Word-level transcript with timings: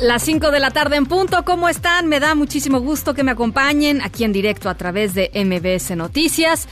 Las 0.00 0.22
5 0.22 0.52
de 0.52 0.60
la 0.60 0.70
tarde 0.70 0.94
en 0.94 1.06
punto, 1.06 1.44
¿cómo 1.44 1.68
están? 1.68 2.06
Me 2.06 2.20
da 2.20 2.36
muchísimo 2.36 2.78
gusto 2.78 3.14
que 3.14 3.24
me 3.24 3.32
acompañen 3.32 4.00
aquí 4.00 4.22
en 4.22 4.32
directo 4.32 4.70
a 4.70 4.76
través 4.76 5.12
de 5.12 5.28
MBS 5.34 5.96
Noticias. 5.96 6.68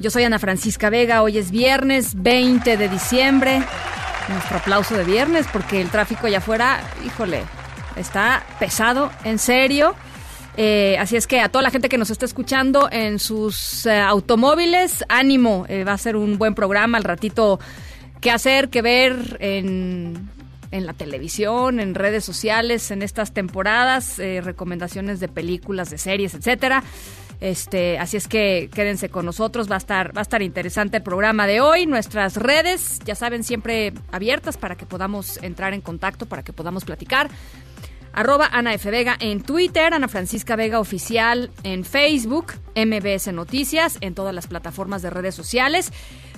Yo 0.00 0.10
soy 0.10 0.24
Ana 0.24 0.40
Francisca 0.40 0.90
Vega, 0.90 1.22
hoy 1.22 1.38
es 1.38 1.52
viernes 1.52 2.20
20 2.20 2.76
de 2.76 2.88
diciembre. 2.88 3.62
Nuestro 4.28 4.56
aplauso 4.56 4.96
de 4.96 5.04
viernes 5.04 5.46
porque 5.52 5.80
el 5.80 5.90
tráfico 5.90 6.26
allá 6.26 6.38
afuera, 6.38 6.80
híjole, 7.06 7.44
está 7.94 8.44
pesado, 8.58 9.12
en 9.22 9.38
serio. 9.38 9.94
Eh, 10.56 10.96
así 10.98 11.14
es 11.14 11.28
que 11.28 11.38
a 11.38 11.48
toda 11.48 11.62
la 11.62 11.70
gente 11.70 11.88
que 11.88 11.98
nos 11.98 12.10
está 12.10 12.24
escuchando 12.24 12.88
en 12.90 13.20
sus 13.20 13.86
eh, 13.86 14.00
automóviles, 14.00 15.04
ánimo, 15.08 15.66
eh, 15.68 15.84
va 15.84 15.92
a 15.92 15.98
ser 15.98 16.16
un 16.16 16.36
buen 16.36 16.56
programa 16.56 16.98
al 16.98 17.04
ratito. 17.04 17.60
¿Qué 18.20 18.32
hacer, 18.32 18.70
qué 18.70 18.82
ver 18.82 19.36
en, 19.38 20.30
en 20.70 20.86
la 20.86 20.92
televisión, 20.92 21.80
en 21.80 21.94
redes 21.94 22.24
sociales, 22.24 22.90
en 22.90 23.02
estas 23.02 23.32
temporadas? 23.32 24.16
eh, 24.18 24.40
recomendaciones 24.42 25.20
de 25.20 25.28
películas, 25.28 25.90
de 25.90 25.98
series, 25.98 26.34
etcétera. 26.34 26.82
Este, 27.40 27.98
así 27.98 28.16
es 28.16 28.28
que 28.28 28.70
quédense 28.72 29.10
con 29.10 29.26
nosotros, 29.26 29.70
va 29.70 29.74
a 29.74 29.78
estar, 29.78 30.16
va 30.16 30.20
a 30.20 30.22
estar 30.22 30.42
interesante 30.42 30.98
el 30.98 31.02
programa 31.02 31.46
de 31.46 31.60
hoy. 31.60 31.86
Nuestras 31.86 32.36
redes, 32.36 32.98
ya 33.04 33.14
saben, 33.14 33.44
siempre 33.44 33.92
abiertas 34.10 34.56
para 34.56 34.76
que 34.76 34.86
podamos 34.86 35.38
entrar 35.42 35.74
en 35.74 35.82
contacto, 35.82 36.26
para 36.26 36.42
que 36.42 36.52
podamos 36.52 36.84
platicar 36.84 37.28
arroba 38.14 38.48
Ana 38.50 38.72
F. 38.72 38.90
Vega 38.90 39.16
en 39.20 39.42
Twitter, 39.42 39.92
Ana 39.92 40.08
Francisca 40.08 40.56
Vega 40.56 40.80
Oficial 40.80 41.50
en 41.62 41.84
Facebook, 41.84 42.54
MBS 42.74 43.30
Noticias, 43.34 43.98
en 44.00 44.14
todas 44.14 44.34
las 44.34 44.46
plataformas 44.46 45.02
de 45.02 45.10
redes 45.10 45.34
sociales. 45.34 45.92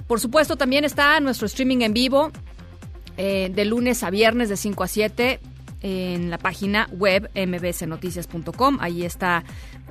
Por 0.09 0.19
supuesto, 0.19 0.57
también 0.57 0.85
está 0.85 1.21
nuestro 1.21 1.47
streaming 1.47 1.83
en 1.83 1.93
vivo 1.93 2.33
eh, 3.19 3.51
de 3.53 3.65
lunes 3.65 4.05
a 4.05 4.11
viernes 4.11 4.49
de 4.49 4.57
5 4.57 4.85
a 4.85 4.89
7 4.89 5.41
en 5.83 6.31
la 6.31 6.39
página 6.39 6.89
web 6.93 7.29
mbsnoticias.com. 7.35 8.79
Ahí 8.81 9.05
está, 9.05 9.43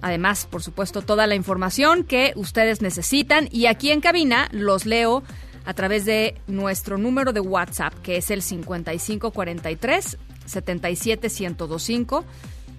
además, 0.02 0.47
por 0.50 0.64
supuesto, 0.64 1.02
toda 1.02 1.28
la 1.28 1.36
información 1.36 2.05
que 2.05 2.31
ustedes 2.36 2.81
necesitan. 2.81 3.48
Y 3.52 3.67
aquí 3.67 3.92
en 3.92 4.02
cabina 4.02 4.50
los 4.52 4.86
leo 4.86 5.23
a 5.66 5.73
través 5.73 6.05
de 6.05 6.36
nuestro 6.48 6.98
número 6.98 7.33
de 7.33 7.42
WhatsApp, 7.42 7.94
que 8.02 8.17
es 8.17 8.31
el 8.31 8.42
5543 8.42 10.17
77125. 10.45 12.25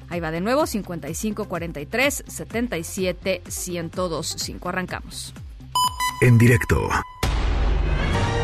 Ahí 0.08 0.20
va 0.20 0.30
de 0.30 0.40
nuevo, 0.40 0.66
5543 0.66 2.24
77125. 2.26 4.68
Arrancamos. 4.68 5.34
En 6.22 6.38
directo 6.38 6.88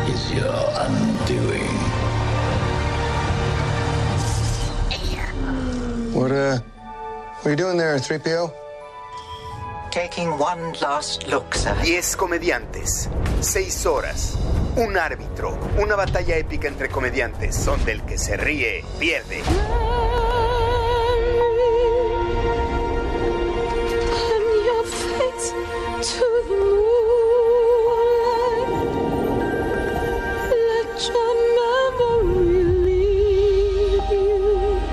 is 0.07 0.31
your 0.33 0.53
undoing. 0.85 1.75
What, 6.13 6.31
uh, 6.31 6.59
what 6.59 7.45
are 7.45 7.49
you 7.49 7.55
doing 7.55 7.77
there, 7.77 7.95
3PO? 7.97 8.51
Taking 9.91 10.37
one 10.37 10.73
last 10.81 11.27
look, 11.27 11.55
sir. 11.55 11.75
10 11.83 12.15
comediantes, 12.15 13.09
6 13.41 13.85
horas, 13.85 14.37
un 14.77 14.97
árbitro, 14.97 15.57
una 15.77 15.95
batalla 15.95 16.37
épica 16.37 16.67
entre 16.67 16.89
comediantes, 16.89 17.65
donde 17.65 17.91
el 17.93 18.01
que 18.03 18.17
se 18.17 18.37
ríe 18.37 18.83
pierde. 18.99 19.41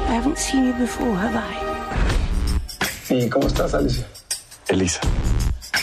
I 0.09 0.15
haven't 0.15 0.39
seen 0.39 0.67
you 0.67 0.73
before, 0.75 1.15
have 1.15 1.37
I? 1.37 3.15
¿Y 3.15 3.29
cómo 3.29 3.47
estás, 3.47 3.75
Alicia? 3.75 4.07
Elisa. 4.69 5.01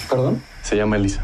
¿Perdón? 0.09 0.41
Se 0.63 0.75
llama 0.75 0.97
Elisa. 0.97 1.22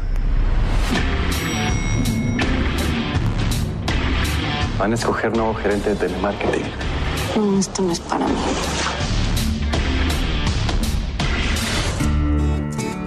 Van 4.78 4.92
a 4.92 4.94
escoger 4.94 5.36
nuevo 5.36 5.54
gerente 5.54 5.90
de 5.90 5.96
telemarketing. 5.96 6.64
No, 7.36 7.58
esto 7.58 7.82
no 7.82 7.92
es 7.92 8.00
para 8.00 8.26
mí. 8.26 8.34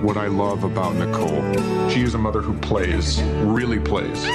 what 0.02 0.18
I 0.18 0.28
love 0.28 0.64
about 0.64 0.96
Nicole. 0.96 1.44
She 1.90 2.02
is 2.02 2.16
a 2.16 2.18
mother 2.18 2.42
who 2.42 2.58
plays, 2.60 3.22
really 3.44 3.80
plays. 3.80 4.26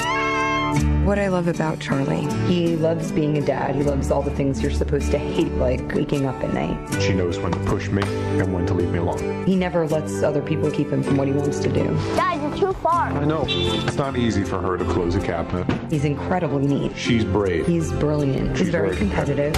What 1.04 1.18
I 1.18 1.28
love 1.28 1.48
about 1.48 1.78
Charlie, 1.80 2.26
he 2.46 2.76
loves 2.76 3.12
being 3.12 3.38
a 3.38 3.40
dad. 3.40 3.74
He 3.74 3.82
loves 3.82 4.10
all 4.10 4.22
the 4.22 4.30
things 4.30 4.62
you're 4.62 4.70
supposed 4.70 5.10
to 5.12 5.18
hate, 5.18 5.52
like 5.52 5.94
waking 5.94 6.26
up 6.26 6.34
at 6.42 6.52
night. 6.52 7.02
She 7.02 7.12
knows 7.12 7.38
when 7.38 7.52
to 7.52 7.58
push 7.60 7.88
me 7.88 8.02
and 8.38 8.52
when 8.52 8.66
to 8.66 8.74
leave 8.74 8.90
me 8.90 8.98
alone. 8.98 9.44
He 9.46 9.54
never 9.54 9.86
lets 9.86 10.22
other 10.22 10.42
people 10.42 10.70
keep 10.70 10.90
him 10.90 11.02
from 11.02 11.16
what 11.16 11.28
he 11.28 11.34
wants 11.34 11.58
to 11.60 11.72
do. 11.72 11.94
Dad, 12.16 12.40
you're 12.40 12.72
too 12.72 12.78
far. 12.80 13.08
I 13.08 13.24
know. 13.24 13.44
It's 13.48 13.96
not 13.96 14.16
easy 14.16 14.44
for 14.44 14.60
her 14.60 14.76
to 14.76 14.84
close 14.84 15.14
a 15.14 15.20
cabinet. 15.20 15.66
He's 15.90 16.04
incredibly 16.04 16.66
neat. 16.66 16.96
She's 16.96 17.24
brave. 17.24 17.66
He's 17.66 17.92
brilliant. 17.92 18.50
He's 18.50 18.58
She's 18.58 18.68
very 18.70 18.88
very 18.88 18.98
competitive. 18.98 19.54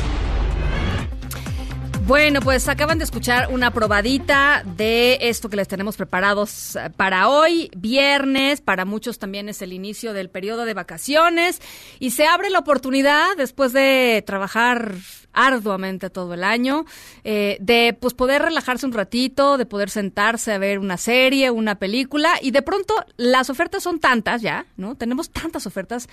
Bueno, 2.07 2.41
pues 2.41 2.69
acaban 2.69 2.99
de 2.99 3.05
escuchar 3.05 3.49
una 3.51 3.73
probadita 3.73 4.63
de 4.65 5.19
esto 5.23 5.49
que 5.49 5.57
les 5.57 5.67
tenemos 5.67 5.97
preparados 5.97 6.77
eh, 6.77 6.89
para 6.97 7.29
hoy, 7.29 7.69
viernes, 7.77 8.61
para 8.61 8.85
muchos 8.85 9.19
también 9.19 9.49
es 9.49 9.61
el 9.61 9.73
inicio 9.73 10.13
del 10.13 10.31
periodo 10.31 10.65
de 10.67 10.75
vacaciones 10.75 11.61
y 11.99 12.13
se 12.13 12.25
abre 12.25 12.49
la 12.49 12.61
oportunidad 12.61 13.37
después 13.37 13.73
de 13.73 14.23
trabajar 14.25 14.95
arduamente 15.33 16.09
todo 16.09 16.35
el 16.35 16.45
año, 16.45 16.87
eh, 17.25 17.59
de 17.61 17.97
pues 18.01 18.15
poder 18.15 18.43
relajarse 18.43 18.87
un 18.87 18.93
ratito, 18.93 19.59
de 19.59 19.67
poder 19.67 19.91
sentarse 19.91 20.53
a 20.53 20.59
ver 20.59 20.79
una 20.79 20.97
serie, 20.97 21.51
una 21.51 21.75
película 21.75 22.35
y 22.41 22.53
de 22.53 22.63
pronto 22.63 22.95
las 23.17 23.51
ofertas 23.51 23.83
son 23.83 23.99
tantas 23.99 24.43
ya, 24.43 24.67
¿no? 24.77 24.95
Tenemos 24.95 25.31
tantas 25.31 25.67
ofertas 25.67 26.09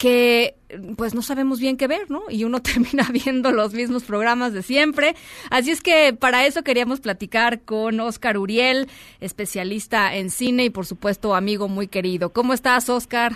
que 0.00 0.54
pues 0.96 1.14
no 1.14 1.20
sabemos 1.20 1.60
bien 1.60 1.76
qué 1.76 1.86
ver, 1.86 2.10
¿no? 2.10 2.22
Y 2.30 2.44
uno 2.44 2.60
termina 2.62 3.04
viendo 3.12 3.52
los 3.52 3.74
mismos 3.74 4.02
programas 4.04 4.54
de 4.54 4.62
siempre. 4.62 5.14
Así 5.50 5.70
es 5.70 5.82
que 5.82 6.16
para 6.18 6.46
eso 6.46 6.64
queríamos 6.64 7.00
platicar 7.00 7.60
con 7.60 8.00
Oscar 8.00 8.38
Uriel, 8.38 8.88
especialista 9.20 10.14
en 10.16 10.30
cine 10.30 10.64
y 10.64 10.70
por 10.70 10.86
supuesto 10.86 11.34
amigo 11.34 11.68
muy 11.68 11.86
querido. 11.86 12.30
¿Cómo 12.30 12.54
estás, 12.54 12.88
Oscar? 12.88 13.32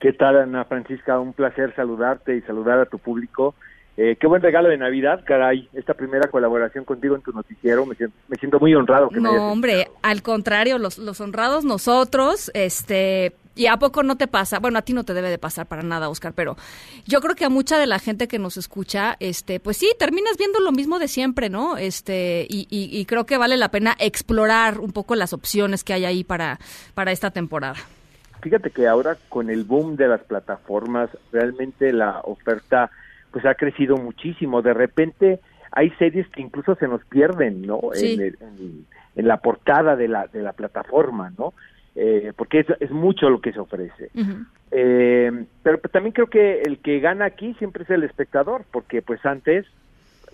¿Qué 0.00 0.12
tal, 0.12 0.36
Ana 0.36 0.64
Francisca? 0.64 1.20
Un 1.20 1.32
placer 1.32 1.72
saludarte 1.76 2.36
y 2.36 2.40
saludar 2.42 2.80
a 2.80 2.86
tu 2.86 2.98
público. 2.98 3.54
Eh, 3.96 4.16
qué 4.20 4.26
buen 4.26 4.42
regalo 4.42 4.68
de 4.68 4.76
Navidad, 4.76 5.22
caray. 5.24 5.68
Esta 5.72 5.94
primera 5.94 6.28
colaboración 6.30 6.84
contigo 6.84 7.14
en 7.14 7.22
tu 7.22 7.32
noticiero. 7.32 7.86
Me 7.86 7.94
siento, 7.94 8.16
me 8.28 8.36
siento 8.36 8.58
muy 8.58 8.74
honrado. 8.74 9.08
Que 9.08 9.20
me 9.20 9.28
hayas 9.28 9.40
No, 9.40 9.52
hombre, 9.52 9.88
al 10.02 10.22
contrario, 10.22 10.78
los, 10.78 10.98
los 10.98 11.20
honrados 11.20 11.64
nosotros, 11.64 12.50
este, 12.54 13.34
y 13.58 13.66
a 13.66 13.76
poco 13.76 14.02
no 14.02 14.16
te 14.16 14.26
pasa, 14.28 14.58
bueno, 14.60 14.78
a 14.78 14.82
ti 14.82 14.92
no 14.92 15.04
te 15.04 15.12
debe 15.14 15.28
de 15.30 15.38
pasar 15.38 15.66
para 15.66 15.82
nada, 15.82 16.08
Oscar, 16.08 16.32
pero 16.34 16.56
yo 17.06 17.20
creo 17.20 17.34
que 17.34 17.44
a 17.44 17.48
mucha 17.50 17.76
de 17.78 17.86
la 17.86 17.98
gente 17.98 18.28
que 18.28 18.38
nos 18.38 18.56
escucha, 18.56 19.16
este, 19.20 19.60
pues 19.60 19.76
sí, 19.76 19.90
terminas 19.98 20.36
viendo 20.38 20.60
lo 20.60 20.72
mismo 20.72 20.98
de 20.98 21.08
siempre, 21.08 21.50
¿no? 21.50 21.76
Este, 21.76 22.46
y, 22.48 22.66
y, 22.70 22.96
y 22.98 23.04
creo 23.04 23.26
que 23.26 23.36
vale 23.36 23.56
la 23.56 23.70
pena 23.70 23.94
explorar 23.98 24.78
un 24.80 24.92
poco 24.92 25.14
las 25.16 25.32
opciones 25.32 25.84
que 25.84 25.92
hay 25.92 26.04
ahí 26.04 26.24
para, 26.24 26.58
para 26.94 27.12
esta 27.12 27.30
temporada. 27.30 27.76
Fíjate 28.40 28.70
que 28.70 28.86
ahora 28.86 29.16
con 29.28 29.50
el 29.50 29.64
boom 29.64 29.96
de 29.96 30.06
las 30.08 30.20
plataformas, 30.22 31.10
realmente 31.32 31.92
la 31.92 32.20
oferta 32.22 32.90
pues 33.32 33.44
ha 33.44 33.54
crecido 33.56 33.96
muchísimo. 33.96 34.62
De 34.62 34.72
repente 34.74 35.40
hay 35.72 35.90
series 35.98 36.28
que 36.28 36.40
incluso 36.40 36.76
se 36.76 36.86
nos 36.88 37.04
pierden, 37.06 37.62
¿no? 37.62 37.80
Sí. 37.94 38.14
En, 38.14 38.20
el- 38.20 38.38
en- 38.40 38.86
en 39.16 39.26
la 39.26 39.38
portada 39.38 39.96
de 39.96 40.06
la, 40.06 40.28
de 40.28 40.40
la 40.42 40.52
plataforma, 40.52 41.32
¿no? 41.36 41.52
Eh, 42.00 42.32
porque 42.36 42.60
es, 42.60 42.66
es 42.78 42.92
mucho 42.92 43.28
lo 43.28 43.40
que 43.40 43.52
se 43.52 43.58
ofrece. 43.58 44.10
Eh, 44.70 45.44
pero 45.64 45.80
pues, 45.80 45.90
también 45.90 46.12
creo 46.12 46.28
que 46.28 46.62
el 46.62 46.78
que 46.78 47.00
gana 47.00 47.24
aquí 47.24 47.54
siempre 47.54 47.82
es 47.82 47.90
el 47.90 48.04
espectador, 48.04 48.64
porque 48.70 49.02
pues 49.02 49.26
antes 49.26 49.66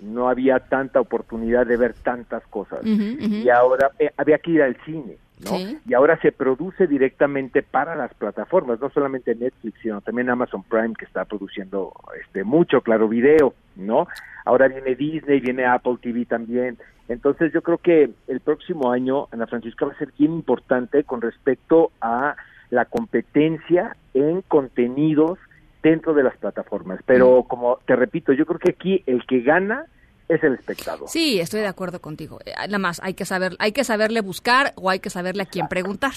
no 0.02 0.28
había 0.28 0.58
tanta 0.60 1.00
oportunidad 1.00 1.66
de 1.66 1.78
ver 1.78 1.94
tantas 1.94 2.46
cosas 2.48 2.80
y 2.84 3.48
ahora 3.48 3.92
eh, 3.98 4.10
había 4.18 4.38
que 4.38 4.50
ir 4.50 4.62
al 4.62 4.76
cine. 4.84 5.16
¿no? 5.40 5.56
Sí. 5.56 5.78
Y 5.88 5.94
ahora 5.94 6.20
se 6.20 6.32
produce 6.32 6.86
directamente 6.86 7.62
para 7.62 7.96
las 7.96 8.12
plataformas, 8.12 8.78
no 8.78 8.90
solamente 8.90 9.34
Netflix, 9.34 9.80
sino 9.80 10.02
también 10.02 10.28
Amazon 10.28 10.62
Prime 10.64 10.94
que 10.98 11.06
está 11.06 11.24
produciendo 11.24 11.94
este 12.20 12.44
mucho, 12.44 12.82
claro, 12.82 13.08
video, 13.08 13.54
¿no? 13.74 14.06
Ahora 14.44 14.68
viene 14.68 14.94
Disney, 14.94 15.40
viene 15.40 15.64
Apple 15.64 15.96
TV 16.00 16.26
también. 16.26 16.76
Entonces 17.08 17.52
yo 17.52 17.62
creo 17.62 17.78
que 17.78 18.10
el 18.28 18.40
próximo 18.40 18.90
año, 18.90 19.28
Ana 19.30 19.46
Francisca, 19.46 19.86
va 19.86 19.92
a 19.92 19.98
ser 19.98 20.12
bien 20.18 20.32
importante 20.32 21.04
con 21.04 21.20
respecto 21.20 21.90
a 22.00 22.36
la 22.70 22.86
competencia 22.86 23.96
en 24.14 24.42
contenidos 24.42 25.38
dentro 25.82 26.14
de 26.14 26.22
las 26.22 26.36
plataformas. 26.36 27.00
Pero 27.04 27.44
como 27.44 27.78
te 27.86 27.94
repito, 27.94 28.32
yo 28.32 28.46
creo 28.46 28.58
que 28.58 28.70
aquí 28.70 29.02
el 29.06 29.24
que 29.26 29.40
gana 29.40 29.84
es 30.28 30.42
el 30.42 30.54
espectador. 30.54 31.08
Sí, 31.08 31.38
estoy 31.40 31.60
de 31.60 31.66
acuerdo 31.66 32.00
contigo. 32.00 32.38
Eh, 32.44 32.52
Nada 32.56 32.78
más 32.78 33.00
hay 33.02 33.14
que 33.14 33.26
saber, 33.26 33.56
hay 33.58 33.72
que 33.72 33.84
saberle 33.84 34.22
buscar 34.22 34.72
o 34.76 34.88
hay 34.88 35.00
que 35.00 35.10
saberle 35.10 35.42
a 35.42 35.46
quién 35.46 35.68
preguntar. 35.68 36.12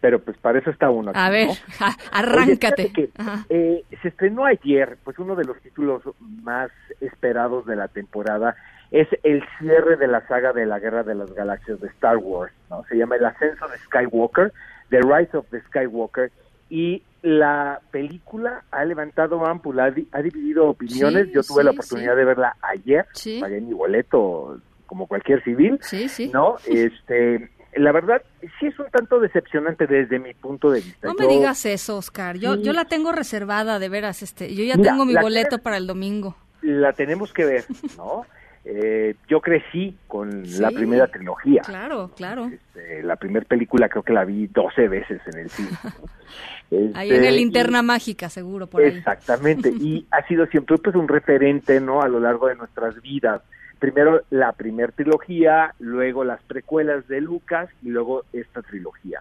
Pero 0.00 0.18
pues 0.18 0.36
para 0.36 0.58
eso 0.58 0.70
está 0.70 0.90
uno. 0.90 1.10
Aquí, 1.10 1.18
A 1.18 1.30
ver, 1.30 1.48
¿no? 1.48 1.86
arráncate. 2.12 2.82
Oye, 2.82 2.92
que, 2.92 3.10
eh, 3.48 3.84
se 4.02 4.08
estrenó 4.08 4.44
ayer, 4.44 4.98
pues 5.04 5.18
uno 5.18 5.36
de 5.36 5.44
los 5.44 5.58
títulos 5.60 6.02
más 6.20 6.70
esperados 7.00 7.64
de 7.66 7.76
la 7.76 7.88
temporada 7.88 8.56
es 9.00 9.08
el 9.24 9.42
cierre 9.58 9.96
de 9.96 10.06
la 10.06 10.26
saga 10.28 10.52
de 10.52 10.66
la 10.66 10.78
Guerra 10.78 11.02
de 11.02 11.14
las 11.16 11.32
Galaxias 11.34 11.80
de 11.80 11.88
Star 11.88 12.16
Wars, 12.18 12.52
¿no? 12.70 12.84
Se 12.88 12.96
llama 12.96 13.16
El 13.16 13.24
ascenso 13.24 13.66
de 13.68 13.76
Skywalker, 13.78 14.52
The 14.90 15.00
Rise 15.00 15.36
of 15.36 15.46
the 15.50 15.60
Skywalker, 15.62 16.30
y 16.70 17.02
la 17.22 17.80
película 17.90 18.62
ha 18.70 18.84
levantado 18.84 19.44
ámpula, 19.46 19.84
ha, 19.86 19.90
di- 19.90 20.08
ha 20.12 20.22
dividido 20.22 20.68
opiniones. 20.68 21.26
Sí, 21.26 21.32
Yo 21.34 21.42
tuve 21.42 21.62
sí, 21.62 21.64
la 21.64 21.70
oportunidad 21.72 22.12
sí. 22.12 22.18
de 22.18 22.24
verla 22.24 22.56
ayer, 22.62 23.06
pagué 23.40 23.60
mi 23.60 23.72
boleto 23.72 24.60
como 24.86 25.06
cualquier 25.06 25.42
civil, 25.42 25.78
Sí, 25.82 26.08
sí. 26.08 26.30
¿no? 26.32 26.56
Este, 26.66 27.50
la 27.74 27.90
verdad, 27.90 28.22
sí 28.60 28.66
es 28.66 28.78
un 28.78 28.86
tanto 28.90 29.18
decepcionante 29.18 29.86
desde 29.88 30.18
mi 30.20 30.34
punto 30.34 30.70
de 30.70 30.80
vista. 30.80 31.08
No 31.08 31.14
me 31.14 31.26
digas 31.26 31.64
eso, 31.66 31.96
Oscar. 31.96 32.36
Yo, 32.36 32.54
Sí. 32.54 32.62
yo 32.62 32.72
la 32.72 32.84
tengo 32.84 33.10
reservada, 33.10 33.78
de 33.80 33.88
veras. 33.88 34.22
Este, 34.22 34.54
yo 34.54 34.62
ya 34.62 34.76
Mira, 34.76 34.90
tengo 34.92 35.04
mi 35.04 35.14
boleto 35.16 35.58
para 35.58 35.78
el 35.78 35.86
domingo. 35.88 36.36
la 36.62 36.92
tenemos 36.92 37.32
que 37.32 37.44
ver, 37.44 37.64
¿no? 37.96 38.24
Eh, 38.66 39.14
yo 39.28 39.40
crecí 39.42 39.94
con 40.08 40.42
la 40.58 40.70
primera 40.70 41.06
trilogía. 41.08 41.60
Claro, 41.62 42.10
claro. 42.16 42.46
Este, 42.46 43.02
la 43.02 43.16
primera 43.16 43.44
película 43.46 43.88
creo 43.90 44.02
que 44.02 44.12
la 44.14 44.24
vi 44.24 44.46
12 44.46 44.88
veces 44.88 45.20
en 45.32 45.38
el 45.40 45.50
cine. 45.50 45.68
Ahí 46.94 47.10
Este, 47.10 47.16
en 47.18 47.24
el 47.24 47.34
y- 47.34 47.38
linterna 47.40 47.82
mágica, 47.82 48.28
seguro, 48.30 48.66
por 48.66 48.82
ahí. 48.82 48.96
Exactamente, 48.96 49.68
y 49.80 50.06
ha 50.10 50.26
sido 50.26 50.46
siempre 50.46 50.76
pues 50.78 50.96
un 50.96 51.06
referente, 51.08 51.78
¿no? 51.80 52.00
A 52.02 52.08
lo 52.08 52.20
largo 52.20 52.48
de 52.48 52.56
nuestras 52.56 53.00
vidas. 53.02 53.42
Primero 53.78 54.22
la 54.30 54.52
primer 54.52 54.92
trilogía, 54.92 55.74
luego 55.78 56.24
las 56.24 56.42
precuelas 56.44 57.06
de 57.06 57.20
Lucas 57.20 57.68
y 57.82 57.90
luego 57.90 58.24
esta 58.32 58.62
trilogía. 58.62 59.20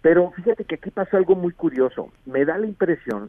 Pero 0.00 0.30
fíjate 0.30 0.64
que 0.64 0.76
aquí 0.76 0.90
pasó 0.90 1.18
algo 1.18 1.34
muy 1.36 1.52
curioso. 1.52 2.10
Me 2.24 2.46
da 2.46 2.56
la 2.56 2.66
impresión 2.66 3.28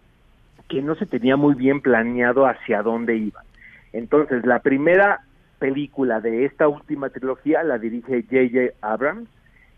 que 0.69 0.81
no 0.81 0.95
se 0.95 1.05
tenía 1.05 1.35
muy 1.35 1.55
bien 1.55 1.81
planeado 1.81 2.45
hacia 2.47 2.81
dónde 2.81 3.17
iba. 3.17 3.43
Entonces, 3.91 4.45
la 4.45 4.59
primera 4.59 5.19
película 5.65 6.19
de 6.21 6.45
esta 6.45 6.67
última 6.67 7.09
trilogía 7.11 7.61
la 7.61 7.77
dirige 7.77 8.23
J.J. 8.23 8.73
Abrams, 8.81 9.29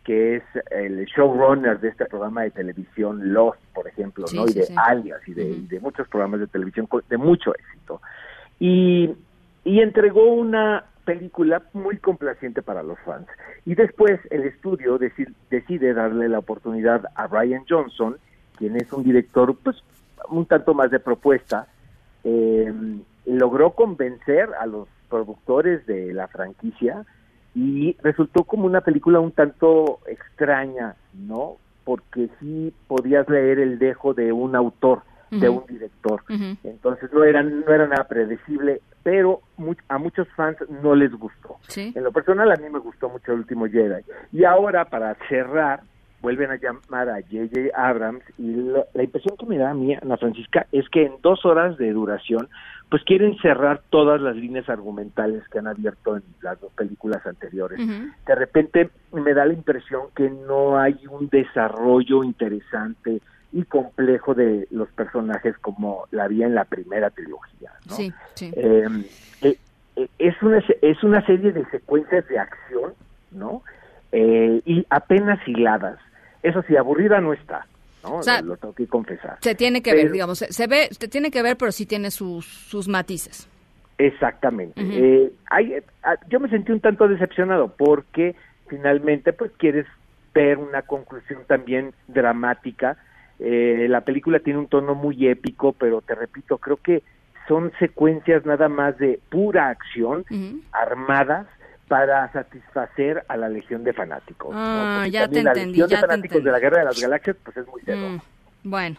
que 0.06 0.38
es 0.38 0.44
el 0.72 1.04
showrunner 1.06 1.78
de 1.82 1.90
este 1.90 2.06
programa 2.06 2.44
de 2.44 2.52
televisión 2.52 3.34
Lost, 3.34 3.60
por 3.76 3.86
ejemplo, 3.88 4.26
Sí, 4.28 4.38
¿no? 4.38 4.48
sí, 4.48 4.54
y 4.54 4.60
de 4.62 4.66
sí. 4.68 4.76
Alias 4.78 5.20
y 5.28 5.34
de, 5.34 5.44
y 5.44 5.68
de 5.68 5.80
muchos 5.82 6.08
programas 6.08 6.40
de 6.40 6.48
televisión 6.48 6.88
de 7.10 7.18
mucho 7.18 7.54
éxito. 7.54 8.02
Y, 8.60 9.14
y 9.66 9.82
entregó 9.82 10.34
una 10.34 10.86
película 11.04 11.62
muy 11.74 11.98
complaciente 11.98 12.62
para 12.62 12.82
los 12.82 12.98
fans. 13.02 13.28
Y 13.66 13.76
después 13.76 14.22
el 14.32 14.44
estudio 14.44 14.98
deci- 14.98 15.34
decide 15.50 15.94
darle 15.94 16.30
la 16.30 16.40
oportunidad 16.40 17.06
a 17.16 17.28
Ryan 17.28 17.66
Johnson, 17.68 18.16
quien 18.58 18.78
es 18.78 18.92
un 18.94 19.04
director 19.04 19.54
pues 19.62 19.84
un 20.30 20.46
tanto 20.46 20.74
más 20.74 20.92
de 20.92 21.00
propuesta, 21.02 21.68
eh, 22.24 22.72
logró 23.26 23.72
convencer 23.72 24.48
a 24.60 24.66
los 24.66 24.88
productores 25.18 25.86
de 25.86 26.12
la 26.12 26.28
franquicia 26.28 27.06
y 27.54 27.96
resultó 28.02 28.46
como 28.46 28.66
una 28.66 28.82
película 28.82 29.20
un 29.20 29.32
tanto 29.32 30.00
extraña, 30.08 30.96
¿no? 31.14 31.58
Porque 31.84 32.30
sí 32.40 32.74
podías 32.88 33.30
leer 33.30 33.60
el 33.60 33.78
dejo 33.78 34.14
de 34.16 34.32
un 34.32 34.56
autor, 34.56 35.04
de 35.30 35.50
un 35.50 35.64
director. 35.68 36.24
Entonces 36.64 37.12
no 37.14 37.24
era, 37.24 37.44
no 37.44 37.72
era 37.72 37.88
nada 37.88 38.06
predecible, 38.08 38.82
pero 39.04 39.42
mu- 39.58 39.76
a 39.88 39.98
muchos 40.00 40.28
fans 40.36 40.58
no 40.82 40.96
les 40.96 41.12
gustó. 41.12 41.58
Sí. 41.68 41.92
En 41.96 42.04
lo 42.04 42.12
personal 42.12 42.52
a 42.52 42.56
mí 42.56 42.70
me 42.72 42.80
gustó 42.80 43.10
mucho 43.10 43.34
el 43.34 43.40
último 43.40 43.68
Jedi. 43.68 44.02
Y 44.32 44.44
ahora 44.46 44.86
para 44.86 45.16
cerrar, 45.30 45.82
vuelven 46.22 46.52
a 46.52 46.56
llamar 46.56 47.10
a 47.10 47.16
J.J. 47.22 47.70
Abrams 47.76 48.24
y 48.40 48.54
la, 48.54 48.86
la 48.94 49.04
impresión 49.04 49.36
que 49.38 49.46
me 49.46 49.58
da 49.58 49.72
a 49.72 49.74
mí, 49.74 49.94
Ana 49.94 50.18
Francisca, 50.18 50.66
es 50.72 50.88
que 50.90 51.06
en 51.06 51.14
dos 51.22 51.46
horas 51.46 51.78
de 51.78 51.92
duración, 51.92 52.48
pues 52.94 53.04
quieren 53.06 53.36
cerrar 53.40 53.82
todas 53.90 54.22
las 54.22 54.36
líneas 54.36 54.70
argumentales 54.70 55.42
que 55.50 55.58
han 55.58 55.66
abierto 55.66 56.16
en 56.16 56.22
las 56.44 56.62
dos 56.62 56.72
películas 56.74 57.26
anteriores. 57.26 57.80
De 57.80 58.36
repente 58.36 58.92
me 59.12 59.34
da 59.34 59.48
la 59.48 59.54
impresión 59.54 60.10
que 60.16 60.30
no 60.30 60.78
hay 60.78 61.00
un 61.10 61.28
desarrollo 61.28 62.24
interesante 62.24 63.20
y 63.52 63.64
complejo 63.64 64.36
de 64.36 64.68
los 64.70 64.90
personajes 64.90 65.58
como 65.58 66.06
la 66.12 66.26
había 66.26 66.46
en 66.46 66.54
la 66.54 66.66
primera 66.66 67.10
trilogía. 67.10 67.72
¿no? 67.90 67.96
Sí, 67.96 68.14
sí. 68.36 68.52
Eh, 68.56 68.86
eh, 69.42 69.58
eh, 69.96 70.08
es 70.20 70.36
una 70.44 70.64
es 70.84 71.04
una 71.04 71.26
serie 71.26 71.52
de 71.52 71.66
secuencias 71.72 72.28
de 72.28 72.38
acción, 72.38 72.94
¿no? 73.32 73.64
Eh, 74.12 74.62
y 74.66 74.86
apenas 74.92 75.40
hiladas. 75.48 75.98
Eso 76.44 76.62
sí, 76.68 76.78
aburrida 76.78 77.20
no 77.22 77.34
está, 77.34 77.66
¿no? 78.04 78.18
O 78.18 78.24
sea, 78.24 78.42
lo, 78.42 78.50
lo 78.50 78.58
tengo 78.58 78.74
que 78.76 78.88
confesar. 78.88 79.38
Se 79.42 79.56
tiene 79.56 79.82
que 79.82 79.94
ver, 79.94 80.12
digamos, 80.12 80.40
se, 80.40 80.52
se 80.52 80.68
ve, 80.68 80.88
se 80.92 81.08
tiene 81.08 81.32
que 81.32 81.42
ver, 81.42 81.58
pero 81.58 81.72
sí 81.72 81.86
tiene 81.86 82.12
sus, 82.12 82.46
sus 82.46 82.88
matices. 82.88 83.48
Exactamente. 83.98 84.82
Eh, 84.82 85.32
hay- 85.50 85.76
ah, 86.04 86.16
yo 86.30 86.40
me 86.40 86.50
sentí 86.50 86.72
un 86.72 86.80
tanto 86.80 87.08
decepcionado 87.08 87.74
porque 87.78 88.36
finalmente 88.68 89.34
pues 89.34 89.52
quieres 89.58 89.86
ver 90.34 90.58
una 90.58 90.82
conclusión 90.82 91.42
también 91.48 91.94
dramática. 92.08 92.98
Eh, 93.40 93.88
la 93.90 94.02
película 94.02 94.40
tiene 94.40 94.60
un 94.60 94.68
tono 94.68 94.96
muy 94.96 95.28
épico, 95.28 95.74
pero 95.74 96.02
te 96.02 96.16
repito, 96.16 96.58
creo 96.58 96.78
que 96.78 97.04
son 97.48 97.72
secuencias 97.78 98.46
nada 98.46 98.68
más 98.70 98.98
de 98.98 99.20
pura 99.30 99.70
acción, 99.70 100.26
armadas, 100.72 101.46
para 101.94 102.32
satisfacer 102.34 103.24
a 103.28 103.38
la 103.38 103.48
legión 103.48 103.84
de 103.84 103.94
fanáticos. 103.94 104.50
Ah, 104.58 105.06
ya 105.08 105.28
te 105.28 105.44
la 105.44 105.52
entendí, 105.52 105.74
legión 105.74 105.90
ya 105.90 105.98
de 105.98 106.02
fanáticos 106.02 106.38
entendí. 106.38 106.46
de 106.46 106.52
la 106.52 106.60
Guerra 106.60 106.80
de 106.80 106.86
las 106.86 107.00
Galaxias 107.00 107.36
pues 107.44 107.56
es 107.58 107.68
muy 107.68 107.84
celosa. 107.84 108.16
Mm, 108.16 108.22
Bueno, 108.64 108.96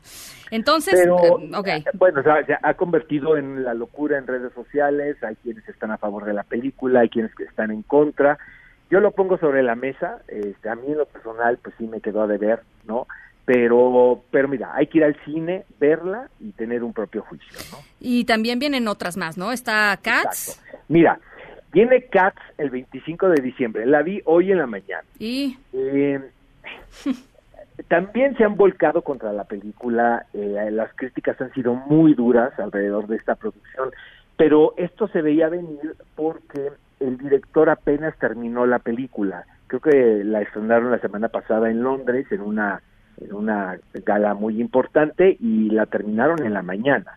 entonces, 0.52 0.94
Pero, 0.94 1.40
eh, 1.40 1.78
eh, 1.78 1.84
bueno, 1.94 2.20
o 2.20 2.22
sea, 2.22 2.46
se 2.46 2.56
ha 2.62 2.74
convertido 2.74 3.36
en 3.36 3.64
la 3.64 3.74
locura 3.74 4.16
en 4.16 4.28
redes 4.28 4.52
sociales, 4.52 5.16
hay 5.24 5.34
quienes 5.42 5.68
están 5.68 5.90
a 5.90 5.98
favor 5.98 6.24
de 6.24 6.34
la 6.34 6.44
película, 6.44 7.00
hay 7.00 7.08
quienes 7.08 7.34
que 7.34 7.42
están 7.42 7.72
en 7.72 7.82
contra. 7.82 8.38
Yo 8.90 9.00
lo 9.00 9.10
pongo 9.10 9.38
sobre 9.38 9.64
la 9.64 9.74
mesa, 9.74 10.18
este, 10.28 10.68
a 10.68 10.76
mí 10.76 10.86
en 10.86 10.98
lo 10.98 11.06
personal, 11.06 11.58
pues 11.60 11.74
sí 11.76 11.88
me 11.88 12.00
quedó 12.00 12.22
a 12.22 12.26
deber, 12.28 12.62
¿no? 12.86 13.08
Pero, 13.44 14.22
pero 14.30 14.46
mira, 14.46 14.70
hay 14.72 14.86
que 14.86 14.98
ir 14.98 15.04
al 15.04 15.16
cine, 15.24 15.64
verla 15.80 16.28
y 16.38 16.52
tener 16.52 16.84
un 16.84 16.92
propio 16.92 17.22
juicio, 17.22 17.58
¿no? 17.72 17.78
Y 17.98 18.24
también 18.24 18.60
vienen 18.60 18.86
otras 18.86 19.16
más, 19.16 19.36
¿no? 19.36 19.50
Está 19.50 19.98
Cats 20.00 20.60
Mira, 20.88 21.18
viene 21.74 22.04
Cats 22.04 22.40
el 22.56 22.70
25 22.70 23.28
de 23.28 23.42
diciembre, 23.42 23.84
la 23.84 24.02
vi 24.02 24.22
hoy 24.24 24.52
en 24.52 24.58
la 24.58 24.66
mañana. 24.66 25.04
y... 25.18 25.58
Eh, 25.72 26.20
también 27.88 28.36
se 28.36 28.44
han 28.44 28.56
volcado 28.56 29.02
contra 29.02 29.32
la 29.32 29.44
película, 29.44 30.26
eh, 30.32 30.68
las 30.70 30.94
críticas 30.94 31.40
han 31.40 31.52
sido 31.52 31.74
muy 31.74 32.14
duras 32.14 32.58
alrededor 32.58 33.06
de 33.08 33.16
esta 33.16 33.34
producción, 33.34 33.90
pero 34.36 34.74
esto 34.76 35.08
se 35.08 35.22
veía 35.22 35.48
venir 35.48 35.96
porque 36.14 36.70
el 37.00 37.18
director 37.18 37.68
apenas 37.68 38.16
terminó 38.18 38.66
la 38.66 38.78
película. 38.78 39.44
Creo 39.66 39.80
que 39.80 40.24
la 40.24 40.42
estrenaron 40.42 40.90
la 40.90 41.00
semana 41.00 41.28
pasada 41.28 41.70
en 41.70 41.82
Londres 41.82 42.26
en 42.30 42.40
una 42.40 42.80
en 43.20 43.32
una 43.32 43.78
gala 44.04 44.34
muy 44.34 44.60
importante 44.60 45.36
y 45.38 45.70
la 45.70 45.86
terminaron 45.86 46.44
en 46.44 46.52
la 46.52 46.62
mañana. 46.62 47.16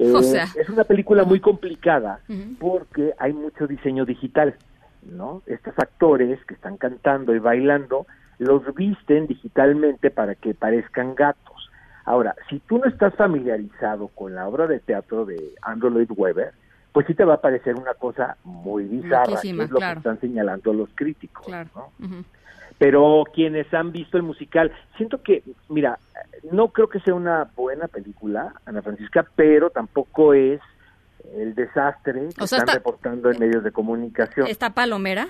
Eh, 0.00 0.12
O 0.14 0.22
sea. 0.22 0.46
es 0.58 0.68
una 0.70 0.84
película 0.84 1.24
muy 1.24 1.40
complicada 1.40 2.20
porque 2.58 3.12
hay 3.18 3.34
mucho 3.34 3.66
diseño 3.66 4.06
digital, 4.06 4.54
¿no? 5.02 5.42
Estos 5.44 5.78
actores 5.78 6.42
que 6.46 6.54
están 6.54 6.78
cantando 6.78 7.34
y 7.34 7.38
bailando 7.38 8.06
los 8.38 8.62
visten 8.74 9.26
digitalmente 9.26 10.10
para 10.10 10.34
que 10.34 10.54
parezcan 10.54 11.14
gatos. 11.14 11.70
Ahora, 12.06 12.34
si 12.48 12.60
tú 12.60 12.78
no 12.78 12.86
estás 12.86 13.14
familiarizado 13.14 14.08
con 14.08 14.34
la 14.34 14.48
obra 14.48 14.66
de 14.66 14.80
teatro 14.80 15.26
de 15.26 15.36
Andrew 15.60 15.90
Lloyd 15.90 16.10
Webber, 16.16 16.54
pues 16.92 17.06
sí 17.06 17.14
te 17.14 17.24
va 17.24 17.34
a 17.34 17.40
parecer 17.42 17.76
una 17.76 17.92
cosa 17.92 18.38
muy 18.42 18.84
bizarra, 18.84 19.38
que 19.42 19.50
es 19.50 19.54
lo 19.54 19.68
claro. 19.68 19.94
que 19.96 19.98
están 19.98 20.20
señalando 20.20 20.72
los 20.72 20.88
críticos. 20.94 21.44
Claro. 21.44 21.68
¿no? 21.74 22.24
Pero 22.80 23.24
quienes 23.34 23.72
han 23.74 23.92
visto 23.92 24.16
el 24.16 24.22
musical, 24.22 24.72
siento 24.96 25.22
que, 25.22 25.42
mira, 25.68 25.98
no 26.50 26.68
creo 26.68 26.88
que 26.88 26.98
sea 27.00 27.14
una 27.14 27.44
buena 27.54 27.88
película, 27.88 28.54
Ana 28.64 28.80
Francisca, 28.80 29.26
pero 29.36 29.68
tampoco 29.68 30.32
es 30.32 30.62
el 31.36 31.54
desastre 31.54 32.20
que 32.34 32.42
O 32.42 32.46
sea, 32.46 32.56
están 32.56 32.60
está- 32.60 32.72
reportando 32.74 33.30
en 33.30 33.38
medios 33.38 33.62
de 33.62 33.70
comunicación. 33.70 34.46
¿Está 34.46 34.70
Palomera? 34.70 35.28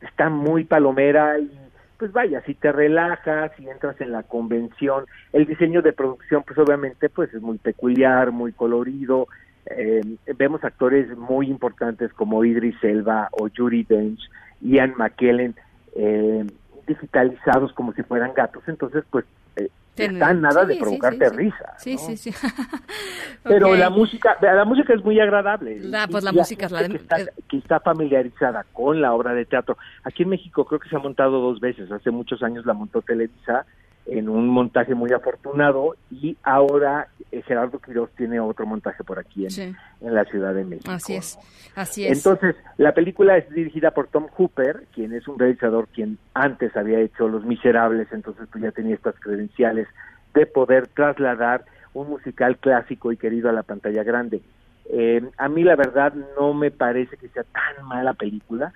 Está 0.00 0.30
muy 0.30 0.64
palomera 0.64 1.38
y 1.38 1.50
pues 1.98 2.12
vaya, 2.12 2.40
si 2.46 2.54
te 2.54 2.72
relajas, 2.72 3.52
si 3.58 3.68
entras 3.68 4.00
en 4.00 4.10
la 4.12 4.22
convención, 4.22 5.04
el 5.34 5.44
diseño 5.44 5.82
de 5.82 5.92
producción, 5.92 6.44
pues 6.46 6.58
obviamente, 6.58 7.10
pues 7.10 7.32
es 7.34 7.42
muy 7.42 7.58
peculiar, 7.58 8.32
muy 8.32 8.52
colorido. 8.52 9.28
Eh, 9.66 10.00
vemos 10.38 10.64
actores 10.64 11.14
muy 11.16 11.48
importantes 11.48 12.10
como 12.14 12.42
Idris 12.42 12.76
Elba 12.82 13.28
o 13.32 13.48
Judy 13.54 13.84
Dench, 13.84 14.20
Ian 14.62 14.94
McKellen, 14.96 15.54
eh, 15.94 16.44
digitalizados 16.86 17.72
como 17.72 17.92
si 17.92 18.02
fueran 18.02 18.34
gatos. 18.34 18.62
Entonces, 18.66 19.04
pues 19.10 19.24
eh, 19.56 19.68
está 19.96 20.34
nada 20.34 20.64
de 20.64 20.76
provocarte 20.76 21.28
risa. 21.30 21.74
Sí, 21.78 21.96
sí, 21.98 22.16
sí. 22.16 22.32
Pero 23.42 23.74
la 23.74 23.90
música, 23.90 24.36
la 24.40 24.64
música 24.64 24.94
es 24.94 25.04
muy 25.04 25.20
agradable. 25.20 25.80
La, 25.80 26.08
pues 26.08 26.24
la 26.24 26.32
música 26.32 26.66
es 26.66 26.72
la 26.72 26.88
que 26.88 26.96
está, 26.96 27.16
que 27.48 27.56
está 27.58 27.80
familiarizada 27.80 28.64
con 28.72 29.00
la 29.00 29.12
obra 29.12 29.34
de 29.34 29.44
teatro. 29.44 29.76
Aquí 30.02 30.22
en 30.22 30.30
México 30.30 30.64
creo 30.64 30.80
que 30.80 30.88
se 30.88 30.96
ha 30.96 31.00
montado 31.00 31.40
dos 31.40 31.60
veces. 31.60 31.90
Hace 31.90 32.10
muchos 32.10 32.42
años 32.42 32.66
la 32.66 32.74
montó 32.74 33.02
Televisa 33.02 33.66
en 34.06 34.28
un 34.28 34.48
montaje 34.48 34.94
muy 34.94 35.12
afortunado 35.12 35.96
y 36.10 36.36
ahora 36.42 37.08
eh, 37.32 37.42
Gerardo 37.42 37.78
Quiroz 37.78 38.10
tiene 38.16 38.38
otro 38.38 38.66
montaje 38.66 39.02
por 39.02 39.18
aquí 39.18 39.46
en, 39.46 39.76
en 40.00 40.14
la 40.14 40.24
Ciudad 40.24 40.54
de 40.54 40.64
México. 40.64 40.90
Así 40.90 41.14
es, 41.14 41.38
así 41.74 42.06
es. 42.06 42.18
Entonces, 42.18 42.54
la 42.76 42.92
película 42.92 43.36
es 43.36 43.48
dirigida 43.50 43.92
por 43.92 44.08
Tom 44.08 44.26
Hooper, 44.36 44.86
quien 44.92 45.12
es 45.14 45.26
un 45.26 45.38
realizador 45.38 45.88
quien 45.88 46.18
antes 46.34 46.76
había 46.76 47.00
hecho 47.00 47.28
Los 47.28 47.44
Miserables, 47.44 48.08
entonces 48.12 48.46
pues 48.50 48.62
ya 48.62 48.72
tenía 48.72 48.94
estas 48.94 49.18
credenciales 49.18 49.88
de 50.34 50.46
poder 50.46 50.88
trasladar 50.88 51.64
un 51.94 52.10
musical 52.10 52.58
clásico 52.58 53.12
y 53.12 53.16
querido 53.16 53.48
a 53.48 53.52
la 53.52 53.62
pantalla 53.62 54.02
grande. 54.02 54.42
Eh, 54.90 55.22
a 55.38 55.48
mí 55.48 55.62
la 55.62 55.76
verdad 55.76 56.12
no 56.38 56.52
me 56.52 56.70
parece 56.70 57.16
que 57.16 57.28
sea 57.28 57.44
tan 57.44 57.86
mala 57.86 58.12
película, 58.12 58.72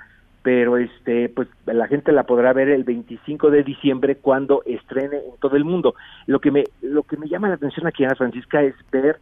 pero 0.48 0.78
este 0.78 1.28
pues 1.28 1.46
la 1.66 1.86
gente 1.88 2.10
la 2.10 2.22
podrá 2.22 2.54
ver 2.54 2.70
el 2.70 2.82
25 2.82 3.50
de 3.50 3.62
diciembre 3.62 4.16
cuando 4.16 4.62
estrene 4.64 5.18
en 5.18 5.36
todo 5.40 5.56
el 5.56 5.64
mundo. 5.66 5.94
Lo 6.24 6.40
que 6.40 6.50
me 6.50 6.64
lo 6.80 7.02
que 7.02 7.18
me 7.18 7.28
llama 7.28 7.48
la 7.48 7.56
atención 7.56 7.86
aquí 7.86 8.02
Ana 8.02 8.14
Francisca 8.14 8.62
es 8.62 8.74
ver 8.90 9.20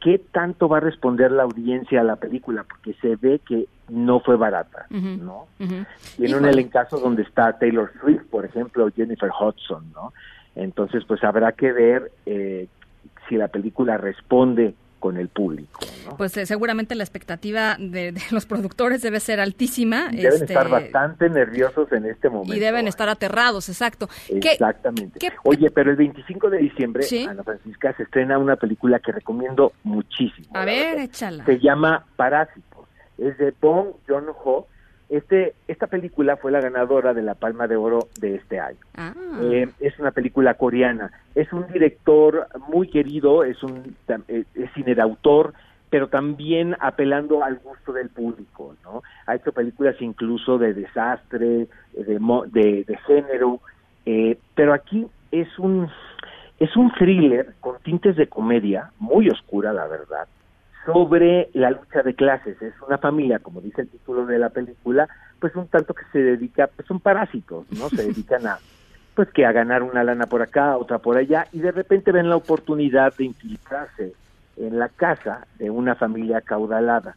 qué 0.00 0.20
tanto 0.30 0.68
va 0.68 0.76
a 0.76 0.80
responder 0.80 1.32
la 1.32 1.42
audiencia 1.42 2.00
a 2.00 2.04
la 2.04 2.14
película, 2.14 2.62
porque 2.62 2.94
se 3.00 3.16
ve 3.16 3.40
que 3.40 3.66
no 3.88 4.20
fue 4.20 4.36
barata, 4.36 4.86
¿no? 4.90 5.48
Y 6.16 6.26
en 6.26 6.34
un 6.36 6.46
elencazo 6.46 6.98
donde 6.98 7.22
está 7.22 7.58
Taylor 7.58 7.90
Swift, 8.00 8.26
por 8.30 8.44
ejemplo, 8.44 8.84
o 8.84 8.92
Jennifer 8.92 9.30
Hudson, 9.30 9.92
¿no? 9.92 10.12
Entonces, 10.54 11.02
pues 11.08 11.24
habrá 11.24 11.50
que 11.50 11.72
ver 11.72 12.12
eh, 12.24 12.68
si 13.28 13.34
la 13.34 13.48
película 13.48 13.96
responde 13.96 14.76
con 14.98 15.16
el 15.16 15.28
público. 15.28 15.80
Pues 16.16 16.36
eh, 16.36 16.46
seguramente 16.46 16.94
la 16.94 17.04
expectativa 17.04 17.76
de, 17.78 18.14
los 18.30 18.46
productores 18.46 19.02
debe 19.02 19.20
ser 19.20 19.40
altísima. 19.40 20.08
Deben 20.08 20.32
este, 20.32 20.44
estar 20.44 20.68
bastante 20.68 21.28
nerviosos 21.28 21.90
en 21.92 22.06
este 22.06 22.28
momento. 22.28 22.54
Y 22.54 22.58
deben 22.58 22.88
estar 22.88 23.08
aterrados, 23.08 23.68
exacto. 23.68 24.08
Exactamente. 24.28 25.32
Oye, 25.44 25.70
pero 25.70 25.90
el 25.90 25.96
25 25.96 26.50
de 26.50 26.58
diciembre, 26.58 27.06
Ana 27.28 27.42
Francisca, 27.42 27.94
se 27.96 28.04
estrena 28.04 28.38
una 28.38 28.56
película 28.56 28.98
que 28.98 29.12
recomiendo 29.12 29.72
muchísimo. 29.84 30.48
A 30.52 30.64
ver, 30.64 30.98
échala. 30.98 31.44
Se 31.44 31.58
llama 31.58 32.04
Parásitos. 32.16 32.86
Es 33.18 33.36
de 33.38 33.52
Bong 33.60 33.88
Joon-ho. 34.06 34.66
Este, 35.08 35.54
esta 35.68 35.86
película 35.86 36.36
fue 36.36 36.52
la 36.52 36.60
ganadora 36.60 37.14
de 37.14 37.22
la 37.22 37.34
Palma 37.34 37.66
de 37.66 37.76
Oro 37.76 38.08
de 38.20 38.34
este 38.34 38.60
año. 38.60 38.78
Ah. 38.94 39.14
Eh, 39.40 39.68
es 39.80 39.98
una 39.98 40.10
película 40.10 40.54
coreana. 40.54 41.10
Es 41.34 41.50
un 41.52 41.66
director 41.68 42.46
muy 42.68 42.88
querido, 42.88 43.42
es 43.42 43.62
un 43.62 43.96
es 44.28 44.70
cine 44.74 44.94
de 44.94 45.00
autor, 45.00 45.54
pero 45.88 46.08
también 46.08 46.76
apelando 46.80 47.42
al 47.42 47.56
gusto 47.56 47.92
del 47.92 48.10
público, 48.10 48.74
¿no? 48.84 49.02
Ha 49.26 49.36
hecho 49.36 49.52
películas 49.52 49.96
incluso 50.00 50.58
de 50.58 50.74
desastre, 50.74 51.68
de, 51.94 52.84
de, 52.86 52.98
género, 53.06 53.60
eh, 54.04 54.38
pero 54.54 54.74
aquí 54.74 55.06
es 55.32 55.58
un 55.58 55.88
es 56.58 56.76
un 56.76 56.90
thriller 56.92 57.54
con 57.60 57.78
tintes 57.78 58.16
de 58.16 58.26
comedia, 58.26 58.90
muy 58.98 59.30
oscura, 59.30 59.72
la 59.72 59.86
verdad, 59.86 60.26
sobre 60.84 61.50
la 61.52 61.70
lucha 61.70 62.02
de 62.02 62.14
clases. 62.14 62.60
Es 62.62 62.74
una 62.86 62.98
familia, 62.98 63.38
como 63.38 63.60
dice 63.60 63.82
el 63.82 63.88
título 63.88 64.26
de 64.26 64.38
la 64.38 64.50
película, 64.50 65.08
pues 65.40 65.54
un 65.56 65.68
tanto 65.68 65.94
que 65.94 66.04
se 66.12 66.18
dedica, 66.18 66.68
pues 66.68 66.86
son 66.86 67.00
parásitos, 67.00 67.66
¿no? 67.72 67.88
Se 67.88 68.02
dedican 68.06 68.46
a, 68.46 68.58
pues 69.14 69.28
que 69.30 69.44
a 69.44 69.52
ganar 69.52 69.82
una 69.82 70.04
lana 70.04 70.26
por 70.26 70.42
acá, 70.42 70.76
otra 70.76 70.98
por 70.98 71.16
allá, 71.16 71.46
y 71.52 71.60
de 71.60 71.72
repente 71.72 72.12
ven 72.12 72.28
la 72.28 72.36
oportunidad 72.36 73.14
de 73.16 73.24
infiltrarse 73.24 74.12
en 74.56 74.78
la 74.78 74.88
casa 74.88 75.46
de 75.58 75.70
una 75.70 75.94
familia 75.94 76.40
caudalada. 76.40 77.16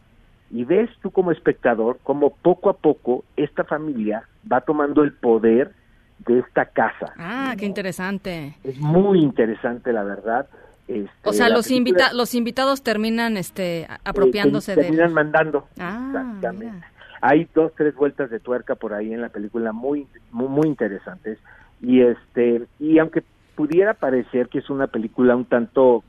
Y 0.50 0.66
ves 0.66 0.90
tú 1.02 1.12
como 1.12 1.32
espectador 1.32 2.00
como 2.04 2.32
poco 2.32 2.70
a 2.70 2.74
poco 2.74 3.24
esta 3.38 3.64
familia 3.64 4.24
va 4.52 4.62
tomando 4.62 5.04
el 5.04 5.14
poder 5.14 5.72
de 6.20 6.40
esta 6.40 6.66
casa. 6.66 7.14
Ah, 7.18 7.56
qué 7.58 7.66
interesante. 7.66 8.56
Es 8.64 8.78
muy 8.78 9.22
interesante, 9.22 9.94
la 9.94 10.04
verdad. 10.04 10.48
Este, 10.88 11.10
o 11.24 11.34
sea, 11.34 11.50
los, 11.50 11.72
invita 11.72 12.14
los 12.14 12.36
invitados 12.36 12.82
terminan 12.84 13.38
este, 13.38 13.88
apropiándose 14.04 14.76
de... 14.76 14.84
Terminan 14.84 15.14
mandando. 15.14 15.68
Ah, 15.80 16.06
Exactamente. 16.08 16.88
Hay 17.22 17.48
dos, 17.54 17.72
tres 17.78 17.96
vueltas 17.96 18.30
de 18.30 18.40
tuerca 18.40 18.76
por 18.76 18.94
ahí 18.94 19.14
en 19.14 19.22
la 19.22 19.30
película 19.30 19.72
muy, 19.72 20.08
muy, 20.32 20.48
muy 20.48 20.68
interesantes. 20.68 21.38
Y, 21.82 22.02
este, 22.02 22.64
y 22.80 22.98
aunque 22.98 23.24
pudiera 23.56 23.94
parecer 23.94 24.50
que 24.50 24.60
es 24.60 24.70
una 24.70 24.88
película 24.88 25.36
un 25.36 25.46
tanto 25.46 26.04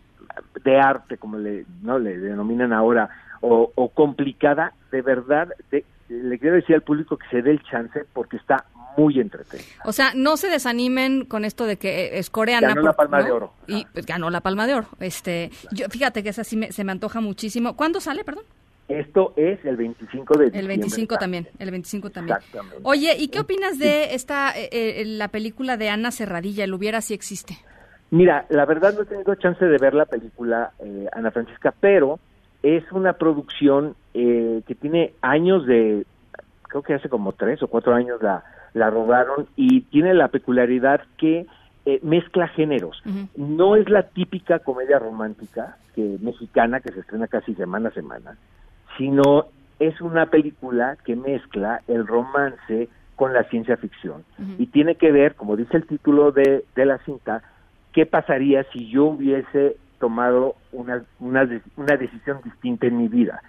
de 0.64 0.78
arte, 0.78 1.18
como 1.18 1.38
le, 1.38 1.66
¿no? 1.82 1.98
le 1.98 2.18
denominan 2.18 2.72
ahora, 2.72 3.10
o, 3.40 3.72
o 3.74 3.88
complicada, 3.90 4.72
de 4.90 5.02
verdad, 5.02 5.48
le 6.22 6.38
quiero 6.38 6.56
decir 6.56 6.74
al 6.74 6.82
público 6.82 7.16
que 7.16 7.26
se 7.30 7.42
dé 7.42 7.50
el 7.50 7.62
chance 7.62 8.04
porque 8.12 8.36
está 8.36 8.64
muy 8.96 9.18
entretenida. 9.18 9.82
O 9.84 9.92
sea, 9.92 10.12
no 10.14 10.36
se 10.36 10.48
desanimen 10.48 11.24
con 11.24 11.44
esto 11.44 11.66
de 11.66 11.76
que 11.76 12.18
es 12.18 12.30
coreana. 12.30 12.68
Ganó 12.68 12.82
la 12.82 12.92
Palma 12.92 13.22
de 13.22 13.32
Oro. 13.32 13.52
Y 13.66 13.86
pues, 13.92 14.04
ganó 14.06 14.30
la 14.30 14.40
Palma 14.40 14.66
de 14.66 14.74
Oro. 14.74 14.88
Este, 15.00 15.50
yo, 15.72 15.86
fíjate 15.88 16.22
que 16.22 16.28
esa 16.28 16.44
sí 16.44 16.56
me, 16.56 16.72
se 16.72 16.84
me 16.84 16.92
antoja 16.92 17.20
muchísimo. 17.20 17.74
¿Cuándo 17.76 18.00
sale, 18.00 18.24
perdón? 18.24 18.44
Esto 18.88 19.32
es 19.36 19.64
el 19.64 19.76
25 19.76 20.38
de. 20.38 20.46
El 20.58 20.68
25 20.68 21.16
también, 21.16 21.48
el 21.58 21.70
25 21.70 22.10
también. 22.10 22.36
Exactamente. 22.36 22.78
Oye, 22.82 23.16
¿y 23.18 23.28
qué 23.28 23.40
opinas 23.40 23.78
de 23.78 24.14
esta, 24.14 24.50
eh, 24.50 24.68
eh, 24.72 25.04
la 25.06 25.28
película 25.28 25.76
de 25.76 25.88
Ana 25.88 26.10
Serradilla, 26.10 26.64
El 26.64 26.74
hubiera 26.74 27.00
si 27.00 27.14
existe? 27.14 27.58
Mira, 28.10 28.44
la 28.50 28.66
verdad 28.66 28.92
no 28.94 29.02
he 29.02 29.06
tenido 29.06 29.34
chance 29.36 29.64
de 29.64 29.78
ver 29.78 29.94
la 29.94 30.04
película, 30.04 30.72
eh, 30.80 31.06
Ana 31.12 31.30
Francisca, 31.30 31.72
pero 31.80 32.18
es 32.62 32.84
una 32.92 33.14
producción 33.14 33.96
eh, 34.14 34.62
que 34.66 34.74
tiene 34.74 35.14
años 35.22 35.66
de, 35.66 36.04
creo 36.62 36.82
que 36.82 36.94
hace 36.94 37.08
como 37.08 37.32
tres 37.32 37.62
o 37.62 37.68
cuatro 37.68 37.94
años 37.94 38.22
la, 38.22 38.44
la 38.74 38.90
rodaron 38.90 39.46
y 39.56 39.82
tiene 39.82 40.14
la 40.14 40.28
peculiaridad 40.28 41.02
que 41.16 41.46
eh, 41.84 41.98
mezcla 42.02 42.48
géneros. 42.48 43.02
No 43.36 43.76
es 43.76 43.88
la 43.88 44.04
típica 44.04 44.60
comedia 44.60 44.98
romántica 44.98 45.76
que 45.94 46.16
mexicana 46.20 46.80
que 46.80 46.92
se 46.92 47.00
estrena 47.00 47.26
casi 47.26 47.54
semana 47.54 47.88
a 47.88 47.92
semana, 47.92 48.36
sino 48.96 49.46
es 49.78 50.00
una 50.00 50.26
película 50.26 50.96
que 51.04 51.16
mezcla 51.16 51.82
el 51.88 52.06
romance 52.06 52.88
con 53.16 53.32
la 53.34 53.44
ciencia 53.44 53.76
ficción 53.76 54.24
y 54.58 54.66
tiene 54.66 54.94
que 54.94 55.12
ver, 55.12 55.34
como 55.34 55.56
dice 55.56 55.76
el 55.76 55.86
título 55.86 56.32
de, 56.32 56.64
de 56.74 56.86
la 56.86 56.98
cinta, 56.98 57.42
qué 57.92 58.06
pasaría 58.06 58.64
si 58.72 58.88
yo 58.88 59.04
hubiese 59.04 59.76
tomado 59.98 60.56
una, 60.72 61.04
una, 61.20 61.48
una 61.76 61.96
decisión 61.96 62.38
distinta 62.42 62.86
en 62.86 62.96
mi 62.96 63.08
vida. 63.08 63.42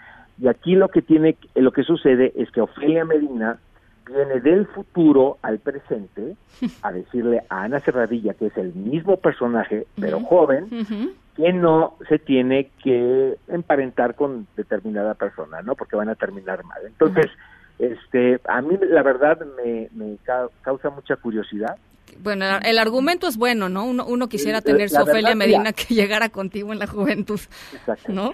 Y 0.43 0.49
aquí 0.49 0.75
lo 0.75 0.89
que 0.89 1.01
tiene, 1.01 1.37
lo 1.55 1.71
que 1.71 1.83
sucede 1.83 2.33
es 2.35 2.51
que 2.51 2.59
Ofelia 2.59 3.05
Medina 3.05 3.59
viene 4.05 4.41
del 4.41 4.67
futuro 4.67 5.37
al 5.41 5.59
presente 5.59 6.35
a 6.81 6.91
decirle 6.91 7.43
a 7.47 7.63
Ana 7.63 7.79
Serradilla, 7.79 8.33
que 8.33 8.47
es 8.47 8.57
el 8.57 8.73
mismo 8.73 9.15
personaje, 9.15 9.87
pero 9.97 10.19
joven, 10.19 10.67
que 11.37 11.53
no 11.53 11.95
se 12.09 12.19
tiene 12.19 12.71
que 12.83 13.37
emparentar 13.47 14.15
con 14.15 14.45
determinada 14.57 15.13
persona, 15.13 15.61
¿no? 15.61 15.75
Porque 15.75 15.95
van 15.95 16.09
a 16.09 16.15
terminar 16.15 16.65
mal. 16.65 16.81
Entonces, 16.85 17.27
este, 17.79 18.41
a 18.45 18.61
mí 18.61 18.77
la 18.81 19.01
verdad 19.01 19.39
me, 19.55 19.87
me 19.93 20.17
causa 20.61 20.89
mucha 20.89 21.15
curiosidad. 21.15 21.77
Bueno, 22.21 22.45
el 22.63 22.79
argumento 22.79 23.27
es 23.27 23.37
bueno, 23.37 23.69
¿no? 23.69 23.85
Uno, 23.85 24.05
uno 24.05 24.27
quisiera 24.27 24.61
tener 24.61 24.89
su 24.89 25.01
Ofelia 25.01 25.35
Medina 25.35 25.73
que 25.73 25.93
llegara 25.93 26.29
contigo 26.29 26.73
en 26.73 26.79
la 26.79 26.87
juventud, 26.87 27.39
Exacto. 27.73 28.11
¿no? 28.11 28.33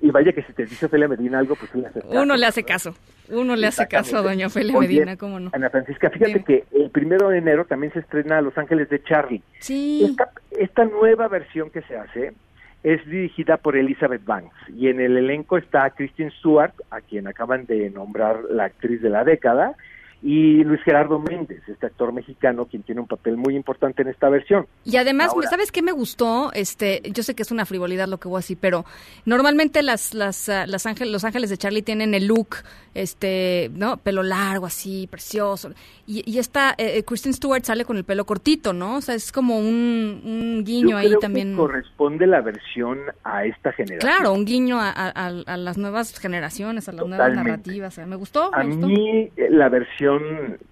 Y 0.00 0.10
vaya 0.10 0.32
que 0.32 0.42
si 0.42 0.52
te 0.52 0.64
dice 0.64 0.86
Ofelia 0.86 1.08
Medina 1.08 1.38
algo, 1.38 1.56
pues 1.56 1.74
le 1.74 1.86
hace 1.86 2.00
caso. 2.00 2.20
Uno 2.20 2.36
le 2.36 2.46
hace 2.46 2.64
caso, 2.64 2.94
uno 3.28 3.56
le 3.56 3.66
hace 3.66 3.86
caso 3.88 4.18
a 4.18 4.22
doña 4.22 4.46
Ofelia 4.46 4.78
Medina, 4.78 5.16
¿cómo 5.16 5.40
no? 5.40 5.50
Ana 5.52 5.70
Francisca, 5.70 6.10
fíjate 6.10 6.44
que 6.44 6.64
el 6.72 6.90
primero 6.90 7.28
de 7.28 7.38
enero 7.38 7.64
también 7.64 7.92
se 7.92 8.00
estrena 8.00 8.40
Los 8.40 8.56
Ángeles 8.58 8.88
de 8.88 9.02
Charlie. 9.02 9.42
Sí. 9.60 10.04
Esta, 10.04 10.30
esta 10.50 10.84
nueva 10.84 11.28
versión 11.28 11.70
que 11.70 11.82
se 11.82 11.96
hace 11.96 12.32
es 12.82 13.04
dirigida 13.06 13.58
por 13.58 13.76
Elizabeth 13.76 14.24
Banks 14.24 14.54
y 14.74 14.88
en 14.88 15.00
el 15.00 15.16
elenco 15.16 15.58
está 15.58 15.90
Kristen 15.90 16.30
Stewart, 16.38 16.72
a 16.90 17.00
quien 17.00 17.26
acaban 17.26 17.66
de 17.66 17.90
nombrar 17.90 18.44
la 18.50 18.64
actriz 18.64 19.02
de 19.02 19.10
la 19.10 19.24
década, 19.24 19.74
y 20.22 20.62
Luis 20.64 20.82
Gerardo 20.82 21.18
Méndez, 21.18 21.62
este 21.66 21.86
actor 21.86 22.12
mexicano, 22.12 22.66
quien 22.66 22.82
tiene 22.82 23.00
un 23.00 23.06
papel 23.06 23.38
muy 23.38 23.56
importante 23.56 24.02
en 24.02 24.08
esta 24.08 24.28
versión. 24.28 24.66
Y 24.84 24.96
además, 24.96 25.32
¿sabes 25.48 25.72
qué 25.72 25.80
me 25.80 25.92
gustó? 25.92 26.50
Este, 26.52 27.00
yo 27.12 27.22
sé 27.22 27.34
que 27.34 27.42
es 27.42 27.50
una 27.50 27.64
frivolidad 27.64 28.06
lo 28.06 28.18
que 28.18 28.28
voy 28.28 28.36
a 28.36 28.40
decir, 28.40 28.58
pero 28.60 28.84
normalmente 29.24 29.82
las, 29.82 30.12
las, 30.12 30.48
ah, 30.50 30.66
las 30.66 30.84
ángeles, 30.84 31.12
los 31.12 31.24
ángeles 31.24 31.48
de 31.48 31.56
Charlie 31.56 31.82
tienen 31.82 32.12
el 32.12 32.26
look, 32.26 32.56
este, 32.94 33.70
¿no? 33.74 33.96
Pelo 33.96 34.22
largo, 34.22 34.66
así, 34.66 35.06
precioso. 35.10 35.70
Y, 36.06 36.22
y 36.30 36.38
esta, 36.38 36.72
eh, 36.72 36.98
eh, 36.98 37.04
Kristen 37.04 37.32
Stewart 37.32 37.64
sale 37.64 37.86
con 37.86 37.96
el 37.96 38.04
pelo 38.04 38.26
cortito, 38.26 38.74
¿no? 38.74 38.96
O 38.96 39.00
sea, 39.00 39.14
es 39.14 39.32
como 39.32 39.58
un, 39.58 40.62
guiño 40.66 40.98
ahí 40.98 41.14
también. 41.18 41.56
corresponde 41.56 42.26
la 42.26 42.42
versión 42.42 42.98
a 43.24 43.46
esta 43.46 43.72
generación. 43.72 44.00
Claro, 44.00 44.34
un 44.34 44.44
guiño 44.44 44.78
a, 44.78 45.56
las 45.56 45.78
nuevas 45.78 46.18
generaciones, 46.18 46.88
a 46.88 46.92
las 46.92 47.06
nuevas 47.06 47.34
narrativas. 47.34 47.96
me 48.06 48.16
gustó. 48.16 48.54
a 48.54 48.64
mí 48.64 49.30
eh, 49.36 49.48
la 49.48 49.68
versión 49.70 50.09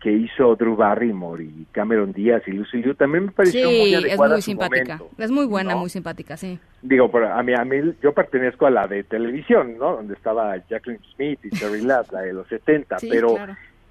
que 0.00 0.12
hizo 0.12 0.56
Drew 0.56 0.76
Barrymore 0.76 1.44
y 1.44 1.66
Cameron 1.72 2.12
Díaz 2.12 2.42
y 2.46 2.52
Lucy 2.52 2.82
Liu 2.82 2.94
también 2.94 3.26
me 3.26 3.32
pareció 3.32 3.70
muy 3.70 3.94
adecuada. 3.94 4.36
es 4.36 4.36
muy 4.36 4.42
simpática. 4.42 5.00
es 5.18 5.30
muy 5.30 5.46
buena, 5.46 5.76
muy 5.76 5.90
simpática, 5.90 6.36
sí. 6.36 6.58
Digo, 6.82 7.10
pero 7.10 7.32
a 7.32 7.42
mí, 7.42 7.52
a 7.54 7.64
mí, 7.64 7.94
yo 8.02 8.12
pertenezco 8.12 8.66
a 8.66 8.70
la 8.70 8.86
de 8.86 9.04
televisión, 9.04 9.76
¿no? 9.78 9.96
Donde 9.96 10.14
estaba 10.14 10.56
Jacqueline 10.68 11.02
Smith 11.14 11.40
y 11.44 11.50
Terry 11.50 11.82
Ladd, 11.82 12.06
la 12.12 12.20
de 12.20 12.32
los 12.32 12.48
70, 12.48 12.96
pero 13.10 13.36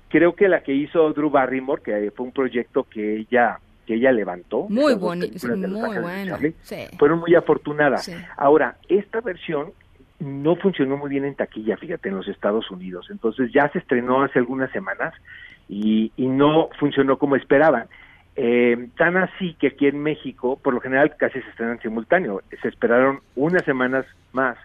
creo 0.09 0.35
que 0.35 0.47
la 0.47 0.61
que 0.61 0.73
hizo 0.73 1.11
Drew 1.13 1.29
Barrymore, 1.29 1.81
que 1.83 2.11
fue 2.15 2.25
un 2.25 2.31
proyecto 2.31 2.83
que 2.83 3.17
ella 3.17 3.59
que 3.85 3.95
ella 3.95 4.11
levantó. 4.11 4.67
Muy 4.67 4.95
bonito, 4.95 5.47
muy 5.47 5.97
bueno. 5.99 6.37
Fueron 6.99 7.19
muy 7.19 7.33
afortunadas. 7.35 8.11
Ahora, 8.35 8.77
esta 8.89 9.21
versión 9.21 9.71
no 10.19 10.55
funcionó 10.55 10.97
muy 10.97 11.09
bien 11.09 11.25
en 11.25 11.35
taquilla, 11.35 11.77
fíjate, 11.77 12.09
en 12.09 12.15
los 12.15 12.27
Estados 12.27 12.69
Unidos. 12.71 13.07
Entonces 13.11 13.51
ya 13.53 13.69
se 13.69 13.79
estrenó 13.79 14.23
hace 14.23 14.39
algunas 14.39 14.71
semanas 14.71 15.13
y, 15.69 16.11
y 16.17 16.27
no 16.27 16.69
funcionó 16.79 17.17
como 17.17 17.35
esperaban. 17.35 17.87
Eh, 18.35 18.89
tan 18.97 19.17
así 19.17 19.55
que 19.55 19.67
aquí 19.67 19.87
en 19.87 20.01
México, 20.01 20.59
por 20.61 20.73
lo 20.73 20.79
general, 20.79 21.15
casi 21.17 21.41
se 21.41 21.49
estrenan 21.49 21.79
simultáneo. 21.81 22.41
Se 22.61 22.67
esperaron 22.67 23.19
unas 23.35 23.63
semanas 23.65 24.05
más 24.31 24.57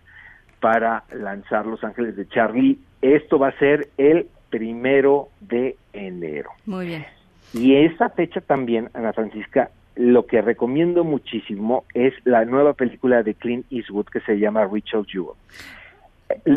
para 0.60 1.04
lanzar 1.12 1.66
Los 1.66 1.82
Ángeles 1.82 2.16
de 2.16 2.28
Charlie. 2.28 2.78
Esto 3.00 3.38
va 3.38 3.48
a 3.48 3.58
ser 3.58 3.88
el 3.96 4.26
primero 4.50 5.28
de 5.40 5.76
enero. 5.92 6.50
Muy 6.66 6.86
bien. 6.86 7.06
Y 7.54 7.76
esa 7.76 8.10
fecha 8.10 8.40
también, 8.40 8.90
Ana 8.94 9.12
Francisca, 9.12 9.70
lo 9.96 10.26
que 10.26 10.40
recomiendo 10.40 11.04
muchísimo 11.04 11.84
es 11.94 12.14
la 12.24 12.44
nueva 12.44 12.74
película 12.74 13.22
de 13.22 13.34
Clint 13.34 13.66
Eastwood 13.70 14.06
que 14.06 14.20
se 14.20 14.38
llama 14.38 14.68
Richard 14.70 15.06
Jewell. 15.06 15.36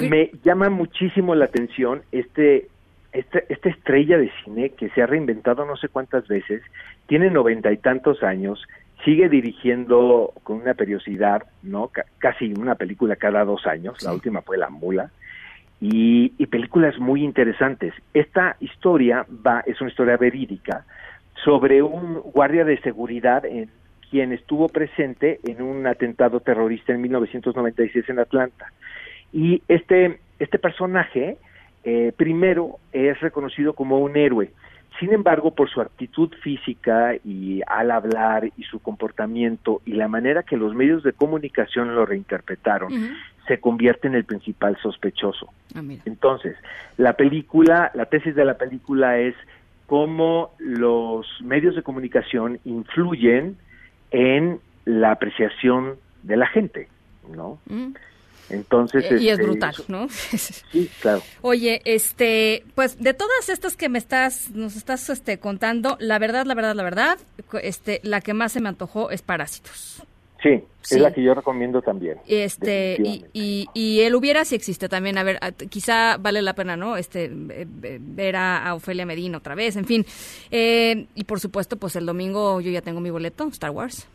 Me 0.10 0.32
llama 0.44 0.70
muchísimo 0.70 1.36
la 1.36 1.46
atención 1.46 2.02
este, 2.12 2.70
este, 3.12 3.46
esta 3.50 3.70
estrella 3.70 4.18
de 4.18 4.32
cine 4.44 4.70
que 4.70 4.90
se 4.90 5.02
ha 5.02 5.06
reinventado 5.06 5.66
no 5.66 5.76
sé 5.76 5.90
cuántas 5.90 6.28
veces, 6.28 6.62
tiene 7.08 7.30
noventa 7.30 7.72
y 7.72 7.78
tantos 7.78 8.24
años, 8.24 8.66
sigue 9.04 9.30
dirigiendo 9.30 10.34
con 10.44 10.62
una 10.62 10.74
periodicidad, 10.74 11.44
¿no? 11.62 11.92
casi 12.18 12.54
una 12.54 12.76
película 12.76 13.16
cada 13.16 13.44
dos 13.44 13.68
años, 13.68 14.02
la 14.04 14.14
última 14.14 14.42
fue 14.42 14.58
La 14.58 14.70
Mula, 14.70 15.12
y, 15.82 16.34
y, 16.38 16.46
películas 16.46 16.98
muy 17.00 17.24
interesantes. 17.24 17.94
Esta 18.14 18.56
historia 18.62 19.26
va, 19.46 19.62
es 19.66 19.80
una 19.82 19.90
historia 19.90 20.16
verídica, 20.16 20.86
sobre 21.46 21.84
un 21.84 22.16
guardia 22.34 22.66
de 22.66 22.82
seguridad 22.82 23.46
en 23.46 23.70
quien 24.10 24.34
estuvo 24.34 24.68
presente 24.68 25.40
en 25.46 25.62
un 25.62 25.86
atentado 25.88 26.40
terrorista 26.40 26.92
en 26.92 27.02
1996 27.02 28.10
en 28.10 28.20
Atlanta. 28.20 28.74
Y 29.32 29.62
este, 29.68 30.20
este 30.40 30.60
personaje 30.60 31.38
eh, 31.84 32.12
primero 32.18 32.80
es 32.92 33.20
reconocido 33.22 33.74
como 33.74 34.00
un 34.00 34.18
héroe. 34.18 34.52
Sin 35.00 35.14
embargo, 35.14 35.54
por 35.54 35.70
su 35.70 35.82
actitud 35.82 36.32
física 36.42 37.16
y 37.24 37.62
al 37.68 37.92
hablar 37.92 38.50
y 38.58 38.64
su 38.64 38.80
comportamiento 38.80 39.82
y 39.86 39.92
la 39.92 40.08
manera 40.08 40.44
que 40.44 40.56
los 40.56 40.74
medios 40.74 41.04
de 41.04 41.12
comunicación 41.12 41.94
lo 41.94 42.06
reinterpretaron, 42.06 42.92
se 43.46 43.60
convierte 43.60 44.08
en 44.08 44.16
el 44.16 44.24
principal 44.24 44.78
sospechoso. 44.82 45.50
Ah, 45.76 45.82
Entonces, 46.06 46.56
la 46.98 47.14
película, 47.14 47.92
la 47.94 48.06
tesis 48.06 48.36
de 48.36 48.46
la 48.46 48.58
película 48.58 49.20
es 49.20 49.36
cómo 49.88 50.52
los 50.60 51.28
medios 51.42 51.76
de 51.76 51.84
comunicación 51.84 52.60
influyen 52.66 53.58
en 54.12 54.60
la 54.86 55.12
apreciación 55.12 55.98
de 56.24 56.38
la 56.38 56.48
gente, 56.48 56.88
¿no? 57.30 57.60
Mm. 57.68 57.94
Entonces, 58.50 59.06
y 59.12 59.30
es 59.30 59.40
este, 59.40 59.44
brutal, 59.44 59.76
¿no? 59.88 60.08
sí, 60.10 60.90
claro. 61.02 61.22
Oye, 61.42 61.82
este, 61.86 62.64
pues 62.76 63.00
de 63.00 63.14
todas 63.14 63.50
estas 63.50 63.76
que 63.76 63.90
me 63.90 63.98
estás, 63.98 64.52
nos 64.52 64.76
estás, 64.76 65.10
este, 65.10 65.40
contando, 65.40 65.98
la 66.00 66.20
verdad, 66.20 66.46
la 66.46 66.54
verdad, 66.54 66.76
la 66.76 66.84
verdad, 66.84 67.18
este, 67.64 68.02
la 68.04 68.22
que 68.22 68.34
más 68.34 68.52
se 68.52 68.62
me 68.62 68.70
antojó 68.70 69.10
es 69.10 69.24
Parásitos. 69.24 70.04
Sí, 70.46 70.64
es 70.92 71.02
la 71.02 71.12
que 71.12 71.24
yo 71.24 71.34
recomiendo 71.34 71.82
también. 71.82 72.20
Este 72.28 72.98
y, 73.34 73.68
y, 73.74 74.02
él 74.02 74.14
hubiera 74.14 74.46
si 74.46 74.54
existe 74.54 74.88
también. 74.88 75.18
A 75.18 75.24
ver, 75.24 75.40
quizá 75.70 76.18
vale 76.18 76.44
la 76.44 76.54
pena, 76.54 76.78
¿no? 76.78 76.98
Este 76.98 77.32
ver 77.34 78.36
a, 78.36 78.72
Ofelia 78.76 79.08
Medina 79.08 79.40
otra 79.40 79.56
vez, 79.56 79.76
en 79.76 79.86
fin. 79.86 80.06
Eh, 80.52 81.08
y 81.16 81.24
por 81.24 81.40
supuesto, 81.40 81.78
pues 81.78 81.96
el 81.96 82.06
domingo 82.06 82.62
yo 82.62 82.70
ya 82.70 82.82
tengo 82.82 83.02
mi 83.02 83.10
boleto, 83.10 83.48
Star 83.48 83.72
Wars. 83.72 84.08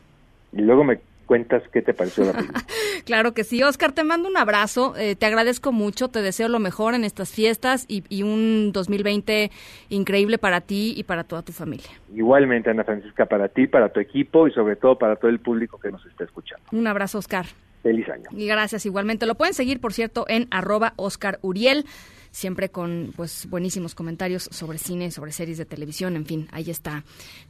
Y 0.52 0.62
luego 0.62 0.84
me 0.84 1.00
cuentas 1.30 1.62
qué 1.72 1.80
te 1.80 1.94
pareció 1.94 2.24
la 2.24 2.32
película. 2.32 2.64
claro 3.04 3.34
que 3.34 3.44
sí, 3.44 3.62
Oscar, 3.62 3.92
te 3.92 4.02
mando 4.02 4.28
un 4.28 4.36
abrazo, 4.36 4.96
eh, 4.96 5.14
te 5.14 5.26
agradezco 5.26 5.70
mucho, 5.70 6.08
te 6.08 6.22
deseo 6.22 6.48
lo 6.48 6.58
mejor 6.58 6.94
en 6.94 7.04
estas 7.04 7.30
fiestas 7.30 7.84
y, 7.86 8.02
y, 8.08 8.24
un 8.24 8.72
2020 8.72 9.52
increíble 9.90 10.38
para 10.38 10.60
ti 10.60 10.92
y 10.96 11.04
para 11.04 11.22
toda 11.22 11.42
tu 11.42 11.52
familia. 11.52 11.86
Igualmente, 12.12 12.70
Ana 12.70 12.82
Francisca, 12.82 13.26
para 13.26 13.46
ti, 13.46 13.68
para 13.68 13.90
tu 13.90 14.00
equipo 14.00 14.48
y 14.48 14.50
sobre 14.50 14.74
todo 14.74 14.98
para 14.98 15.14
todo 15.14 15.30
el 15.30 15.38
público 15.38 15.78
que 15.78 15.92
nos 15.92 16.04
está 16.04 16.24
escuchando. 16.24 16.66
Un 16.72 16.88
abrazo, 16.88 17.18
Oscar. 17.18 17.46
Feliz 17.84 18.08
año. 18.08 18.24
Y 18.32 18.48
gracias 18.48 18.84
igualmente. 18.84 19.24
Lo 19.24 19.36
pueden 19.36 19.54
seguir, 19.54 19.80
por 19.80 19.92
cierto, 19.92 20.24
en 20.26 20.48
arroba 20.50 20.94
Oscar 20.96 21.38
Uriel 21.42 21.84
siempre 22.32 22.70
con 22.70 23.12
pues 23.16 23.46
buenísimos 23.48 23.94
comentarios 23.94 24.48
sobre 24.50 24.78
cine, 24.78 25.12
sobre 25.12 25.30
series 25.30 25.58
de 25.58 25.64
televisión, 25.64 26.14
en 26.16 26.26
fin, 26.26 26.48
ahí 26.52 26.70
está 26.70 27.04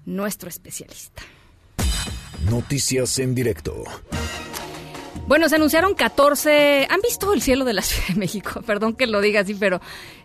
nuestro 0.05 0.51
especialista. 0.51 1.23
Noticias 2.50 3.18
en 3.18 3.35
directo. 3.35 3.85
Bueno, 5.26 5.48
se 5.48 5.57
anunciaron 5.57 5.94
14. 5.94 6.88
¿Han 6.90 7.00
visto 7.03 7.33
el 7.33 7.40
cielo 7.40 7.64
de 7.64 7.72
la 7.72 7.83
Ciudad 7.83 8.09
de 8.09 8.14
México? 8.14 8.62
Perdón 8.62 8.94
que 8.94 9.07
lo 9.07 9.20
diga 9.20 9.40
así, 9.40 9.55
pero 9.55 9.81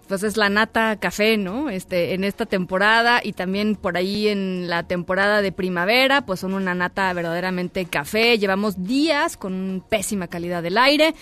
pues 0.07 0.23
es 0.23 0.37
la 0.37 0.49
nata 0.49 0.97
café, 0.97 1.37
¿no? 1.37 1.69
Este, 1.69 2.13
en 2.13 2.23
esta 2.23 2.45
temporada 2.45 3.21
y 3.23 3.33
también 3.33 3.75
por 3.75 3.97
ahí 3.97 4.27
en 4.27 4.67
la 4.67 4.83
temporada 4.83 5.41
de 5.41 5.51
primavera, 5.51 6.25
pues 6.25 6.39
son 6.39 6.53
una 6.53 6.75
nata 6.75 7.11
verdaderamente 7.13 7.85
café. 7.85 8.37
Llevamos 8.37 8.83
días 8.83 9.37
con 9.37 9.83
pésima 9.87 10.27
calidad 10.27 10.63
del 10.63 10.77
aire. 10.77 11.13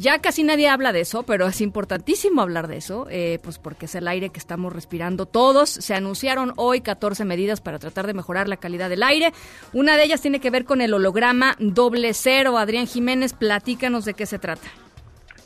Ya 0.00 0.20
casi 0.20 0.44
nadie 0.44 0.68
habla 0.68 0.92
de 0.92 1.00
eso, 1.00 1.24
pero 1.24 1.48
es 1.48 1.60
importantísimo 1.60 2.40
hablar 2.40 2.68
de 2.68 2.76
eso, 2.76 3.08
eh, 3.10 3.40
pues 3.42 3.58
porque 3.58 3.86
es 3.86 3.96
el 3.96 4.06
aire 4.06 4.30
que 4.30 4.38
estamos 4.38 4.72
respirando 4.72 5.26
todos. 5.26 5.68
Se 5.70 5.92
anunciaron 5.92 6.52
hoy 6.54 6.82
14 6.82 7.24
medidas 7.24 7.60
para 7.60 7.80
tratar 7.80 8.06
de 8.06 8.14
mejorar 8.14 8.48
la 8.48 8.58
calidad 8.58 8.88
del 8.90 9.02
aire. 9.02 9.32
Una 9.72 9.96
de 9.96 10.04
ellas 10.04 10.22
tiene 10.22 10.38
que 10.38 10.50
ver 10.50 10.64
con 10.64 10.80
el 10.82 10.94
holograma 10.94 11.56
doble 11.58 12.14
cero. 12.14 12.58
Adrián 12.58 12.86
Jiménez, 12.86 13.32
platícanos 13.32 14.04
de 14.04 14.14
qué 14.14 14.24
se 14.24 14.38
trata. 14.38 14.68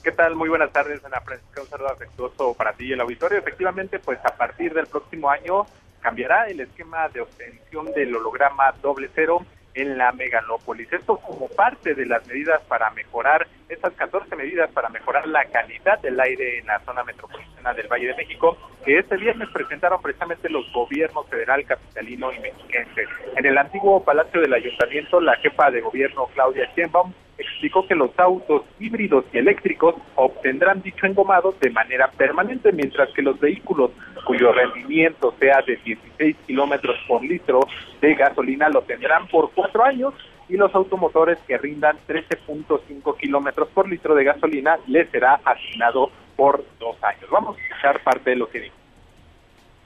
¿Qué 0.04 0.12
tal? 0.12 0.36
Muy 0.36 0.50
buenas 0.50 0.70
tardes, 0.70 1.02
Ana 1.02 1.22
Francisca. 1.22 1.62
Un 1.62 1.68
saludo 1.68 1.88
afectuoso 1.88 2.52
para 2.52 2.74
ti 2.74 2.88
y 2.88 2.92
el 2.92 3.00
auditorio. 3.00 3.38
Efectivamente, 3.38 4.00
pues 4.00 4.18
a 4.22 4.36
partir 4.36 4.74
del 4.74 4.86
próximo 4.86 5.30
año 5.30 5.64
cambiará 6.02 6.48
el 6.48 6.60
esquema 6.60 7.08
de 7.08 7.22
obtención 7.22 7.90
del 7.94 8.14
holograma 8.14 8.74
doble 8.82 9.08
cero 9.14 9.46
en 9.74 9.98
la 9.98 10.12
megalópolis. 10.12 10.92
Esto 10.92 11.16
como 11.18 11.48
parte 11.48 11.94
de 11.94 12.06
las 12.06 12.26
medidas 12.26 12.60
para 12.68 12.90
mejorar, 12.90 13.46
estas 13.68 13.92
14 13.94 14.34
medidas 14.36 14.70
para 14.72 14.88
mejorar 14.88 15.26
la 15.26 15.44
calidad 15.46 15.98
del 16.00 16.20
aire 16.20 16.58
en 16.58 16.66
la 16.66 16.80
zona 16.80 17.04
metropolitana 17.04 17.72
del 17.74 17.88
Valle 17.88 18.08
de 18.08 18.14
México, 18.14 18.56
que 18.84 18.98
este 18.98 19.16
viernes 19.16 19.48
presentaron 19.52 20.02
precisamente 20.02 20.48
los 20.48 20.70
gobiernos 20.72 21.26
federal, 21.28 21.64
capitalino 21.64 22.32
y 22.32 22.40
mexiquense. 22.40 23.06
En 23.36 23.46
el 23.46 23.56
antiguo 23.56 24.04
Palacio 24.04 24.40
del 24.40 24.52
Ayuntamiento, 24.52 25.20
la 25.20 25.36
jefa 25.36 25.70
de 25.70 25.80
gobierno, 25.80 26.26
Claudia 26.34 26.68
Sheinbaum, 26.76 27.12
explicó 27.42 27.86
que 27.86 27.94
los 27.94 28.10
autos 28.18 28.62
híbridos 28.80 29.24
y 29.32 29.38
eléctricos 29.38 29.94
obtendrán 30.14 30.82
dicho 30.82 31.06
engomado 31.06 31.54
de 31.60 31.70
manera 31.70 32.10
permanente, 32.10 32.72
mientras 32.72 33.10
que 33.10 33.22
los 33.22 33.38
vehículos 33.38 33.90
cuyo 34.24 34.52
rendimiento 34.52 35.34
sea 35.38 35.62
de 35.66 35.76
16 35.84 36.36
kilómetros 36.46 36.96
por 37.06 37.22
litro 37.22 37.60
de 38.00 38.14
gasolina 38.14 38.68
lo 38.68 38.82
tendrán 38.82 39.26
por 39.28 39.50
cuatro 39.52 39.84
años 39.84 40.14
y 40.48 40.56
los 40.56 40.74
automotores 40.74 41.38
que 41.46 41.58
rindan 41.58 41.96
13.5 42.06 43.16
kilómetros 43.16 43.68
por 43.68 43.88
litro 43.88 44.14
de 44.14 44.24
gasolina 44.24 44.78
les 44.86 45.08
será 45.10 45.40
asignado 45.44 46.10
por 46.36 46.64
dos 46.78 46.96
años. 47.02 47.28
Vamos 47.30 47.56
a 47.56 47.62
escuchar 47.62 48.02
parte 48.02 48.30
de 48.30 48.36
lo 48.36 48.48
que 48.48 48.60
dijo 48.60 48.81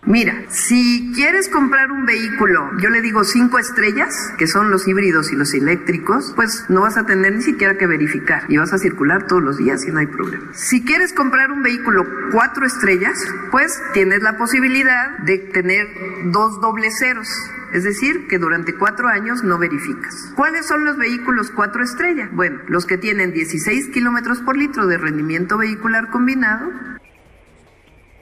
Mira, 0.07 0.45
si 0.51 1.11
quieres 1.16 1.49
comprar 1.49 1.90
un 1.90 2.07
vehículo, 2.07 2.71
yo 2.79 2.90
le 2.90 3.01
digo 3.01 3.25
cinco 3.25 3.59
estrellas, 3.59 4.33
que 4.38 4.47
son 4.47 4.71
los 4.71 4.87
híbridos 4.87 5.33
y 5.33 5.35
los 5.35 5.53
eléctricos, 5.53 6.33
pues 6.37 6.64
no 6.69 6.83
vas 6.83 6.97
a 6.97 7.07
tener 7.07 7.35
ni 7.35 7.42
siquiera 7.42 7.77
que 7.77 7.88
verificar 7.88 8.45
y 8.49 8.57
vas 8.57 8.73
a 8.73 8.79
circular 8.79 9.27
todos 9.27 9.42
los 9.42 9.59
días 9.59 9.85
y 9.85 9.90
no 9.90 9.99
hay 9.99 10.07
problema. 10.07 10.55
Si 10.55 10.85
quieres 10.85 11.12
comprar 11.12 11.51
un 11.51 11.64
vehículo 11.64 12.07
cuatro 12.31 12.64
estrellas, 12.64 13.19
pues 13.51 13.83
tienes 13.95 14.23
la 14.23 14.38
posibilidad 14.38 15.19
de 15.25 15.38
tener 15.38 15.88
dos 16.27 16.61
doble 16.61 16.88
ceros. 16.92 17.29
Es 17.73 17.83
decir, 17.83 18.29
que 18.29 18.38
durante 18.38 18.77
cuatro 18.77 19.09
años 19.09 19.42
no 19.42 19.59
verificas. 19.59 20.33
¿Cuáles 20.37 20.66
son 20.66 20.85
los 20.85 20.97
vehículos 20.99 21.51
cuatro 21.51 21.83
estrellas? 21.83 22.31
Bueno, 22.33 22.61
los 22.69 22.87
que 22.87 22.97
tienen 22.97 23.33
16 23.33 23.88
kilómetros 23.88 24.40
por 24.40 24.57
litro 24.57 24.87
de 24.87 24.99
rendimiento 24.99 25.59
vehicular 25.59 26.11
combinado, 26.11 26.71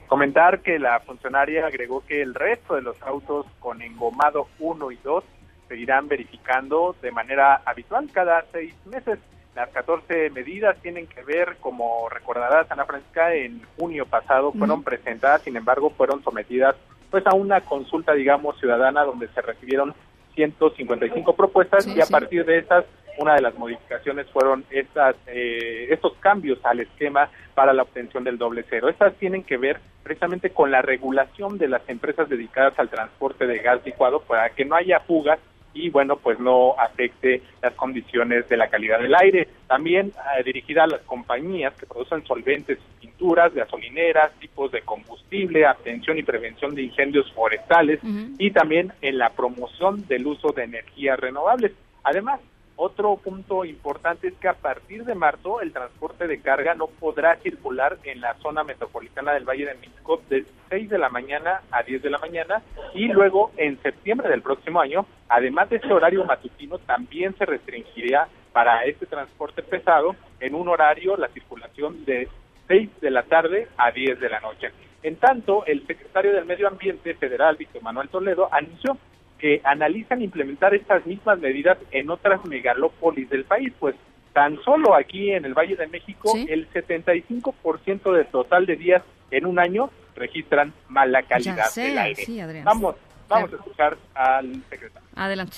Comentar 0.07 0.59
que 0.61 0.77
la 0.77 0.99
funcionaria 0.99 1.65
agregó 1.65 2.05
que 2.05 2.21
el 2.21 2.35
resto 2.35 2.75
de 2.75 2.81
los 2.81 3.01
autos 3.01 3.45
con 3.59 3.81
engomado 3.81 4.47
1 4.59 4.91
y 4.91 4.97
2 4.97 5.23
seguirán 5.67 6.07
verificando 6.07 6.95
de 7.01 7.11
manera 7.11 7.61
habitual 7.65 8.09
cada 8.11 8.45
seis 8.51 8.73
meses. 8.85 9.17
Las 9.55 9.69
14 9.69 10.29
medidas 10.31 10.77
tienen 10.81 11.07
que 11.07 11.23
ver, 11.23 11.57
como 11.59 12.09
recordará 12.09 12.67
Ana 12.69 12.85
Francisca, 12.85 13.33
en 13.33 13.61
junio 13.77 14.05
pasado 14.05 14.51
fueron 14.51 14.83
presentadas, 14.83 15.43
sin 15.43 15.55
embargo, 15.55 15.89
fueron 15.91 16.21
sometidas 16.23 16.75
pues 17.09 17.25
a 17.25 17.33
una 17.33 17.61
consulta, 17.61 18.13
digamos, 18.13 18.59
ciudadana 18.59 19.03
donde 19.03 19.29
se 19.29 19.41
recibieron 19.41 19.93
155 20.35 21.35
propuestas 21.35 21.87
y 21.87 22.01
a 22.01 22.05
partir 22.05 22.45
de 22.45 22.59
estas 22.59 22.85
una 23.17 23.35
de 23.35 23.41
las 23.41 23.57
modificaciones 23.57 24.27
fueron 24.31 24.65
estas, 24.69 25.15
eh, 25.27 25.87
estos 25.89 26.13
cambios 26.19 26.59
al 26.63 26.79
esquema 26.79 27.29
para 27.53 27.73
la 27.73 27.83
obtención 27.83 28.23
del 28.23 28.37
doble 28.37 28.65
cero. 28.69 28.89
Estas 28.89 29.15
tienen 29.15 29.43
que 29.43 29.57
ver 29.57 29.79
precisamente 30.03 30.51
con 30.51 30.71
la 30.71 30.81
regulación 30.81 31.57
de 31.57 31.67
las 31.67 31.87
empresas 31.89 32.29
dedicadas 32.29 32.77
al 32.77 32.89
transporte 32.89 33.47
de 33.47 33.59
gas 33.59 33.85
licuado 33.85 34.21
para 34.21 34.49
que 34.49 34.65
no 34.65 34.75
haya 34.75 34.99
fugas 35.01 35.39
y 35.75 35.89
bueno, 35.89 36.15
pues 36.15 36.39
no 36.39 36.73
afecte 36.79 37.41
las 37.61 37.73
condiciones 37.73 38.47
de 38.47 38.55
la 38.57 38.69
calidad 38.69 38.99
del 38.99 39.13
aire. 39.13 39.49
También 39.67 40.13
eh, 40.39 40.43
dirigida 40.43 40.85
a 40.85 40.87
las 40.87 41.01
compañías 41.01 41.73
que 41.73 41.85
producen 41.85 42.25
solventes, 42.25 42.79
pinturas, 43.01 43.53
gasolineras, 43.53 44.31
tipos 44.39 44.71
de 44.71 44.81
combustible, 44.81 45.65
atención 45.65 46.17
y 46.17 46.23
prevención 46.23 46.73
de 46.75 46.83
incendios 46.83 47.31
forestales 47.33 47.99
y 48.39 48.51
también 48.51 48.93
en 49.01 49.17
la 49.17 49.31
promoción 49.31 50.07
del 50.07 50.25
uso 50.25 50.53
de 50.53 50.63
energías 50.63 51.19
renovables. 51.19 51.73
Además, 52.03 52.39
otro 52.77 53.15
punto 53.17 53.63
importante 53.63 54.27
es 54.27 54.33
que 54.35 54.49
a 54.49 54.53
partir 54.53 55.05
de 55.05 55.15
marzo 55.15 55.61
el 55.61 55.71
transporte 55.71 56.27
de 56.27 56.41
carga 56.41 56.75
no 56.75 56.87
podrá 56.87 57.37
circular 57.37 57.97
en 58.03 58.21
la 58.21 58.33
zona 58.35 58.63
metropolitana 58.63 59.33
del 59.33 59.45
Valle 59.45 59.65
de 59.65 59.75
México 59.75 60.21
de 60.29 60.45
6 60.69 60.89
de 60.89 60.97
la 60.97 61.09
mañana 61.09 61.61
a 61.71 61.83
10 61.83 62.01
de 62.01 62.09
la 62.09 62.17
mañana 62.17 62.61
y 62.93 63.07
luego 63.07 63.51
en 63.57 63.81
septiembre 63.81 64.29
del 64.29 64.41
próximo 64.41 64.81
año, 64.81 65.05
además 65.29 65.69
de 65.69 65.77
ese 65.77 65.93
horario 65.93 66.25
matutino, 66.25 66.77
también 66.79 67.35
se 67.37 67.45
restringirá 67.45 68.27
para 68.51 68.83
este 68.85 69.05
transporte 69.05 69.63
pesado 69.63 70.15
en 70.39 70.55
un 70.55 70.67
horario 70.67 71.15
la 71.17 71.29
circulación 71.29 72.03
de 72.05 72.27
6 72.67 72.89
de 73.01 73.11
la 73.11 73.23
tarde 73.23 73.67
a 73.77 73.91
10 73.91 74.19
de 74.19 74.29
la 74.29 74.39
noche. 74.39 74.71
En 75.03 75.17
tanto, 75.17 75.65
el 75.65 75.85
secretario 75.85 76.33
del 76.33 76.45
Medio 76.45 76.67
Ambiente 76.67 77.13
federal, 77.13 77.57
Víctor 77.57 77.83
Manuel 77.83 78.09
Toledo, 78.09 78.49
anunció 78.51 78.97
que 79.39 79.61
analizan 79.63 80.21
implementar 80.21 80.73
estas 80.73 81.05
mismas 81.05 81.39
medidas 81.39 81.77
en 81.91 82.09
otras 82.09 82.43
megalópolis 82.45 83.29
del 83.29 83.43
país, 83.43 83.71
pues 83.79 83.95
tan 84.33 84.61
solo 84.63 84.95
aquí 84.95 85.31
en 85.31 85.45
el 85.45 85.53
Valle 85.53 85.75
de 85.75 85.87
México 85.87 86.33
el 86.35 86.69
75% 86.71 88.13
del 88.13 88.27
total 88.27 88.65
de 88.65 88.75
días 88.75 89.03
en 89.31 89.45
un 89.45 89.59
año 89.59 89.89
registran 90.15 90.73
mala 90.89 91.23
calidad 91.23 91.73
del 91.73 91.97
aire. 91.97 92.23
vamos, 92.63 92.95
vamos 93.27 93.53
a 93.53 93.55
escuchar 93.55 93.97
al 94.13 94.61
secretario. 94.69 95.07
Adelante. 95.15 95.57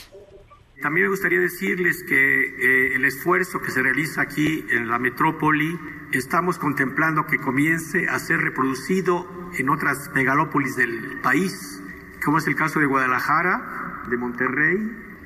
También 0.82 1.06
me 1.06 1.10
gustaría 1.10 1.40
decirles 1.40 2.04
que 2.08 2.14
eh, 2.14 2.96
el 2.96 3.04
esfuerzo 3.06 3.60
que 3.60 3.72
se 3.72 3.82
realiza 3.82 4.22
aquí 4.22 4.64
en 4.72 4.88
la 4.88 5.00
metrópoli 5.00 5.76
estamos 6.14 6.60
contemplando 6.60 7.26
que 7.26 7.38
comience 7.38 8.08
a 8.08 8.20
ser 8.20 8.38
reproducido 8.42 9.26
en 9.58 9.70
otras 9.70 10.12
megalópolis 10.14 10.76
del 10.76 11.20
país 11.24 11.82
como 12.28 12.40
es 12.40 12.48
el 12.50 12.58
caso 12.58 12.82
de 12.82 12.86
Guadalajara, 12.88 14.04
de 14.10 14.18
Monterrey, 14.18 14.76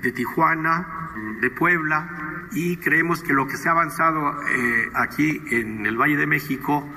de 0.04 0.12
Tijuana, 0.12 1.10
de 1.42 1.50
Puebla, 1.50 2.48
y 2.52 2.78
creemos 2.78 3.24
que 3.24 3.34
lo 3.34 3.48
que 3.48 3.58
se 3.58 3.70
ha 3.70 3.72
avanzado 3.72 4.20
eh, 4.44 4.88
aquí 4.94 5.42
en 5.50 5.88
el 5.88 5.98
Valle 5.98 6.16
de 6.16 6.28
México 6.28 6.88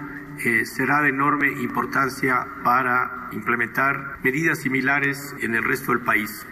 eh, 0.45 0.67
será 0.67 1.01
de 1.01 1.09
enorme 1.09 1.49
importancia 1.53 2.47
para 2.63 3.31
implementar 3.33 4.19
medidas 4.23 4.59
similares 4.59 5.35
en 5.41 5.55
el 5.55 5.65
resto 5.65 5.93
del 5.93 6.03
país. 6.03 6.47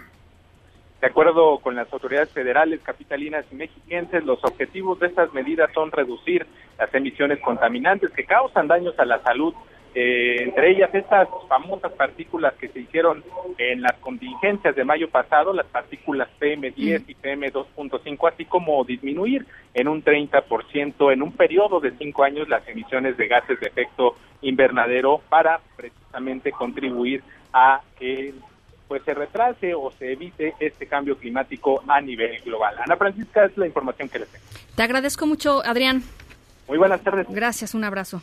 De 1.02 1.08
acuerdo 1.08 1.58
con 1.58 1.74
las 1.74 1.92
autoridades 1.92 2.32
federales, 2.32 2.80
capitalinas 2.82 3.44
y 3.52 3.56
mexiquenses, 3.56 4.24
los 4.24 4.42
objetivos 4.44 4.98
de 4.98 5.08
estas 5.08 5.30
medidas 5.34 5.70
son 5.74 5.92
reducir 5.92 6.46
las 6.78 6.94
emisiones 6.94 7.38
contaminantes 7.40 8.12
que 8.12 8.24
causan 8.24 8.66
daños 8.66 8.98
a 8.98 9.04
la 9.04 9.22
salud 9.22 9.52
eh, 9.94 10.36
entre 10.42 10.70
ellas 10.70 10.94
estas 10.94 11.28
famosas 11.48 11.92
partículas 11.92 12.54
que 12.54 12.68
se 12.68 12.80
hicieron 12.80 13.22
en 13.58 13.82
las 13.82 13.92
contingencias 13.98 14.74
de 14.74 14.84
mayo 14.84 15.10
pasado, 15.10 15.52
las 15.52 15.66
partículas 15.66 16.28
PM10 16.40 17.04
y 17.06 17.14
PM2.5, 17.14 18.32
así 18.32 18.46
como 18.46 18.82
disminuir 18.84 19.46
en 19.74 19.88
un 19.88 20.02
30% 20.02 21.12
en 21.12 21.22
un 21.22 21.32
periodo 21.32 21.80
de 21.80 21.92
cinco 21.98 22.24
años 22.24 22.48
las 22.48 22.66
emisiones 22.68 23.16
de 23.16 23.28
gases 23.28 23.60
de 23.60 23.66
efecto 23.66 24.16
invernadero 24.40 25.20
para 25.28 25.60
precisamente 25.76 26.52
contribuir 26.52 27.22
a 27.52 27.80
que 27.98 28.32
pues 28.88 29.02
se 29.04 29.14
retrase 29.14 29.74
o 29.74 29.90
se 29.98 30.12
evite 30.12 30.54
este 30.60 30.86
cambio 30.86 31.16
climático 31.16 31.82
a 31.88 32.00
nivel 32.00 32.40
global. 32.42 32.76
Ana 32.78 32.96
Francisca, 32.96 33.44
es 33.44 33.56
la 33.56 33.66
información 33.66 34.08
que 34.08 34.18
les 34.18 34.28
tengo. 34.28 34.44
Te 34.74 34.82
agradezco 34.82 35.26
mucho, 35.26 35.64
Adrián. 35.64 36.02
Muy 36.68 36.78
buenas 36.78 37.02
tardes. 37.02 37.26
Gracias, 37.30 37.74
un 37.74 37.84
abrazo. 37.84 38.22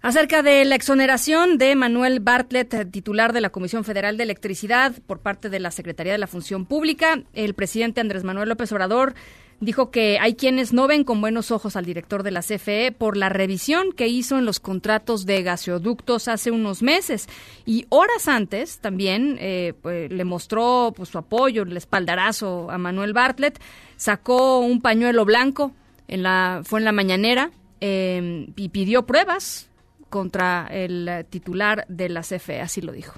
Acerca 0.00 0.42
de 0.42 0.64
la 0.64 0.76
exoneración 0.76 1.58
de 1.58 1.74
Manuel 1.74 2.20
Bartlett, 2.20 2.88
titular 2.92 3.32
de 3.32 3.40
la 3.40 3.50
Comisión 3.50 3.82
Federal 3.82 4.16
de 4.16 4.22
Electricidad, 4.22 4.94
por 5.08 5.18
parte 5.18 5.50
de 5.50 5.58
la 5.58 5.72
Secretaría 5.72 6.12
de 6.12 6.18
la 6.18 6.28
Función 6.28 6.66
Pública, 6.66 7.24
el 7.32 7.54
presidente 7.54 8.00
Andrés 8.00 8.22
Manuel 8.22 8.48
López 8.48 8.70
Obrador 8.70 9.14
dijo 9.58 9.90
que 9.90 10.20
hay 10.20 10.36
quienes 10.36 10.72
no 10.72 10.86
ven 10.86 11.02
con 11.02 11.20
buenos 11.20 11.50
ojos 11.50 11.74
al 11.74 11.84
director 11.84 12.22
de 12.22 12.30
la 12.30 12.42
CFE 12.42 12.92
por 12.92 13.16
la 13.16 13.28
revisión 13.28 13.90
que 13.90 14.06
hizo 14.06 14.38
en 14.38 14.44
los 14.44 14.60
contratos 14.60 15.26
de 15.26 15.42
gaseoductos 15.42 16.28
hace 16.28 16.52
unos 16.52 16.80
meses. 16.80 17.28
Y 17.66 17.86
horas 17.88 18.28
antes 18.28 18.78
también 18.78 19.36
eh, 19.40 19.74
pues, 19.82 20.12
le 20.12 20.24
mostró 20.24 20.92
pues, 20.94 21.08
su 21.08 21.18
apoyo, 21.18 21.64
el 21.64 21.76
espaldarazo 21.76 22.70
a 22.70 22.78
Manuel 22.78 23.14
Bartlett, 23.14 23.60
sacó 23.96 24.60
un 24.60 24.80
pañuelo 24.80 25.24
blanco, 25.24 25.72
en 26.06 26.22
la, 26.22 26.62
fue 26.64 26.78
en 26.78 26.84
la 26.84 26.92
mañanera, 26.92 27.50
eh, 27.80 28.46
y 28.54 28.68
pidió 28.68 29.04
pruebas 29.04 29.68
contra 30.08 30.66
el 30.70 31.26
titular 31.30 31.84
de 31.88 32.08
la 32.08 32.22
CFE, 32.22 32.60
así 32.60 32.80
lo 32.80 32.92
dijo. 32.92 33.14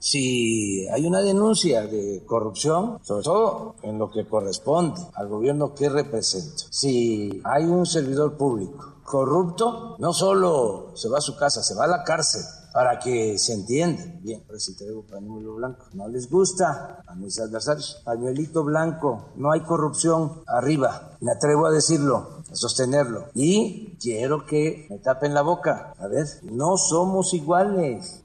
Si 0.00 0.86
hay 0.88 1.04
una 1.04 1.20
denuncia 1.20 1.86
de 1.86 2.22
corrupción, 2.24 2.98
sobre 3.02 3.24
todo 3.24 3.74
en 3.82 3.98
lo 3.98 4.08
que 4.10 4.26
corresponde 4.26 5.00
al 5.14 5.28
gobierno 5.28 5.74
que 5.74 5.88
represento, 5.88 6.64
si 6.70 7.40
hay 7.44 7.64
un 7.64 7.84
servidor 7.84 8.36
público 8.36 8.98
corrupto, 9.02 9.96
no 9.98 10.12
solo 10.12 10.92
se 10.94 11.08
va 11.08 11.18
a 11.18 11.22
su 11.22 11.36
casa, 11.36 11.62
se 11.62 11.74
va 11.74 11.84
a 11.84 11.88
la 11.88 12.04
cárcel 12.04 12.42
para 12.72 12.98
que 12.98 13.38
se 13.38 13.54
entienda. 13.54 14.04
Bien, 14.20 14.44
pero 14.46 14.60
si 14.60 14.76
traigo 14.76 15.02
pañuelo 15.02 15.54
blanco, 15.54 15.86
no 15.94 16.06
les 16.08 16.28
gusta 16.30 17.02
a 17.06 17.14
mis 17.14 17.40
adversarios. 17.40 18.02
Pañuelito 18.04 18.62
blanco, 18.62 19.30
no 19.36 19.50
hay 19.50 19.62
corrupción 19.62 20.42
arriba. 20.46 21.16
Me 21.20 21.32
atrevo 21.32 21.66
a 21.66 21.72
decirlo, 21.72 22.42
a 22.50 22.54
sostenerlo. 22.54 23.28
Y 23.34 23.87
quiero 24.00 24.44
que 24.44 24.86
me 24.90 24.98
tapen 24.98 25.34
la 25.34 25.42
boca. 25.42 25.92
A 25.98 26.08
ver, 26.08 26.26
no 26.42 26.76
somos 26.76 27.34
iguales. 27.34 28.22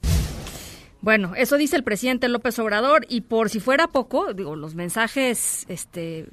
Bueno, 1.00 1.34
eso 1.36 1.58
dice 1.58 1.76
el 1.76 1.84
presidente 1.84 2.28
López 2.28 2.58
Obrador 2.58 3.04
y 3.10 3.22
por 3.22 3.50
si 3.50 3.60
fuera 3.60 3.88
poco, 3.88 4.32
digo, 4.32 4.56
los 4.56 4.74
mensajes 4.74 5.66
este 5.68 6.26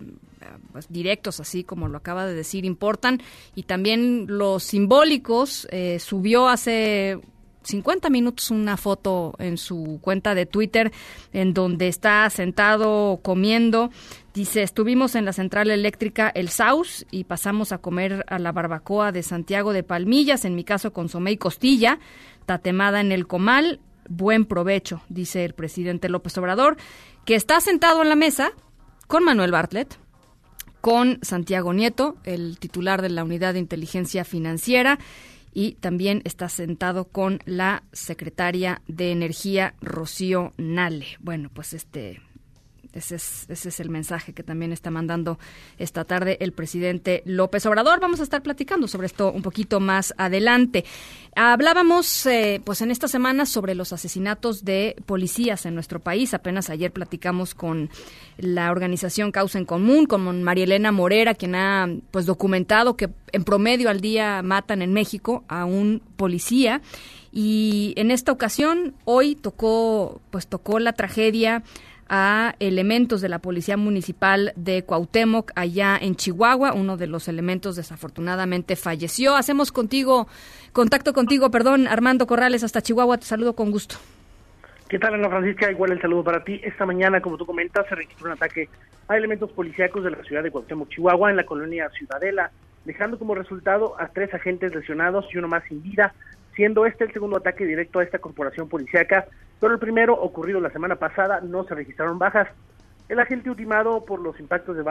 pues, 0.72 0.88
directos, 0.90 1.42
así 1.42 1.66
como 1.66 1.90
lo 1.90 1.98
acaba 1.98 2.26
de 2.26 2.34
decir, 2.34 2.64
importan 2.64 3.22
y 3.54 3.64
también 3.64 4.28
los 4.28 4.64
simbólicos. 4.64 5.68
Eh, 5.72 6.00
subió 6.00 6.48
hace 6.48 7.20
50 7.64 8.10
minutos 8.10 8.52
una 8.52 8.78
foto 8.78 9.36
en 9.40 9.58
su 9.58 10.00
cuenta 10.02 10.36
de 10.36 10.46
Twitter 10.46 10.92
en 11.34 11.54
donde 11.54 11.88
está 11.88 12.30
sentado 12.30 13.20
comiendo. 13.22 13.92
Dice, 14.34 14.64
estuvimos 14.64 15.16
en 15.16 15.26
la 15.26 15.34
central 15.34 15.70
eléctrica 15.70 16.32
El 16.34 16.50
Saus 16.50 17.06
y 17.12 17.26
pasamos 17.26 17.72
a 17.72 17.78
comer 17.80 18.26
a 18.28 18.40
la 18.40 18.52
barbacoa 18.52 19.12
de 19.12 19.24
Santiago 19.24 19.74
de 19.74 19.84
Palmillas, 19.84 20.46
en 20.46 20.56
mi 20.56 20.64
caso 20.64 20.94
consomé 20.94 21.32
y 21.32 21.38
costilla, 21.38 22.00
tatemada 22.46 23.02
en 23.02 23.12
el 23.12 23.28
comal. 23.28 23.80
Buen 24.10 24.46
provecho, 24.46 25.02
dice 25.10 25.46
el 25.46 25.54
presidente 25.54 26.10
López 26.10 26.38
Obrador, 26.38 26.76
que 27.24 27.36
está 27.36 27.62
sentado 27.62 28.02
en 28.02 28.10
la 28.10 28.16
mesa 28.16 28.52
con 29.08 29.24
Manuel 29.24 29.52
Bartlett, 29.52 29.98
con 30.82 31.20
Santiago 31.22 31.74
Nieto, 31.74 32.18
el 32.24 32.58
titular 32.58 33.02
de 33.02 33.10
la 33.10 33.24
Unidad 33.24 33.54
de 33.54 33.60
Inteligencia 33.60 34.26
Financiera, 34.26 35.00
y 35.54 35.74
también 35.74 36.22
está 36.24 36.50
sentado 36.50 37.06
con 37.06 37.40
la 37.46 37.84
secretaria 37.92 38.82
de 38.88 39.12
Energía, 39.12 39.76
Rocío 39.82 40.54
Nale. 40.58 41.18
Bueno, 41.20 41.50
pues 41.54 41.74
este 41.74 42.22
ese 42.94 43.16
es, 43.16 43.46
ese 43.50 43.70
es 43.70 43.80
el 43.80 43.90
mensaje 43.90 44.34
que 44.34 44.44
también 44.44 44.74
está 44.74 44.92
mandando 44.92 45.40
esta 45.78 46.04
tarde 46.04 46.38
el 46.42 46.52
presidente 46.52 47.24
López 47.26 47.66
Obrador. 47.66 48.00
Vamos 48.00 48.20
a 48.20 48.24
estar 48.24 48.42
platicando 48.42 48.88
sobre 48.88 49.08
esto 49.08 49.32
un 49.32 49.42
poquito 49.42 49.80
más 49.80 50.14
adelante. 50.18 50.86
Hablábamos, 51.36 52.26
eh, 52.26 52.62
pues 52.64 52.82
en 52.82 52.92
esta 52.92 53.08
semana, 53.08 53.46
sobre 53.46 53.76
los 53.76 53.94
asesinatos 53.94 54.66
de 54.66 54.98
policías 55.06 55.66
en 55.66 55.76
nuestro 55.76 56.00
país. 56.00 56.34
Apenas 56.34 56.70
ayer 56.70 56.92
platicamos 56.92 57.56
con 57.56 57.90
la 58.38 58.72
organización 58.72 59.32
Causa 59.32 59.58
en 59.58 59.66
Común, 59.66 60.06
con 60.06 60.44
María 60.44 60.66
Elena 60.66 60.92
Morera, 60.92 61.34
quien 61.34 61.56
ha 61.56 61.88
pues 62.12 62.26
documentado 62.26 62.98
que 62.98 63.10
en 63.32 63.44
promedio 63.46 63.90
al 63.90 64.02
día 64.02 64.42
matan 64.44 64.82
en 64.82 64.92
México 64.92 65.46
a 65.48 65.64
un 65.64 66.02
policía. 66.18 66.82
Y 67.32 67.94
en 67.96 68.12
esta 68.12 68.34
ocasión, 68.34 68.94
hoy 69.06 69.36
tocó, 69.36 70.22
pues 70.32 70.48
tocó 70.48 70.80
la 70.80 70.92
tragedia 70.92 71.64
a 72.14 72.56
elementos 72.60 73.22
de 73.22 73.30
la 73.30 73.40
Policía 73.40 73.78
Municipal 73.78 74.52
de 74.58 74.84
Cuauhtémoc 74.84 75.54
allá 75.56 75.98
en 76.00 76.16
Chihuahua. 76.18 76.74
Uno 76.74 76.98
de 76.98 77.08
los 77.08 77.30
elementos 77.30 77.78
desafortunadamente 77.78 78.76
falleció. 78.76 79.38
Hacemos 79.38 79.72
contigo, 79.72 80.28
contacto 80.74 81.14
contigo, 81.14 81.50
perdón, 81.52 81.88
Armando 81.88 82.28
Corrales 82.28 82.66
hasta 82.66 82.82
Chihuahua. 82.82 83.18
Te 83.18 83.26
saludo 83.26 83.56
con 83.56 83.72
gusto. 83.72 83.96
¿Qué 84.90 85.00
tal, 85.00 85.14
Ana 85.14 85.30
Francisca? 85.30 85.72
Igual 85.72 85.94
el 85.94 86.02
saludo 86.02 86.26
para 86.26 86.44
ti. 86.44 86.60
Esta 86.66 86.86
mañana, 86.86 87.22
como 87.22 87.38
tú 87.38 87.46
comentas, 87.46 87.88
se 87.88 87.96
registró 87.96 88.28
un 88.28 88.34
ataque 88.34 88.68
a 89.08 89.16
elementos 89.16 89.50
policíacos 89.54 90.04
de 90.04 90.12
la 90.12 90.22
ciudad 90.24 90.44
de 90.44 90.52
Cuauhtémoc, 90.52 90.90
Chihuahua, 90.90 91.30
en 91.30 91.38
la 91.38 91.46
colonia 91.46 91.90
Ciudadela, 91.98 92.52
dejando 92.84 93.18
como 93.18 93.36
resultado 93.36 93.96
a 93.98 94.10
tres 94.10 94.34
agentes 94.34 94.76
lesionados 94.76 95.26
y 95.34 95.38
uno 95.38 95.48
más 95.48 95.64
sin 95.64 95.82
vida, 95.82 96.14
siendo 96.62 96.86
este 96.86 97.06
el 97.06 97.12
segundo 97.12 97.38
ataque 97.38 97.66
directo 97.66 97.98
a 97.98 98.04
esta 98.04 98.20
corporación 98.20 98.70
policíaca, 98.70 99.26
pero 99.60 99.74
el 99.74 99.80
primero, 99.80 100.14
ocurrido 100.14 100.60
la 100.60 100.70
semana 100.70 100.96
pasada, 100.98 101.42
no 101.42 101.64
se 101.64 101.74
registraron 101.74 102.20
bajas. 102.20 102.50
El 103.10 103.20
agente 103.20 103.50
ultimado 103.50 104.06
por 104.06 104.20
los 104.20 104.40
impactos 104.40 104.78
de 104.78 104.84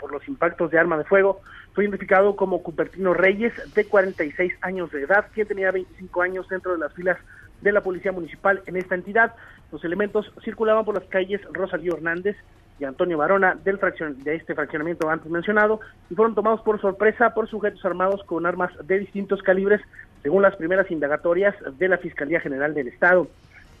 por 0.00 0.10
los 0.10 0.26
impactos 0.26 0.72
de 0.72 0.80
arma 0.80 0.98
de 0.98 1.04
fuego 1.04 1.42
fue 1.74 1.84
identificado 1.84 2.34
como 2.34 2.60
Cupertino 2.60 3.14
Reyes, 3.14 3.52
de 3.72 3.84
46 3.84 4.52
años 4.62 4.90
de 4.90 5.02
edad, 5.02 5.26
quien 5.32 5.46
tenía 5.46 5.70
25 5.70 6.22
años 6.22 6.48
dentro 6.48 6.72
de 6.72 6.78
las 6.78 6.92
filas 6.92 7.18
de 7.60 7.70
la 7.70 7.82
Policía 7.82 8.10
Municipal 8.10 8.60
en 8.66 8.76
esta 8.76 8.96
entidad. 8.96 9.32
Los 9.70 9.84
elementos 9.84 10.32
circulaban 10.42 10.84
por 10.84 10.96
las 10.96 11.08
calles 11.08 11.40
Rosalío 11.52 11.94
Hernández 11.94 12.36
y 12.78 12.84
Antonio 12.84 13.18
Barona 13.18 13.56
del 13.64 13.78
fraccion 13.78 14.22
de 14.22 14.36
este 14.36 14.54
fraccionamiento 14.54 15.08
antes 15.08 15.30
mencionado 15.30 15.80
y 16.10 16.14
fueron 16.14 16.34
tomados 16.34 16.60
por 16.60 16.80
sorpresa 16.80 17.34
por 17.34 17.48
sujetos 17.48 17.84
armados 17.84 18.22
con 18.24 18.46
armas 18.46 18.70
de 18.86 18.98
distintos 18.98 19.42
calibres, 19.42 19.80
según 20.22 20.42
las 20.42 20.56
primeras 20.56 20.90
indagatorias 20.90 21.54
de 21.78 21.88
la 21.88 21.98
Fiscalía 21.98 22.40
General 22.40 22.74
del 22.74 22.88
Estado. 22.88 23.28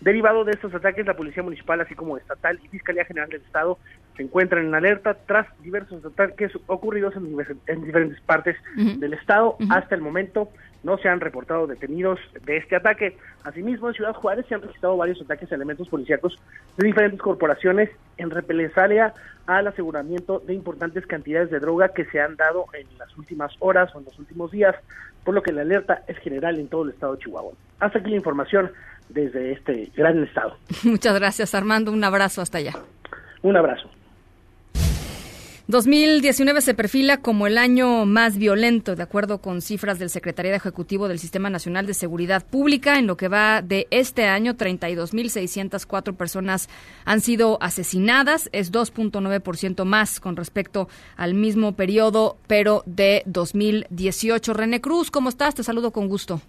Derivado 0.00 0.44
de 0.44 0.52
estos 0.52 0.74
ataques, 0.74 1.06
la 1.06 1.16
Policía 1.16 1.42
Municipal, 1.42 1.80
así 1.80 1.94
como 1.94 2.18
Estatal 2.18 2.60
y 2.62 2.68
Fiscalía 2.68 3.06
General 3.06 3.30
del 3.30 3.40
Estado, 3.40 3.78
se 4.16 4.22
encuentran 4.22 4.66
en 4.66 4.74
alerta 4.74 5.14
tras 5.26 5.46
diversos 5.62 6.04
ataques 6.04 6.52
ocurridos 6.66 7.14
en, 7.16 7.84
diferentes 7.84 8.20
partes 8.20 8.56
del 8.76 9.14
Estado. 9.14 9.56
Hasta 9.70 9.94
el 9.94 10.02
momento 10.02 10.50
no 10.86 10.98
se 10.98 11.08
han 11.08 11.18
reportado 11.18 11.66
detenidos 11.66 12.20
de 12.44 12.58
este 12.58 12.76
ataque. 12.76 13.16
Asimismo, 13.42 13.88
en 13.88 13.94
Ciudad 13.94 14.14
Juárez 14.14 14.46
se 14.48 14.54
han 14.54 14.62
registrado 14.62 14.96
varios 14.96 15.20
ataques 15.20 15.50
a 15.50 15.56
elementos 15.56 15.88
policíacos 15.88 16.38
de 16.76 16.86
diferentes 16.86 17.20
corporaciones 17.20 17.90
en 18.16 18.30
represalia 18.30 19.12
al 19.48 19.66
aseguramiento 19.66 20.38
de 20.38 20.54
importantes 20.54 21.04
cantidades 21.04 21.50
de 21.50 21.58
droga 21.58 21.88
que 21.88 22.04
se 22.04 22.20
han 22.20 22.36
dado 22.36 22.66
en 22.72 22.86
las 22.98 23.16
últimas 23.18 23.52
horas 23.58 23.92
o 23.94 23.98
en 23.98 24.04
los 24.04 24.16
últimos 24.20 24.52
días, 24.52 24.76
por 25.24 25.34
lo 25.34 25.42
que 25.42 25.52
la 25.52 25.62
alerta 25.62 26.04
es 26.06 26.18
general 26.18 26.56
en 26.56 26.68
todo 26.68 26.84
el 26.84 26.90
estado 26.90 27.16
de 27.16 27.22
Chihuahua. 27.24 27.52
Hasta 27.80 27.98
aquí 27.98 28.10
la 28.10 28.16
información 28.16 28.70
desde 29.08 29.52
este 29.52 29.90
gran 29.96 30.22
estado. 30.22 30.56
Muchas 30.84 31.18
gracias, 31.18 31.52
Armando. 31.52 31.90
Un 31.90 32.04
abrazo 32.04 32.42
hasta 32.42 32.58
allá. 32.58 32.74
Un 33.42 33.56
abrazo. 33.56 33.90
2019 35.68 36.60
se 36.60 36.74
perfila 36.74 37.16
como 37.16 37.48
el 37.48 37.58
año 37.58 38.06
más 38.06 38.38
violento, 38.38 38.94
de 38.94 39.02
acuerdo 39.02 39.38
con 39.38 39.60
cifras 39.60 39.98
del 39.98 40.10
Secretariado 40.10 40.56
Ejecutivo 40.56 41.08
del 41.08 41.18
Sistema 41.18 41.50
Nacional 41.50 41.86
de 41.86 41.94
Seguridad 41.94 42.46
Pública. 42.46 43.00
En 43.00 43.08
lo 43.08 43.16
que 43.16 43.26
va 43.26 43.62
de 43.62 43.88
este 43.90 44.26
año, 44.26 44.54
32.604 44.54 46.16
personas 46.16 46.68
han 47.04 47.20
sido 47.20 47.58
asesinadas. 47.60 48.48
Es 48.52 48.72
2.9% 48.72 49.84
más 49.84 50.20
con 50.20 50.36
respecto 50.36 50.86
al 51.16 51.34
mismo 51.34 51.72
periodo, 51.74 52.36
pero 52.46 52.84
de 52.86 53.24
2018. 53.26 54.54
René 54.54 54.80
Cruz, 54.80 55.10
¿cómo 55.10 55.30
estás? 55.30 55.56
Te 55.56 55.64
saludo 55.64 55.90
con 55.90 56.06
gusto. 56.06 56.40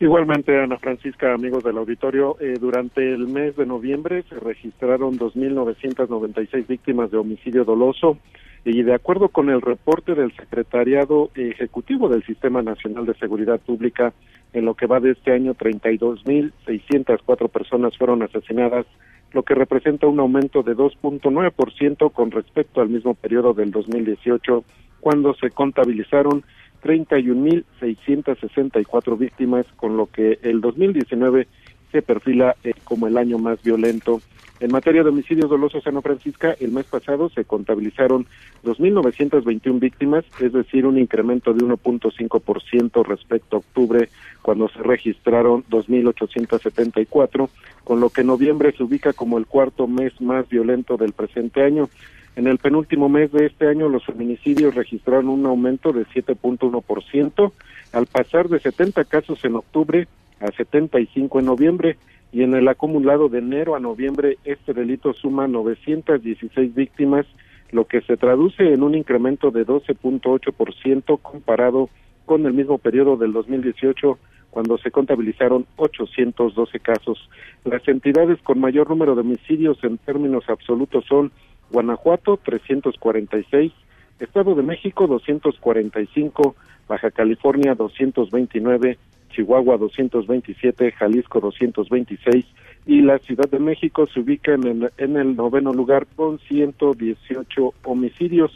Igualmente, 0.00 0.58
Ana 0.58 0.78
Francisca, 0.78 1.34
amigos 1.34 1.62
del 1.62 1.76
auditorio, 1.76 2.38
eh, 2.40 2.54
durante 2.58 3.02
el 3.12 3.28
mes 3.28 3.54
de 3.56 3.66
noviembre 3.66 4.24
se 4.30 4.36
registraron 4.36 5.18
2.996 5.18 6.66
víctimas 6.66 7.10
de 7.10 7.18
homicidio 7.18 7.64
doloso 7.64 8.18
y 8.66 8.82
de 8.82 8.92
acuerdo 8.94 9.28
con 9.28 9.48
el 9.48 9.62
reporte 9.62 10.16
del 10.16 10.34
Secretariado 10.34 11.30
Ejecutivo 11.36 12.08
del 12.08 12.24
Sistema 12.24 12.62
Nacional 12.62 13.06
de 13.06 13.14
Seguridad 13.14 13.60
Pública, 13.60 14.12
en 14.52 14.64
lo 14.64 14.74
que 14.74 14.86
va 14.86 14.98
de 14.98 15.12
este 15.12 15.30
año, 15.30 15.54
32.604 15.54 17.48
personas 17.48 17.96
fueron 17.96 18.24
asesinadas, 18.24 18.84
lo 19.32 19.44
que 19.44 19.54
representa 19.54 20.08
un 20.08 20.18
aumento 20.18 20.64
de 20.64 20.76
2.9% 20.76 22.12
con 22.12 22.32
respecto 22.32 22.80
al 22.80 22.88
mismo 22.88 23.14
periodo 23.14 23.54
del 23.54 23.70
2018, 23.70 24.64
cuando 24.98 25.32
se 25.34 25.50
contabilizaron 25.50 26.42
31.664 26.82 29.16
víctimas, 29.16 29.64
con 29.76 29.96
lo 29.96 30.06
que 30.06 30.40
el 30.42 30.60
2019 30.60 31.46
se 31.92 32.02
perfila 32.02 32.56
eh, 32.64 32.72
como 32.84 33.06
el 33.06 33.16
año 33.16 33.38
más 33.38 33.62
violento. 33.62 34.20
En 34.58 34.72
materia 34.72 35.02
de 35.02 35.10
homicidios 35.10 35.50
dolosos 35.50 35.84
San 35.84 36.00
Francisca, 36.00 36.56
el 36.58 36.72
mes 36.72 36.86
pasado 36.86 37.28
se 37.28 37.44
contabilizaron 37.44 38.26
2.921 38.64 39.78
víctimas, 39.78 40.24
es 40.40 40.52
decir, 40.54 40.86
un 40.86 40.98
incremento 40.98 41.52
de 41.52 41.62
1.5% 41.62 43.04
respecto 43.04 43.56
a 43.56 43.58
octubre, 43.58 44.08
cuando 44.40 44.68
se 44.68 44.82
registraron 44.82 45.62
2.874, 45.64 47.50
con 47.84 48.00
lo 48.00 48.08
que 48.08 48.24
noviembre 48.24 48.72
se 48.72 48.82
ubica 48.82 49.12
como 49.12 49.36
el 49.36 49.46
cuarto 49.46 49.86
mes 49.86 50.18
más 50.22 50.48
violento 50.48 50.96
del 50.96 51.12
presente 51.12 51.62
año. 51.62 51.90
En 52.34 52.46
el 52.46 52.56
penúltimo 52.56 53.10
mes 53.10 53.32
de 53.32 53.46
este 53.46 53.68
año, 53.68 53.90
los 53.90 54.06
feminicidios 54.06 54.74
registraron 54.74 55.28
un 55.28 55.44
aumento 55.44 55.92
de 55.92 56.06
7.1%, 56.06 57.52
al 57.92 58.06
pasar 58.06 58.48
de 58.48 58.60
70 58.60 59.04
casos 59.04 59.44
en 59.44 59.56
octubre 59.56 60.08
a 60.40 60.50
75 60.52 61.38
en 61.40 61.46
noviembre, 61.46 61.96
y 62.32 62.42
en 62.42 62.54
el 62.54 62.68
acumulado 62.68 63.28
de 63.28 63.38
enero 63.38 63.76
a 63.76 63.80
noviembre, 63.80 64.38
este 64.44 64.74
delito 64.74 65.14
suma 65.14 65.48
916 65.48 66.74
víctimas, 66.74 67.26
lo 67.70 67.86
que 67.86 68.00
se 68.02 68.16
traduce 68.16 68.72
en 68.72 68.82
un 68.82 68.94
incremento 68.94 69.50
de 69.50 69.66
12.8% 69.66 71.20
comparado 71.22 71.88
con 72.24 72.44
el 72.44 72.52
mismo 72.52 72.78
periodo 72.78 73.16
del 73.16 73.32
2018, 73.32 74.18
cuando 74.50 74.78
se 74.78 74.90
contabilizaron 74.90 75.66
812 75.76 76.80
casos. 76.80 77.28
Las 77.64 77.86
entidades 77.88 78.40
con 78.42 78.58
mayor 78.60 78.90
número 78.90 79.14
de 79.14 79.20
homicidios 79.20 79.82
en 79.84 79.98
términos 79.98 80.44
absolutos 80.48 81.04
son 81.06 81.32
Guanajuato 81.70 82.38
346, 82.42 83.72
Estado 84.18 84.54
de 84.54 84.62
México 84.62 85.06
245, 85.06 86.56
Baja 86.88 87.10
California 87.10 87.74
229, 87.74 88.98
Chihuahua 89.36 89.76
227, 89.76 90.92
Jalisco 90.92 91.40
226 91.40 92.46
y 92.86 93.02
la 93.02 93.18
Ciudad 93.18 93.48
de 93.50 93.58
México 93.58 94.06
se 94.06 94.20
ubica 94.20 94.54
en 94.54 94.66
el, 94.66 94.90
en 94.96 95.16
el 95.16 95.36
noveno 95.36 95.74
lugar 95.74 96.06
con 96.16 96.38
118 96.38 97.74
homicidios. 97.84 98.50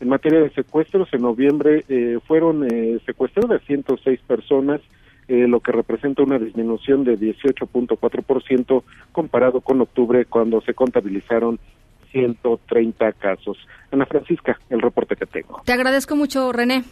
En 0.00 0.08
materia 0.08 0.40
de 0.40 0.50
secuestros, 0.50 1.08
en 1.12 1.22
noviembre 1.22 1.84
eh, 1.88 2.18
fueron 2.26 2.66
eh, 2.70 2.98
secuestradas 3.06 3.62
106 3.66 4.20
personas, 4.26 4.80
eh, 5.28 5.46
lo 5.46 5.60
que 5.60 5.70
representa 5.70 6.22
una 6.22 6.38
disminución 6.38 7.04
de 7.04 7.16
18.4% 7.16 8.82
comparado 9.12 9.60
con 9.60 9.80
octubre 9.80 10.24
cuando 10.24 10.60
se 10.62 10.74
contabilizaron 10.74 11.60
130 12.10 13.12
casos. 13.12 13.56
Ana 13.92 14.06
Francisca, 14.06 14.58
el 14.68 14.80
reporte 14.80 15.14
que 15.14 15.26
tengo. 15.26 15.62
Te 15.64 15.72
agradezco 15.72 16.16
mucho, 16.16 16.52
René. 16.52 16.82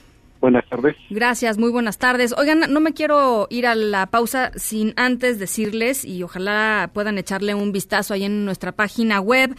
Buenas 0.42 0.68
tardes. 0.68 0.96
Gracias, 1.08 1.56
muy 1.56 1.70
buenas 1.70 1.98
tardes. 1.98 2.34
Oigan, 2.36 2.64
no 2.68 2.80
me 2.80 2.94
quiero 2.94 3.46
ir 3.48 3.64
a 3.64 3.76
la 3.76 4.06
pausa 4.06 4.50
sin 4.56 4.92
antes 4.96 5.38
decirles, 5.38 6.04
y 6.04 6.24
ojalá 6.24 6.90
puedan 6.92 7.16
echarle 7.16 7.54
un 7.54 7.70
vistazo 7.70 8.12
ahí 8.12 8.24
en 8.24 8.44
nuestra 8.44 8.72
página 8.72 9.20
web. 9.20 9.56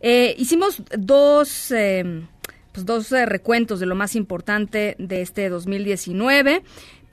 Eh, 0.00 0.34
hicimos 0.38 0.82
dos... 0.96 1.72
Eh, 1.72 2.22
pues, 2.76 2.84
dos 2.84 3.10
eh, 3.12 3.24
recuentos 3.24 3.80
de 3.80 3.86
lo 3.86 3.94
más 3.94 4.14
importante 4.14 4.96
de 4.98 5.22
este 5.22 5.48
2019. 5.48 6.62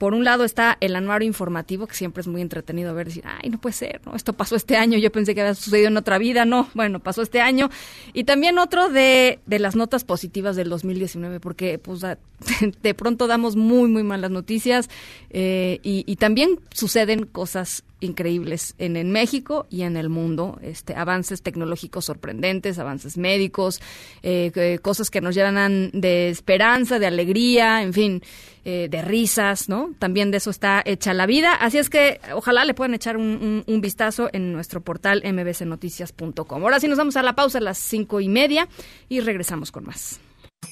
Por 0.04 0.12
un 0.12 0.22
lado 0.22 0.44
está 0.44 0.76
el 0.82 0.96
anuario 0.96 1.26
informativo, 1.26 1.86
que 1.86 1.94
siempre 1.94 2.20
es 2.20 2.26
muy 2.26 2.42
entretenido 2.42 2.94
ver, 2.94 3.06
decir, 3.06 3.24
ay, 3.26 3.48
no 3.48 3.58
puede 3.58 3.72
ser, 3.72 4.02
¿no? 4.04 4.14
Esto 4.14 4.34
pasó 4.34 4.54
este 4.54 4.76
año, 4.76 4.98
yo 4.98 5.10
pensé 5.10 5.34
que 5.34 5.40
había 5.40 5.54
sucedido 5.54 5.88
en 5.88 5.96
otra 5.96 6.18
vida, 6.18 6.44
no, 6.44 6.68
bueno, 6.74 7.00
pasó 7.00 7.22
este 7.22 7.40
año. 7.40 7.70
Y 8.12 8.24
también 8.24 8.58
otro 8.58 8.90
de, 8.90 9.38
de 9.46 9.58
las 9.58 9.76
notas 9.76 10.04
positivas 10.04 10.56
del 10.56 10.68
2019, 10.68 11.40
porque 11.40 11.78
pues 11.78 12.02
de 12.82 12.94
pronto 12.94 13.26
damos 13.26 13.56
muy, 13.56 13.88
muy 13.88 14.02
malas 14.02 14.30
noticias 14.30 14.90
eh, 15.30 15.80
y, 15.82 16.04
y 16.06 16.16
también 16.16 16.60
suceden 16.70 17.24
cosas 17.24 17.82
increíbles 18.00 18.74
en, 18.76 18.96
en, 18.96 19.10
México 19.10 19.66
y 19.70 19.82
en 19.82 19.96
el 19.96 20.10
mundo, 20.10 20.58
este, 20.62 20.94
avances 20.94 21.40
tecnológicos 21.40 22.04
sorprendentes, 22.04 22.78
avances 22.78 23.16
médicos, 23.16 23.80
eh, 24.22 24.78
cosas 24.82 25.10
que 25.10 25.22
nos 25.22 25.34
llenan 25.34 25.90
de 25.92 26.28
esperanza, 26.28 26.98
de 26.98 27.06
alegría, 27.06 27.82
en 27.82 27.94
fin, 27.94 28.22
eh, 28.64 28.88
de 28.90 29.02
risas, 29.02 29.68
¿no? 29.68 29.90
También 29.98 30.30
de 30.30 30.38
eso 30.38 30.50
está 30.50 30.82
hecha 30.84 31.12
la 31.12 31.26
vida. 31.26 31.54
Así 31.54 31.78
es 31.78 31.90
que 31.90 32.20
ojalá 32.32 32.64
le 32.64 32.72
puedan 32.72 32.94
echar 32.94 33.16
un, 33.16 33.64
vistazo 33.82 34.30
en 34.32 34.52
nuestro 34.52 34.80
portal 34.80 35.22
mbcnoticias.com. 35.24 36.62
Ahora 36.62 36.80
sí 36.80 36.88
nos 36.88 36.96
vamos 36.96 37.16
a 37.16 37.22
la 37.22 37.34
pausa 37.34 37.58
a 37.58 37.60
las 37.60 37.76
cinco 37.76 38.20
y 38.20 38.28
media 38.28 38.68
y 39.08 39.20
regresamos 39.20 39.70
con 39.70 39.84
más. 39.84 40.18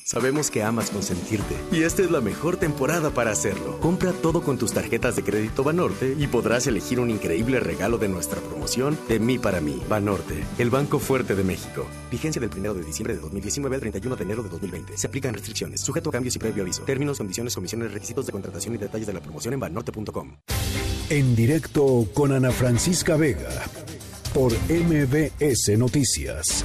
Sabemos 0.04 0.50
que 0.50 0.62
amas 0.62 0.90
consentirte 0.90 1.56
y 1.70 1.82
esta 1.82 2.02
es 2.02 2.10
la 2.10 2.20
mejor 2.20 2.56
temporada 2.56 3.10
para 3.10 3.30
hacerlo. 3.30 3.78
Compra 3.80 4.12
todo 4.12 4.42
con 4.42 4.58
tus 4.58 4.72
tarjetas 4.72 5.16
de 5.16 5.22
crédito 5.22 5.64
Banorte 5.64 6.14
y 6.18 6.26
podrás 6.26 6.66
elegir 6.66 7.00
un 7.00 7.10
increíble 7.10 7.60
regalo 7.60 7.98
de 7.98 8.08
nuestra 8.08 8.40
promoción 8.40 8.98
de 9.08 9.18
mí 9.18 9.38
para 9.38 9.60
mí. 9.60 9.80
Banorte, 9.88 10.44
el 10.58 10.70
banco 10.70 10.98
fuerte 10.98 11.34
de 11.34 11.44
México. 11.44 11.86
Vigencia 12.10 12.40
del 12.40 12.50
1 12.56 12.74
de 12.74 12.84
diciembre 12.84 13.14
de 13.14 13.20
2019 13.20 13.76
al 13.76 13.80
31 13.80 14.16
de 14.16 14.24
enero 14.24 14.42
de 14.42 14.48
2020. 14.48 14.96
Se 14.96 15.06
aplican 15.06 15.34
restricciones, 15.34 15.80
sujeto 15.80 16.10
a 16.10 16.12
cambios 16.12 16.36
y 16.36 16.38
previo 16.38 16.62
aviso. 16.62 16.82
Términos, 16.82 17.18
condiciones, 17.18 17.54
comisiones, 17.54 17.92
requisitos 17.92 18.26
de 18.26 18.32
contratación 18.32 18.74
y 18.74 18.78
detalles 18.78 19.06
de 19.06 19.12
la 19.12 19.20
promoción 19.20 19.54
en 19.54 19.60
banorte.com. 19.60 20.36
En 21.10 21.36
directo 21.36 22.08
con 22.14 22.32
Ana 22.32 22.50
Francisca 22.50 23.16
Vega 23.16 23.50
por 24.32 24.52
MBS 24.70 25.76
Noticias. 25.76 26.64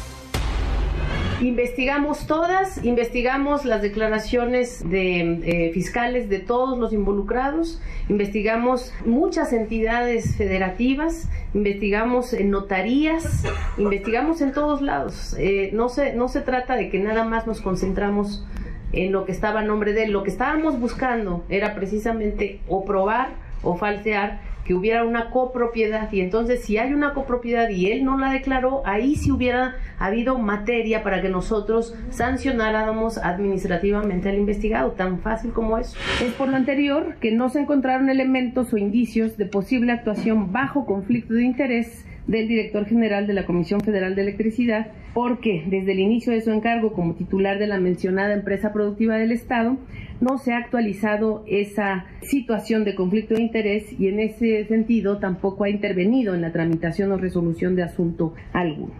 Investigamos 1.41 2.27
todas, 2.27 2.85
investigamos 2.85 3.65
las 3.65 3.81
declaraciones 3.81 4.87
de 4.87 5.39
eh, 5.43 5.71
fiscales 5.73 6.29
de 6.29 6.37
todos 6.37 6.77
los 6.77 6.93
involucrados, 6.93 7.81
investigamos 8.09 8.93
muchas 9.05 9.51
entidades 9.51 10.35
federativas, 10.35 11.27
investigamos 11.55 12.33
en 12.33 12.51
notarías, 12.51 13.43
investigamos 13.79 14.41
en 14.41 14.51
todos 14.51 14.83
lados. 14.83 15.35
Eh, 15.39 15.71
no, 15.73 15.89
se, 15.89 16.13
no 16.13 16.27
se 16.27 16.41
trata 16.41 16.75
de 16.75 16.91
que 16.91 16.99
nada 16.99 17.25
más 17.25 17.47
nos 17.47 17.59
concentramos 17.59 18.45
en 18.93 19.11
lo 19.11 19.25
que 19.25 19.31
estaba 19.31 19.61
a 19.61 19.63
nombre 19.63 19.93
de 19.93 20.03
él. 20.03 20.11
Lo 20.11 20.21
que 20.21 20.29
estábamos 20.29 20.79
buscando 20.79 21.43
era 21.49 21.73
precisamente 21.73 22.59
o 22.67 22.85
probar 22.85 23.29
o 23.63 23.77
falsear 23.77 24.41
que 24.65 24.73
hubiera 24.73 25.03
una 25.03 25.29
copropiedad 25.29 26.11
y 26.11 26.21
entonces 26.21 26.63
si 26.63 26.77
hay 26.77 26.93
una 26.93 27.13
copropiedad 27.13 27.69
y 27.69 27.91
él 27.91 28.03
no 28.03 28.17
la 28.17 28.31
declaró, 28.31 28.81
ahí 28.85 29.15
sí 29.15 29.31
hubiera 29.31 29.75
habido 29.99 30.37
materia 30.37 31.03
para 31.03 31.21
que 31.21 31.29
nosotros 31.29 31.95
sancionáramos 32.09 33.17
administrativamente 33.17 34.29
al 34.29 34.37
investigado, 34.37 34.91
tan 34.91 35.19
fácil 35.19 35.51
como 35.51 35.77
eso. 35.77 35.97
Es 36.23 36.33
por 36.33 36.49
lo 36.49 36.55
anterior 36.55 37.15
que 37.19 37.31
no 37.31 37.49
se 37.49 37.59
encontraron 37.59 38.09
elementos 38.09 38.73
o 38.73 38.77
indicios 38.77 39.37
de 39.37 39.45
posible 39.45 39.91
actuación 39.91 40.51
bajo 40.51 40.85
conflicto 40.85 41.33
de 41.33 41.43
interés 41.43 42.05
del 42.27 42.47
director 42.47 42.85
general 42.85 43.27
de 43.27 43.33
la 43.33 43.45
Comisión 43.45 43.81
Federal 43.81 44.15
de 44.15 44.21
Electricidad, 44.21 44.87
porque 45.13 45.63
desde 45.67 45.91
el 45.91 45.99
inicio 45.99 46.33
de 46.33 46.41
su 46.41 46.51
encargo 46.51 46.93
como 46.93 47.15
titular 47.15 47.59
de 47.59 47.67
la 47.67 47.79
mencionada 47.79 48.33
empresa 48.33 48.71
productiva 48.71 49.17
del 49.17 49.31
Estado, 49.31 49.77
no 50.21 50.37
se 50.37 50.53
ha 50.53 50.57
actualizado 50.57 51.43
esa 51.47 52.05
situación 52.21 52.85
de 52.85 52.95
conflicto 52.95 53.33
de 53.33 53.41
interés 53.41 53.99
y 53.99 54.07
en 54.07 54.19
ese 54.19 54.65
sentido 54.65 55.17
tampoco 55.17 55.63
ha 55.63 55.69
intervenido 55.69 56.35
en 56.35 56.41
la 56.41 56.51
tramitación 56.51 57.11
o 57.11 57.17
resolución 57.17 57.75
de 57.75 57.83
asunto 57.83 58.33
alguno. 58.53 58.93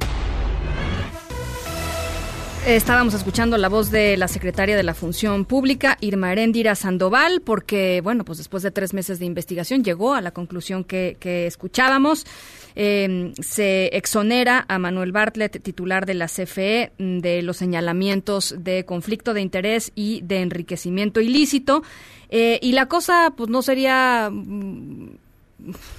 Estábamos 2.68 3.16
escuchando 3.16 3.58
la 3.58 3.70
voz 3.70 3.90
de 3.90 4.18
la 4.18 4.28
secretaria 4.28 4.78
de 4.78 4.84
la 4.84 4.94
Función 4.94 5.46
Pública, 5.46 5.98
Irma 6.00 6.32
Heréndira 6.32 6.76
Sandoval, 6.76 7.42
porque, 7.42 8.02
bueno, 8.04 8.24
pues 8.24 8.38
después 8.38 8.62
de 8.62 8.70
tres 8.70 8.94
meses 8.94 9.18
de 9.18 9.26
investigación 9.26 9.84
llegó 9.84 10.14
a 10.14 10.22
la 10.22 10.30
conclusión 10.30 10.84
que, 10.84 11.18
que 11.20 11.48
escuchábamos. 11.48 12.24
Eh, 12.76 13.34
se 13.40 13.88
exonera 13.88 14.66
a 14.68 14.80
Manuel 14.80 15.12
Bartlett, 15.12 15.62
titular 15.62 16.06
de 16.06 16.14
la 16.14 16.28
CFE, 16.28 16.92
de 16.98 17.42
los 17.42 17.58
señalamientos 17.58 18.56
de 18.58 18.86
conflicto 18.86 19.34
de 19.34 19.42
interés 19.42 19.92
y 19.96 20.22
de 20.22 20.42
enriquecimiento 20.42 21.22
ilícito. 21.22 21.84
Eh, 22.30 22.60
y 22.62 22.72
la 22.74 22.88
cosa, 22.88 23.34
pues, 23.36 23.50
no 23.50 23.62
sería 23.62 24.32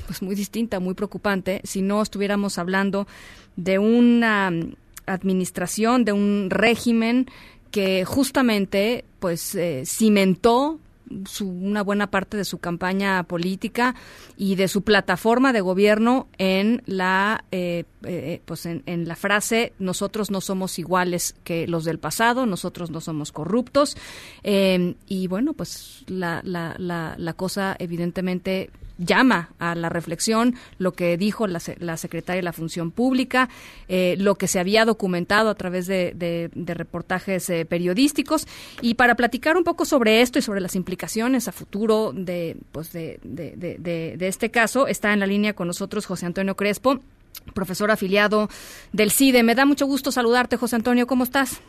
pues 0.06 0.22
muy 0.22 0.34
distinta, 0.34 0.80
muy 0.80 0.94
preocupante, 0.94 1.60
si 1.64 1.82
no 1.82 2.02
estuviéramos 2.02 2.58
hablando 2.58 3.06
de 3.56 3.78
una 3.78 4.50
administración, 5.06 6.04
de 6.04 6.12
un 6.12 6.48
régimen 6.50 7.28
que 7.70 8.04
justamente 8.04 9.04
pues 9.18 9.54
eh, 9.54 9.84
cimentó 9.86 10.78
su, 11.26 11.48
una 11.48 11.82
buena 11.82 12.10
parte 12.10 12.36
de 12.36 12.44
su 12.44 12.58
campaña 12.58 13.22
política 13.24 13.94
y 14.36 14.54
de 14.56 14.68
su 14.68 14.82
plataforma 14.82 15.52
de 15.52 15.60
gobierno 15.60 16.28
en 16.38 16.82
la 16.86 17.44
eh, 17.50 17.84
eh, 18.04 18.40
pues 18.44 18.66
en, 18.66 18.82
en, 18.86 19.06
la 19.06 19.16
frase 19.16 19.72
nosotros 19.78 20.30
no 20.30 20.40
somos 20.40 20.78
iguales 20.78 21.34
que 21.44 21.66
los 21.66 21.84
del 21.84 21.98
pasado 21.98 22.46
nosotros 22.46 22.90
no 22.90 23.00
somos 23.00 23.32
corruptos 23.32 23.96
eh, 24.42 24.94
y 25.06 25.26
bueno 25.26 25.52
pues 25.52 26.04
la, 26.06 26.40
la, 26.44 26.74
la, 26.78 27.14
la 27.18 27.32
cosa 27.34 27.76
evidentemente 27.78 28.70
llama 28.98 29.50
a 29.58 29.74
la 29.74 29.88
reflexión 29.88 30.54
lo 30.78 30.92
que 30.92 31.16
dijo 31.16 31.46
la, 31.46 31.60
la 31.78 31.96
secretaria 31.96 32.38
de 32.38 32.44
la 32.44 32.52
Función 32.52 32.90
Pública, 32.90 33.48
eh, 33.88 34.16
lo 34.18 34.36
que 34.36 34.48
se 34.48 34.58
había 34.58 34.84
documentado 34.84 35.50
a 35.50 35.54
través 35.54 35.86
de, 35.86 36.12
de, 36.14 36.74
reportajes 36.74 37.48
eh, 37.50 37.64
periodísticos. 37.64 38.46
Y 38.80 38.94
para 38.94 39.14
platicar 39.14 39.56
un 39.56 39.64
poco 39.64 39.84
sobre 39.84 40.20
esto 40.22 40.38
y 40.38 40.42
sobre 40.42 40.60
las 40.60 40.76
implicaciones 40.76 41.48
a 41.48 41.52
futuro 41.52 42.12
de, 42.14 42.56
pues 42.72 42.92
de, 42.92 43.18
de 43.22 44.28
este 44.28 44.50
caso, 44.50 44.86
está 44.86 45.12
en 45.12 45.20
la 45.20 45.26
línea 45.26 45.54
con 45.54 45.66
nosotros 45.66 46.06
José 46.06 46.26
Antonio 46.26 46.56
Crespo, 46.56 47.00
profesor 47.54 47.90
afiliado 47.90 48.48
del 48.92 49.10
CIDE. 49.10 49.42
Me 49.42 49.54
da 49.54 49.66
mucho 49.66 49.86
gusto 49.86 50.12
saludarte, 50.12 50.56
José 50.56 50.76
Antonio. 50.76 51.06
¿Cómo 51.06 51.24
estás? 51.24 51.60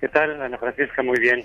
¿Qué 0.00 0.08
tal, 0.08 0.42
Ana 0.42 0.58
Francisca? 0.58 1.02
Muy 1.02 1.20
bien. 1.20 1.44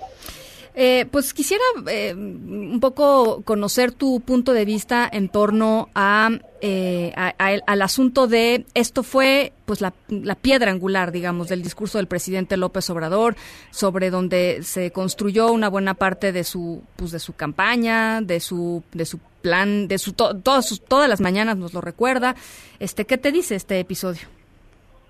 Eh, 0.80 1.06
pues 1.10 1.34
quisiera 1.34 1.64
eh, 1.90 2.14
un 2.14 2.78
poco 2.80 3.42
conocer 3.42 3.90
tu 3.90 4.20
punto 4.20 4.52
de 4.52 4.64
vista 4.64 5.10
en 5.12 5.28
torno 5.28 5.88
a, 5.92 6.30
eh, 6.60 7.12
al 7.16 7.82
asunto 7.82 8.28
de 8.28 8.64
esto 8.74 9.02
fue 9.02 9.52
pues 9.66 9.80
la, 9.80 9.92
piedra 10.36 10.70
angular, 10.70 11.10
digamos, 11.10 11.48
del 11.48 11.64
discurso 11.64 11.98
del 11.98 12.06
presidente 12.06 12.56
López 12.56 12.88
Obrador, 12.90 13.34
sobre 13.72 14.10
donde 14.10 14.62
se 14.62 14.92
construyó 14.92 15.50
una 15.50 15.68
buena 15.68 15.94
parte 15.94 16.30
de 16.30 16.44
su 16.44 16.84
pues 16.94 17.10
de 17.10 17.18
su 17.18 17.34
campaña, 17.34 18.20
de 18.20 18.38
su 18.38 18.84
de 18.92 19.04
su 19.04 19.18
plan, 19.42 19.88
de 19.88 19.98
su 19.98 20.12
to, 20.12 20.36
todas 20.36 20.68
sus, 20.68 20.80
todas 20.80 21.08
las 21.08 21.20
mañanas 21.20 21.56
nos 21.56 21.74
lo 21.74 21.80
recuerda. 21.80 22.36
Este, 22.78 23.04
¿qué 23.04 23.18
te 23.18 23.32
dice 23.32 23.56
este 23.56 23.80
episodio? 23.80 24.28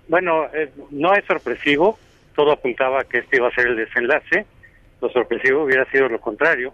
Bueno, 0.07 0.47
no 0.89 1.13
es 1.13 1.23
sorpresivo. 1.25 1.99
Todo 2.35 2.53
apuntaba 2.53 3.03
que 3.03 3.19
este 3.19 3.37
iba 3.37 3.49
a 3.49 3.53
ser 3.53 3.67
el 3.67 3.75
desenlace 3.75 4.47
lo 5.01 5.09
sorpresivo 5.09 5.63
hubiera 5.63 5.85
sido 5.91 6.09
lo 6.09 6.19
contrario. 6.19 6.73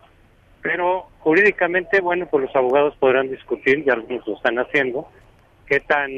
Pero 0.62 1.08
jurídicamente, 1.20 2.02
bueno, 2.02 2.28
pues 2.28 2.46
los 2.46 2.56
abogados 2.56 2.96
podrán 2.98 3.30
discutir, 3.30 3.84
y 3.86 3.90
algunos 3.90 4.28
lo 4.28 4.36
están 4.36 4.58
haciendo, 4.58 5.08
qué 5.68 5.80
tan 5.80 6.10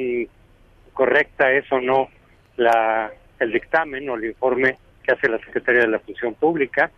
correcta 0.93 1.51
es 1.51 1.69
o 1.71 1.81
no 1.81 2.07
la, 2.55 3.11
el 3.39 3.51
dictamen 3.51 4.09
o 4.09 4.15
el 4.15 4.25
informe 4.25 4.77
que 5.03 5.11
hace 5.11 5.29
la 5.29 5.39
Secretaría 5.39 5.81
de 5.81 5.87
la 5.87 5.99
Función 5.99 6.33
Pública, 6.33 6.91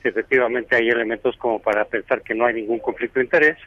si 0.00 0.08
efectivamente 0.08 0.76
hay 0.76 0.88
elementos 0.88 1.36
como 1.36 1.60
para 1.60 1.84
pensar 1.84 2.22
que 2.22 2.34
no 2.34 2.46
hay 2.46 2.54
ningún 2.54 2.78
conflicto 2.78 3.18
de 3.18 3.24
interés. 3.24 3.58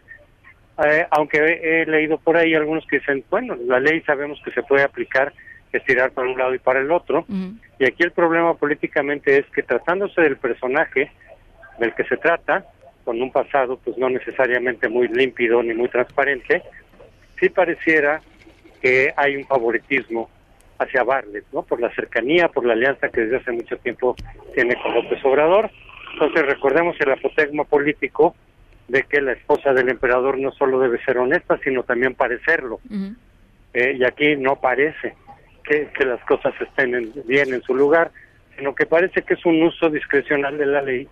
Eh, 0.86 1.06
aunque 1.12 1.38
he, 1.38 1.82
he 1.82 1.86
leído 1.86 2.18
por 2.18 2.36
ahí 2.36 2.54
algunos 2.54 2.86
que 2.88 3.00
dicen, 3.00 3.24
bueno, 3.30 3.56
la 3.68 3.80
ley 3.80 4.02
sabemos 4.02 4.42
que 4.44 4.52
se 4.52 4.64
puede 4.64 4.84
aplicar 4.84 5.34
estirar 5.78 6.12
para 6.12 6.30
un 6.30 6.38
lado 6.38 6.54
y 6.54 6.60
para 6.60 6.80
el 6.80 6.92
otro. 6.92 7.26
Uh 7.28 7.34
-huh. 7.34 7.60
Y 7.80 7.86
aquí 7.86 8.04
el 8.04 8.12
problema 8.12 8.54
políticamente 8.56 9.38
es 9.38 9.46
que 9.48 9.64
tratándose 9.64 10.22
del 10.22 10.38
personaje 10.38 11.12
del 11.80 11.94
que 11.94 12.04
se 12.06 12.18
trata, 12.18 12.66
con 13.04 13.22
un 13.22 13.32
pasado 13.32 13.78
pues 13.78 13.98
no 13.98 14.10
necesariamente 14.10 14.90
muy 14.90 15.08
límpido 15.08 15.62
ni 15.62 15.74
muy 15.74 15.90
transparente, 15.90 16.64
sí 17.40 17.50
pareciera 17.50 18.22
que 18.82 19.14
hay 19.16 19.36
un 19.36 19.46
favoritismo 19.46 20.30
hacia 20.80 21.04
Barlet, 21.04 21.46
¿no? 21.54 21.64
Por 21.64 21.80
la 21.80 21.94
cercanía, 21.94 22.50
por 22.50 22.66
la 22.66 22.74
alianza 22.74 23.10
que 23.10 23.22
desde 23.22 23.38
hace 23.38 23.52
mucho 23.52 23.78
tiempo 23.78 24.16
tiene 24.54 24.76
con 24.82 24.94
López 24.94 25.24
Obrador. 25.24 25.70
Entonces 26.14 26.46
recordemos 26.46 26.96
el 27.00 27.12
apotegma 27.12 27.64
político 27.64 28.36
de 28.88 29.04
que 29.04 29.22
la 29.22 29.34
esposa 29.34 29.74
del 29.74 29.90
emperador 29.90 30.38
no 30.38 30.52
solo 30.52 30.80
debe 30.80 31.04
ser 31.04 31.18
honesta, 31.18 31.58
sino 31.64 31.84
también 31.84 32.14
parecerlo. 32.16 32.80
Eh, 33.74 33.98
y 34.00 34.04
aquí 34.04 34.36
no 34.36 34.58
parece 34.58 35.16
que, 35.68 35.88
que 35.98 36.06
las 36.06 36.24
cosas 36.26 36.54
estén 36.60 37.14
bien 37.26 37.54
en 37.54 37.62
su 37.62 37.76
lugar, 37.76 38.12
sino 38.58 38.74
que 38.76 38.86
parece 38.86 39.22
que 39.24 39.34
es 39.34 39.46
un 39.46 39.62
uso 39.64 39.90
discrecional 39.90 40.58
de 40.58 40.66
la 40.66 40.82
ley 40.82 41.08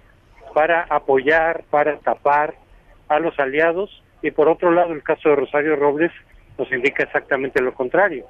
para 0.54 0.84
apoyar, 0.90 1.64
para 1.70 1.98
tapar 1.98 2.54
a 3.10 3.20
los 3.20 3.38
aliados 3.40 4.04
y 4.22 4.32
por 4.32 4.48
otro 4.48 4.72
lado 4.72 4.94
el 4.94 5.04
caso 5.04 5.30
de 5.30 5.36
Rosario 5.36 5.76
Robles 5.76 6.12
nos 6.58 6.72
indica 6.72 7.04
exactamente 7.04 7.62
lo 7.62 7.74
contrario. 7.74 8.26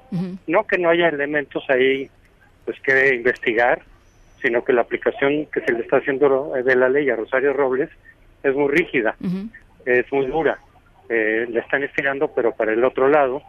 No 0.46 0.66
que 0.66 0.78
no 0.78 0.88
haya 0.88 1.08
elementos 1.08 1.64
ahí 1.68 2.10
pues 2.64 2.80
que 2.80 3.14
investigar, 3.14 3.82
sino 4.40 4.64
que 4.64 4.72
la 4.72 4.82
aplicación 4.82 5.46
que 5.46 5.60
se 5.60 5.72
le 5.72 5.80
está 5.80 5.98
haciendo 5.98 6.52
de 6.52 6.76
la 6.76 6.88
ley 6.88 7.08
a 7.10 7.16
Rosario 7.16 7.52
Robles 7.52 7.90
es 8.42 8.54
muy 8.54 8.68
rígida, 8.68 9.14
es 9.84 10.10
muy 10.12 10.26
dura. 10.26 10.58
Eh, 11.08 11.46
le 11.50 11.60
están 11.60 11.82
estirando, 11.82 12.28
pero 12.34 12.52
para 12.52 12.72
el 12.72 12.82
otro 12.82 13.08
lado, 13.08 13.42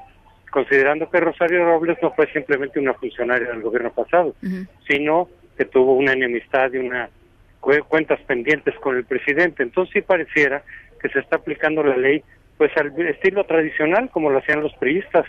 considerando 0.56 1.10
que 1.10 1.20
Rosario 1.20 1.66
Robles 1.66 1.98
no 2.02 2.12
fue 2.12 2.32
simplemente 2.32 2.80
una 2.80 2.94
funcionaria 2.94 3.50
del 3.50 3.62
gobierno 3.62 3.92
pasado, 3.92 4.34
sino 4.88 5.28
que 5.58 5.66
tuvo 5.66 5.96
una 5.96 6.14
enemistad 6.14 6.72
y 6.72 6.78
una 6.78 7.10
cuentas 7.90 8.22
pendientes 8.22 8.74
con 8.76 8.96
el 8.96 9.04
presidente. 9.04 9.64
Entonces 9.64 9.92
sí 9.94 10.02
pareciera 10.02 10.64
que 11.02 11.10
se 11.10 11.20
está 11.20 11.36
aplicando 11.36 11.84
la 11.84 11.98
ley 11.98 12.24
pues 12.58 12.72
al 12.78 12.98
estilo 13.06 13.44
tradicional 13.44 14.10
como 14.12 14.30
lo 14.30 14.38
hacían 14.38 14.62
los 14.62 14.74
priistas, 14.76 15.26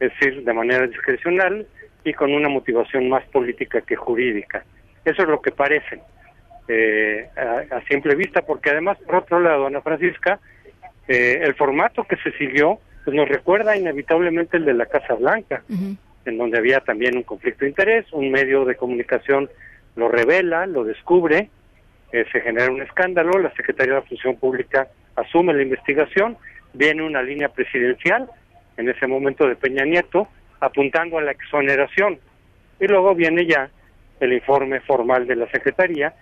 es 0.00 0.12
decir, 0.12 0.44
de 0.44 0.52
manera 0.52 0.86
discrecional 0.86 1.66
y 2.04 2.12
con 2.12 2.34
una 2.34 2.50
motivación 2.50 3.08
más 3.08 3.24
política 3.28 3.80
que 3.80 3.96
jurídica. 3.96 4.66
Eso 5.02 5.22
es 5.22 5.28
lo 5.28 5.40
que 5.40 5.50
parece 5.50 6.02
eh, 6.68 7.26
a, 7.70 7.80
simple 7.88 8.14
vista, 8.16 8.42
porque 8.42 8.68
además, 8.68 8.98
por 8.98 9.14
otro 9.14 9.40
lado, 9.40 9.66
Ana 9.66 9.80
Francisca, 9.80 10.38
eh, 11.06 11.40
el 11.42 11.54
formato 11.54 12.04
que 12.04 12.16
se 12.16 12.32
siguió 12.32 12.80
pues 13.04 13.16
nos 13.16 13.28
recuerda 13.28 13.76
inevitablemente 13.76 14.56
el 14.56 14.64
de 14.64 14.74
la 14.74 14.86
Casa 14.86 15.14
Blanca, 15.14 15.62
en 16.24 16.38
donde 16.38 16.58
había 16.58 16.80
también 16.80 17.16
un 17.16 17.22
conflicto 17.22 17.64
de 17.64 17.70
interés, 17.70 18.06
un 18.12 18.30
medio 18.30 18.64
de 18.64 18.76
comunicación 18.76 19.48
lo 19.96 20.08
revela, 20.08 20.66
lo 20.66 20.84
descubre, 20.84 21.50
eh, 22.12 22.24
se 22.32 22.40
genera 22.40 22.70
un 22.70 22.82
escándalo, 22.82 23.38
la 23.38 23.52
Secretaría 23.54 23.94
de 23.94 24.00
la 24.00 24.06
Función 24.06 24.36
Pública 24.36 24.88
asume 25.16 25.54
la 25.54 25.62
investigación, 25.62 26.36
viene 26.72 27.02
una 27.02 27.22
línea 27.22 27.48
presidencial, 27.48 28.28
en 28.76 28.88
ese 28.88 29.06
momento 29.06 29.46
de 29.46 29.56
Peña 29.56 29.84
Nieto, 29.84 30.28
apuntando 30.60 31.18
a 31.18 31.22
la 31.22 31.32
exoneración. 31.32 32.18
Y 32.78 32.86
luego 32.86 33.14
viene 33.14 33.44
ya 33.44 33.68
el 34.20 34.32
informe 34.32 34.80
formal 34.80 35.26
de 35.26 35.36
la 35.36 35.50
Secretaría 35.50 36.14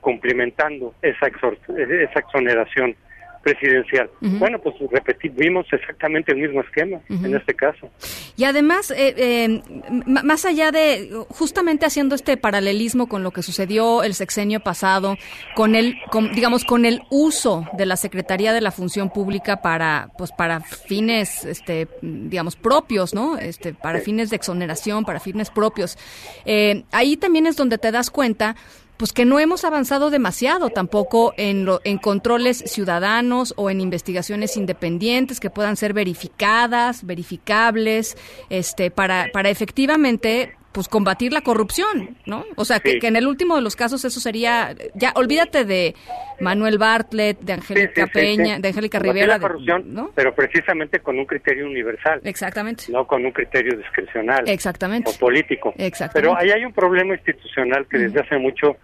cumplimentando 0.00 0.94
esa, 1.02 1.26
esa 1.26 2.18
exoneración 2.20 2.94
presidencial. 3.42 4.10
Bueno, 4.20 4.58
pues 4.60 4.74
repetimos 4.90 5.66
exactamente 5.72 6.32
el 6.32 6.38
mismo 6.38 6.60
esquema 6.60 7.00
en 7.08 7.34
este 7.34 7.54
caso. 7.54 7.90
Y 8.36 8.44
además, 8.44 8.90
eh, 8.90 9.14
eh, 9.16 9.62
más 10.06 10.44
allá 10.44 10.70
de 10.70 11.10
justamente 11.28 11.86
haciendo 11.86 12.14
este 12.14 12.36
paralelismo 12.36 13.08
con 13.08 13.22
lo 13.22 13.30
que 13.30 13.42
sucedió 13.42 14.02
el 14.02 14.14
sexenio 14.14 14.60
pasado, 14.60 15.16
con 15.54 15.74
el, 15.74 15.96
digamos, 16.34 16.64
con 16.64 16.84
el 16.84 17.02
uso 17.10 17.66
de 17.72 17.86
la 17.86 17.96
Secretaría 17.96 18.52
de 18.52 18.60
la 18.60 18.70
Función 18.70 19.10
Pública 19.10 19.62
para, 19.62 20.10
pues, 20.18 20.32
para 20.32 20.60
fines, 20.60 21.44
este, 21.44 21.88
digamos, 22.02 22.56
propios, 22.56 23.14
¿no? 23.14 23.38
Este, 23.38 23.74
para 23.74 24.00
fines 24.00 24.30
de 24.30 24.36
exoneración, 24.36 25.04
para 25.04 25.20
fines 25.20 25.50
propios. 25.50 25.98
Eh, 26.44 26.84
ahí 26.92 27.16
también 27.16 27.46
es 27.46 27.56
donde 27.56 27.78
te 27.78 27.90
das 27.90 28.10
cuenta 28.10 28.56
pues 28.98 29.12
que 29.12 29.24
no 29.24 29.38
hemos 29.38 29.64
avanzado 29.64 30.10
demasiado 30.10 30.68
tampoco 30.68 31.32
en, 31.36 31.64
lo, 31.64 31.80
en 31.84 31.98
controles 31.98 32.58
ciudadanos 32.66 33.54
o 33.56 33.70
en 33.70 33.80
investigaciones 33.80 34.56
independientes 34.56 35.40
que 35.40 35.50
puedan 35.50 35.76
ser 35.76 35.94
verificadas, 35.94 37.06
verificables, 37.06 38.16
este, 38.50 38.90
para, 38.90 39.28
para 39.32 39.48
efectivamente 39.50 40.57
pues 40.78 40.88
combatir 40.88 41.32
la 41.32 41.40
corrupción, 41.40 42.16
¿no? 42.24 42.44
O 42.54 42.64
sea, 42.64 42.78
que, 42.78 43.00
en 43.02 43.16
el 43.16 43.26
último 43.26 43.56
de 43.56 43.62
los 43.62 43.74
casos 43.74 44.04
eso 44.04 44.20
sería, 44.20 44.76
ya 44.94 45.10
olvídate 45.16 45.64
de 45.64 45.96
Manuel 46.38 46.78
Bartlett, 46.78 47.40
de 47.40 47.54
Angélica 47.54 48.06
Peña, 48.06 48.60
de 48.60 48.68
Angélica 48.68 49.00
Rivera. 49.00 49.26
La 49.26 49.40
corrupción, 49.40 49.92
¿no? 49.92 50.12
pero 50.14 50.32
precisamente 50.36 51.00
con 51.00 51.18
un 51.18 51.24
criterio 51.24 51.66
universal. 51.66 52.20
Exactamente. 52.22 52.84
No 52.92 53.08
con 53.08 53.26
un 53.26 53.32
criterio 53.32 53.76
discrecional. 53.76 54.48
Exactamente. 54.48 55.10
O 55.10 55.14
político. 55.14 55.74
Exactamente. 55.76 56.30
Pero 56.30 56.38
ahí 56.38 56.52
hay 56.52 56.64
un 56.64 56.72
problema 56.72 57.14
institucional 57.14 57.88
que 57.88 57.98
desde 57.98 58.20
hace 58.20 58.38
mucho 58.38 58.76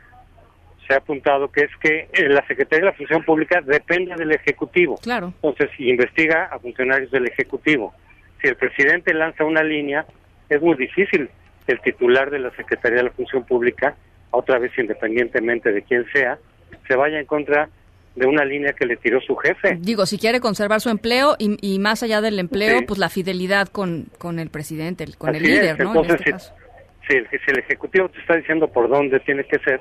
se 0.89 0.95
ha 0.95 0.97
apuntado 0.97 1.53
que 1.53 1.61
es 1.61 1.71
que 1.81 2.09
eh, 2.13 2.29
la 2.29 2.45
Secretaría 2.49 2.87
de 2.87 2.91
la 2.91 2.97
Función 2.97 3.23
Pública 3.23 3.61
depende 3.61 4.17
del 4.17 4.33
Ejecutivo. 4.33 4.99
Claro. 5.01 5.33
Entonces, 5.45 5.71
investiga 5.79 6.47
a 6.47 6.59
funcionarios 6.59 7.13
del 7.13 7.29
Ejecutivo. 7.29 7.95
Si 8.43 8.49
el 8.49 8.57
presidente 8.57 9.15
lanza 9.15 9.45
una 9.45 9.63
línea, 9.63 10.05
es 10.49 10.61
muy 10.61 10.75
difícil 10.75 11.31
el 11.67 11.81
titular 11.81 12.31
de 12.31 12.39
la 12.39 12.51
Secretaría 12.57 12.99
de 12.99 13.05
la 13.05 13.11
Función 13.11 13.45
Pública, 13.45 13.97
otra 14.31 14.59
vez 14.59 14.73
independientemente 14.79 15.73
de 15.73 15.83
quién 15.83 16.05
sea, 16.13 16.39
se 16.87 16.97
vaya 16.97 17.19
en 17.19 17.27
contra 17.27 17.69
de 18.15 18.27
una 18.27 18.45
línea 18.45 18.73
que 18.73 18.87
le 18.87 18.97
tiró 18.97 19.21
su 19.21 19.35
jefe. 19.37 19.77
Digo, 19.81 20.07
si 20.07 20.19
quiere 20.19 20.41
conservar 20.41 20.81
su 20.81 20.89
empleo 20.89 21.37
y, 21.39 21.79
más 21.79 22.03
allá 22.03 22.21
del 22.21 22.39
empleo, 22.39 22.83
pues 22.87 22.99
la 22.99 23.09
fidelidad 23.09 23.69
con, 23.69 24.07
con 24.19 24.39
el 24.39 24.51
presidente, 24.51 25.07
con 25.19 25.35
el 25.35 25.43
líder, 25.43 25.81
¿no? 25.81 26.01
Entonces, 26.01 26.21
este 26.27 27.29
si, 27.31 27.39
si, 27.39 27.51
el 27.51 27.59
Ejecutivo 27.59 28.09
te 28.09 28.21
está 28.21 28.37
diciendo 28.37 28.69
por 28.69 28.89
dónde 28.89 29.21
tiene 29.21 29.45
que 29.45 29.59
ser, 29.59 29.81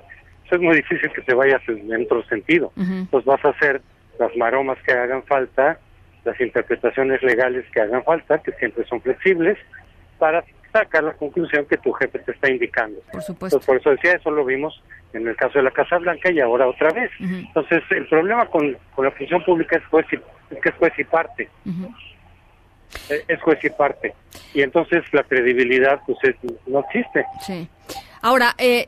es 0.54 0.62
muy 0.62 0.76
difícil 0.76 1.12
que 1.12 1.22
te 1.22 1.34
vayas 1.34 1.62
en 1.68 2.04
otro 2.04 2.24
sentido. 2.26 2.72
Pues 3.10 3.26
vas 3.26 3.44
a 3.44 3.50
hacer 3.50 3.82
las 4.20 4.36
maromas 4.38 4.78
que 4.86 4.94
hagan 4.94 5.24
falta, 5.24 5.80
las 6.26 6.40
interpretaciones 6.40 7.22
legales 7.24 7.66
que 7.74 7.82
hagan 7.82 8.04
falta, 8.04 8.38
que 8.40 8.52
siempre 8.54 8.86
son 8.86 9.02
flexibles, 9.02 9.58
para 10.20 10.44
sacar 10.74 11.04
la 11.04 11.14
conclusión 11.14 11.66
que 11.66 11.78
tu 11.78 11.94
jefe 11.94 12.20
te 12.20 12.32
está 12.32 12.50
indicando. 12.50 13.00
Por 13.12 13.22
supuesto. 13.22 13.60
por 13.62 13.78
eso 13.78 13.92
decía, 13.92 14.14
eso 14.14 14.32
lo 14.32 14.44
vimos 14.44 14.82
en 15.14 15.28
el 15.28 15.36
caso 15.36 15.60
de 15.60 15.64
la 15.64 15.72
Casa 15.72 15.98
Blanca 16.00 16.32
y 16.32 16.40
ahora 16.40 16.68
otra 16.68 16.92
vez. 16.92 17.12
Entonces, 17.20 17.84
el 17.92 18.08
problema 18.08 18.48
con, 18.48 18.76
la 18.98 19.12
función 19.12 19.44
pública 19.44 19.78
es, 19.78 19.86
juez 19.86 20.06
y, 20.12 20.18
que 20.58 20.70
es 20.70 20.76
juez 20.76 20.94
y 20.98 21.04
parte. 21.04 21.50
Es 23.28 23.42
juez 23.42 23.64
y 23.64 23.70
parte. 23.70 24.14
Y 24.54 24.62
entonces 24.62 25.04
la 25.14 25.24
credibilidad 25.24 26.02
pues 26.06 26.18
no 26.68 26.80
existe. 26.80 27.26
Sí. 27.46 27.70
Ahora, 28.26 28.56
eh, 28.58 28.88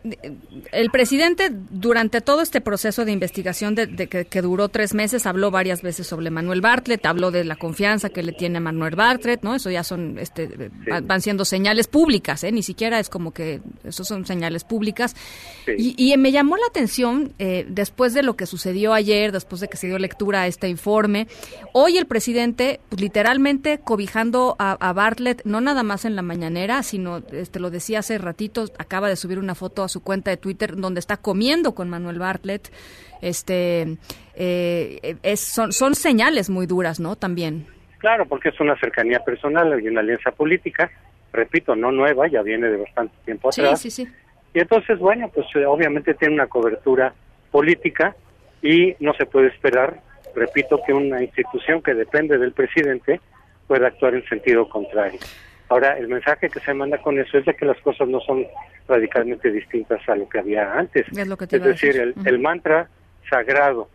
el 0.71 0.89
presidente 0.91 1.49
durante 1.51 2.21
todo 2.21 2.41
este 2.41 2.61
proceso 2.61 3.03
de 3.03 3.11
investigación 3.11 3.75
de, 3.75 4.07
que, 4.07 4.41
duró 4.41 4.69
tres 4.69 4.93
meses 4.93 5.25
habló 5.25 5.51
varias 5.51 5.81
veces 5.81 6.07
sobre 6.07 6.29
Manuel 6.29 6.61
Bartlett, 6.61 7.05
habló 7.05 7.31
de 7.31 7.43
la 7.43 7.57
confianza 7.57 8.09
que 8.09 8.23
le 8.23 8.31
tiene 8.31 8.59
a 8.59 8.61
Manuel 8.61 8.95
Bartlett, 8.95 9.43
¿no? 9.43 9.53
Eso 9.53 9.69
ya 9.69 9.83
son, 9.83 10.17
este, 10.19 10.71
van 11.03 11.19
siendo 11.19 11.43
señales 11.43 11.87
públicas, 11.87 12.45
¿eh? 12.45 12.51
Ni 12.53 12.63
siquiera 12.63 12.97
es 12.97 13.09
como 13.09 13.33
que, 13.33 13.59
eso 13.83 14.05
son 14.05 14.25
señales 14.25 14.63
públicas. 14.63 15.17
Y, 15.77 16.15
me 16.15 16.31
llamó 16.31 16.55
la 16.55 16.67
atención, 16.69 17.33
eh, 17.37 17.65
después 17.67 18.13
de 18.13 18.23
lo 18.23 18.37
que 18.37 18.45
sucedió 18.45 18.93
ayer, 18.93 19.33
después 19.33 19.59
de 19.59 19.67
que 19.67 19.75
se 19.75 19.87
dio 19.87 19.99
lectura 19.99 20.43
a 20.43 20.47
este 20.47 20.69
informe, 20.69 21.27
hoy 21.73 21.97
el 21.97 22.05
presidente, 22.05 22.79
pues, 22.87 23.01
literalmente 23.01 23.79
cobijando 23.79 24.55
a, 24.59 24.77
a 24.79 24.93
Bartlett, 24.93 25.41
no 25.43 25.59
nada 25.59 25.83
más 25.83 26.05
en 26.05 26.15
la 26.15 26.21
mañanera, 26.21 26.81
sino, 26.83 27.17
este, 27.33 27.59
lo 27.59 27.69
decía 27.69 27.99
hace 27.99 28.17
ratito, 28.17 28.71
acaba 28.77 29.09
de 29.09 29.24
subir 29.25 29.39
una 29.39 29.55
foto 29.55 29.83
a 29.83 29.89
su 29.89 30.03
cuenta 30.03 30.29
de 30.29 30.37
Twitter 30.37 30.75
donde 30.75 30.99
está 30.99 31.17
comiendo 31.17 31.73
con 31.73 31.89
Manuel 31.89 32.19
Bartlett. 32.19 32.71
Este, 33.21 33.97
eh, 34.35 35.15
es, 35.23 35.39
son, 35.39 35.71
son 35.71 35.95
señales 35.95 36.51
muy 36.51 36.67
duras, 36.67 36.99
¿no? 36.99 37.15
También. 37.15 37.65
Claro, 37.97 38.27
porque 38.27 38.49
es 38.49 38.59
una 38.59 38.77
cercanía 38.79 39.19
personal 39.19 39.81
y 39.81 39.87
una 39.87 40.01
alianza 40.01 40.29
política, 40.29 40.91
repito, 41.33 41.75
no 41.75 41.91
nueva, 41.91 42.27
ya 42.27 42.43
viene 42.43 42.67
de 42.67 42.77
bastante 42.77 43.15
tiempo 43.25 43.49
atrás. 43.49 43.81
Sí, 43.81 43.89
sí, 43.89 44.05
sí. 44.05 44.11
Y 44.53 44.59
entonces, 44.59 44.99
bueno, 44.99 45.31
pues 45.33 45.47
eh, 45.55 45.65
obviamente 45.65 46.13
tiene 46.13 46.35
una 46.35 46.45
cobertura 46.45 47.15
política 47.49 48.15
y 48.61 48.95
no 48.99 49.13
se 49.15 49.25
puede 49.25 49.47
esperar, 49.47 50.01
repito, 50.35 50.79
que 50.85 50.93
una 50.93 51.23
institución 51.23 51.81
que 51.81 51.95
depende 51.95 52.37
del 52.37 52.51
presidente 52.51 53.19
pueda 53.65 53.87
actuar 53.87 54.13
en 54.13 54.23
sentido 54.25 54.69
contrario. 54.69 55.19
Ahora, 55.69 55.97
el 55.97 56.07
mensaje 56.07 56.49
que 56.49 56.59
se 56.59 56.73
manda 56.73 56.99
con 56.99 57.19
eso 57.19 57.37
es 57.37 57.45
de 57.45 57.55
que 57.55 57.65
las 57.65 57.79
cosas 57.81 58.07
no 58.07 58.19
son 58.19 58.45
radicalmente 58.87 59.51
distintas 59.51 60.07
a 60.07 60.15
lo 60.15 60.29
que 60.29 60.39
había 60.39 60.73
antes. 60.73 61.05
Es, 61.09 61.63
decir, 61.63 62.13
el, 62.25 62.39
mantra 62.39 62.87
sagrado 63.29 63.89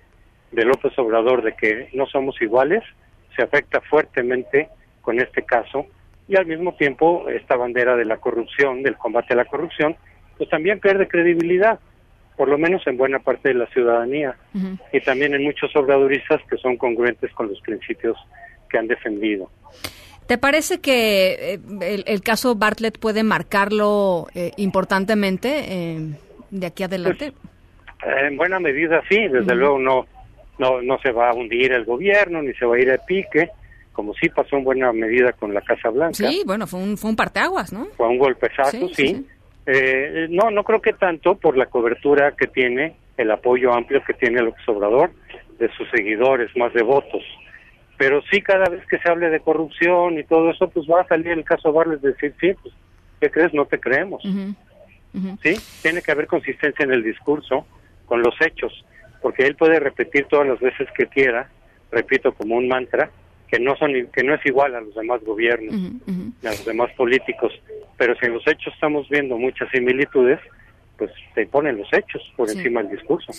de 0.51 0.64
López 0.64 0.99
Obrador 0.99 1.43
de 1.43 1.55
que 1.55 1.89
no 1.93 2.07
somos 2.07 2.41
iguales 2.43 2.83
se 3.37 3.43
afecta 3.43 3.81
fuertemente 3.81 4.68
con 5.01 5.21
este 5.21 5.43
caso 5.43 5.87
y 6.27 6.37
al 6.37 6.47
mismo 6.47 6.75
tiempo 6.75 7.29
esta 7.29 7.57
bandera 7.57 7.97
de 7.97 8.05
la 8.05 8.16
corrupción, 8.16 8.83
del 8.83 8.97
combate 8.97 9.35
a 9.35 9.37
la 9.37 9.45
corrupción, 9.45 9.97
pues 10.37 10.51
también 10.51 10.81
pierde 10.81 11.07
credibilidad, 11.07 11.79
por 12.37 12.49
lo 12.49 12.59
menos 12.59 12.85
en 12.87 12.97
buena 12.97 13.21
parte 13.21 13.49
de 13.51 13.55
la 13.55 13.66
ciudadanía 13.66 14.35
y 14.93 15.01
también 15.03 15.35
en 15.35 15.45
muchos 15.45 15.75
obradoristas 15.77 16.41
que 16.49 16.57
son 16.57 16.77
congruentes 16.77 17.33
con 17.33 17.49
los 17.49 17.61
principios 17.61 18.16
que 18.68 18.79
han 18.79 18.89
defendido. 18.89 19.51
¿Te 20.31 20.39
parece 20.39 20.81
que 20.81 21.55
eh, 21.55 22.05
el, 22.07 22.22
caso 22.22 22.55
Bartlett 22.55 23.01
puede 23.01 23.24
marcarlo 23.24 24.28
eh, 24.33 24.53
importantemente 24.59 25.64
eh, 25.66 25.99
de 26.51 26.66
aquí 26.68 26.85
adelante? 26.85 27.33
En 28.05 28.37
buena 28.37 28.61
medida 28.61 29.03
sí, 29.09 29.26
desde 29.26 29.57
luego 29.57 29.81
no, 29.81 30.07
no, 30.57 30.83
no 30.83 31.01
se 31.01 31.11
va 31.11 31.31
a 31.31 31.35
hundir 31.35 31.72
el 31.72 31.85
gobierno 31.85 32.43
ni 32.43 32.55
se 32.55 32.64
va 32.64 32.76
a 32.76 32.78
ir 32.78 32.93
a 32.93 32.99
pique, 32.99 33.51
como 33.91 34.14
sí 34.14 34.28
pasó 34.28 34.57
en 34.57 34.62
buena 34.62 34.93
medida 34.93 35.33
con 35.33 35.53
la 35.53 35.62
Casa 35.62 35.91
Blanca. 35.91 36.14
Sí, 36.14 36.45
bueno, 36.47 36.68
fue 36.68 36.78
un, 36.78 36.97
fue 36.97 37.11
un 37.11 37.16
parteaguas, 37.16 37.72
¿no? 37.72 37.87
Fue 37.97 38.07
un 38.07 38.18
golpezazo, 38.18 38.87
sí. 38.91 38.95
sí. 38.95 39.26
Eh, 39.66 40.28
no, 40.31 40.53
no 40.53 40.62
creo 40.62 40.81
que 40.81 40.93
tanto 40.93 41.35
por 41.35 41.57
la 41.57 41.66
cobertura 41.66 42.37
que 42.37 42.47
tiene, 42.47 42.95
el 43.16 43.33
apoyo 43.33 43.72
amplio 43.72 44.01
que 44.07 44.14
tiene 44.14 44.43
López 44.43 44.62
Obrador 44.68 45.11
de 45.59 45.68
sus 45.72 45.91
seguidores 45.91 46.57
más 46.57 46.72
devotos. 46.72 47.24
Pero 48.01 48.23
sí, 48.31 48.41
cada 48.41 48.67
vez 48.71 48.83
que 48.87 48.97
se 48.97 49.11
hable 49.11 49.29
de 49.29 49.41
corrupción 49.41 50.19
y 50.19 50.25
todo 50.25 50.49
eso, 50.49 50.71
pues 50.71 50.87
va 50.87 51.03
a 51.03 51.07
salir 51.07 51.33
el 51.33 51.45
caso 51.45 51.71
Barles 51.71 52.01
decir, 52.01 52.35
sí, 52.41 52.55
pues, 52.63 52.73
¿qué 53.21 53.31
crees? 53.31 53.53
No 53.53 53.67
te 53.67 53.79
creemos. 53.79 54.23
¿Sí? 55.43 55.55
Tiene 55.83 56.01
que 56.01 56.11
haber 56.11 56.27
consistencia 56.27 56.83
en 56.83 56.95
el 56.95 57.03
discurso 57.03 57.67
con 58.07 58.23
los 58.23 58.35
hechos, 58.41 58.87
porque 59.21 59.43
él 59.47 59.55
puede 59.55 59.79
repetir 59.79 60.25
todas 60.31 60.49
las 60.49 60.59
veces 60.61 60.89
que 60.97 61.09
quiera, 61.09 61.51
repito 61.93 62.33
como 62.33 62.57
un 62.57 62.69
mantra, 62.69 63.11
que 63.49 63.61
no 63.61 63.77
son 63.77 63.93
que 64.15 64.23
no 64.23 64.35
es 64.35 64.47
igual 64.47 64.75
a 64.77 64.81
los 64.81 64.95
demás 64.95 65.23
gobiernos, 65.23 65.75
a 66.43 66.47
los 66.49 66.65
demás 66.65 66.91
políticos, 66.93 67.53
pero 67.99 68.15
si 68.15 68.25
en 68.25 68.33
los 68.33 68.47
hechos 68.47 68.73
estamos 68.73 69.11
viendo 69.11 69.37
muchas 69.37 69.69
similitudes, 69.73 70.41
pues 71.01 71.11
se 71.35 71.47
ponen 71.47 71.79
los 71.79 71.89
hechos 71.95 72.23
por 72.37 72.51
encima 72.51 72.83
del 72.83 72.93
discurso. 72.99 73.33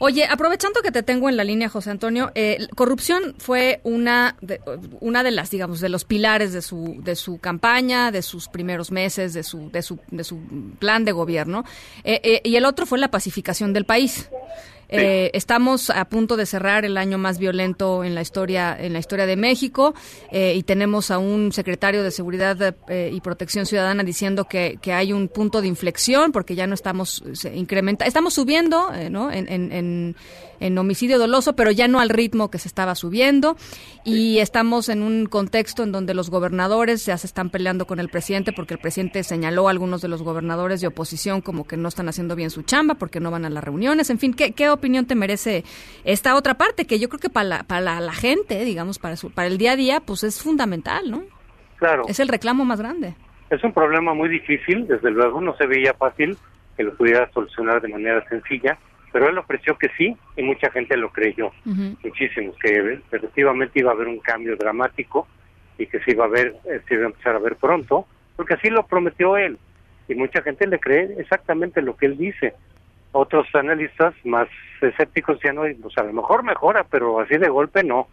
Oye, 0.00 0.26
aprovechando 0.28 0.82
que 0.82 0.90
te 0.90 1.04
tengo 1.04 1.28
en 1.28 1.36
la 1.36 1.44
línea, 1.44 1.68
José 1.68 1.90
Antonio, 1.90 2.32
eh, 2.34 2.58
corrupción 2.74 3.36
fue 3.38 3.80
una 3.84 4.34
de, 4.40 4.60
una 4.98 5.22
de 5.22 5.30
las, 5.30 5.52
digamos, 5.52 5.80
de 5.80 5.88
los 5.88 6.04
pilares 6.04 6.52
de 6.52 6.60
su 6.60 7.00
de 7.04 7.14
su 7.14 7.38
campaña, 7.38 8.10
de 8.10 8.22
sus 8.22 8.48
primeros 8.48 8.90
meses, 8.90 9.32
de 9.32 9.44
su 9.44 9.70
de 9.70 9.80
su 9.80 10.00
de 10.10 10.24
su 10.24 10.40
plan 10.80 11.04
de 11.04 11.12
gobierno, 11.12 11.64
eh, 12.02 12.20
eh, 12.24 12.40
y 12.42 12.56
el 12.56 12.64
otro 12.64 12.84
fue 12.84 12.98
la 12.98 13.12
pacificación 13.12 13.72
del 13.72 13.84
país. 13.84 14.28
Eh, 14.88 15.30
estamos 15.32 15.88
a 15.90 16.04
punto 16.04 16.36
de 16.36 16.44
cerrar 16.44 16.84
el 16.84 16.98
año 16.98 17.16
más 17.16 17.38
violento 17.38 18.04
en 18.04 18.14
la 18.14 18.20
historia 18.20 18.76
en 18.78 18.92
la 18.92 18.98
historia 18.98 19.24
de 19.24 19.36
México 19.36 19.94
eh, 20.30 20.54
y 20.54 20.62
tenemos 20.64 21.10
a 21.10 21.18
un 21.18 21.50
secretario 21.52 22.02
de 22.02 22.10
Seguridad 22.10 22.74
eh, 22.88 23.10
y 23.12 23.20
Protección 23.22 23.64
Ciudadana 23.64 24.04
diciendo 24.04 24.44
que, 24.44 24.78
que, 24.82 24.92
hay 24.92 25.14
un 25.14 25.28
punto 25.28 25.62
de 25.62 25.68
inflexión 25.68 26.30
porque 26.30 26.54
ya 26.54 26.66
no 26.66 26.74
estamos 26.74 27.24
se 27.32 27.56
incrementa 27.56 28.04
estamos 28.04 28.34
subiendo 28.34 28.90
¿no? 29.10 29.32
en, 29.32 29.50
en, 29.50 29.72
en, 29.72 30.16
homicidio 30.78 31.18
doloso 31.18 31.54
pero 31.54 31.70
ya 31.70 31.88
no 31.88 32.00
al 32.00 32.08
ritmo 32.08 32.50
que 32.50 32.58
se 32.58 32.68
estaba 32.68 32.94
subiendo 32.94 33.56
y 34.04 34.38
estamos 34.38 34.88
en 34.88 35.02
un 35.02 35.26
contexto 35.26 35.82
en 35.82 35.92
donde 35.92 36.14
los 36.14 36.30
gobernadores 36.30 37.06
ya 37.06 37.16
se 37.16 37.26
están 37.26 37.50
peleando 37.50 37.86
con 37.86 38.00
el 38.00 38.08
presidente 38.08 38.52
porque 38.52 38.74
el 38.74 38.80
presidente 38.80 39.22
señaló 39.22 39.68
a 39.68 39.70
algunos 39.70 40.02
de 40.02 40.08
los 40.08 40.22
gobernadores 40.22 40.80
de 40.80 40.86
oposición 40.86 41.40
como 41.40 41.66
que 41.66 41.76
no 41.76 41.88
están 41.88 42.08
haciendo 42.08 42.36
bien 42.36 42.50
su 42.50 42.62
chamba 42.62 42.94
porque 42.94 43.20
no 43.20 43.30
van 43.30 43.44
a 43.44 43.50
las 43.50 43.64
reuniones 43.64 44.10
en 44.10 44.18
fin 44.18 44.34
qué, 44.34 44.52
qué 44.52 44.70
opinión 44.70 45.06
te 45.06 45.14
merece 45.14 45.64
esta 46.04 46.36
otra 46.36 46.54
parte 46.54 46.86
que 46.86 46.98
yo 46.98 47.08
creo 47.08 47.20
que 47.20 47.30
para 47.30 47.44
la, 47.44 47.62
para 47.64 48.00
la, 48.00 48.12
gente, 48.12 48.64
digamos, 48.64 48.98
para, 48.98 49.16
su, 49.16 49.30
para 49.32 49.48
el 49.48 49.58
día 49.58 49.72
a 49.72 49.76
día, 49.76 50.00
pues 50.00 50.24
es 50.24 50.42
fundamental, 50.42 51.10
¿no? 51.10 51.22
Claro. 51.76 52.04
Es 52.08 52.20
el 52.20 52.28
reclamo 52.28 52.64
más 52.64 52.80
grande. 52.80 53.14
Es 53.50 53.62
un 53.64 53.72
problema 53.72 54.14
muy 54.14 54.28
difícil, 54.28 54.86
desde 54.86 55.10
luego, 55.10 55.40
no 55.40 55.56
se 55.56 55.66
veía 55.66 55.94
fácil 55.94 56.36
que 56.76 56.84
lo 56.84 56.94
pudiera 56.94 57.30
solucionar 57.32 57.82
de 57.82 57.88
manera 57.88 58.26
sencilla, 58.28 58.78
pero 59.12 59.28
él 59.28 59.38
ofreció 59.38 59.76
que 59.76 59.88
sí 59.96 60.16
y 60.36 60.42
mucha 60.42 60.70
gente 60.70 60.96
lo 60.96 61.10
creyó, 61.10 61.52
muchísimos, 62.02 62.56
que 62.58 63.00
efectivamente 63.10 63.80
iba 63.80 63.90
a 63.90 63.94
haber 63.94 64.08
un 64.08 64.18
cambio 64.18 64.56
dramático 64.56 65.28
y 65.78 65.86
que 65.86 66.00
se 66.00 66.12
iba 66.12 66.24
a 66.24 66.28
ver, 66.28 66.56
eh, 66.64 66.80
se 66.88 66.94
iba 66.94 67.04
a 67.04 67.06
empezar 67.06 67.36
a 67.36 67.38
ver 67.38 67.56
pronto, 67.56 68.06
porque 68.36 68.54
así 68.54 68.70
lo 68.70 68.86
prometió 68.86 69.36
él 69.36 69.58
y 70.08 70.14
mucha 70.14 70.42
gente 70.42 70.66
le 70.66 70.78
cree 70.78 71.14
exactamente 71.18 71.82
lo 71.82 71.96
que 71.96 72.06
él 72.06 72.16
dice. 72.16 72.54
Otros 73.14 73.46
analistas 73.54 74.14
más 74.24 74.48
escépticos 74.80 75.38
ya 75.44 75.52
no, 75.52 75.62
pues 75.82 75.98
a 75.98 76.02
lo 76.02 76.14
mejor 76.14 76.42
mejora, 76.42 76.84
pero 76.84 77.20
así 77.20 77.36
de 77.36 77.48
golpe 77.50 77.84
no, 77.84 78.08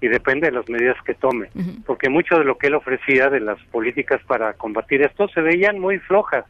y 0.00 0.08
depende 0.08 0.48
de 0.48 0.52
las 0.52 0.68
medidas 0.68 0.96
que 1.04 1.14
tome, 1.14 1.48
porque 1.86 2.10
mucho 2.10 2.38
de 2.38 2.44
lo 2.44 2.58
que 2.58 2.66
él 2.66 2.74
ofrecía 2.74 3.30
de 3.30 3.40
las 3.40 3.58
políticas 3.70 4.20
para 4.26 4.52
combatir 4.52 5.02
esto 5.02 5.26
se 5.28 5.40
veían 5.40 5.78
muy 5.78 5.98
flojas. 6.00 6.44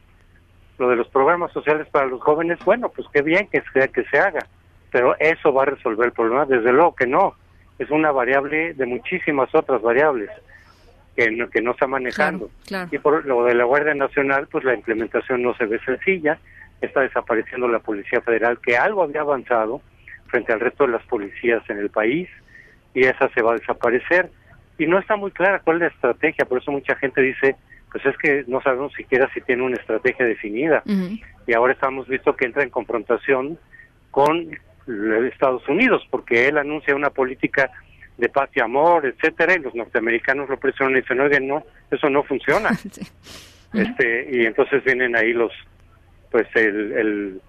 Lo 0.77 0.89
de 0.89 0.95
los 0.95 1.07
programas 1.07 1.51
sociales 1.51 1.87
para 1.89 2.07
los 2.07 2.21
jóvenes, 2.21 2.59
bueno, 2.65 2.89
pues 2.89 3.07
qué 3.13 3.21
bien 3.21 3.47
que 3.47 3.61
sea 3.73 3.87
que 3.87 4.03
se 4.05 4.17
haga, 4.17 4.45
pero 4.91 5.15
eso 5.19 5.53
va 5.53 5.63
a 5.63 5.67
resolver 5.67 6.07
el 6.07 6.13
problema, 6.13 6.45
desde 6.45 6.71
luego 6.71 6.95
que 6.95 7.07
no, 7.07 7.35
es 7.79 7.89
una 7.89 8.11
variable 8.11 8.73
de 8.73 8.85
muchísimas 8.85 9.53
otras 9.53 9.81
variables 9.81 10.29
que 11.15 11.29
no, 11.31 11.49
que 11.49 11.61
no 11.61 11.71
está 11.71 11.87
manejando. 11.87 12.49
Y 12.91 12.97
por 12.97 13.25
lo 13.25 13.45
de 13.45 13.55
la 13.55 13.65
Guardia 13.65 13.93
Nacional, 13.93 14.47
pues 14.51 14.63
la 14.63 14.73
implementación 14.73 15.43
no 15.43 15.55
se 15.55 15.65
ve 15.65 15.79
sencilla, 15.85 16.39
está 16.81 17.01
desapareciendo 17.01 17.67
la 17.67 17.79
Policía 17.79 18.21
Federal, 18.21 18.59
que 18.59 18.77
algo 18.77 19.03
había 19.03 19.21
avanzado 19.21 19.81
frente 20.27 20.53
al 20.53 20.59
resto 20.59 20.85
de 20.85 20.93
las 20.93 21.03
policías 21.03 21.61
en 21.69 21.77
el 21.77 21.89
país, 21.89 22.29
y 22.93 23.03
esa 23.03 23.29
se 23.29 23.41
va 23.41 23.51
a 23.53 23.57
desaparecer. 23.57 24.29
Y 24.77 24.87
no 24.87 24.97
está 24.97 25.15
muy 25.15 25.31
clara 25.31 25.59
cuál 25.59 25.77
es 25.77 25.81
la 25.81 25.87
estrategia, 25.89 26.45
por 26.45 26.59
eso 26.59 26.71
mucha 26.71 26.95
gente 26.95 27.21
dice, 27.21 27.55
pues 27.93 28.05
es 28.07 28.17
que 28.17 28.43
no 28.47 28.59
sabemos 28.61 28.91
siquiera 28.93 29.29
si 29.35 29.41
tiene 29.41 29.61
una 29.61 29.77
estrategia 29.77 30.25
definida. 30.25 30.81
Y 31.45 31.53
ahora 31.53 31.73
estamos 31.73 32.07
visto 32.07 32.35
que 32.35 32.45
entra 32.45 32.63
en 32.63 32.71
confrontación 32.71 33.59
con 34.09 34.49
Estados 35.31 35.67
Unidos, 35.69 36.01
porque 36.09 36.47
él 36.47 36.57
anuncia 36.57 36.95
una 36.95 37.11
política 37.11 37.69
de 38.17 38.29
paz 38.29 38.49
y 38.55 38.61
amor, 38.61 39.05
etcétera, 39.05 39.53
y 39.53 39.59
los 39.59 39.75
norteamericanos 39.75 40.49
lo 40.49 40.57
presionan 40.57 40.97
y 40.97 41.01
dicen, 41.01 41.19
oigan, 41.19 41.47
no, 41.47 41.63
eso 41.91 42.09
no 42.09 42.23
funciona. 42.23 42.71
este 43.73 44.27
Y 44.31 44.45
entonces 44.45 44.83
vienen 44.83 45.15
ahí 45.15 45.31
los 45.31 45.51
pues 46.31 46.47
el, 46.55 47.39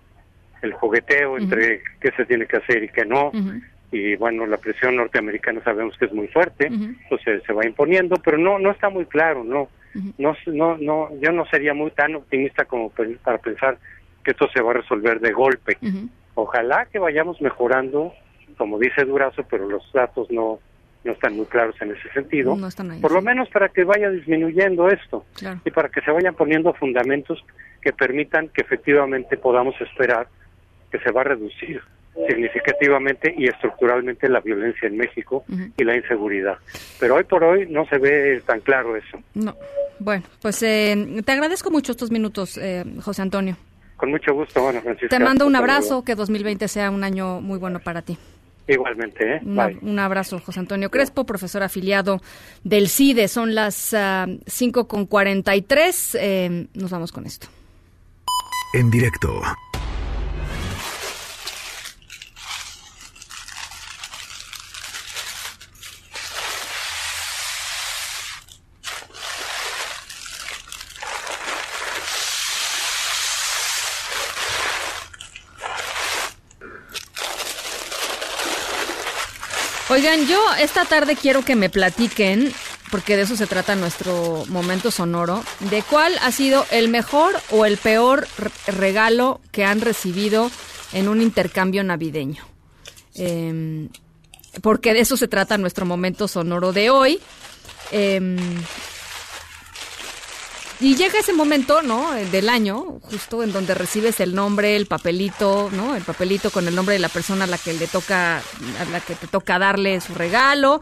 el, 0.63 0.73
jugueteo 0.75 1.39
entre 1.39 1.83
qué 2.01 2.11
se 2.17 2.27
tiene 2.27 2.47
que 2.47 2.59
hacer 2.59 2.85
y 2.85 2.89
qué 2.89 3.07
no. 3.07 3.33
Y 3.91 4.15
bueno, 4.17 4.45
la 4.45 4.59
presión 4.59 4.97
norteamericana 4.97 5.63
sabemos 5.65 5.97
que 5.97 6.05
es 6.05 6.13
muy 6.13 6.29
fuerte, 6.29 6.67
entonces 6.67 7.43
se 7.47 7.53
va 7.55 7.65
imponiendo, 7.65 8.17
pero 8.17 8.37
no 8.37 8.59
no 8.59 8.71
está 8.71 8.91
muy 8.91 9.07
claro, 9.07 9.43
no. 9.43 9.71
No, 10.19 10.37
no, 10.47 10.77
no, 10.79 11.09
yo 11.21 11.33
no 11.33 11.47
sería 11.47 11.75
muy 11.75 11.91
tan 11.93 12.15
optimista 12.17 12.65
como 12.65 12.91
para 12.91 13.39
pensar 13.39 13.79
que 14.25 14.33
esto 14.33 14.49
se 14.53 14.61
va 14.61 14.71
a 14.73 14.75
resolver 14.75 15.21
de 15.21 15.33
golpe. 15.33 15.79
Ojalá 16.35 16.87
que 16.87 16.99
vayamos 16.99 17.41
mejorando, 17.41 18.13
como 18.57 18.79
dice 18.79 19.05
Durazo, 19.05 19.45
pero 19.49 19.69
los 19.69 19.85
datos 19.93 20.31
no, 20.31 20.59
no 21.05 21.13
están 21.13 21.37
muy 21.37 21.47
claros 21.47 21.77
en 21.81 21.93
ese 21.93 22.11
sentido. 22.13 22.57
Por 23.01 23.13
lo 23.13 23.23
menos 23.23 23.49
para 23.51 23.69
que 23.69 23.85
vaya 23.85 24.11
disminuyendo 24.11 24.89
esto 24.89 25.25
y 25.65 25.71
para 25.71 25.89
que 25.91 26.01
se 26.01 26.11
vayan 26.11 26.35
poniendo 26.35 26.73
fundamentos 26.75 27.45
que 27.81 27.93
permitan 27.93 28.49
que 28.49 28.63
efectivamente 28.63 29.37
podamos 29.37 29.79
esperar 29.81 30.27
que 30.91 30.99
se 30.99 31.13
va 31.13 31.21
a 31.21 31.25
reducir 31.25 31.83
significativamente 32.29 33.35
y 33.37 33.47
estructuralmente 33.47 34.29
la 34.29 34.41
violencia 34.41 34.87
en 34.89 34.97
México 34.97 35.45
y 35.77 35.85
la 35.85 35.97
inseguridad. 35.97 36.59
Pero 37.01 37.17
hoy 37.17 37.25
por 37.25 37.45
hoy 37.45 37.67
no 37.69 37.87
se 37.87 37.99
ve 37.99 38.43
tan 38.47 38.61
claro 38.61 38.97
eso. 38.97 39.19
No. 39.35 39.57
Bueno, 39.99 40.25
pues 40.41 40.63
eh, 40.63 41.23
te 41.25 41.33
agradezco 41.33 41.71
mucho 41.71 41.93
estos 41.93 42.11
minutos, 42.11 42.59
eh, 42.59 42.85
José 43.03 43.23
Antonio. 43.23 43.57
Con 43.97 44.11
mucho 44.11 44.35
gusto, 44.35 44.63
bueno, 44.63 44.81
Francisco. 44.81 45.09
Te 45.09 45.23
mando 45.23 45.47
un 45.47 45.57
abrazo, 45.57 46.05
que 46.05 46.15
2020 46.15 46.67
sea 46.69 46.91
un 46.91 47.05
año 47.05 47.41
muy 47.41 47.59
bueno 47.59 47.79
para 47.81 48.03
ti. 48.03 48.19
Igualmente, 48.67 49.37
¿eh? 49.37 49.41
Un 49.45 49.99
abrazo, 49.99 50.41
José 50.41 50.59
Antonio 50.61 50.91
Crespo, 50.91 51.25
profesor 51.25 51.63
afiliado 51.63 52.21
del 52.65 52.89
CIDE. 52.89 53.29
Son 53.29 53.55
las 53.55 53.93
uh, 53.93 54.41
5.43. 54.47 56.19
Eh, 56.19 56.67
nos 56.73 56.91
vamos 56.91 57.13
con 57.13 57.27
esto 57.27 57.49
en 58.75 58.91
directo. 58.91 59.41
Yo 80.23 80.41
esta 80.61 80.85
tarde 80.85 81.17
quiero 81.17 81.45
que 81.45 81.57
me 81.57 81.69
platiquen 81.69 82.53
porque 82.91 83.17
de 83.17 83.23
eso 83.23 83.37
se 83.37 83.49
trata 83.49 83.75
nuestro 83.75 84.45
momento 84.49 84.93
sonoro, 84.93 85.43
de 85.59 85.83
cuál 85.83 86.17
ha 86.23 86.31
sido 86.31 86.65
el 86.71 86.89
mejor 86.89 87.35
o 87.51 87.67
el 87.67 87.79
peor 87.79 88.29
regalo 88.69 89.41
que 89.51 89.65
han 89.65 89.81
recibido 89.81 90.53
en 90.93 91.09
un 91.09 91.21
intercambio 91.21 91.83
navideño. 91.83 92.45
Em, 93.17 93.89
porque 94.63 94.95
de 94.95 95.01
eso 95.01 95.17
se 95.17 95.27
trata 95.27 95.59
nuestro 95.59 95.85
momento 95.85 96.29
sonoro 96.29 96.73
de 96.73 96.91
hoy. 96.91 97.19
Em, 97.91 98.37
Y 100.81 100.97
llega 100.97 101.21
ese 101.21 101.33
momento, 101.33 101.83
¿no? 101.83 102.13
Del 102.13 102.49
año, 102.49 102.99
justo 103.03 103.43
en 103.43 103.53
donde 103.53 103.75
recibes 103.75 104.19
el 104.21 104.35
nombre, 104.35 104.75
el 104.77 104.87
papelito, 104.87 105.71
¿no? 105.73 105.95
El 105.95 106.03
papelito 106.03 106.51
con 106.51 106.67
el 106.67 106.75
nombre 106.75 106.95
de 106.95 106.99
la 106.99 107.09
persona 107.09 107.45
a 107.45 107.47
la 107.47 107.59
que 107.59 107.73
le 107.73 107.87
toca, 107.87 108.39
a 108.39 108.85
la 108.91 109.01
que 109.01 109.15
te 109.15 109.27
toca 109.27 109.59
darle 109.59 110.01
su 110.01 110.15
regalo. 110.15 110.81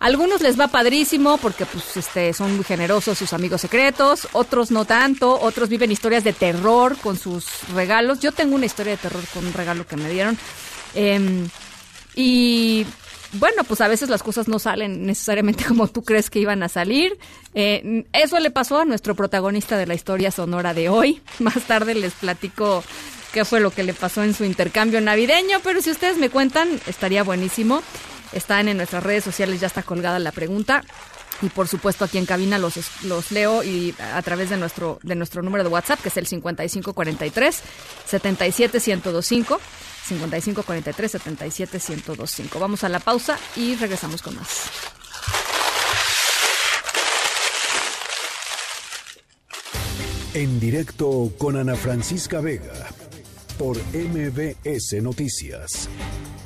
algunos 0.00 0.40
les 0.40 0.58
va 0.58 0.68
padrísimo 0.68 1.38
porque 1.38 1.66
pues 1.66 1.96
este 1.96 2.32
son 2.32 2.56
muy 2.56 2.64
generosos 2.64 3.18
sus 3.18 3.32
amigos 3.32 3.60
secretos, 3.60 4.28
otros 4.32 4.70
no 4.70 4.84
tanto, 4.84 5.40
otros 5.40 5.68
viven 5.68 5.90
historias 5.90 6.24
de 6.24 6.32
terror 6.32 6.96
con 6.98 7.18
sus 7.18 7.46
regalos. 7.74 8.20
Yo 8.20 8.32
tengo 8.32 8.54
una 8.56 8.66
historia 8.66 8.92
de 8.92 8.98
terror 8.98 9.22
con 9.32 9.46
un 9.46 9.52
regalo 9.52 9.86
que 9.86 9.96
me 9.96 10.10
dieron. 10.10 10.36
Em, 10.94 11.48
y 12.14 12.86
bueno, 13.32 13.62
pues 13.64 13.80
a 13.80 13.88
veces 13.88 14.08
las 14.08 14.22
cosas 14.22 14.48
no 14.48 14.58
salen 14.58 15.04
necesariamente 15.06 15.64
como 15.68 15.88
tú 15.88 16.02
crees 16.02 16.30
que 16.30 16.38
iban 16.38 16.62
a 16.62 16.68
salir. 16.68 17.18
Eh, 17.54 18.04
eso 18.12 18.38
le 18.40 18.50
pasó 18.50 18.80
a 18.80 18.84
nuestro 18.84 19.14
protagonista 19.14 19.76
de 19.76 19.86
la 19.86 19.94
historia 19.94 20.30
sonora 20.30 20.74
de 20.74 20.88
hoy. 20.88 21.22
Más 21.38 21.62
tarde 21.66 21.94
les 21.94 22.14
platico 22.14 22.82
qué 23.32 23.44
fue 23.44 23.60
lo 23.60 23.70
que 23.70 23.82
le 23.82 23.94
pasó 23.94 24.22
en 24.22 24.34
su 24.34 24.44
intercambio 24.44 25.00
navideño, 25.00 25.60
pero 25.62 25.82
si 25.82 25.90
ustedes 25.90 26.16
me 26.16 26.30
cuentan, 26.30 26.80
estaría 26.86 27.22
buenísimo. 27.22 27.82
Están 28.32 28.68
en 28.68 28.76
nuestras 28.76 29.02
redes 29.02 29.24
sociales, 29.24 29.60
ya 29.60 29.66
está 29.66 29.82
colgada 29.82 30.18
la 30.18 30.32
pregunta. 30.32 30.82
Y 31.40 31.50
por 31.50 31.68
supuesto 31.68 32.04
aquí 32.04 32.18
en 32.18 32.26
cabina 32.26 32.58
los, 32.58 32.74
los 33.04 33.30
leo 33.30 33.62
y 33.62 33.94
a 34.12 34.20
través 34.22 34.50
de 34.50 34.56
nuestro, 34.56 34.98
de 35.04 35.14
nuestro 35.14 35.40
número 35.40 35.62
de 35.62 35.70
WhatsApp, 35.70 36.00
que 36.00 36.08
es 36.08 36.16
el 36.16 36.26
5543 36.26 37.62
77125. 40.08 40.08
5543 40.08 41.10
77 41.10 41.78
1025. 41.78 42.58
Vamos 42.58 42.84
a 42.84 42.88
la 42.88 43.00
pausa 43.00 43.38
y 43.56 43.74
regresamos 43.76 44.22
con 44.22 44.36
más. 44.36 44.70
En 50.34 50.60
directo 50.60 51.32
con 51.38 51.56
Ana 51.56 51.74
Francisca 51.74 52.40
Vega 52.40 52.86
por 53.58 53.76
MBS 53.92 55.02
Noticias. 55.02 55.88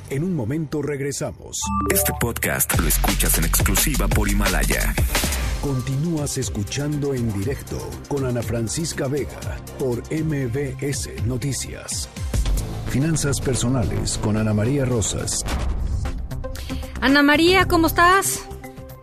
En 0.09 0.23
un 0.23 0.35
momento 0.35 0.81
regresamos. 0.81 1.59
Este 1.91 2.11
podcast 2.19 2.77
lo 2.79 2.87
escuchas 2.87 3.37
en 3.37 3.45
exclusiva 3.45 4.07
por 4.07 4.29
Himalaya. 4.29 4.93
Continúas 5.61 6.37
escuchando 6.37 7.13
en 7.13 7.31
directo 7.33 7.77
con 8.07 8.25
Ana 8.25 8.41
Francisca 8.41 9.07
Vega 9.07 9.57
por 9.77 10.03
MBS 10.11 11.23
Noticias. 11.25 12.09
Finanzas 12.89 13.41
personales 13.41 14.17
con 14.19 14.37
Ana 14.37 14.53
María 14.53 14.85
Rosas. 14.85 15.43
Ana 17.01 17.23
María, 17.23 17.65
¿cómo 17.67 17.87
estás? 17.87 18.47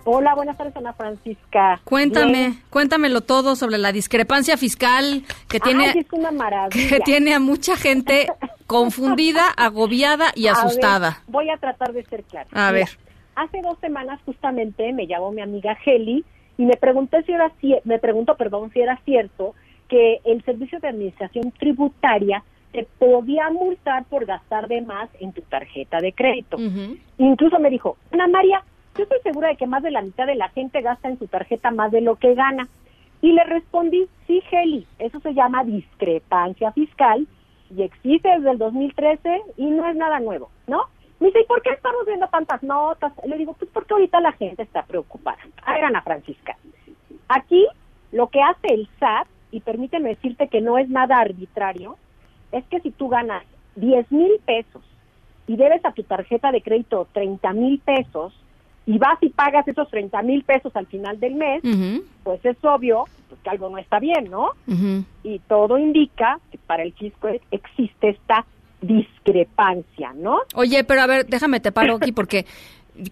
Hola, 0.04 0.34
buenas 0.34 0.56
tardes, 0.56 0.74
Ana 0.76 0.92
Francisca. 0.94 1.80
Cuéntame, 1.84 2.32
Bien. 2.32 2.62
cuéntamelo 2.70 3.20
todo 3.20 3.56
sobre 3.56 3.78
la 3.78 3.92
discrepancia 3.92 4.56
fiscal 4.56 5.22
que 5.48 5.60
tiene, 5.60 5.88
Ay, 5.90 6.00
es 6.00 6.12
una 6.12 6.30
maravilla. 6.30 6.88
que 6.88 7.00
tiene 7.00 7.34
a 7.34 7.40
mucha 7.40 7.76
gente 7.76 8.28
confundida, 8.66 9.48
agobiada 9.56 10.26
y 10.34 10.46
asustada. 10.46 11.08
A 11.08 11.10
ver, 11.10 11.20
voy 11.28 11.50
a 11.50 11.56
tratar 11.58 11.92
de 11.92 12.04
ser 12.04 12.22
clara. 12.24 12.48
A 12.52 12.70
ver. 12.72 12.88
Hace 13.34 13.60
dos 13.62 13.78
semanas 13.80 14.20
justamente 14.24 14.92
me 14.92 15.06
llamó 15.06 15.32
mi 15.32 15.42
amiga 15.42 15.76
Heli 15.84 16.24
y 16.58 16.64
me 16.64 16.76
pregunté 16.76 17.22
si 17.24 17.32
era 17.32 17.52
me 17.84 17.98
preguntó, 17.98 18.36
perdón, 18.36 18.70
si 18.72 18.80
era 18.80 19.00
cierto 19.04 19.54
que 19.88 20.20
el 20.24 20.44
Servicio 20.44 20.78
de 20.80 20.88
Administración 20.88 21.52
Tributaria 21.58 22.42
te 22.72 22.86
podía 22.98 23.50
multar 23.50 24.04
por 24.04 24.26
gastar 24.26 24.68
de 24.68 24.80
más 24.82 25.08
en 25.20 25.32
tu 25.32 25.42
tarjeta 25.42 26.00
de 26.00 26.12
crédito. 26.12 26.56
Uh 26.56 26.60
-huh. 26.60 26.98
Incluso 27.18 27.58
me 27.58 27.70
dijo, 27.70 27.96
Ana 28.12 28.28
María, 28.28 28.62
yo 28.96 29.04
estoy 29.04 29.18
segura 29.22 29.48
de 29.48 29.56
que 29.56 29.66
más 29.66 29.82
de 29.82 29.90
la 29.90 30.02
mitad 30.02 30.26
de 30.26 30.34
la 30.34 30.48
gente 30.50 30.80
gasta 30.80 31.08
en 31.08 31.18
su 31.18 31.26
tarjeta 31.26 31.70
más 31.70 31.90
de 31.90 32.00
lo 32.00 32.16
que 32.16 32.34
gana. 32.34 32.68
Y 33.22 33.32
le 33.32 33.44
respondí, 33.44 34.08
sí, 34.26 34.42
Heli, 34.50 34.86
eso 34.98 35.20
se 35.20 35.34
llama 35.34 35.64
discrepancia 35.64 36.72
fiscal 36.72 37.26
y 37.74 37.82
existe 37.82 38.28
desde 38.28 38.50
el 38.50 38.58
2013 38.58 39.42
y 39.56 39.66
no 39.66 39.86
es 39.86 39.96
nada 39.96 40.20
nuevo, 40.20 40.50
¿no? 40.66 40.84
Me 41.20 41.26
dice, 41.26 41.40
¿y 41.40 41.44
por 41.44 41.60
qué 41.62 41.70
estamos 41.70 42.06
viendo 42.06 42.26
tantas 42.28 42.62
notas? 42.62 43.12
Le 43.26 43.36
digo, 43.36 43.52
pues 43.52 43.70
porque 43.72 43.92
ahorita 43.92 44.20
la 44.20 44.32
gente 44.32 44.62
está 44.62 44.82
preocupada. 44.84 45.38
A 45.64 45.74
ver, 45.74 45.84
Ana 45.84 46.00
Francisca, 46.00 46.56
aquí 47.28 47.66
lo 48.10 48.28
que 48.28 48.40
hace 48.42 48.74
el 48.74 48.88
SAT, 48.98 49.28
y 49.52 49.60
permíteme 49.60 50.10
decirte 50.10 50.48
que 50.48 50.60
no 50.60 50.78
es 50.78 50.88
nada 50.88 51.18
arbitrario, 51.18 51.96
es 52.52 52.64
que 52.66 52.80
si 52.80 52.90
tú 52.90 53.08
ganas 53.08 53.44
10 53.76 54.10
mil 54.12 54.32
pesos 54.44 54.82
y 55.46 55.56
debes 55.56 55.84
a 55.84 55.92
tu 55.92 56.02
tarjeta 56.02 56.52
de 56.52 56.62
crédito 56.62 57.08
30 57.12 57.52
mil 57.52 57.78
pesos 57.80 58.32
y 58.86 58.98
vas 58.98 59.18
y 59.20 59.28
pagas 59.30 59.66
esos 59.68 59.88
30 59.90 60.22
mil 60.22 60.42
pesos 60.44 60.74
al 60.74 60.86
final 60.86 61.20
del 61.20 61.34
mes, 61.34 61.62
uh 61.64 61.68
-huh. 61.68 62.02
pues 62.24 62.44
es 62.44 62.56
obvio 62.64 63.04
pues, 63.28 63.40
que 63.42 63.50
algo 63.50 63.68
no 63.68 63.78
está 63.78 63.98
bien, 63.98 64.30
¿no? 64.30 64.50
Uh 64.66 64.72
-huh. 64.72 65.04
Y 65.22 65.38
todo 65.40 65.78
indica 65.78 66.40
que 66.50 66.58
para 66.58 66.82
el 66.82 66.92
fisco 66.92 67.28
existe 67.50 68.10
esta 68.10 68.44
discrepancia, 68.80 70.12
¿no? 70.14 70.40
Oye, 70.54 70.84
pero 70.84 71.02
a 71.02 71.06
ver, 71.06 71.26
déjame 71.26 71.60
te 71.60 71.72
paro 71.72 71.96
aquí 71.96 72.12
porque... 72.12 72.46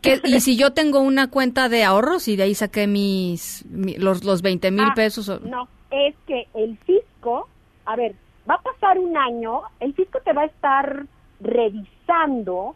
¿Qué, 0.03 0.21
y 0.25 0.41
si 0.41 0.57
yo 0.57 0.73
tengo 0.73 1.01
una 1.01 1.31
cuenta 1.31 1.69
de 1.69 1.83
ahorros 1.85 2.29
y 2.29 2.37
de 2.37 2.43
ahí 2.43 2.55
saqué 2.55 2.87
mis, 2.87 3.65
mi, 3.71 3.95
los, 3.95 4.23
los 4.23 4.43
20 4.43 4.71
mil 4.71 4.87
ah, 4.91 4.93
pesos? 4.95 5.41
No, 5.43 5.69
es 5.91 6.15
que 6.27 6.47
el 6.55 6.77
fisco, 6.79 7.49
a 7.87 7.97
ver, 7.97 8.15
va 8.49 8.55
a 8.55 8.63
pasar 8.63 8.99
un 8.99 9.17
año, 9.17 9.63
el 9.81 9.95
fisco 9.95 10.21
te 10.25 10.33
va 10.33 10.43
a 10.43 10.47
estar 10.47 11.05
revisando 11.41 12.75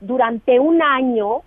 durante 0.00 0.60
un 0.60 0.82
año 0.82 1.42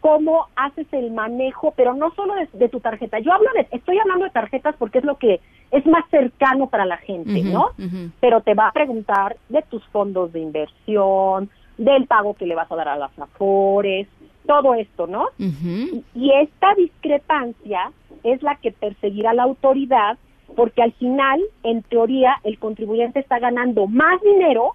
cómo 0.00 0.46
haces 0.54 0.86
el 0.92 1.10
manejo, 1.10 1.72
pero 1.76 1.94
no 1.94 2.12
solo 2.14 2.34
de, 2.34 2.48
de, 2.52 2.68
tu 2.68 2.78
tarjeta. 2.80 3.18
Yo 3.18 3.32
hablo 3.32 3.48
de, 3.54 3.66
estoy 3.72 3.98
hablando 3.98 4.24
de 4.24 4.30
tarjetas 4.30 4.76
porque 4.78 4.98
es 4.98 5.04
lo 5.04 5.16
que 5.16 5.40
es 5.72 5.84
más 5.86 6.04
cercano 6.10 6.68
para 6.68 6.86
la 6.86 6.96
gente, 6.98 7.32
uh 7.32 7.44
-huh, 7.44 7.52
¿no? 7.52 7.64
Uh 7.76 7.90
-huh. 7.90 8.10
Pero 8.20 8.40
te 8.40 8.54
va 8.54 8.68
a 8.68 8.72
preguntar 8.72 9.36
de 9.48 9.62
tus 9.62 9.84
fondos 9.86 10.32
de 10.32 10.40
inversión, 10.40 11.50
del 11.76 12.06
pago 12.06 12.34
que 12.34 12.46
le 12.46 12.54
vas 12.54 12.70
a 12.70 12.76
dar 12.76 12.88
a 12.88 12.96
las 12.96 13.18
afores, 13.18 14.06
todo 14.46 14.74
esto, 14.74 15.08
¿no? 15.08 15.24
Uh 15.40 15.50
-huh. 15.50 16.04
y, 16.14 16.24
y 16.26 16.32
esta 16.40 16.74
discrepancia 16.74 17.90
es 18.22 18.42
la 18.42 18.54
que 18.56 18.70
perseguirá 18.70 19.32
la 19.34 19.42
autoridad 19.42 20.18
porque 20.54 20.82
al 20.82 20.92
final, 20.92 21.40
en 21.62 21.82
teoría, 21.82 22.36
el 22.44 22.58
contribuyente 22.58 23.20
está 23.20 23.38
ganando 23.38 23.86
más 23.86 24.20
dinero 24.22 24.74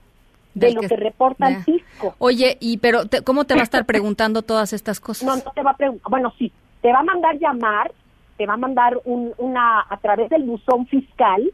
de 0.53 0.67
Del 0.67 0.75
lo 0.75 0.81
que, 0.81 0.89
que 0.89 0.95
reporta 0.97 1.47
yeah. 1.47 1.57
el 1.57 1.63
fisco. 1.63 2.15
Oye, 2.17 2.57
y 2.59 2.77
pero 2.77 3.05
te, 3.05 3.23
¿cómo 3.23 3.45
te 3.45 3.53
va 3.53 3.61
a 3.61 3.63
estar 3.63 3.85
preguntando 3.85 4.41
todas 4.41 4.73
estas 4.73 4.99
cosas? 4.99 5.27
No, 5.27 5.35
no 5.35 5.51
te 5.53 5.61
va 5.61 5.71
a 5.71 5.77
preguntar, 5.77 6.09
bueno, 6.09 6.33
sí, 6.37 6.51
te 6.81 6.91
va 6.91 6.99
a 6.99 7.03
mandar 7.03 7.37
llamar, 7.39 7.91
te 8.37 8.45
va 8.45 8.55
a 8.55 8.57
mandar 8.57 8.99
un, 9.05 9.33
una, 9.37 9.85
a 9.87 9.97
través 9.97 10.29
del 10.29 10.43
buzón 10.43 10.87
fiscal 10.87 11.51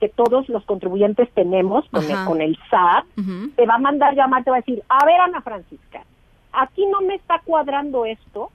que 0.00 0.08
todos 0.10 0.48
los 0.50 0.64
contribuyentes 0.66 1.30
tenemos 1.32 1.88
con, 1.90 2.04
el, 2.04 2.24
con 2.26 2.40
el, 2.42 2.58
SAT, 2.70 3.06
uh 3.16 3.20
-huh. 3.22 3.54
te 3.54 3.64
va 3.64 3.76
a 3.76 3.78
mandar 3.78 4.14
llamar, 4.14 4.44
te 4.44 4.50
va 4.50 4.56
a 4.56 4.60
decir, 4.60 4.82
a 4.88 5.06
ver, 5.06 5.18
Ana 5.20 5.40
Francisca, 5.40 6.04
aquí 6.52 6.84
no 6.86 7.00
me 7.00 7.14
está 7.14 7.40
cuadrando 7.44 8.04
esto, 8.04 8.50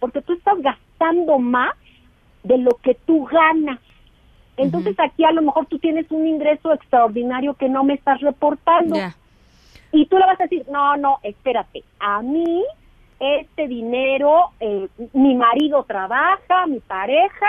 porque 0.00 0.22
tú 0.22 0.32
estás 0.32 0.58
gastando 0.62 1.38
más 1.38 1.74
de 2.44 2.58
lo 2.58 2.70
que 2.82 2.94
tú 2.94 3.24
ganas. 3.24 3.80
Entonces 4.56 4.94
uh 4.94 5.02
-huh. 5.02 5.06
aquí 5.06 5.24
a 5.24 5.32
lo 5.32 5.42
mejor 5.42 5.66
tú 5.66 5.78
tienes 5.78 6.10
un 6.10 6.26
ingreso 6.26 6.72
extraordinario 6.72 7.54
que 7.54 7.68
no 7.68 7.84
me 7.84 7.94
estás 7.94 8.20
reportando. 8.20 8.94
Yeah. 8.94 9.14
Y 9.92 10.06
tú 10.06 10.18
le 10.18 10.26
vas 10.26 10.40
a 10.40 10.44
decir, 10.44 10.66
no, 10.70 10.96
no, 10.96 11.18
espérate, 11.22 11.84
a 11.98 12.22
mí 12.22 12.64
este 13.18 13.66
dinero, 13.66 14.50
eh, 14.60 14.88
mi 15.12 15.34
marido 15.34 15.84
trabaja, 15.84 16.66
mi 16.66 16.80
pareja, 16.80 17.46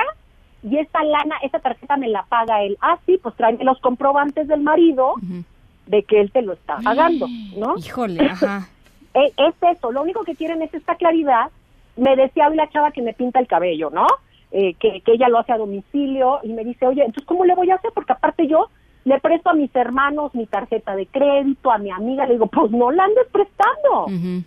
y 0.64 0.78
esta 0.78 1.04
lana, 1.04 1.36
esta 1.44 1.60
tarjeta 1.60 1.98
me 1.98 2.08
la 2.08 2.24
paga 2.24 2.64
él. 2.64 2.78
Ah, 2.82 2.98
sí, 3.06 3.20
pues 3.22 3.36
tráeme 3.36 3.64
los 3.64 3.80
comprobantes 3.80 4.48
del 4.48 4.62
marido 4.62 5.14
uh 5.14 5.20
-huh. 5.20 5.44
de 5.88 6.04
que 6.04 6.22
él 6.22 6.32
te 6.32 6.42
lo 6.42 6.54
está 6.54 6.78
pagando, 6.84 7.28
¿no? 7.58 7.76
Híjole, 7.78 8.26
ajá. 8.32 8.68
es, 9.14 9.34
es 9.38 9.56
eso, 9.62 9.92
lo 9.92 10.02
único 10.02 10.24
que 10.24 10.36
quieren 10.36 10.62
es 10.62 10.74
esta 10.74 10.96
claridad. 10.96 11.52
Me 11.96 12.16
decía 12.16 12.48
hoy 12.48 12.56
la 12.56 12.70
chava 12.70 12.92
que 12.92 13.02
me 13.02 13.14
pinta 13.14 13.40
el 13.40 13.48
cabello, 13.48 13.90
¿no? 13.90 14.08
Eh, 14.52 14.76
que, 14.76 15.02
que 15.02 15.12
ella 15.14 15.28
lo 15.28 15.40
hace 15.40 15.52
a 15.52 15.58
domicilio 15.58 16.40
y 16.42 16.54
me 16.54 16.64
dice, 16.64 16.88
oye, 16.88 17.02
entonces, 17.02 17.26
¿cómo 17.26 17.44
le 17.44 17.54
voy 17.54 17.70
a 17.70 17.76
hacer? 17.76 17.92
Porque 17.94 18.14
aparte 18.14 18.48
yo 18.48 18.70
le 19.04 19.20
presto 19.20 19.50
a 19.50 19.54
mis 19.54 19.74
hermanos 19.76 20.34
mi 20.36 20.46
tarjeta 20.46 20.96
de 20.96 21.06
crédito, 21.06 21.72
a 21.72 21.78
mi 21.78 21.92
amiga, 21.92 22.26
le 22.26 22.34
digo, 22.34 22.48
pues 22.48 22.72
no 22.72 22.92
la 22.92 23.04
andes 23.06 23.28
prestando. 23.32 24.06
Uh 24.06 24.10
-huh. 24.10 24.44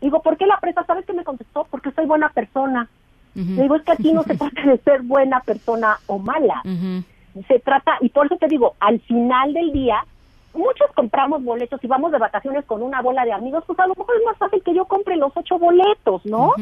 Digo, 0.00 0.22
¿por 0.22 0.36
qué 0.36 0.46
la 0.46 0.58
prestas? 0.58 0.86
¿Sabes 0.86 1.06
qué 1.06 1.12
me 1.12 1.24
contestó? 1.24 1.66
Porque 1.70 1.92
soy 1.92 2.06
buena 2.06 2.28
persona. 2.30 2.88
Uh 3.36 3.40
-huh. 3.40 3.56
Le 3.56 3.62
digo, 3.62 3.76
es 3.76 3.82
que 3.82 3.92
aquí 3.92 4.12
no 4.12 4.22
se 4.24 4.36
trata 4.42 4.62
de 4.62 4.78
ser 4.78 5.02
buena 5.02 5.40
persona 5.40 5.98
o 6.06 6.18
mala. 6.18 6.60
Uh 6.64 6.68
-huh. 6.68 7.04
Se 7.48 7.58
trata, 7.60 7.98
y 8.00 8.08
por 8.08 8.26
eso 8.26 8.36
te 8.36 8.48
digo, 8.48 8.74
al 8.80 9.00
final 9.00 9.52
del 9.52 9.72
día, 9.72 10.04
muchos 10.54 10.90
compramos 10.94 11.42
boletos 11.42 11.82
y 11.82 11.86
vamos 11.88 12.12
de 12.12 12.18
vacaciones 12.18 12.64
con 12.64 12.82
una 12.82 13.02
bola 13.02 13.24
de 13.24 13.32
amigos, 13.32 13.64
pues 13.66 13.78
a 13.80 13.86
lo 13.86 13.94
mejor 13.96 14.16
es 14.16 14.24
más 14.24 14.36
fácil 14.38 14.62
que 14.62 14.74
yo 14.74 14.84
compre 14.84 15.16
los 15.16 15.32
ocho 15.36 15.58
boletos, 15.58 16.24
¿no? 16.24 16.52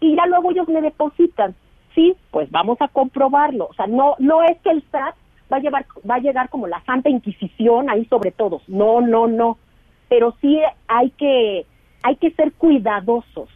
Y 0.00 0.16
ya 0.16 0.26
luego 0.26 0.50
ellos 0.50 0.68
me 0.68 0.80
depositan. 0.80 1.54
Sí, 1.96 2.14
pues 2.30 2.50
vamos 2.50 2.76
a 2.82 2.88
comprobarlo. 2.88 3.68
O 3.70 3.74
sea, 3.74 3.86
no, 3.86 4.16
no 4.18 4.42
es 4.44 4.58
que 4.60 4.70
el 4.70 4.84
SAT 4.92 5.14
va 5.50 5.56
a 5.56 5.60
llevar, 5.60 5.86
va 6.08 6.16
a 6.16 6.20
llegar 6.20 6.50
como 6.50 6.66
la 6.66 6.84
Santa 6.84 7.08
Inquisición 7.08 7.88
ahí 7.88 8.04
sobre 8.04 8.32
todos. 8.32 8.62
No, 8.68 9.00
no, 9.00 9.26
no. 9.26 9.56
Pero 10.10 10.34
sí 10.42 10.60
hay 10.88 11.10
que, 11.12 11.64
hay 12.02 12.16
que 12.16 12.32
ser 12.32 12.52
cuidadosos, 12.52 13.48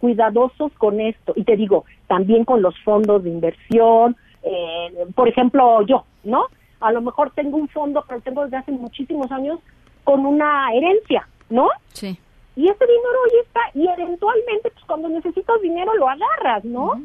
cuidadosos 0.00 0.70
con 0.74 1.00
esto. 1.00 1.32
Y 1.34 1.44
te 1.44 1.56
digo, 1.56 1.86
también 2.08 2.44
con 2.44 2.60
los 2.60 2.78
fondos 2.80 3.24
de 3.24 3.30
inversión, 3.30 4.16
eh, 4.42 5.06
por 5.14 5.26
ejemplo, 5.26 5.80
yo, 5.86 6.04
¿no? 6.24 6.44
A 6.80 6.92
lo 6.92 7.00
mejor 7.00 7.30
tengo 7.30 7.56
un 7.56 7.68
fondo, 7.68 8.04
pero 8.06 8.20
tengo 8.20 8.44
desde 8.44 8.58
hace 8.58 8.72
muchísimos 8.72 9.32
años 9.32 9.60
con 10.04 10.26
una 10.26 10.72
herencia, 10.74 11.26
¿no? 11.48 11.70
Sí. 11.94 12.18
Y 12.54 12.68
ese 12.68 12.84
dinero 12.84 13.18
ahí 13.24 13.38
está 13.46 13.60
y 13.74 13.88
eventualmente, 13.88 14.70
pues 14.70 14.84
cuando 14.84 15.08
necesitas 15.08 15.58
dinero 15.62 15.94
lo 15.94 16.06
agarras, 16.06 16.64
¿no? 16.64 17.00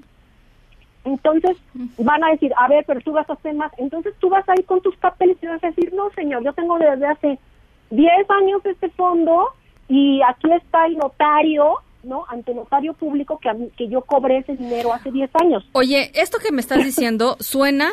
Entonces 1.06 1.58
van 1.97 2.24
a 2.24 2.30
decir, 2.30 2.51
a 2.58 2.68
ver, 2.68 2.84
pero 2.88 3.01
tú 3.01 3.12
vas 3.12 3.30
a 3.30 3.34
hacer 3.34 3.54
más. 3.56 3.72
Entonces 3.78 4.14
tú 4.20 4.30
vas 4.30 4.47
a 4.47 4.54
ir 4.58 4.66
con 4.66 4.82
tus 4.82 4.95
papeles 4.97 5.38
y 5.41 5.47
vas 5.47 5.64
a 5.64 5.68
decir, 5.68 5.93
no, 5.93 6.10
señor, 6.12 6.43
yo 6.43 6.54
tengo 6.54 6.78
desde 6.80 7.06
hace 7.06 7.39
10 7.89 8.12
años 8.30 8.66
este 8.66 8.89
fondo 8.91 9.47
y 9.89 10.22
aquí 10.22 10.51
está 10.54 10.86
el 10.86 10.97
notario, 10.97 11.76
¿no? 12.04 12.26
Ante 12.30 12.54
notario 12.54 12.93
público 12.93 13.38
que, 13.39 13.49
a 13.49 13.54
mí- 13.54 13.70
que 13.78 13.88
yo 13.89 14.01
cobré 14.01 14.38
ese 14.38 14.56
dinero 14.56 14.93
hace 14.93 15.12
10 15.12 15.30
años. 15.36 15.66
Oye, 15.74 16.12
esto 16.16 16.38
que 16.39 16.51
me 16.54 16.62
estás 16.62 16.78
diciendo 16.86 17.36
suena 17.39 17.89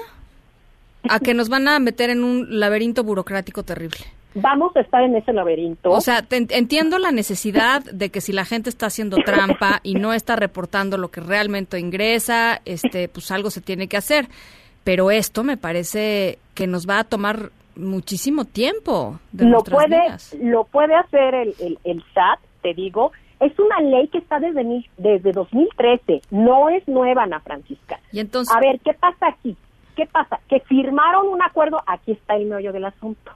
a 1.08 1.18
que 1.18 1.34
nos 1.34 1.48
van 1.48 1.66
a 1.66 1.78
meter 1.78 2.10
en 2.10 2.22
un 2.22 2.60
laberinto 2.60 3.02
burocrático 3.04 3.62
terrible. 3.64 3.98
Vamos 4.34 4.76
a 4.76 4.80
estar 4.80 5.02
en 5.02 5.16
ese 5.16 5.32
laberinto. 5.32 5.90
O 5.90 6.00
sea, 6.00 6.22
te 6.22 6.36
en- 6.36 6.46
entiendo 6.50 6.98
la 6.98 7.10
necesidad 7.12 7.82
de 7.84 8.10
que 8.10 8.20
si 8.20 8.32
la 8.32 8.44
gente 8.44 8.70
está 8.70 8.86
haciendo 8.86 9.16
trampa 9.24 9.80
y 9.82 9.94
no 9.94 10.12
está 10.12 10.36
reportando 10.36 10.96
lo 10.98 11.08
que 11.10 11.20
realmente 11.20 11.78
ingresa, 11.80 12.60
este, 12.64 13.08
pues 13.08 13.30
algo 13.30 13.50
se 13.50 13.60
tiene 13.60 13.88
que 13.88 13.96
hacer. 13.96 14.28
Pero 14.84 15.10
esto 15.10 15.42
me 15.44 15.56
parece 15.56 16.38
que 16.54 16.66
nos 16.66 16.88
va 16.88 17.00
a 17.00 17.04
tomar 17.04 17.50
muchísimo 17.76 18.44
tiempo 18.44 19.18
de 19.32 19.46
lo 19.46 19.62
puede 19.62 20.00
vidas. 20.02 20.34
lo 20.40 20.64
puede 20.64 20.94
hacer 20.94 21.34
el, 21.34 21.54
el, 21.60 21.78
el 21.84 22.02
SAT, 22.14 22.40
te 22.62 22.74
digo. 22.74 23.12
Es 23.40 23.58
una 23.58 23.80
ley 23.80 24.08
que 24.08 24.18
está 24.18 24.38
desde, 24.38 24.62
mil- 24.64 24.88
desde 24.98 25.32
2013, 25.32 26.20
no 26.30 26.68
es 26.68 26.86
nueva, 26.86 27.22
Ana 27.22 27.40
Francisca. 27.40 27.98
Y 28.12 28.20
entonces, 28.20 28.54
A 28.54 28.60
ver, 28.60 28.78
¿qué 28.84 28.92
pasa 28.94 29.28
aquí? 29.28 29.56
¿Qué 29.96 30.06
pasa? 30.06 30.40
Que 30.48 30.60
firmaron 30.60 31.26
un 31.28 31.42
acuerdo, 31.42 31.82
aquí 31.86 32.12
está 32.12 32.36
el 32.36 32.46
meollo 32.46 32.72
del 32.72 32.84
asunto. 32.84 33.32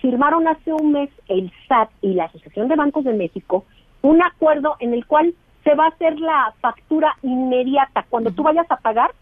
Firmaron 0.00 0.48
hace 0.48 0.72
un 0.72 0.92
mes 0.92 1.10
el 1.28 1.52
SAT 1.68 1.90
y 2.00 2.14
la 2.14 2.24
Asociación 2.24 2.68
de 2.68 2.76
Bancos 2.76 3.04
de 3.04 3.12
México 3.12 3.64
un 4.02 4.22
acuerdo 4.22 4.76
en 4.80 4.94
el 4.94 5.06
cual 5.06 5.34
se 5.64 5.74
va 5.74 5.86
a 5.86 5.88
hacer 5.88 6.18
la 6.18 6.54
factura 6.60 7.16
inmediata. 7.22 8.06
Cuando 8.08 8.30
tú 8.30 8.42
vayas 8.42 8.70
a 8.70 8.76
pagar 8.76 9.12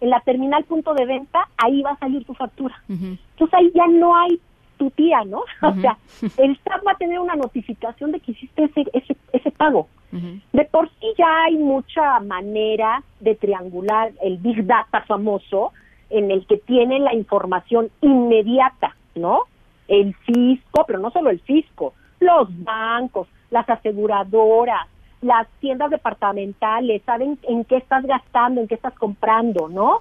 en 0.00 0.10
la 0.10 0.20
terminal 0.20 0.64
punto 0.64 0.94
de 0.94 1.06
venta, 1.06 1.48
ahí 1.56 1.82
va 1.82 1.92
a 1.92 1.98
salir 1.98 2.24
tu 2.24 2.34
factura. 2.34 2.80
Entonces 2.88 3.54
ahí 3.54 3.72
ya 3.74 3.86
no 3.88 4.16
hay 4.16 4.40
tu 4.76 4.90
tía, 4.90 5.24
¿no? 5.24 5.42
O 5.62 5.74
sea, 5.80 5.98
el 6.36 6.56
SAT 6.58 6.86
va 6.86 6.92
a 6.92 6.98
tener 6.98 7.18
una 7.18 7.34
notificación 7.34 8.12
de 8.12 8.20
que 8.20 8.32
hiciste 8.32 8.64
ese, 8.64 8.84
ese, 8.92 9.16
ese 9.32 9.50
pago. 9.50 9.88
De 10.10 10.64
por 10.64 10.88
sí 10.88 11.06
ya 11.18 11.44
hay 11.44 11.56
mucha 11.56 12.18
manera 12.20 13.02
de 13.20 13.34
triangular 13.34 14.12
el 14.22 14.38
Big 14.38 14.64
Data 14.64 15.02
famoso 15.02 15.72
en 16.08 16.30
el 16.30 16.46
que 16.46 16.56
tienen 16.56 17.04
la 17.04 17.12
información 17.12 17.90
inmediata, 18.00 18.96
¿no? 19.14 19.42
El 19.88 20.14
fisco, 20.14 20.84
pero 20.86 20.98
no 20.98 21.10
solo 21.10 21.30
el 21.30 21.40
fisco, 21.40 21.94
los 22.20 22.48
bancos, 22.62 23.26
las 23.50 23.68
aseguradoras, 23.68 24.86
las 25.22 25.48
tiendas 25.60 25.90
departamentales, 25.90 27.02
saben 27.04 27.38
en 27.42 27.64
qué 27.64 27.76
estás 27.76 28.04
gastando, 28.04 28.60
en 28.60 28.68
qué 28.68 28.74
estás 28.74 28.94
comprando, 28.94 29.68
¿no? 29.68 30.00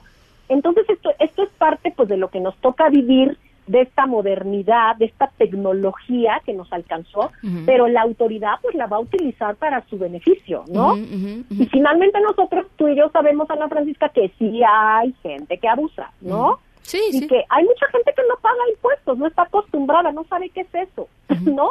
Entonces 0.49 0.85
esto, 0.89 1.11
esto 1.19 1.43
es 1.43 1.49
parte 1.57 1.93
pues 1.95 2.07
de 2.09 2.17
lo 2.17 2.29
que 2.29 2.39
nos 2.39 2.55
toca 2.57 2.89
vivir 2.89 3.37
de 3.67 3.81
esta 3.81 4.05
modernidad, 4.05 4.95
de 4.95 5.05
esta 5.05 5.27
tecnología 5.37 6.41
que 6.45 6.53
nos 6.53 6.71
alcanzó, 6.71 7.31
pero 7.65 7.87
la 7.87 8.01
autoridad 8.01 8.53
pues 8.61 8.75
la 8.75 8.87
va 8.87 8.97
a 8.97 9.01
utilizar 9.01 9.57
para 9.57 9.85
su 9.87 9.97
beneficio, 9.97 10.63
¿no? 10.69 10.95
Y 10.95 11.65
finalmente 11.69 12.19
nosotros, 12.21 12.67
tú 12.77 12.87
y 12.87 12.95
yo 12.95 13.09
sabemos, 13.09 13.49
Ana 13.49 13.67
Francisca, 13.67 14.07
que 14.09 14.31
sí 14.39 14.61
hay 14.65 15.13
gente 15.21 15.57
que 15.57 15.67
abusa, 15.67 16.11
¿no? 16.21 16.59
Sí, 16.87 17.01
y 17.11 17.19
sí. 17.19 17.27
que 17.27 17.43
hay 17.49 17.65
mucha 17.65 17.85
gente 17.91 18.13
que 18.15 18.21
no 18.29 18.35
paga 18.41 18.69
impuestos, 18.73 19.17
no 19.17 19.27
está 19.27 19.41
acostumbrada, 19.43 20.11
no 20.13 20.23
sabe 20.23 20.49
qué 20.51 20.61
es 20.61 20.73
eso, 20.73 21.09
¿no? 21.43 21.69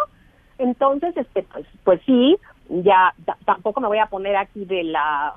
Entonces, 0.59 1.17
este, 1.17 1.43
pues, 1.45 1.67
pues 1.85 2.01
sí, 2.05 2.37
ya 2.69 3.15
ta- 3.25 3.39
tampoco 3.47 3.81
me 3.81 3.89
voy 3.89 3.99
a 3.99 4.07
poner 4.07 4.37
aquí 4.37 4.65
de 4.67 4.85
la, 4.85 5.35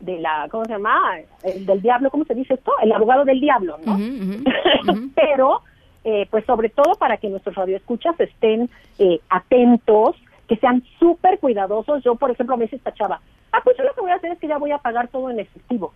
de 0.00 0.18
la, 0.18 0.48
¿cómo 0.50 0.64
se 0.64 0.72
llama? 0.72 1.18
El 1.44 1.66
del 1.66 1.82
diablo, 1.82 2.10
¿cómo 2.10 2.24
se 2.24 2.34
dice 2.34 2.54
esto? 2.54 2.72
El 2.82 2.90
abogado 2.92 3.24
del 3.24 3.40
diablo, 3.40 3.78
¿no? 3.86 3.96
Pero, 5.14 5.62
eh, 6.04 6.26
pues 6.30 6.44
sobre 6.44 6.68
todo 6.68 6.94
para 6.96 7.16
que 7.18 7.28
nuestros 7.28 7.54
radioescuchas 7.54 8.18
estén 8.18 8.68
eh, 8.98 9.20
atentos, 9.28 10.16
que 10.48 10.56
sean 10.56 10.82
súper 10.98 11.38
cuidadosos. 11.38 12.02
Yo, 12.02 12.16
por 12.16 12.30
ejemplo, 12.32 12.56
me 12.56 12.64
dice 12.64 12.76
esta 12.76 12.92
chava, 12.92 13.20
ah, 13.52 13.60
pues 13.62 13.76
yo 13.78 13.84
lo 13.84 13.94
que 13.94 14.00
voy 14.00 14.10
a 14.10 14.16
hacer 14.16 14.32
es 14.32 14.38
que 14.38 14.48
ya 14.48 14.58
voy 14.58 14.72
a 14.72 14.78
pagar 14.78 15.08
todo 15.08 15.30
en 15.30 15.38
efectivo. 15.38 15.92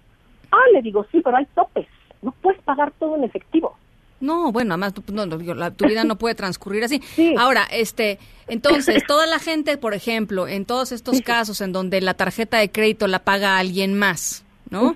Ah, 0.52 0.62
le 0.72 0.80
digo, 0.82 1.04
sí, 1.10 1.20
pero 1.22 1.36
hay 1.36 1.46
topes. 1.46 1.86
No 2.22 2.32
puedes 2.42 2.60
pagar 2.62 2.92
todo 2.98 3.16
en 3.16 3.24
efectivo. 3.24 3.76
No, 4.18 4.50
bueno, 4.50 4.74
además 4.74 4.94
tu- 4.94 5.02
no, 5.12 5.26
la- 5.26 5.70
tu 5.70 5.86
vida 5.86 6.02
no 6.04 6.16
puede 6.16 6.34
transcurrir 6.34 6.84
así. 6.84 7.02
Ahora, 7.38 7.66
este, 7.70 8.18
entonces, 8.48 9.02
toda 9.06 9.26
la 9.26 9.38
gente, 9.38 9.76
por 9.76 9.92
ejemplo, 9.94 10.48
en 10.48 10.64
todos 10.64 10.92
estos 10.92 11.20
casos 11.22 11.60
en 11.60 11.72
donde 11.72 12.00
la 12.00 12.14
tarjeta 12.14 12.58
de 12.58 12.70
crédito 12.70 13.06
la 13.08 13.18
paga 13.20 13.58
alguien 13.58 13.98
más, 13.98 14.44
¿no? 14.70 14.92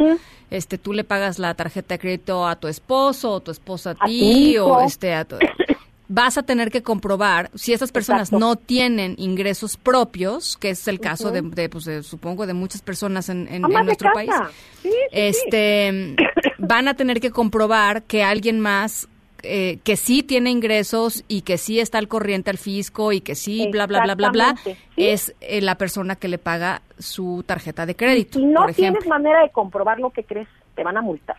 Este, 0.51 0.79
tú 0.79 0.93
le 0.95 1.05
pagas 1.05 1.39
la 1.39 1.55
tarjeta 1.55 1.95
de 1.95 1.99
crédito 2.01 2.47
a 2.49 2.57
tu 2.57 2.67
esposo 2.67 3.31
o 3.33 3.41
tu 3.41 3.51
esposa 3.53 3.91
a 3.91 4.07
ti 4.07 4.57
o 4.59 4.81
este 4.81 5.13
a 5.15 5.25
tu- 5.25 5.37
vas 6.09 6.37
a 6.39 6.43
tener 6.43 6.73
que 6.73 6.83
comprobar 6.83 7.51
si 7.55 7.73
estas 7.73 7.93
personas 7.93 8.33
no 8.33 8.57
tienen 8.57 9.15
ingresos 9.19 9.77
propios, 9.77 10.57
que 10.57 10.71
es 10.71 10.89
el 10.89 10.99
caso 10.99 11.31
de, 11.31 11.43
de, 11.43 11.69
pues, 11.69 11.85
de, 11.85 12.03
supongo, 12.03 12.47
de 12.49 12.55
muchas 12.55 12.83
personas 12.83 13.29
en, 13.29 13.47
en- 13.49 13.63
nuestro 13.85 14.09
país. 14.13 14.31
Sí, 14.83 14.89
sí, 14.89 14.97
sí. 15.45 16.17
Van 16.61 16.89
a 16.89 16.95
tener 16.95 17.21
que 17.21 17.31
comprobar 17.31 18.03
que 18.03 18.23
alguien 18.23 18.61
más 18.61 19.09
eh, 19.43 19.79
que 19.85 19.97
sí 19.97 20.23
tiene 20.23 20.51
ingresos 20.51 21.25
y 21.27 21.43
que 21.43 21.57
sí 21.57 21.81
está 21.81 21.97
al 21.97 22.09
corriente 22.09 22.51
al 22.51 22.59
fisco 22.59 23.11
y 23.13 23.23
que 23.23 23.35
sí 23.35 23.69
bla 23.73 23.87
bla 23.87 24.03
bla 24.03 24.15
bla 24.15 24.31
bla 24.31 24.55
sí. 24.63 24.77
es 24.97 25.35
eh, 25.41 25.63
la 25.63 25.77
persona 25.77 26.15
que 26.17 26.29
le 26.29 26.37
paga 26.37 26.83
su 26.99 27.43
tarjeta 27.47 27.87
de 27.87 27.97
crédito 27.97 28.39
Si 28.39 28.45
no 28.45 28.63
por 28.63 28.75
tienes 28.75 29.07
manera 29.07 29.43
de 29.43 29.49
comprobar 29.51 29.99
lo 29.99 30.11
que 30.11 30.25
crees, 30.25 30.49
te 30.75 30.85
van 30.85 30.99
a 30.99 31.01
multar. 31.01 31.37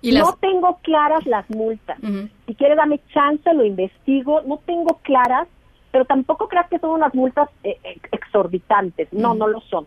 y 0.00 0.12
no 0.12 0.24
las 0.24 0.38
tengo 0.40 0.78
claras 0.82 1.26
las 1.26 1.48
multas. 1.50 1.98
Si 2.46 2.54
quieres, 2.54 2.78
dame 2.78 2.98
chance, 3.12 3.52
lo 3.52 3.64
investigo. 3.64 4.40
No 4.42 4.58
tengo 4.64 4.98
claras, 5.02 5.48
pero 5.90 6.06
tampoco 6.06 6.48
creas 6.48 6.68
que 6.70 6.78
son 6.78 6.90
unas 6.90 7.14
multas 7.14 7.48
eh, 7.62 7.76
exorbitantes. 8.10 9.12
No, 9.12 9.34
no 9.34 9.46
lo 9.46 9.60
son. 9.60 9.86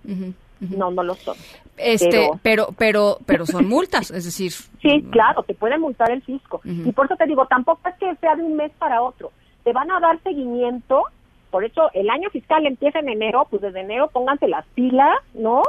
No, 0.59 0.91
no 0.91 1.03
lo 1.03 1.15
son. 1.15 1.35
este 1.77 2.09
Pero- 2.09 2.39
pero 2.41 2.67
pero 2.77 3.17
pero 3.25 3.45
son 3.45 3.67
multas 3.67 4.09
es 4.11 4.23
decir 4.25 4.51
Sí, 4.81 5.03
claro, 5.11 5.43
te 5.43 5.53
puede 5.53 5.77
multar 5.77 6.11
el 6.11 6.21
fisco. 6.21 6.61
Y 6.63 6.91
por 6.91 7.05
eso 7.07 7.15
te 7.15 7.25
digo, 7.25 7.45
tampoco 7.47 7.81
es 7.89 7.95
que 7.95 8.15
sea 8.17 8.35
de 8.35 8.43
un 8.43 8.55
mes 8.55 8.71
para 8.77 9.01
otro. 9.01 9.31
Te 9.63 9.73
van 9.73 9.89
a 9.91 9.99
dar 9.99 10.21
seguimiento. 10.23 11.03
Por 11.49 11.63
eso 11.65 11.89
el 11.93 12.09
año 12.09 12.29
fiscal 12.29 12.65
empieza 12.65 12.99
en 12.99 13.09
enero, 13.09 13.47
pues 13.49 13.61
desde 13.61 13.79
enero 13.81 14.09
pónganse 14.13 14.47
las 14.47 14.65
pilas, 14.75 15.17
¿no? 15.33 15.63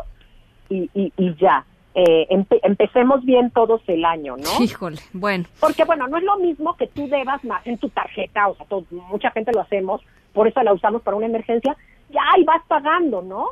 Y, 0.68 0.90
y, 0.94 1.12
y 1.16 1.34
ya. 1.36 1.64
Eh, 1.94 2.26
empe- 2.28 2.60
empecemos 2.62 3.24
bien 3.24 3.50
todos 3.52 3.80
el 3.86 4.04
año, 4.04 4.36
¿no? 4.36 4.62
híjole 4.62 4.98
bueno 5.14 5.46
Porque, 5.60 5.84
bueno, 5.84 6.06
no 6.08 6.18
es 6.18 6.24
lo 6.24 6.36
mismo 6.36 6.76
que 6.76 6.88
tú 6.88 7.08
debas 7.08 7.42
más 7.42 7.66
en 7.66 7.78
tu 7.78 7.88
tarjeta, 7.88 8.48
o 8.48 8.54
sea, 8.56 8.66
todo- 8.66 8.84
mucha 8.90 9.30
gente 9.30 9.50
lo 9.52 9.62
hacemos, 9.62 10.02
por 10.34 10.46
eso 10.46 10.62
la 10.62 10.74
usamos 10.74 11.00
para 11.00 11.16
una 11.16 11.24
emergencia, 11.24 11.74
ya 12.10 12.20
ahí 12.34 12.44
vas 12.44 12.60
pagando, 12.68 13.22
¿no? 13.22 13.46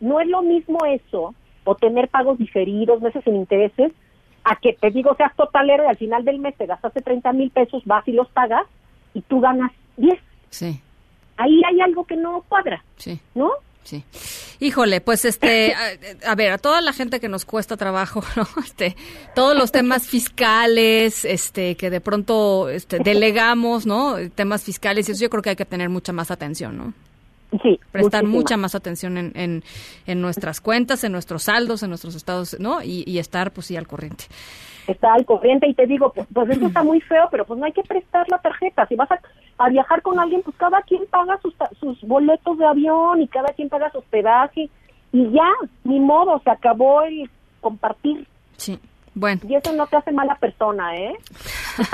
No 0.00 0.20
es 0.20 0.28
lo 0.28 0.42
mismo 0.42 0.78
eso, 0.86 1.34
o 1.64 1.74
tener 1.74 2.08
pagos 2.08 2.38
diferidos, 2.38 3.00
meses 3.00 3.22
sin 3.24 3.36
intereses, 3.36 3.92
a 4.44 4.56
que 4.56 4.72
te 4.72 4.90
digo, 4.90 5.14
seas 5.16 5.34
totalero 5.36 5.84
y 5.84 5.88
al 5.88 5.96
final 5.96 6.24
del 6.24 6.38
mes 6.38 6.56
te 6.56 6.66
gastaste 6.66 7.02
30 7.02 7.32
mil 7.32 7.50
pesos, 7.50 7.82
vas 7.84 8.06
y 8.08 8.12
los 8.12 8.28
pagas, 8.28 8.66
y 9.14 9.20
tú 9.22 9.40
ganas 9.40 9.72
10. 9.96 10.18
sí 10.50 10.80
Ahí 11.36 11.62
hay 11.66 11.80
algo 11.80 12.04
que 12.04 12.16
no 12.16 12.42
cuadra, 12.48 12.84
sí 12.96 13.20
¿no? 13.34 13.50
Sí. 13.82 14.04
Híjole, 14.60 15.00
pues 15.00 15.24
este, 15.24 15.74
a, 15.74 16.30
a 16.30 16.34
ver, 16.34 16.52
a 16.52 16.58
toda 16.58 16.82
la 16.82 16.92
gente 16.92 17.18
que 17.18 17.28
nos 17.28 17.44
cuesta 17.44 17.76
trabajo, 17.76 18.22
¿no? 18.36 18.46
Este, 18.62 18.94
todos 19.34 19.56
los 19.56 19.72
temas 19.72 20.06
fiscales, 20.06 21.24
este, 21.24 21.76
que 21.76 21.90
de 21.90 22.00
pronto 22.00 22.68
este, 22.68 22.98
delegamos, 22.98 23.86
¿no? 23.86 24.16
Temas 24.34 24.62
fiscales, 24.62 25.08
y 25.08 25.12
eso 25.12 25.22
yo 25.22 25.30
creo 25.30 25.42
que 25.42 25.50
hay 25.50 25.56
que 25.56 25.64
tener 25.64 25.88
mucha 25.88 26.12
más 26.12 26.30
atención, 26.30 26.76
¿no? 26.76 26.92
Sí. 27.62 27.80
Prestar 27.90 28.22
muchísima. 28.22 28.40
mucha 28.40 28.56
más 28.56 28.74
atención 28.74 29.18
en, 29.18 29.32
en, 29.34 29.64
en 30.06 30.20
nuestras 30.20 30.60
cuentas, 30.60 31.02
en 31.04 31.12
nuestros 31.12 31.44
saldos, 31.44 31.82
en 31.82 31.88
nuestros 31.88 32.14
estados, 32.14 32.56
¿no? 32.60 32.82
Y, 32.82 33.04
y 33.06 33.18
estar, 33.18 33.52
pues 33.52 33.66
sí, 33.66 33.76
al 33.76 33.86
corriente. 33.88 34.24
está 34.86 35.14
al 35.14 35.24
corriente 35.24 35.68
y 35.68 35.74
te 35.74 35.86
digo, 35.86 36.12
pues, 36.12 36.26
pues 36.32 36.50
eso 36.50 36.66
está 36.66 36.82
muy 36.82 37.00
feo, 37.00 37.28
pero 37.30 37.44
pues 37.44 37.58
no 37.58 37.66
hay 37.66 37.72
que 37.72 37.82
prestar 37.82 38.26
la 38.28 38.38
tarjeta. 38.38 38.86
Si 38.86 38.94
vas 38.94 39.10
a, 39.10 39.20
a 39.58 39.68
viajar 39.68 40.02
con 40.02 40.18
alguien, 40.20 40.42
pues 40.42 40.56
cada 40.56 40.80
quien 40.82 41.06
paga 41.06 41.38
sus, 41.42 41.54
sus 41.78 42.00
boletos 42.02 42.56
de 42.58 42.66
avión 42.66 43.20
y 43.20 43.28
cada 43.28 43.52
quien 43.52 43.68
paga 43.68 43.90
su 43.90 43.98
hospedaje 43.98 44.68
y 45.12 45.30
ya, 45.32 45.50
ni 45.84 45.98
modo, 45.98 46.40
se 46.44 46.50
acabó 46.50 47.02
el 47.02 47.28
compartir. 47.60 48.26
Sí, 48.56 48.78
bueno. 49.14 49.40
Y 49.48 49.56
eso 49.56 49.72
no 49.72 49.86
te 49.88 49.96
hace 49.96 50.12
mala 50.12 50.36
persona, 50.36 50.96
¿eh? 50.96 51.14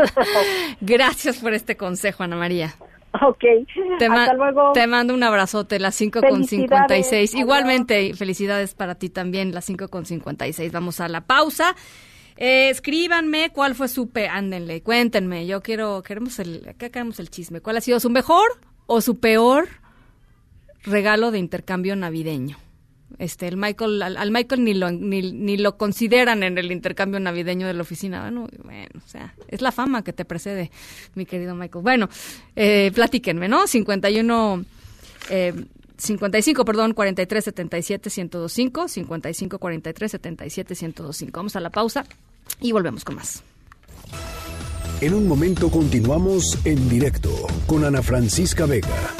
Gracias 0.80 1.38
por 1.38 1.54
este 1.54 1.76
consejo, 1.76 2.22
Ana 2.24 2.36
María. 2.36 2.74
Ok, 3.26 3.44
Te, 3.98 4.06
hasta 4.06 4.34
luego. 4.34 4.72
te 4.72 4.86
mando 4.86 5.14
un 5.14 5.22
abrazote, 5.22 5.78
las 5.78 5.94
5 5.94 6.20
con 6.20 6.44
Felicidades, 6.44 7.06
56. 7.06 7.30
adiós. 7.30 7.40
Igualmente, 7.40 8.14
felicidades 8.14 8.74
para 8.74 8.94
ti 8.94 9.08
también, 9.08 9.52
las 9.54 9.64
5 9.64 9.88
con 9.88 10.06
56. 10.06 10.72
Vamos 10.72 11.00
a 11.00 11.08
la 11.08 11.22
pausa. 11.22 11.74
Eh, 12.36 12.68
escríbanme 12.68 13.50
cuál 13.50 13.74
fue 13.74 13.88
su 13.88 14.10
pe... 14.10 14.28
Ándenle, 14.28 14.82
cuéntenme. 14.82 15.46
Yo 15.46 15.62
quiero, 15.62 16.02
queremos 16.02 16.38
el, 16.38 16.68
acá 16.68 16.90
queremos 16.90 17.18
el 17.18 17.30
chisme. 17.30 17.60
¿Cuál 17.60 17.78
ha 17.78 17.80
sido 17.80 17.98
su 18.00 18.10
mejor 18.10 18.46
o 18.86 19.00
su 19.00 19.18
peor 19.18 19.68
regalo 20.84 21.30
de 21.30 21.38
intercambio 21.38 21.96
navideño? 21.96 22.58
Este, 23.18 23.48
el 23.48 23.56
Michael, 23.56 24.02
al, 24.02 24.30
Michael 24.30 24.64
ni 24.64 24.74
lo, 24.74 24.90
ni, 24.90 25.32
ni, 25.32 25.56
lo 25.56 25.76
consideran 25.76 26.42
en 26.42 26.58
el 26.58 26.70
intercambio 26.70 27.18
navideño 27.18 27.66
de 27.66 27.72
la 27.72 27.82
oficina. 27.82 28.22
Bueno, 28.22 28.48
bueno, 28.62 28.88
o 28.96 29.08
sea, 29.08 29.34
es 29.48 29.62
la 29.62 29.72
fama 29.72 30.02
que 30.02 30.12
te 30.12 30.24
precede, 30.24 30.70
mi 31.14 31.24
querido 31.24 31.54
Michael. 31.54 31.82
Bueno, 31.82 32.08
eh, 32.54 32.90
platíquenme, 32.94 33.48
¿no? 33.48 33.66
51, 33.66 34.64
eh, 35.30 35.54
55, 35.96 36.64
perdón, 36.64 36.92
43 36.92 37.44
77 37.44 38.10
1025, 38.10 38.88
55 38.88 39.58
43 39.58 40.10
77 40.10 40.74
1025. 40.74 41.38
Vamos 41.38 41.56
a 41.56 41.60
la 41.60 41.70
pausa 41.70 42.04
y 42.60 42.72
volvemos 42.72 43.04
con 43.04 43.16
más. 43.16 43.42
En 45.00 45.14
un 45.14 45.28
momento 45.28 45.70
continuamos 45.70 46.58
en 46.64 46.88
directo 46.88 47.30
con 47.66 47.84
Ana 47.84 48.02
Francisca 48.02 48.66
Vega. 48.66 49.14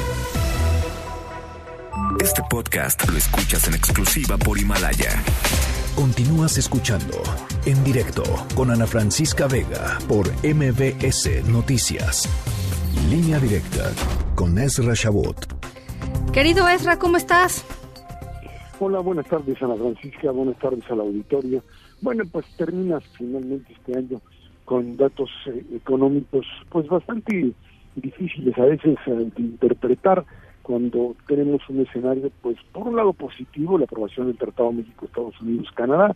Este 2.19 2.41
podcast 2.49 3.07
lo 3.09 3.17
escuchas 3.17 3.67
en 3.67 3.73
exclusiva 3.73 4.37
por 4.37 4.57
Himalaya. 4.57 5.23
Continúas 5.95 6.57
escuchando 6.57 7.21
en 7.65 7.83
directo 7.83 8.23
con 8.55 8.71
Ana 8.71 8.87
Francisca 8.87 9.47
Vega 9.47 9.97
por 10.07 10.27
MBS 10.43 11.47
Noticias. 11.47 12.27
Línea 13.09 13.39
directa 13.39 13.91
con 14.35 14.57
Ezra 14.57 14.93
Shabot. 14.93 15.37
Querido 16.31 16.67
Ezra, 16.67 16.99
¿cómo 16.99 17.17
estás? 17.17 17.65
Hola, 18.79 18.99
buenas 18.99 19.27
tardes 19.27 19.61
Ana 19.61 19.75
Francisca, 19.75 20.31
buenas 20.31 20.57
tardes 20.59 20.83
al 20.89 20.99
auditorio. 20.99 21.63
Bueno, 22.01 22.23
pues 22.31 22.45
terminas 22.57 23.03
finalmente 23.17 23.73
este 23.73 23.97
año 23.97 24.21
con 24.65 24.97
datos 24.97 25.29
eh, 25.47 25.63
económicos 25.75 26.45
pues 26.69 26.87
bastante 26.87 27.53
difíciles 27.95 28.57
a 28.57 28.65
veces 28.65 28.97
eh, 29.07 29.31
de 29.35 29.41
interpretar 29.41 30.25
cuando 30.67 31.15
tenemos 31.27 31.61
un 31.69 31.79
escenario 31.79 32.29
pues 32.41 32.57
por 32.73 32.89
un 32.89 32.97
lado 32.97 33.13
positivo, 33.13 33.77
la 33.77 33.85
aprobación 33.85 34.27
del 34.27 34.37
Tratado 34.37 34.73
México-Estados 34.73 35.39
Unidos-Canadá, 35.39 36.13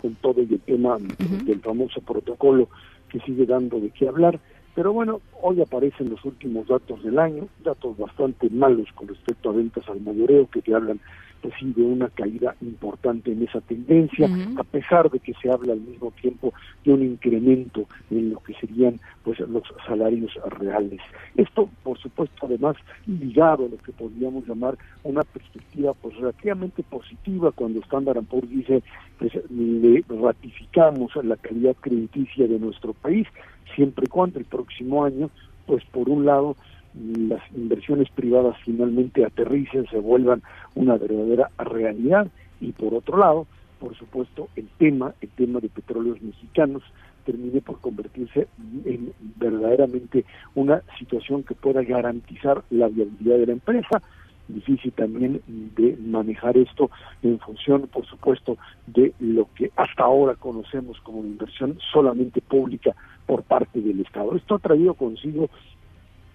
con 0.00 0.14
todo 0.14 0.40
el 0.40 0.60
tema 0.60 0.98
del 1.44 1.60
famoso 1.60 2.00
protocolo 2.00 2.68
que 3.08 3.18
sigue 3.22 3.44
dando 3.44 3.80
de 3.80 3.90
qué 3.90 4.06
hablar, 4.06 4.38
pero 4.76 4.92
bueno, 4.92 5.20
hoy 5.42 5.60
aparecen 5.60 6.10
los 6.10 6.24
últimos 6.24 6.68
datos 6.68 7.02
del 7.02 7.18
año, 7.18 7.48
datos 7.64 7.98
bastante 7.98 8.48
malos 8.50 8.86
con 8.94 9.08
respecto 9.08 9.50
a 9.50 9.52
ventas 9.52 9.88
al 9.88 10.00
mayoreo 10.00 10.48
que 10.48 10.62
te 10.62 10.72
hablan 10.72 11.00
pues 11.42 11.52
sí 11.58 11.72
de 11.76 11.82
una 11.82 12.08
caída 12.08 12.54
importante 12.62 13.32
en 13.32 13.42
esa 13.42 13.60
tendencia, 13.60 14.30
a 14.56 14.64
pesar 14.64 15.10
de 15.10 15.18
que 15.18 15.34
se 15.34 15.50
habla 15.50 15.72
al 15.72 15.80
mismo 15.80 16.12
tiempo 16.12 16.54
de 16.84 16.92
un 16.92 17.02
incremento 17.02 17.86
en 18.10 18.30
lo 18.30 18.40
que 18.40 18.54
serían 18.54 19.00
pues 19.24 19.40
los 19.40 19.64
salarios 19.86 20.32
reales. 20.58 21.00
Esto, 21.36 21.68
por 21.82 21.98
supuesto, 21.98 22.46
además 22.46 22.76
ligado 23.06 23.66
a 23.66 23.68
lo 23.68 23.76
que 23.78 23.92
podríamos 23.92 24.46
llamar 24.46 24.78
una 25.02 25.22
perspectiva 25.22 25.92
pues 25.94 26.16
relativamente 26.16 26.82
positiva 26.84 27.50
cuando 27.52 27.80
Standard 27.80 28.24
Poor's 28.24 28.48
dice 28.48 28.82
pues 29.18 29.32
le 29.50 30.04
ratificamos 30.08 31.12
la 31.24 31.36
calidad 31.36 31.74
crediticia 31.80 32.46
de 32.46 32.58
nuestro 32.58 32.92
país 32.94 33.26
siempre 33.74 34.04
y 34.06 34.08
cuando 34.08 34.38
el 34.38 34.44
próximo 34.44 35.04
año, 35.04 35.30
pues 35.66 35.84
por 35.86 36.08
un 36.08 36.24
lado, 36.24 36.56
las 36.94 37.40
inversiones 37.54 38.08
privadas 38.10 38.56
finalmente 38.64 39.24
aterricen, 39.24 39.86
se 39.90 39.98
vuelvan 39.98 40.42
una 40.74 40.96
verdadera 40.96 41.50
realidad 41.58 42.28
y 42.60 42.72
por 42.72 42.94
otro 42.94 43.18
lado, 43.18 43.46
por 43.80 43.96
supuesto, 43.96 44.48
el 44.56 44.68
tema, 44.78 45.14
el 45.20 45.28
tema 45.30 45.60
de 45.60 45.68
petróleos 45.68 46.20
mexicanos 46.22 46.82
termine 47.24 47.60
por 47.60 47.80
convertirse 47.80 48.48
en 48.84 49.12
verdaderamente 49.36 50.24
una 50.54 50.82
situación 50.98 51.42
que 51.42 51.54
pueda 51.54 51.82
garantizar 51.82 52.62
la 52.70 52.88
viabilidad 52.88 53.38
de 53.38 53.46
la 53.46 53.52
empresa, 53.52 54.02
difícil 54.48 54.92
también 54.92 55.40
de 55.46 55.96
manejar 56.04 56.56
esto 56.56 56.90
en 57.22 57.38
función, 57.38 57.88
por 57.92 58.06
supuesto, 58.06 58.56
de 58.86 59.14
lo 59.20 59.48
que 59.54 59.70
hasta 59.76 60.02
ahora 60.02 60.34
conocemos 60.34 61.00
como 61.00 61.20
inversión 61.20 61.78
solamente 61.92 62.40
pública 62.40 62.94
por 63.26 63.42
parte 63.44 63.80
del 63.80 64.00
Estado. 64.00 64.36
Esto 64.36 64.56
ha 64.56 64.58
traído 64.58 64.94
consigo, 64.94 65.48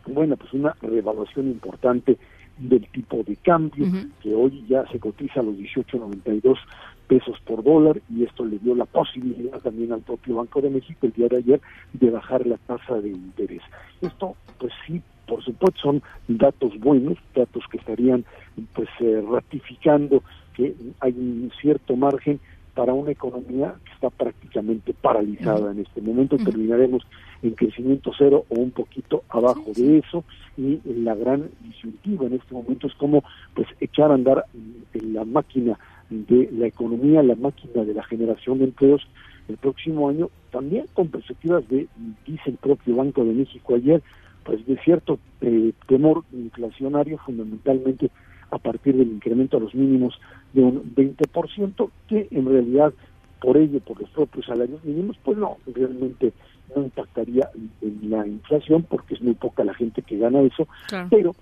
bueno, 0.08 0.38
pues 0.38 0.54
una 0.54 0.76
revaluación 0.82 1.48
importante 1.48 2.18
del 2.58 2.88
tipo 2.90 3.24
de 3.24 3.36
cambio, 3.36 3.86
que 4.22 4.34
hoy 4.34 4.66
ya 4.68 4.86
se 4.88 5.00
cotiza 5.00 5.42
a 5.42 5.44
los 5.44 5.56
18.92 5.56 6.58
pesos 7.08 7.40
por 7.46 7.64
dólar 7.64 8.02
y 8.10 8.24
esto 8.24 8.44
le 8.46 8.58
dio 8.60 8.76
la 8.76 8.86
posibilidad 8.86 9.60
también 9.60 9.94
al 9.94 10.02
propio 10.02 10.36
Banco 10.36 10.62
de 10.62 10.70
México 10.70 11.06
el 11.06 11.14
día 11.14 11.28
de 11.28 11.38
ayer 11.38 11.62
de 11.94 12.10
bajar 12.10 12.46
la 12.46 12.58
tasa 12.58 12.96
de 12.96 13.10
interés. 13.10 13.62
Esto 14.02 14.36
pues 14.60 14.74
sí 14.86 15.02
por 15.28 15.44
supuesto 15.44 15.80
son 15.82 16.02
datos 16.28 16.78
buenos, 16.80 17.18
datos 17.36 17.64
que 17.70 17.78
estarían 17.78 18.26
pues 18.74 18.90
eh, 19.00 19.24
ratificando 19.30 20.24
que 20.56 20.74
hay 21.00 21.12
un 21.12 21.52
cierto 21.62 21.96
margen 21.96 22.40
para 22.78 22.94
una 22.94 23.10
economía 23.10 23.74
que 23.84 23.92
está 23.94 24.12
prácticamente 24.12 24.94
paralizada 24.94 25.72
en 25.72 25.80
este 25.80 26.00
momento. 26.00 26.38
Terminaremos 26.38 27.02
en 27.42 27.56
crecimiento 27.56 28.12
cero 28.16 28.46
o 28.50 28.54
un 28.60 28.70
poquito 28.70 29.24
abajo 29.30 29.72
de 29.76 29.98
eso. 29.98 30.24
Y 30.58 30.80
la 30.86 31.16
gran 31.16 31.50
disyuntiva 31.62 32.28
en 32.28 32.34
este 32.34 32.54
momento 32.54 32.86
es 32.86 32.94
como 32.94 33.24
pues 33.56 33.68
echar 33.80 34.12
a 34.12 34.14
andar 34.14 34.46
la 34.94 35.26
máquina 35.26 35.80
de 36.12 36.50
la 36.52 36.68
economía, 36.68 37.24
la 37.24 37.36
máquina 37.36 37.84
de 37.84 37.96
la 37.96 38.04
generación 38.04 38.60
de 38.60 38.66
empleos. 38.66 39.08
El 39.50 39.58
próximo 39.58 40.08
año, 40.08 40.30
también 40.52 40.86
con 40.94 41.08
perspectivas 41.08 41.68
de, 41.70 41.88
dice 42.28 42.52
el 42.52 42.58
propio 42.58 42.96
Banco 42.96 43.26
de 43.26 43.34
México 43.34 43.74
ayer, 43.74 44.04
pues 44.44 44.64
de 44.68 44.78
cierto 44.84 45.18
eh, 45.42 45.72
temor 45.88 46.26
inflacionario 46.32 47.18
fundamentalmente 47.18 48.12
a 48.52 48.60
partir 48.60 48.96
del 48.96 49.08
incremento 49.08 49.58
a 49.58 49.62
los 49.62 49.74
mínimos 49.74 50.20
de 50.54 50.62
un 50.62 50.96
20%, 50.96 51.90
que 52.08 52.28
en 52.32 52.46
realidad 52.46 52.94
por 53.40 53.58
ello, 53.58 53.80
por 53.82 54.02
los 54.02 54.10
propios 54.10 54.46
salarios 54.46 54.84
mínimos, 54.84 55.18
pues 55.24 55.38
no, 55.38 55.58
realmente 55.74 56.34
no 56.76 56.84
impactaría 56.84 57.50
en 57.82 58.10
la 58.10 58.26
inflación 58.26 58.84
porque 58.84 59.14
es 59.14 59.22
muy 59.22 59.36
poca 59.36 59.64
la 59.64 59.74
gente 59.74 60.02
que 60.02 60.18
gana 60.18 60.42
eso, 60.42 60.68
pero 61.10 61.36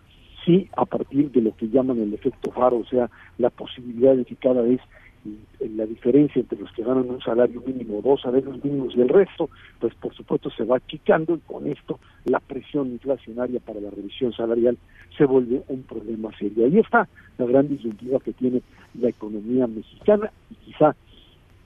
sí 0.46 0.70
a 0.76 0.86
partir 0.86 1.32
de 1.32 1.42
lo 1.42 1.56
que 1.56 1.70
llaman 1.70 2.00
el 2.02 2.14
efecto 2.14 2.52
faro, 2.52 2.78
o 2.78 2.86
sea, 2.86 3.10
la 3.38 3.50
posibilidad 3.50 4.16
de 4.16 4.26
que 4.26 4.36
cada 4.36 4.62
vez 4.62 4.80
la 5.76 5.86
diferencia 5.86 6.40
entre 6.40 6.60
los 6.60 6.72
que 6.74 6.84
ganan 6.84 7.10
un 7.10 7.22
salario 7.22 7.62
mínimo, 7.66 8.02
dos 8.02 8.22
salarios 8.22 8.64
mínimos 8.64 8.96
y 8.96 9.02
el 9.02 9.10
resto, 9.10 9.50
pues 9.80 9.94
por 9.96 10.14
supuesto 10.14 10.50
se 10.52 10.64
va 10.64 10.78
achicando 10.78 11.36
y 11.36 11.40
con 11.40 11.68
esto 11.68 12.00
la 12.26 12.40
presión 12.40 12.92
inflacionaria 12.92 13.60
para 13.60 13.82
la 13.82 13.90
revisión 13.90 14.32
salarial 14.34 14.78
se 15.18 15.26
vuelve 15.26 15.64
un 15.68 15.84
problema 15.84 16.30
serio. 16.38 16.66
Ahí 16.66 16.80
está 16.80 17.08
la 17.38 17.46
gran 17.46 17.68
disyuntiva 17.68 18.20
que 18.20 18.34
tiene 18.34 18.62
la 19.00 19.10
economía 19.10 19.68
mexicana 19.68 20.32
y 20.52 20.56
quizá 20.56 20.96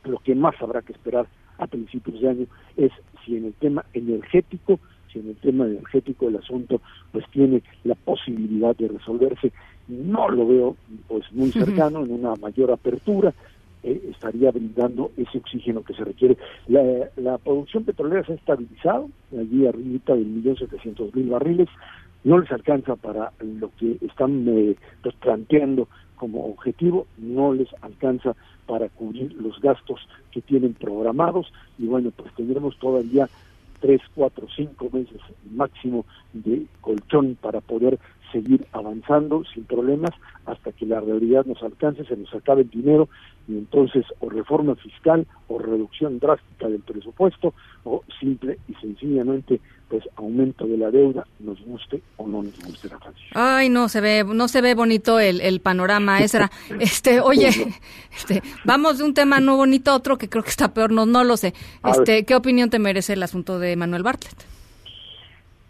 lo 0.06 0.18
que 0.20 0.36
más 0.36 0.56
habrá 0.62 0.82
que 0.82 0.94
esperar 0.94 1.28
a 1.58 1.68
principios 1.68 2.22
de 2.22 2.30
año 2.30 2.46
es 2.78 2.92
si 3.26 3.38
en 3.38 3.46
el 3.46 3.54
tema 3.54 3.86
energético, 3.94 4.80
si 5.12 5.20
en 5.20 5.30
el 5.30 5.36
tema 5.36 5.66
energético 5.66 6.30
el 6.30 6.38
asunto 6.38 6.82
pues 7.12 7.26
tiene 7.32 7.62
la 7.84 7.96
posibilidad 7.96 8.76
de 8.76 8.88
resolverse 8.88 9.52
no 9.88 10.30
lo 10.30 10.48
veo 10.48 10.78
pues 11.08 11.32
muy 11.32 11.52
cercano 11.52 12.04
en 12.04 12.12
una 12.12 12.36
mayor 12.36 12.72
apertura 12.72 13.34
eh, 13.82 14.10
estaría 14.12 14.52
brindando 14.52 15.12
ese 15.16 15.38
oxígeno 15.38 15.84
que 15.84 15.94
se 15.94 16.04
requiere. 16.04 16.38
La, 16.68 17.38
producción 17.38 17.86
petrolera 17.86 18.26
se 18.26 18.34
ha 18.34 18.36
estabilizado 18.36 19.10
allí 19.32 19.66
arriba 19.66 20.16
del 20.16 20.26
millón 20.26 20.58
setecientos 20.58 21.16
mil 21.16 21.30
barriles 21.30 21.70
no 22.26 22.40
les 22.40 22.52
alcanza 22.52 22.98
para 22.98 23.32
lo 23.40 23.72
que 23.78 23.98
están 24.02 24.46
eh, 24.50 24.76
pues, 25.02 25.16
planteando 25.16 25.88
como 26.18 26.46
objetivo 26.48 27.08
no 27.18 27.54
les 27.54 27.70
alcanza 27.82 28.36
para 28.68 28.90
cubrir 28.90 29.34
los 29.36 29.60
gastos 29.62 30.02
que 30.32 30.42
tienen 30.42 30.74
programados 30.74 31.52
y 31.78 31.86
bueno 31.86 32.12
pues 32.14 32.34
tendremos 32.36 32.78
todavía 32.78 33.30
tres, 33.80 34.02
cuatro, 34.14 34.48
cinco 34.56 34.90
meses 34.92 35.22
máximo 35.50 36.06
de 36.34 36.66
colchón 36.82 37.38
para 37.42 37.62
poder 37.62 38.00
seguir 38.32 38.66
avanzando 38.72 39.44
sin 39.54 39.66
problemas 39.66 40.12
hasta 40.46 40.72
que 40.72 40.86
la 40.86 41.00
realidad 41.00 41.46
nos 41.46 41.62
alcance, 41.64 42.06
se 42.06 42.18
nos 42.18 42.34
acabe 42.34 42.62
el 42.62 42.70
dinero 42.70 43.10
y 43.48 43.54
entonces 43.54 44.06
o 44.20 44.30
reforma 44.30 44.76
fiscal 44.76 45.26
o 45.48 45.60
reducción 45.60 46.20
drástica 46.20 46.68
del 46.68 46.82
presupuesto 46.82 47.54
o 47.84 48.04
simple 48.20 48.60
y 48.68 48.74
sencillamente 48.76 49.60
pues 49.90 50.04
aumento 50.18 50.68
de 50.68 50.78
la 50.78 50.92
deuda, 50.92 51.26
nos 51.40 51.60
guste 51.66 52.02
o 52.18 52.28
no 52.28 52.44
nos 52.44 52.60
guste 52.60 52.90
la 52.90 53.00
Francia. 53.00 53.26
Ay, 53.34 53.70
no 53.70 53.90
se 53.90 54.02
ve, 54.02 54.24
no 54.24 54.48
se 54.48 54.62
ve 54.62 54.76
bonito 54.76 55.20
el, 55.20 55.42
el 55.42 55.62
panorama, 55.62 56.20
Esra. 56.20 56.52
Este, 56.80 57.22
oye, 57.22 57.50
este, 58.16 58.44
vamos 58.66 59.00
de 59.00 59.04
un 59.04 59.16
tema 59.16 59.40
no 59.40 59.58
bonito 59.58 59.90
a 59.90 59.96
otro 59.96 60.18
que 60.18 60.30
creo 60.30 60.44
que 60.44 60.52
está 60.52 60.74
peor, 60.74 60.92
no, 60.92 61.08
no 61.08 61.24
lo 61.24 61.38
sé. 61.38 61.56
Este, 61.84 62.24
¿qué 62.24 62.36
opinión 62.36 62.70
te 62.70 62.78
merece 62.78 63.14
el 63.14 63.24
asunto 63.24 63.58
de 63.58 63.76
Manuel 63.76 64.04
Bartlett? 64.04 64.59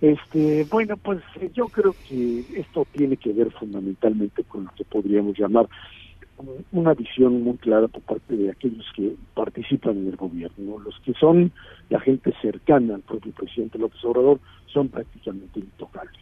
Este, 0.01 0.65
bueno, 0.71 0.95
pues 0.97 1.19
yo 1.53 1.65
creo 1.67 1.93
que 2.07 2.45
esto 2.55 2.87
tiene 2.93 3.17
que 3.17 3.33
ver 3.33 3.51
fundamentalmente 3.51 4.43
con 4.43 4.65
lo 4.65 4.71
que 4.71 4.85
podríamos 4.85 5.37
llamar 5.37 5.67
una 6.71 6.93
visión 6.93 7.41
muy 7.43 7.57
clara 7.57 7.87
por 7.89 8.01
parte 8.03 8.35
de 8.35 8.49
aquellos 8.49 8.85
que 8.95 9.15
participan 9.33 9.97
en 9.97 10.07
el 10.07 10.15
gobierno. 10.15 10.79
Los 10.79 10.97
que 11.01 11.13
son 11.13 11.51
la 11.89 11.99
gente 11.99 12.33
cercana 12.41 12.95
al 12.95 13.01
propio 13.01 13.33
presidente 13.33 13.77
López 13.77 14.03
Obrador 14.05 14.39
son 14.67 14.87
prácticamente 14.87 15.59
intocables. 15.59 16.21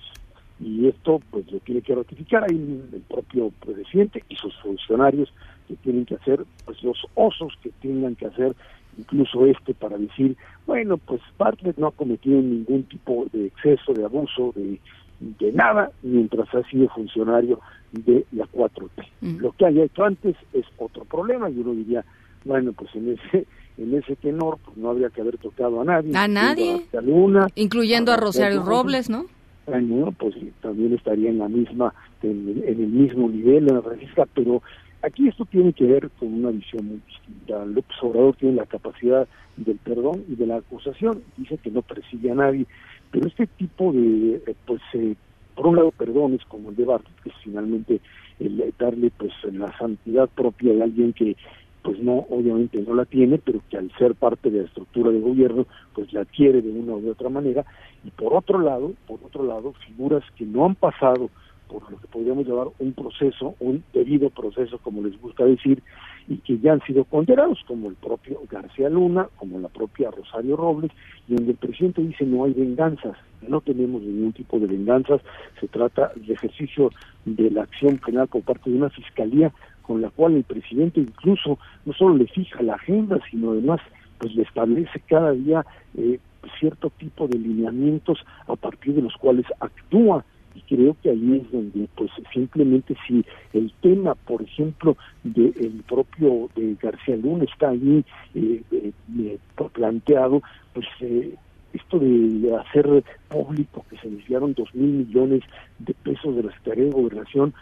Y 0.59 0.87
esto 0.87 1.21
pues 1.29 1.51
lo 1.51 1.59
tiene 1.59 1.81
que 1.81 1.93
ratificar 1.93 2.45
ahí 2.45 2.83
el 2.91 3.01
propio 3.01 3.51
presidente 3.63 4.23
y 4.27 4.35
sus 4.37 4.55
funcionarios 4.57 5.31
que 5.67 5.75
tienen 5.75 6.05
que 6.05 6.15
hacer 6.15 6.43
pues 6.65 6.81
los 6.81 6.97
osos 7.13 7.53
que 7.61 7.69
tengan 7.79 8.15
que 8.15 8.25
hacer 8.25 8.55
incluso 8.97 9.45
este 9.45 9.73
para 9.73 9.97
decir, 9.97 10.35
bueno, 10.65 10.97
pues 10.97 11.21
Bartlett 11.37 11.77
no 11.77 11.87
ha 11.87 11.91
cometido 11.91 12.41
ningún 12.41 12.83
tipo 12.83 13.25
de 13.31 13.47
exceso, 13.47 13.93
de 13.93 14.05
abuso, 14.05 14.53
de, 14.55 14.79
de 15.19 15.51
nada, 15.51 15.91
mientras 16.01 16.53
ha 16.53 16.63
sido 16.69 16.89
funcionario 16.89 17.59
de 17.91 18.25
la 18.31 18.45
4T. 18.45 19.07
Mm. 19.21 19.37
Lo 19.37 19.51
que 19.53 19.65
haya 19.65 19.83
hecho 19.83 20.03
antes 20.03 20.35
es 20.53 20.65
otro 20.77 21.05
problema, 21.05 21.49
y 21.49 21.59
uno 21.59 21.73
diría, 21.73 22.03
bueno, 22.45 22.73
pues 22.73 22.93
en 22.95 23.13
ese 23.13 23.45
en 23.77 23.93
ese 23.93 24.15
tenor 24.15 24.57
pues 24.65 24.75
no 24.77 24.89
habría 24.89 25.09
que 25.09 25.21
haber 25.21 25.37
tocado 25.37 25.81
a 25.81 25.85
nadie. 25.85 26.11
A 26.15 26.27
nadie. 26.27 26.85
A 26.97 27.01
Luna, 27.01 27.47
incluyendo 27.55 28.11
a, 28.11 28.17
Rosario 28.17 28.63
Robles, 28.63 29.09
¿no? 29.09 29.25
Bueno, 29.67 30.13
pues 30.17 30.33
también 30.61 30.93
estaría 30.93 31.29
en 31.29 31.39
la 31.39 31.47
misma, 31.47 31.93
en, 32.23 32.63
el 32.65 32.77
mismo 32.77 33.29
nivel 33.29 33.67
en 33.67 33.75
la 33.75 33.81
revista, 33.81 34.25
pero 34.33 34.63
aquí 35.01 35.27
esto 35.27 35.45
tiene 35.45 35.73
que 35.73 35.85
ver 35.85 36.09
con 36.19 36.33
una 36.33 36.51
visión 36.51 36.85
muy 36.85 37.01
distinta. 37.07 37.65
López 37.65 37.97
Obrador 38.01 38.35
tiene 38.35 38.55
la 38.55 38.65
capacidad 38.65 39.27
del 39.55 39.77
perdón 39.77 40.23
y 40.27 40.35
de 40.35 40.47
la 40.47 40.57
acusación, 40.57 41.21
dice 41.37 41.57
que 41.57 41.71
no 41.71 41.81
persigue 41.81 42.31
a 42.31 42.35
nadie, 42.35 42.65
pero 43.11 43.27
este 43.27 43.47
tipo 43.47 43.91
de, 43.91 44.41
eh, 44.45 44.55
pues, 44.65 44.81
eh, 44.93 45.15
por 45.55 45.67
un 45.67 45.77
lado, 45.77 45.91
perdones 45.91 46.43
como 46.45 46.69
el 46.69 46.75
de 46.75 46.85
Bartlett, 46.85 47.21
que 47.23 47.29
es 47.29 47.35
finalmente 47.43 47.99
el 48.39 48.73
darle 48.77 49.11
pues 49.17 49.31
la 49.51 49.75
santidad 49.77 50.29
propia 50.29 50.73
de 50.73 50.83
alguien 50.83 51.13
que 51.13 51.35
pues 51.81 51.99
no, 51.99 52.25
obviamente 52.29 52.83
no 52.85 52.93
la 52.93 53.05
tiene, 53.05 53.37
pero 53.37 53.61
que 53.69 53.77
al 53.77 53.89
ser 53.97 54.13
parte 54.13 54.51
de 54.51 54.59
la 54.59 54.67
estructura 54.67 55.09
de 55.09 55.21
gobierno, 55.21 55.65
pues 55.93 56.11
la 56.11 56.21
adquiere 56.21 56.61
de 56.61 56.69
una 56.69 56.93
u 56.93 57.09
otra 57.09 57.29
manera. 57.29 57.65
Y 58.03 58.09
por 58.11 58.33
otro 58.33 58.59
lado, 58.59 58.91
por 59.07 59.19
otro 59.23 59.45
lado, 59.45 59.73
figuras 59.87 60.21
que 60.35 60.45
no 60.45 60.65
han 60.65 60.75
pasado 60.75 61.29
por 61.67 61.89
lo 61.91 61.97
que 61.99 62.07
podríamos 62.07 62.47
llamar 62.47 62.67
un 62.79 62.93
proceso, 62.93 63.55
un 63.59 63.83
debido 63.93 64.29
proceso, 64.29 64.77
como 64.79 65.03
les 65.03 65.19
gusta 65.21 65.45
decir, 65.45 65.81
y 66.27 66.37
que 66.37 66.57
ya 66.59 66.73
han 66.73 66.81
sido 66.81 67.05
condenados, 67.05 67.63
como 67.67 67.89
el 67.89 67.95
propio 67.95 68.41
García 68.49 68.89
Luna, 68.89 69.29
como 69.37 69.59
la 69.59 69.69
propia 69.69 70.11
Rosario 70.11 70.57
Robles, 70.57 70.91
y 71.27 71.35
donde 71.35 71.51
el 71.51 71.57
presidente 71.57 72.01
dice 72.01 72.25
no 72.25 72.45
hay 72.45 72.53
venganzas, 72.53 73.17
no 73.47 73.61
tenemos 73.61 74.01
ningún 74.01 74.33
tipo 74.33 74.59
de 74.59 74.67
venganzas, 74.67 75.21
se 75.59 75.67
trata 75.67 76.11
de 76.15 76.33
ejercicio 76.33 76.91
de 77.25 77.49
la 77.51 77.63
acción 77.63 77.97
penal 77.97 78.27
por 78.27 78.41
parte 78.41 78.69
de 78.69 78.77
una 78.77 78.89
fiscalía 78.89 79.53
con 79.81 80.01
la 80.01 80.09
cual 80.09 80.35
el 80.35 80.43
presidente 80.43 80.99
incluso 80.99 81.57
no 81.85 81.93
solo 81.93 82.17
le 82.17 82.27
fija 82.27 82.61
la 82.61 82.75
agenda, 82.75 83.19
sino 83.31 83.51
además 83.51 83.79
pues 84.17 84.35
le 84.35 84.43
establece 84.43 84.99
cada 85.07 85.31
día 85.31 85.65
eh, 85.95 86.19
cierto 86.59 86.89
tipo 86.97 87.27
de 87.27 87.37
lineamientos 87.37 88.19
a 88.47 88.55
partir 88.55 88.95
de 88.95 89.01
los 89.01 89.15
cuales 89.15 89.45
actúa 89.59 90.23
y 90.57 90.75
creo 90.75 90.95
que 91.01 91.11
ahí 91.11 91.41
es 91.41 91.51
donde 91.51 91.87
pues 91.95 92.09
simplemente 92.33 92.95
si 93.07 93.23
el 93.53 93.71
tema 93.81 94.15
por 94.15 94.41
ejemplo 94.41 94.97
del 95.23 95.83
propio 95.87 96.49
de 96.55 96.75
García 96.81 97.15
Luna 97.15 97.43
está 97.43 97.69
ahí 97.69 98.03
eh, 98.33 98.61
eh, 98.71 99.37
planteado 99.73 100.41
pues 100.73 100.87
eh, 101.01 101.35
esto 101.73 101.99
de 101.99 102.55
hacer 102.55 103.03
público 103.27 103.85
que 103.89 103.97
se 103.97 104.09
desviaron 104.09 104.53
dos 104.53 104.73
mil 104.73 105.05
millones 105.05 105.41
de 105.79 105.93
pesos 105.93 106.35
de 106.35 106.43
la 106.43 106.51
Secretaría 106.53 106.85
de 106.85 106.91
Gobernación 106.91 107.53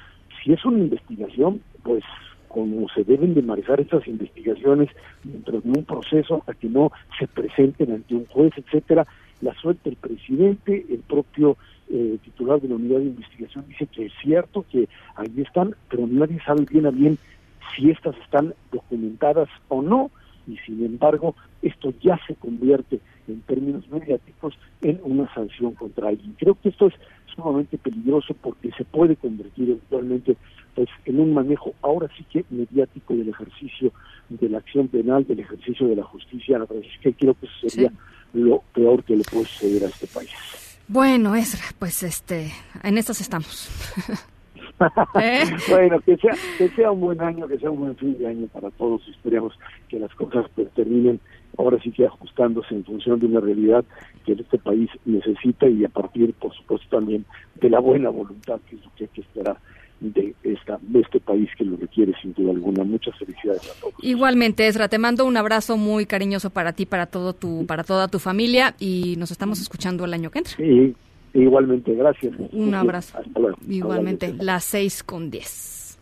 si 0.43 0.53
es 0.53 0.63
una 0.63 0.79
investigación 0.79 1.61
pues 1.83 2.03
como 2.47 2.87
se 2.87 3.03
deben 3.03 3.33
de 3.33 3.41
manejar 3.41 3.81
estas 3.81 4.07
investigaciones 4.07 4.89
dentro 5.25 5.59
de 5.59 5.69
un 5.69 5.83
proceso 5.83 6.41
a 6.47 6.53
que 6.53 6.69
no 6.69 6.89
se 7.19 7.27
presenten 7.27 7.91
ante 7.91 8.15
un 8.15 8.25
juez, 8.27 8.53
etcétera, 8.55 9.05
la 9.45 9.53
suerte 9.53 9.89
el 9.89 9.95
presidente, 9.95 10.85
el 10.89 10.99
propio 10.99 11.55
eh, 11.87 12.17
titular 12.23 12.59
de 12.59 12.67
la 12.67 12.75
unidad 12.75 12.97
de 12.97 13.05
investigación 13.05 13.63
dice 13.67 13.85
que 13.85 14.07
es 14.07 14.13
cierto 14.21 14.65
que 14.71 14.89
ahí 15.15 15.33
están, 15.37 15.75
pero 15.87 16.07
nadie 16.07 16.39
sabe 16.43 16.65
bien 16.69 16.87
a 16.87 16.91
bien 16.91 17.17
si 17.75 17.91
estas 17.91 18.17
están 18.17 18.55
documentadas 18.71 19.49
o 19.67 19.81
no, 19.83 20.09
y 20.47 20.57
sin 20.57 20.83
embargo 20.83 21.35
esto 21.61 21.93
ya 22.01 22.19
se 22.27 22.35
convierte 22.35 22.99
en 23.27 23.41
términos 23.41 23.87
mediáticos 23.89 24.57
en 24.81 24.99
una 25.03 25.31
sanción 25.33 25.73
contra 25.73 26.09
alguien. 26.09 26.35
Creo 26.39 26.55
que 26.55 26.69
esto 26.69 26.87
es 26.87 26.93
sumamente 27.35 27.77
peligroso 27.77 28.35
porque 28.41 28.71
se 28.71 28.85
puede 28.85 29.15
convertir 29.15 29.69
eventualmente 29.69 30.37
pues 30.73 30.89
en 31.05 31.19
un 31.19 31.33
manejo 31.33 31.73
ahora 31.81 32.09
sí 32.17 32.25
que 32.31 32.45
mediático 32.49 33.15
del 33.15 33.29
ejercicio 33.29 33.91
de 34.29 34.49
la 34.49 34.57
acción 34.57 34.87
penal, 34.87 35.25
del 35.25 35.39
ejercicio 35.39 35.87
de 35.87 35.95
la 35.95 36.03
justicia, 36.03 36.59
la 36.59 36.67
que 37.01 37.13
creo 37.13 37.33
que 37.35 37.45
eso 37.45 37.69
sería 37.69 37.91
lo 38.33 38.61
peor 38.73 39.03
que 39.03 39.15
le 39.15 39.23
puede 39.23 39.45
suceder 39.45 39.85
a 39.85 39.87
este 39.87 40.07
país. 40.07 40.29
Bueno, 40.87 41.35
Ezra, 41.35 41.63
pues 41.79 42.03
este, 42.03 42.51
en 42.83 42.97
estas 42.97 43.21
estamos. 43.21 43.69
¿Eh? 45.21 45.43
bueno, 45.69 45.99
que 46.01 46.17
sea, 46.17 46.33
que 46.57 46.69
sea 46.69 46.91
un 46.91 46.99
buen 46.99 47.21
año, 47.21 47.47
que 47.47 47.57
sea 47.57 47.71
un 47.71 47.79
buen 47.79 47.95
fin 47.95 48.17
de 48.17 48.27
año 48.27 48.47
para 48.47 48.69
todos. 48.71 49.07
Esperemos 49.07 49.53
que 49.87 49.99
las 49.99 50.13
cosas 50.15 50.45
pues, 50.53 50.69
terminen 50.71 51.19
ahora 51.57 51.79
sí 51.81 51.91
que 51.91 52.05
ajustándose 52.05 52.75
en 52.75 52.83
función 52.83 53.19
de 53.19 53.27
una 53.27 53.39
realidad 53.39 53.85
que 54.25 54.33
este 54.33 54.57
país 54.57 54.89
necesita 55.05 55.67
y 55.67 55.85
a 55.85 55.89
partir, 55.89 56.33
por 56.33 56.53
supuesto, 56.53 56.87
también 56.89 57.25
de 57.55 57.69
la 57.69 57.79
buena 57.79 58.09
voluntad, 58.09 58.59
que 58.69 58.75
es 58.75 58.83
lo 58.83 58.91
que 58.95 59.05
hay 59.05 59.09
que 59.13 59.21
esperar 59.21 59.57
de, 59.99 60.35
esta, 60.43 60.77
de 60.81 60.99
este 61.01 61.19
país 61.19 61.49
que 61.57 61.63
lo 61.63 61.77
requiere 61.77 62.13
sin 62.21 62.33
duda 62.33 62.51
alguna. 62.51 62.83
Muchas 62.83 63.17
felicidades 63.17 63.61
a 63.69 63.79
todos. 63.79 63.93
Igualmente, 64.01 64.67
Ezra, 64.67 64.87
te 64.87 64.97
mando 64.97 65.25
un 65.25 65.37
abrazo 65.37 65.77
muy 65.77 66.05
cariñoso 66.05 66.49
para 66.49 66.73
ti, 66.73 66.85
para 66.85 67.05
todo 67.05 67.33
tu, 67.33 67.65
para 67.65 67.83
toda 67.83 68.07
tu 68.07 68.19
familia 68.19 68.75
y 68.79 69.15
nos 69.17 69.31
estamos 69.31 69.59
escuchando 69.59 70.05
el 70.05 70.13
año 70.13 70.31
que 70.31 70.39
entra. 70.39 70.53
Sí, 70.57 70.95
igualmente, 71.33 71.93
gracias. 71.93 72.33
Un 72.51 72.73
abrazo. 72.73 73.17
Igualmente, 73.67 74.33
las 74.39 74.63
seis 74.63 75.03
con 75.03 75.29
diez. 75.29 75.97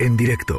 En 0.00 0.16
directo. 0.16 0.56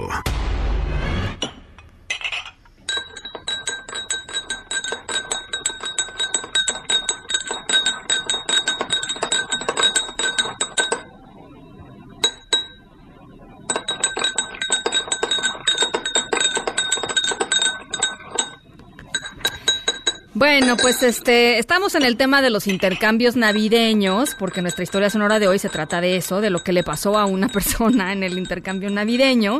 Bueno, 20.41 20.75
pues 20.75 21.03
este, 21.03 21.59
estamos 21.59 21.93
en 21.93 22.01
el 22.01 22.17
tema 22.17 22.41
de 22.41 22.49
los 22.49 22.65
intercambios 22.65 23.35
navideños, 23.35 24.33
porque 24.33 24.63
nuestra 24.63 24.81
historia 24.81 25.11
sonora 25.11 25.37
de 25.37 25.47
hoy 25.47 25.59
se 25.59 25.69
trata 25.69 26.01
de 26.01 26.17
eso, 26.17 26.41
de 26.41 26.49
lo 26.49 26.63
que 26.63 26.73
le 26.73 26.81
pasó 26.83 27.19
a 27.19 27.27
una 27.27 27.47
persona 27.53 28.11
en 28.11 28.23
el 28.23 28.39
intercambio 28.39 28.89
navideño. 28.89 29.59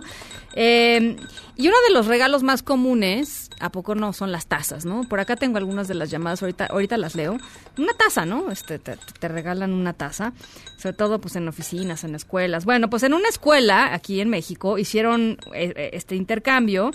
Eh, 0.56 1.18
y 1.56 1.68
uno 1.68 1.78
de 1.88 1.94
los 1.94 2.08
regalos 2.08 2.42
más 2.42 2.64
comunes, 2.64 3.52
¿a 3.60 3.72
poco 3.72 3.94
no? 3.94 4.12
Son 4.12 4.32
las 4.32 4.48
tazas, 4.48 4.84
¿no? 4.84 5.04
Por 5.04 5.20
acá 5.20 5.36
tengo 5.36 5.60
algunas 5.60 5.88
de 5.88 5.94
las 5.94 6.10
llamadas, 6.10 6.42
ahorita, 6.42 6.66
ahorita 6.66 6.98
las 6.98 7.14
leo. 7.14 7.38
Una 7.78 7.94
taza, 7.94 8.26
¿no? 8.26 8.50
Este, 8.50 8.80
te, 8.80 8.98
te, 8.98 9.28
regalan 9.28 9.74
una 9.74 9.94
taza, 9.94 10.34
sobre 10.78 10.94
todo 10.94 11.22
pues 11.22 11.36
en 11.36 11.48
oficinas, 11.48 12.04
en 12.06 12.16
escuelas. 12.16 12.66
Bueno, 12.66 12.90
pues 12.90 13.04
en 13.04 13.14
una 13.14 13.30
escuela 13.30 13.94
aquí 13.94 14.20
en 14.20 14.32
México 14.32 14.80
hicieron 14.80 15.38
eh, 15.54 15.92
este 15.94 16.16
intercambio 16.16 16.90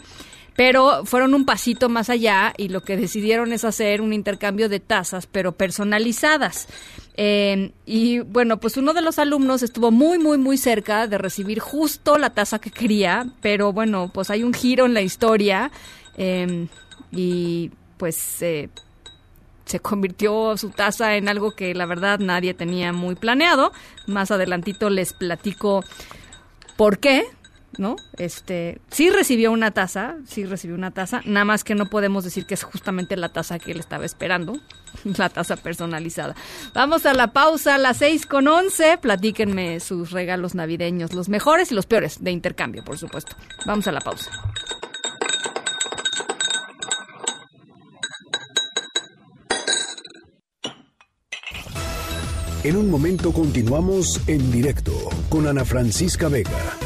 pero 0.57 1.05
fueron 1.05 1.35
un 1.35 1.45
pasito 1.45 1.89
más 1.89 2.11
allá 2.11 2.55
y 2.57 2.69
lo 2.69 2.83
que 2.83 2.97
decidieron 2.97 3.53
es 3.53 3.65
hacer 3.65 4.01
un 4.01 4.13
intercambio 4.13 4.69
de 4.69 4.81
tazas, 4.81 5.27
pero 5.27 5.53
personalizadas. 5.53 6.67
Eh, 7.19 7.73
y 7.85 8.21
bueno, 8.21 8.59
pues 8.59 8.77
uno 8.77 8.95
de 8.95 9.03
los 9.03 9.19
alumnos 9.19 9.63
estuvo 9.63 9.91
muy, 9.91 10.19
muy, 10.19 10.39
muy 10.39 10.57
cerca 10.57 11.07
de 11.07 11.19
recibir 11.19 11.61
justo 11.61 12.19
la 12.19 12.31
taza 12.31 12.59
que 12.59 12.71
quería, 12.71 13.27
pero 13.41 13.73
bueno, 13.73 14.11
pues 14.13 14.31
hay 14.31 14.43
un 14.43 14.55
giro 14.55 14.87
en 14.87 14.95
la 14.95 15.03
historia 15.03 15.71
eh, 16.17 16.67
y 17.13 17.71
pues 17.99 18.17
se 19.67 19.81
convirtió 19.81 20.57
su 20.57 20.71
taza 20.71 21.17
en 21.17 21.29
algo 21.29 21.51
que 21.51 21.75
la 21.75 21.87
verdad 21.87 22.19
nadie 22.19 22.55
tenía 22.55 22.93
muy 22.93 23.15
planeado. 23.15 23.73
Más 24.07 24.31
adelantito 24.31 24.91
les 24.91 25.13
platico 25.13 25.85
por 26.77 26.99
qué, 26.99 27.25
¿no? 27.79 27.97
Este, 28.19 28.81
sí 28.91 29.11
recibió 29.11 29.53
una 29.53 29.71
taza, 29.71 30.17
sí 30.27 30.45
recibió 30.45 30.77
una 30.77 30.91
taza, 30.91 31.21
nada 31.25 31.45
más 31.45 31.65
que 31.65 31.75
no 31.75 31.87
podemos 31.87 32.25
decir 32.25 32.47
que 32.47 32.55
es 32.55 32.63
justamente 32.63 33.17
la 33.17 33.29
taza 33.29 33.59
que 33.59 33.73
él 33.73 33.81
estaba 33.81 34.05
esperando, 34.05 34.59
la 35.05 35.29
taza 35.29 35.57
personalizada. 35.57 36.35
Vamos 36.75 37.07
a 37.07 37.15
la 37.15 37.33
pausa 37.33 37.77
a 37.77 37.79
las 37.79 37.99
seis 37.99 38.27
con 38.27 38.49
once, 38.49 38.99
platíquenme 38.99 39.81
sus 39.81 40.11
regalos 40.11 40.55
navideños, 40.55 41.15
los 41.15 41.29
mejores 41.29 41.73
y 41.73 41.75
los 41.75 41.87
peores, 41.87 42.23
de 42.23 42.31
intercambio, 42.31 42.85
por 42.85 42.99
supuesto. 42.99 43.37
Vamos 43.67 43.87
a 43.87 43.93
la 43.93 44.01
pausa. 44.01 44.31
En 52.67 52.77
un 52.77 52.91
momento 52.91 53.33
continuamos 53.33 54.21
en 54.27 54.51
directo 54.51 54.93
con 55.29 55.47
Ana 55.47 55.65
Francisca 55.65 56.27
Vega. 56.27 56.86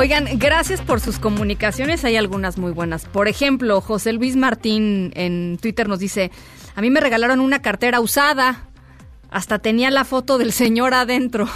Oigan, 0.00 0.38
gracias 0.38 0.80
por 0.80 0.98
sus 0.98 1.18
comunicaciones. 1.18 2.06
Hay 2.06 2.16
algunas 2.16 2.56
muy 2.56 2.72
buenas. 2.72 3.04
Por 3.04 3.28
ejemplo, 3.28 3.82
José 3.82 4.14
Luis 4.14 4.34
Martín 4.34 5.12
en 5.14 5.58
Twitter 5.60 5.90
nos 5.90 5.98
dice, 5.98 6.30
a 6.74 6.80
mí 6.80 6.88
me 6.88 7.00
regalaron 7.00 7.38
una 7.38 7.60
cartera 7.60 8.00
usada. 8.00 8.70
Hasta 9.28 9.58
tenía 9.58 9.90
la 9.90 10.06
foto 10.06 10.38
del 10.38 10.52
señor 10.52 10.94
adentro. 10.94 11.46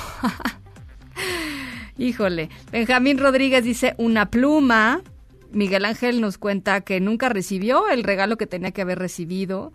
Híjole. 1.97 2.51
Benjamín 2.71 3.17
Rodríguez 3.17 3.65
dice, 3.65 3.95
una 3.97 4.29
pluma. 4.29 5.01
Miguel 5.51 5.87
Ángel 5.87 6.21
nos 6.21 6.37
cuenta 6.37 6.83
que 6.83 7.01
nunca 7.01 7.31
recibió 7.31 7.89
el 7.89 8.05
regalo 8.05 8.37
que 8.37 8.47
tenía 8.47 8.73
que 8.73 8.83
haber 8.83 8.99
recibido. 8.99 9.73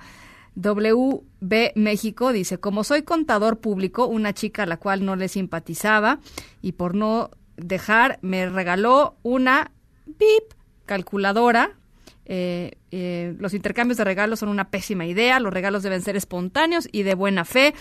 WB 0.53 1.71
México 1.73 2.31
dice, 2.33 2.59
como 2.59 2.83
soy 2.83 3.01
contador 3.01 3.61
público, 3.61 4.05
una 4.05 4.33
chica 4.33 4.63
a 4.63 4.67
la 4.67 4.77
cual 4.77 5.05
no 5.05 5.15
le 5.15 5.27
simpatizaba 5.27 6.19
y 6.61 6.73
por 6.73 6.93
no 6.93 7.31
dejar, 7.61 8.19
me 8.21 8.49
regaló 8.49 9.15
una 9.23 9.71
calculadora. 10.85 11.77
Eh, 12.25 12.73
eh, 12.91 13.35
los 13.39 13.53
intercambios 13.53 13.97
de 13.97 14.03
regalos 14.03 14.39
son 14.39 14.49
una 14.49 14.69
pésima 14.69 15.05
idea, 15.05 15.39
los 15.39 15.53
regalos 15.53 15.83
deben 15.83 16.01
ser 16.01 16.15
espontáneos 16.15 16.87
y 16.91 17.03
de 17.03 17.15
buena 17.15 17.45
fe. 17.45 17.73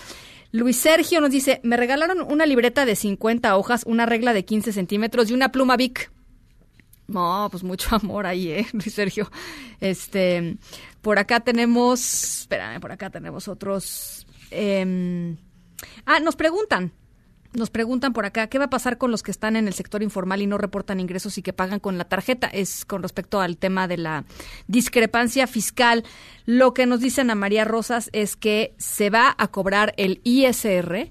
Luis 0.51 0.77
Sergio 0.77 1.21
nos 1.21 1.31
dice, 1.31 1.61
me 1.63 1.77
regalaron 1.77 2.23
una 2.23 2.47
libreta 2.47 2.87
de 2.87 2.97
50 2.97 3.57
hojas, 3.57 3.85
una 3.87 4.07
regla 4.07 4.33
de 4.33 4.45
15 4.45 4.73
centímetros 4.73 5.31
y 5.31 5.35
una 5.35 5.53
pluma 5.53 5.77
Bic. 5.77 6.11
No, 7.07 7.49
pues 7.51 7.63
mucho 7.63 7.95
amor 7.97 8.27
ahí, 8.27 8.51
¿eh, 8.51 8.67
Luis 8.73 8.95
Sergio? 8.95 9.31
Este, 9.81 10.57
por 11.03 11.19
acá 11.19 11.41
tenemos, 11.41 12.41
espérame, 12.41 12.81
por 12.81 12.93
acá 12.93 13.11
tenemos 13.11 13.49
otros. 13.49 14.27
Eh, 14.51 15.37
ah, 16.07 16.21
nos 16.21 16.37
preguntan, 16.37 16.93
nos 17.53 17.71
preguntan 17.71 18.13
por 18.13 18.27
acá, 18.27 18.49
¿qué 18.49 18.59
va 18.59 18.67
a 18.67 18.71
pasar 18.71 18.99
con 18.99 19.11
los 19.11 19.23
que 19.23 19.31
están 19.31 19.57
en 19.57 19.67
el 19.69 19.75
sector 19.75 20.03
informal 20.03 20.43
y 20.43 20.47
no 20.47 20.59
reportan 20.59 21.01
ingresos 21.01 21.39
y 21.39 21.43
que 21.43 21.53
pagan 21.53 21.81
con 21.81 21.99
la 21.99 22.05
tarjeta? 22.05 22.47
Es 22.47 22.85
con 22.85 23.03
respecto 23.03 23.41
al 23.41 23.57
tema 23.57 23.89
de 23.89 23.97
la 23.97 24.25
discrepancia 24.67 25.47
fiscal. 25.47 26.05
Lo 26.45 26.75
que 26.75 26.87
nos 26.87 27.01
dicen 27.01 27.31
a 27.31 27.35
María 27.35 27.65
Rosas 27.65 28.11
es 28.13 28.37
que 28.37 28.75
se 28.79 29.11
va 29.11 29.35
a 29.39 29.49
cobrar 29.49 29.95
el 29.97 30.21
ISR 30.25 31.11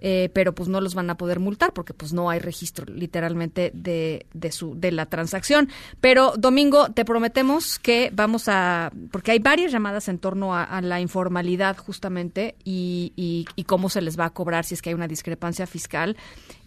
eh, 0.00 0.30
pero 0.32 0.54
pues 0.54 0.68
no 0.68 0.80
los 0.80 0.94
van 0.94 1.10
a 1.10 1.16
poder 1.16 1.40
multar 1.40 1.72
porque 1.72 1.92
pues 1.92 2.12
no 2.12 2.30
hay 2.30 2.38
registro 2.38 2.86
literalmente 2.86 3.70
de, 3.74 4.26
de, 4.32 4.52
su, 4.52 4.78
de 4.78 4.92
la 4.92 5.06
transacción. 5.06 5.68
Pero 6.00 6.34
Domingo, 6.36 6.90
te 6.92 7.04
prometemos 7.04 7.78
que 7.78 8.10
vamos 8.12 8.48
a, 8.48 8.92
porque 9.10 9.32
hay 9.32 9.38
varias 9.40 9.72
llamadas 9.72 10.08
en 10.08 10.18
torno 10.18 10.54
a, 10.54 10.78
la 10.80 11.00
informalidad 11.00 11.76
justamente 11.76 12.54
y, 12.64 13.12
y, 13.16 13.64
cómo 13.64 13.90
se 13.90 14.00
les 14.00 14.18
va 14.18 14.26
a 14.26 14.30
cobrar 14.30 14.64
si 14.64 14.74
es 14.74 14.82
que 14.82 14.90
hay 14.90 14.94
una 14.94 15.08
discrepancia 15.08 15.66
fiscal. 15.66 16.16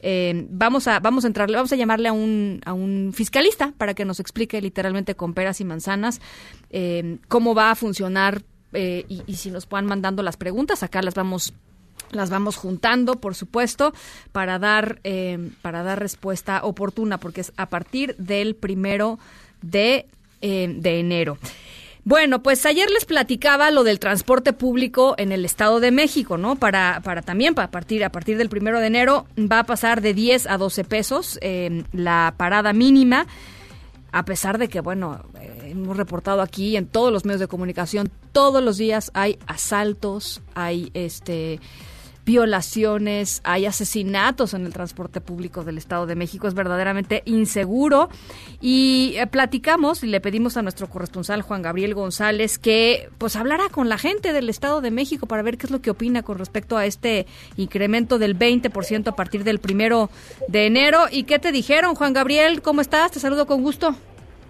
Eh, 0.02 0.48
vamos 0.50 0.88
a 0.88 1.00
vamos 1.00 1.24
a 1.24 1.28
entrarle, 1.28 1.56
vamos 1.56 1.72
a 1.72 1.76
llamarle 1.76 2.10
a 2.10 2.14
un, 2.14 2.62
a 2.66 2.74
un 2.74 3.12
fiscalista 3.14 3.74
para 3.78 3.94
que 3.94 4.06
nos 4.06 4.20
explique 4.20 4.62
literalmente 4.62 5.16
con 5.16 5.34
peras 5.34 5.62
y 5.62 5.66
manzanas 5.66 6.20
eh, 6.70 7.20
cómo 7.28 7.56
va 7.56 7.72
a 7.72 7.76
funcionar 7.76 8.44
y, 8.74 9.24
y 9.26 9.36
si 9.36 9.52
nos 9.52 9.66
puedan 9.66 9.86
mandando 9.86 10.24
las 10.24 10.38
preguntas, 10.38 10.84
acá 10.84 11.02
las 11.02 11.14
vamos 11.14 11.54
las 12.12 12.30
vamos 12.30 12.56
juntando, 12.56 13.16
por 13.16 13.36
supuesto, 13.36 13.94
para 14.32 14.60
dar, 14.60 15.00
eh, 15.04 15.52
para 15.62 15.84
dar 15.84 16.00
respuesta 16.00 16.62
oportuna, 16.64 17.18
porque 17.18 17.42
es 17.42 17.54
a 17.58 17.68
partir 17.68 18.16
del 18.18 18.56
primero 18.56 19.20
de, 19.62 20.06
eh, 20.42 20.74
de 20.78 21.00
enero. 21.00 21.38
Bueno, 22.04 22.42
pues 22.42 22.66
ayer 22.66 22.90
les 22.90 23.06
platicaba 23.06 23.70
lo 23.70 23.84
del 23.84 24.00
transporte 24.00 24.54
público 24.54 25.14
en 25.20 25.32
el 25.32 25.46
Estado 25.46 25.80
de 25.80 25.92
México, 25.92 26.36
¿no? 26.36 26.56
Para, 26.56 27.00
para 27.04 27.22
también, 27.22 27.54
para 27.54 27.70
partir, 27.70 28.04
a 28.04 28.12
partir 28.12 28.38
del 28.38 28.50
primero 28.50 28.80
de 28.80 28.88
enero, 28.88 29.28
va 29.38 29.60
a 29.60 29.64
pasar 29.66 30.02
de 30.02 30.16
10 30.16 30.48
a 30.48 30.58
12 30.58 30.84
pesos 30.84 31.38
eh, 31.42 31.84
la 31.94 32.34
parada 32.38 32.74
mínima, 32.74 33.28
a 34.12 34.26
pesar 34.26 34.58
de 34.58 34.68
que, 34.68 34.82
bueno, 34.82 35.24
hemos 35.64 35.96
reportado 35.96 36.42
aquí 36.42 36.76
en 36.76 36.88
todos 36.88 37.14
los 37.14 37.24
medios 37.24 37.40
de 37.40 37.48
comunicación, 37.48 38.12
todos 38.32 38.64
los 38.64 38.78
días 38.78 39.12
hay 39.14 39.38
asaltos, 39.46 40.42
hay 40.56 40.90
este 40.96 41.60
violaciones, 42.26 43.42
hay 43.44 43.66
asesinatos 43.66 44.54
en 44.54 44.66
el 44.66 44.74
transporte 44.74 45.22
público 45.22 45.64
del 45.64 45.78
Estado 45.78 46.06
de 46.06 46.16
México, 46.16 46.48
es 46.48 46.54
verdaderamente 46.54 47.24
inseguro. 47.26 48.10
Y 48.60 49.16
eh, 49.18 49.28
platicamos 49.28 50.04
y 50.04 50.08
le 50.08 50.22
pedimos 50.22 50.58
a 50.58 50.62
nuestro 50.62 50.88
corresponsal 50.88 51.42
Juan 51.42 51.62
Gabriel 51.62 51.94
González 51.94 52.60
que 52.60 53.10
pues 53.18 53.36
hablara 53.36 53.70
con 53.70 53.90
la 53.90 53.98
gente 53.98 54.34
del 54.34 54.50
Estado 54.50 54.82
de 54.82 54.92
México 54.92 55.26
para 55.26 55.42
ver 55.42 55.58
qué 55.58 55.66
es 55.66 55.72
lo 55.72 55.82
que 55.82 55.92
opina 55.92 56.24
con 56.24 56.38
respecto 56.38 56.78
a 56.78 56.86
este 56.86 57.26
incremento 57.58 58.20
del 58.20 58.38
20% 58.38 59.08
a 59.08 59.16
partir 59.16 59.44
del 59.44 59.60
primero 59.60 60.10
de 60.48 60.66
enero. 60.68 61.06
¿Y 61.12 61.24
qué 61.24 61.40
te 61.40 61.52
dijeron, 61.52 61.96
Juan 61.96 62.14
Gabriel? 62.14 62.62
¿Cómo 62.62 62.82
estás? 62.82 63.12
Te 63.12 63.20
saludo 63.20 63.46
con 63.48 63.62
gusto. 63.64 63.96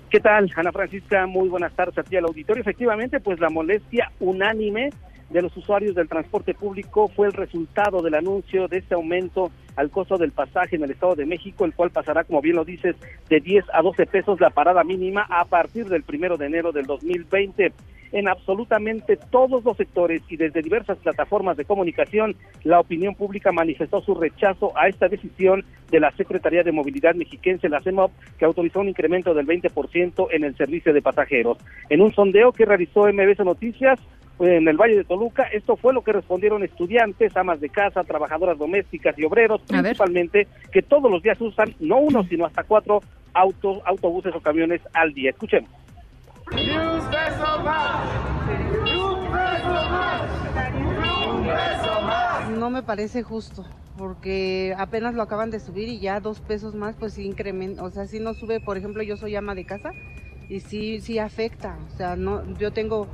¿Qué 0.10 0.20
tal, 0.20 0.52
Ana 0.58 0.74
Francisca? 0.74 1.26
Muy 1.26 1.48
buenas 1.48 1.74
tardes 1.74 1.98
a 1.98 2.04
ti 2.04 2.18
al 2.18 2.26
auditorio. 2.26 2.62
Efectivamente, 2.62 3.22
pues 3.22 3.40
la 3.40 3.50
molestia 3.50 4.12
unánime 4.20 4.90
de 5.32 5.42
los 5.42 5.56
usuarios 5.56 5.96
del 5.96 6.10
transporte 6.10 6.54
público 6.54 7.08
fue 7.08 7.28
el 7.28 7.34
resultado 7.34 8.02
del 8.02 8.16
anuncio 8.16 8.68
de 8.68 8.80
este 8.80 8.96
aumento 8.96 9.52
al 9.76 9.90
costo 9.90 10.18
del 10.18 10.32
pasaje 10.32 10.76
en 10.76 10.84
el 10.84 10.92
Estado 10.92 11.16
de 11.16 11.26
México, 11.26 11.64
el 11.64 11.74
cual 11.74 11.92
pasará, 11.92 12.24
como 12.24 12.42
bien 12.42 12.58
lo 12.58 12.66
dices, 12.66 12.96
de 13.30 13.40
10 13.40 13.66
a 13.74 13.82
12 13.82 14.06
pesos 14.08 14.42
la 14.42 14.50
parada 14.50 14.84
mínima 14.84 15.26
a 15.30 15.46
partir 15.46 15.88
del 15.88 16.04
primero 16.04 16.38
de 16.38 16.48
enero 16.48 16.72
del 16.72 16.86
2020. 16.86 17.72
En 18.12 18.28
absolutamente 18.28 19.16
todos 19.16 19.64
los 19.64 19.78
sectores 19.78 20.22
y 20.28 20.36
desde 20.36 20.62
diversas 20.62 20.98
plataformas 20.98 21.56
de 21.56 21.64
comunicación, 21.64 22.36
la 22.66 22.82
opinión 22.82 23.16
pública 23.16 23.54
manifestó 23.54 24.02
su 24.02 24.16
rechazo 24.16 24.78
a 24.78 24.90
esta 24.90 25.08
decisión 25.08 25.64
de 25.90 26.02
la 26.02 26.12
Secretaría 26.12 26.64
de 26.64 26.74
Movilidad 26.74 27.16
Mexiquense, 27.16 27.70
la 27.70 27.80
CEMOP, 27.80 28.12
que 28.38 28.44
autorizó 28.44 28.82
un 28.82 28.90
incremento 28.90 29.34
del 29.34 29.48
20% 29.48 30.28
en 30.32 30.44
el 30.44 30.58
servicio 30.58 30.94
de 30.94 31.02
pasajeros. 31.02 31.58
En 31.90 32.02
un 32.02 32.14
sondeo 32.14 32.52
que 32.52 32.66
realizó 32.66 33.08
MBS 33.08 33.46
Noticias, 33.46 33.98
en 34.42 34.68
el 34.68 34.78
Valle 34.78 34.98
de 34.98 35.04
Toluca. 35.04 35.44
Esto 35.44 35.76
fue 35.76 35.94
lo 35.94 36.02
que 36.02 36.14
respondieron 36.14 36.64
estudiantes, 36.64 37.36
amas 37.38 37.60
de 37.60 37.70
casa, 37.70 38.04
trabajadoras 38.04 38.58
domésticas 38.58 39.18
y 39.18 39.24
obreros, 39.24 39.62
principalmente, 39.62 40.48
que 40.72 40.82
todos 40.82 41.12
los 41.12 41.22
días 41.22 41.40
usan 41.40 41.74
no 41.80 41.98
uno, 41.98 42.24
sino 42.24 42.46
hasta 42.46 42.64
cuatro 42.64 43.02
autos, 43.34 43.80
autobuses 43.86 44.34
o 44.36 44.42
camiones 44.42 44.82
al 44.94 45.14
día. 45.14 45.32
Escuchemos. 45.32 45.70
No 52.58 52.70
me 52.70 52.84
parece 52.84 53.24
justo, 53.24 53.66
porque 53.98 54.76
apenas 54.78 55.14
lo 55.16 55.24
acaban 55.24 55.52
de 55.52 55.60
subir 55.60 55.88
y 55.88 56.00
ya 56.00 56.20
dos 56.20 56.42
pesos 56.42 56.76
más, 56.76 56.96
pues 56.96 57.14
sí 57.14 57.26
incrementa, 57.26 57.84
o 57.84 57.90
sea, 57.90 58.06
si 58.06 58.20
no 58.20 58.34
sube, 58.34 58.60
por 58.60 58.78
ejemplo, 58.78 59.02
yo 59.02 59.16
soy 59.16 59.36
ama 59.36 59.56
de 59.56 59.66
casa 59.66 59.92
y 60.50 60.60
sí, 60.60 61.00
sí 61.00 61.18
afecta, 61.18 61.78
o 61.88 61.98
sea, 61.98 62.16
no, 62.16 62.44
yo 62.58 62.72
tengo 62.72 63.08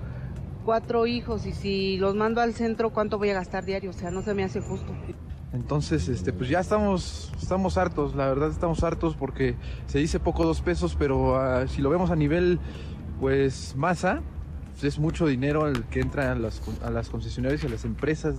cuatro 0.67 1.07
hijos 1.07 1.45
y 1.45 1.53
si 1.53 1.95
los 1.95 2.15
mando 2.15 2.41
al 2.41 2.53
centro, 2.53 2.89
¿cuánto 2.89 3.17
voy 3.17 3.29
a 3.29 3.35
gastar 3.35 3.63
diario? 3.63 3.91
O 3.91 3.93
sea, 3.93 4.11
no 4.11 4.21
se 4.21 4.33
me 4.33 4.43
hace 4.43 4.59
justo. 4.59 4.93
Entonces, 5.53 6.09
este, 6.09 6.33
pues 6.33 6.49
ya 6.49 6.59
estamos, 6.59 7.31
estamos 7.41 7.77
hartos, 7.77 8.15
la 8.15 8.27
verdad 8.27 8.49
estamos 8.49 8.83
hartos 8.83 9.15
porque 9.15 9.55
se 9.85 9.99
dice 9.99 10.19
poco 10.19 10.43
dos 10.43 10.59
pesos, 10.59 10.97
pero 10.99 11.37
ah, 11.37 11.69
si 11.69 11.81
lo 11.81 11.89
vemos 11.89 12.11
a 12.11 12.17
nivel, 12.17 12.59
pues 13.21 13.77
masa, 13.77 14.21
pues 14.71 14.83
es 14.83 14.99
mucho 14.99 15.25
dinero 15.25 15.69
el 15.69 15.85
que 15.85 16.01
entra 16.01 16.33
a 16.33 16.35
las, 16.35 16.61
a 16.83 16.91
las 16.91 17.07
concesionarias 17.07 17.63
y 17.63 17.67
a 17.67 17.69
las 17.69 17.85
empresas 17.85 18.35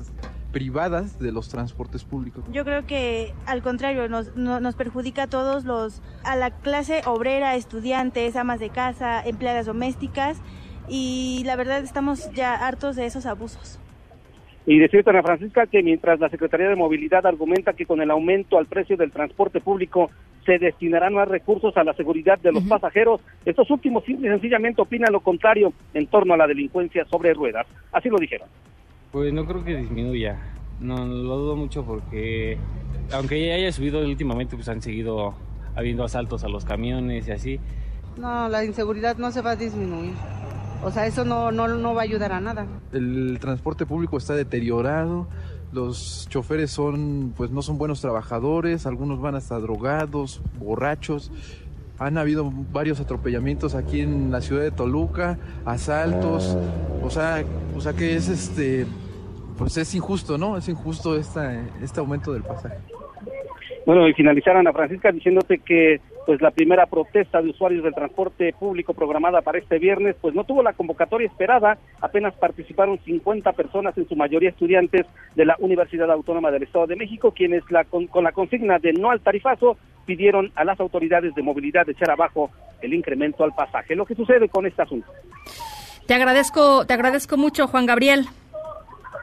privadas 0.52 1.18
de 1.18 1.32
los 1.32 1.48
transportes 1.48 2.04
públicos. 2.04 2.44
Yo 2.52 2.62
creo 2.66 2.86
que 2.86 3.32
al 3.46 3.62
contrario 3.62 4.06
nos, 4.10 4.36
nos 4.36 4.74
perjudica 4.74 5.22
a 5.22 5.26
todos 5.28 5.64
los, 5.64 6.02
a 6.24 6.36
la 6.36 6.50
clase 6.50 7.00
obrera, 7.06 7.54
estudiantes, 7.54 8.36
amas 8.36 8.60
de 8.60 8.68
casa, 8.68 9.22
empleadas 9.26 9.64
domésticas 9.64 10.42
y 10.88 11.42
la 11.44 11.56
verdad 11.56 11.82
estamos 11.82 12.30
ya 12.32 12.54
hartos 12.54 12.96
de 12.96 13.06
esos 13.06 13.26
abusos. 13.26 13.78
Y 14.66 14.78
decirte, 14.78 15.08
Ana 15.08 15.22
Francisca, 15.22 15.66
que 15.66 15.82
mientras 15.82 16.20
la 16.20 16.28
Secretaría 16.28 16.68
de 16.68 16.76
Movilidad 16.76 17.24
argumenta 17.24 17.72
que 17.72 17.86
con 17.86 18.02
el 18.02 18.10
aumento 18.10 18.58
al 18.58 18.66
precio 18.66 18.98
del 18.98 19.10
transporte 19.10 19.60
público 19.60 20.10
se 20.44 20.58
destinarán 20.58 21.14
más 21.14 21.28
recursos 21.28 21.74
a 21.76 21.84
la 21.84 21.94
seguridad 21.94 22.38
de 22.38 22.52
los 22.52 22.64
pasajeros, 22.64 23.20
estos 23.46 23.70
últimos 23.70 24.04
simple 24.04 24.28
y 24.28 24.30
sencillamente 24.30 24.82
opinan 24.82 25.12
lo 25.12 25.20
contrario 25.20 25.72
en 25.94 26.06
torno 26.06 26.34
a 26.34 26.36
la 26.36 26.46
delincuencia 26.46 27.06
sobre 27.06 27.32
ruedas. 27.32 27.66
Así 27.92 28.10
lo 28.10 28.18
dijeron. 28.18 28.48
Pues 29.10 29.32
no 29.32 29.46
creo 29.46 29.64
que 29.64 29.76
disminuya, 29.76 30.38
no 30.80 31.06
lo 31.06 31.36
dudo 31.36 31.56
mucho 31.56 31.84
porque 31.84 32.58
aunque 33.12 33.46
ya 33.46 33.54
haya 33.54 33.72
subido 33.72 34.00
últimamente, 34.00 34.54
pues 34.54 34.68
han 34.68 34.82
seguido 34.82 35.34
habiendo 35.76 36.04
asaltos 36.04 36.44
a 36.44 36.48
los 36.48 36.64
camiones 36.64 37.26
y 37.28 37.30
así 37.30 37.60
No, 38.18 38.48
la 38.48 38.64
inseguridad 38.64 39.16
no 39.16 39.30
se 39.30 39.40
va 39.40 39.52
a 39.52 39.56
disminuir. 39.56 40.12
O 40.82 40.90
sea, 40.90 41.06
eso 41.06 41.24
no, 41.24 41.50
no, 41.50 41.68
no 41.68 41.94
va 41.94 42.02
a 42.02 42.04
ayudar 42.04 42.32
a 42.32 42.40
nada. 42.40 42.66
El 42.92 43.38
transporte 43.40 43.84
público 43.84 44.16
está 44.16 44.34
deteriorado, 44.34 45.26
los 45.72 46.28
choferes 46.30 46.70
son, 46.70 47.34
pues 47.36 47.50
no 47.50 47.62
son 47.62 47.78
buenos 47.78 48.00
trabajadores, 48.00 48.86
algunos 48.86 49.20
van 49.20 49.34
hasta 49.34 49.58
drogados, 49.58 50.40
borrachos. 50.58 51.30
Han 51.98 52.16
habido 52.16 52.50
varios 52.72 53.00
atropellamientos 53.00 53.74
aquí 53.74 54.00
en 54.00 54.30
la 54.30 54.40
ciudad 54.40 54.62
de 54.62 54.70
Toluca, 54.70 55.36
asaltos, 55.64 56.56
o 57.02 57.10
sea, 57.10 57.42
o 57.76 57.80
sea 57.80 57.92
que 57.92 58.14
es 58.14 58.28
este, 58.28 58.86
pues 59.58 59.76
es 59.76 59.92
injusto, 59.96 60.38
¿no? 60.38 60.56
Es 60.56 60.68
injusto 60.68 61.16
esta, 61.16 61.60
este 61.82 61.98
aumento 61.98 62.32
del 62.32 62.44
pasaje. 62.44 62.76
Bueno, 63.84 64.06
y 64.06 64.14
finalizar, 64.14 64.56
Ana 64.56 64.72
Francisca, 64.72 65.10
diciéndote 65.10 65.58
que 65.58 66.00
pues 66.28 66.42
la 66.42 66.50
primera 66.50 66.84
protesta 66.84 67.40
de 67.40 67.48
usuarios 67.48 67.82
del 67.82 67.94
transporte 67.94 68.52
público 68.52 68.92
programada 68.92 69.40
para 69.40 69.58
este 69.58 69.78
viernes, 69.78 70.14
pues 70.20 70.34
no 70.34 70.44
tuvo 70.44 70.62
la 70.62 70.74
convocatoria 70.74 71.26
esperada, 71.26 71.78
apenas 72.02 72.34
participaron 72.34 72.98
50 73.02 73.50
personas, 73.52 73.96
en 73.96 74.06
su 74.06 74.14
mayoría 74.14 74.50
estudiantes 74.50 75.06
de 75.34 75.46
la 75.46 75.56
Universidad 75.58 76.10
Autónoma 76.10 76.50
del 76.50 76.64
Estado 76.64 76.86
de 76.86 76.96
México, 76.96 77.32
quienes 77.34 77.62
la, 77.70 77.84
con, 77.84 78.10
la 78.22 78.32
consigna 78.32 78.78
de 78.78 78.92
no 78.92 79.10
al 79.10 79.20
tarifazo 79.20 79.78
pidieron 80.04 80.52
a 80.54 80.64
las 80.64 80.78
autoridades 80.80 81.34
de 81.34 81.42
movilidad 81.42 81.86
de 81.86 81.92
echar 81.92 82.10
abajo 82.10 82.50
el 82.82 82.92
incremento 82.92 83.42
al 83.42 83.54
pasaje. 83.54 83.96
Lo 83.96 84.04
que 84.04 84.14
sucede 84.14 84.50
con 84.50 84.66
este 84.66 84.82
asunto. 84.82 85.10
Te 86.06 86.12
agradezco, 86.12 86.84
te 86.84 86.92
agradezco 86.92 87.38
mucho, 87.38 87.68
Juan 87.68 87.86
Gabriel. 87.86 88.26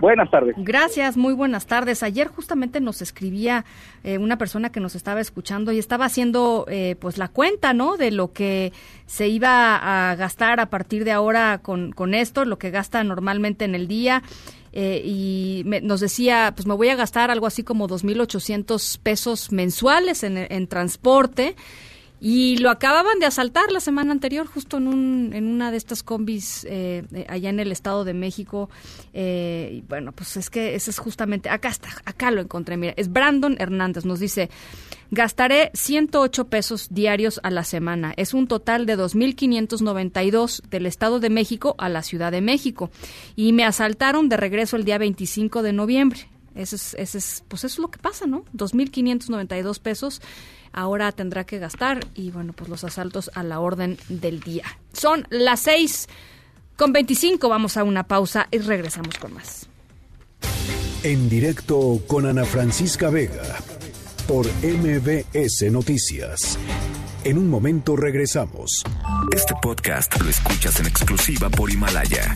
Buenas 0.05 0.29
tardes. 0.29 0.53
Gracias, 0.59 1.17
muy 1.17 1.33
buenas 1.33 1.65
tardes. 1.65 2.03
Ayer 2.03 2.27
justamente 2.27 2.79
nos 2.79 3.01
escribía 3.01 3.65
eh, 4.03 4.19
una 4.19 4.37
persona 4.37 4.71
que 4.71 4.79
nos 4.79 4.93
estaba 4.93 5.19
escuchando 5.19 5.71
y 5.71 5.79
estaba 5.79 6.05
haciendo 6.05 6.67
eh, 6.69 6.95
pues 6.99 7.17
la 7.17 7.27
cuenta, 7.27 7.73
¿no? 7.73 7.97
De 7.97 8.11
lo 8.11 8.31
que 8.31 8.71
se 9.07 9.29
iba 9.29 9.77
a 10.11 10.13
gastar 10.13 10.59
a 10.59 10.67
partir 10.67 11.05
de 11.05 11.11
ahora 11.11 11.57
con, 11.57 11.91
con 11.91 12.13
esto, 12.13 12.45
lo 12.45 12.59
que 12.59 12.69
gasta 12.69 13.03
normalmente 13.03 13.65
en 13.65 13.73
el 13.73 13.87
día. 13.87 14.21
Eh, 14.73 15.01
y 15.03 15.63
nos 15.81 16.01
decía, 16.01 16.53
pues 16.55 16.67
me 16.67 16.75
voy 16.75 16.89
a 16.89 16.95
gastar 16.95 17.31
algo 17.31 17.47
así 17.47 17.63
como 17.63 17.87
2.800 17.87 18.99
pesos 19.01 19.51
mensuales 19.51 20.23
en, 20.23 20.37
en 20.37 20.67
transporte. 20.67 21.55
Y 22.27 22.57
lo 22.57 22.71
acababan 22.71 23.19
de 23.19 23.27
asaltar 23.27 23.71
la 23.71 23.79
semana 23.79 24.11
anterior, 24.11 24.47
justo 24.47 24.77
en, 24.77 24.87
un, 24.87 25.29
en 25.35 25.45
una 25.45 25.69
de 25.69 25.77
estas 25.77 26.01
combis 26.01 26.65
eh, 26.67 27.03
allá 27.29 27.51
en 27.51 27.59
el 27.59 27.71
Estado 27.71 28.03
de 28.03 28.15
México. 28.15 28.67
Eh, 29.13 29.69
y 29.73 29.81
bueno, 29.81 30.11
pues 30.11 30.35
es 30.35 30.49
que 30.49 30.73
ese 30.73 30.89
es 30.89 30.97
justamente, 30.97 31.51
acá 31.51 31.69
está, 31.69 31.89
acá 32.03 32.31
lo 32.31 32.41
encontré. 32.41 32.77
Mira, 32.77 32.95
es 32.97 33.13
Brandon 33.13 33.57
Hernández, 33.59 34.05
nos 34.05 34.19
dice, 34.19 34.49
gastaré 35.11 35.69
108 35.75 36.47
pesos 36.47 36.87
diarios 36.89 37.39
a 37.43 37.51
la 37.51 37.63
semana. 37.63 38.11
Es 38.17 38.33
un 38.33 38.47
total 38.47 38.87
de 38.87 38.97
2.592 38.97 40.63
del 40.63 40.87
Estado 40.87 41.19
de 41.19 41.29
México 41.29 41.75
a 41.77 41.89
la 41.89 42.01
Ciudad 42.01 42.31
de 42.31 42.41
México. 42.41 42.89
Y 43.35 43.53
me 43.53 43.65
asaltaron 43.65 44.29
de 44.29 44.37
regreso 44.37 44.77
el 44.77 44.83
día 44.83 44.97
25 44.97 45.61
de 45.61 45.73
noviembre. 45.73 46.27
Ese 46.55 46.77
es, 46.77 46.93
ese 46.95 47.17
es, 47.17 47.43
pues 47.47 47.63
eso 47.63 47.75
es 47.75 47.79
lo 47.79 47.91
que 47.91 47.99
pasa, 47.99 48.25
¿no? 48.25 48.45
2.592 48.55 49.79
pesos 49.79 50.21
ahora 50.75 51.11
tendrá 51.11 51.45
que 51.45 51.57
gastar 51.57 52.05
y 52.13 52.31
bueno, 52.31 52.53
pues 52.53 52.69
los 52.69 52.83
asaltos 52.83 53.31
a 53.33 53.43
la 53.43 53.59
orden 53.59 53.97
del 54.09 54.41
día. 54.41 54.65
Son 54.93 55.25
las 55.29 55.61
6 55.61 56.07
con 56.75 56.93
25, 56.93 57.47
vamos 57.49 57.77
a 57.77 57.83
una 57.83 58.03
pausa 58.03 58.47
y 58.51 58.59
regresamos 58.59 59.17
con 59.17 59.33
más. 59.33 59.67
En 61.03 61.29
directo 61.29 62.01
con 62.07 62.25
Ana 62.25 62.45
Francisca 62.45 63.09
Vega 63.09 63.59
por 64.27 64.47
MBS 64.63 65.71
Noticias. 65.71 66.59
En 67.23 67.37
un 67.37 67.49
momento 67.49 67.95
regresamos. 67.95 68.83
Este 69.31 69.53
podcast 69.61 70.19
lo 70.21 70.29
escuchas 70.29 70.79
en 70.79 70.87
exclusiva 70.87 71.49
por 71.49 71.71
Himalaya. 71.71 72.35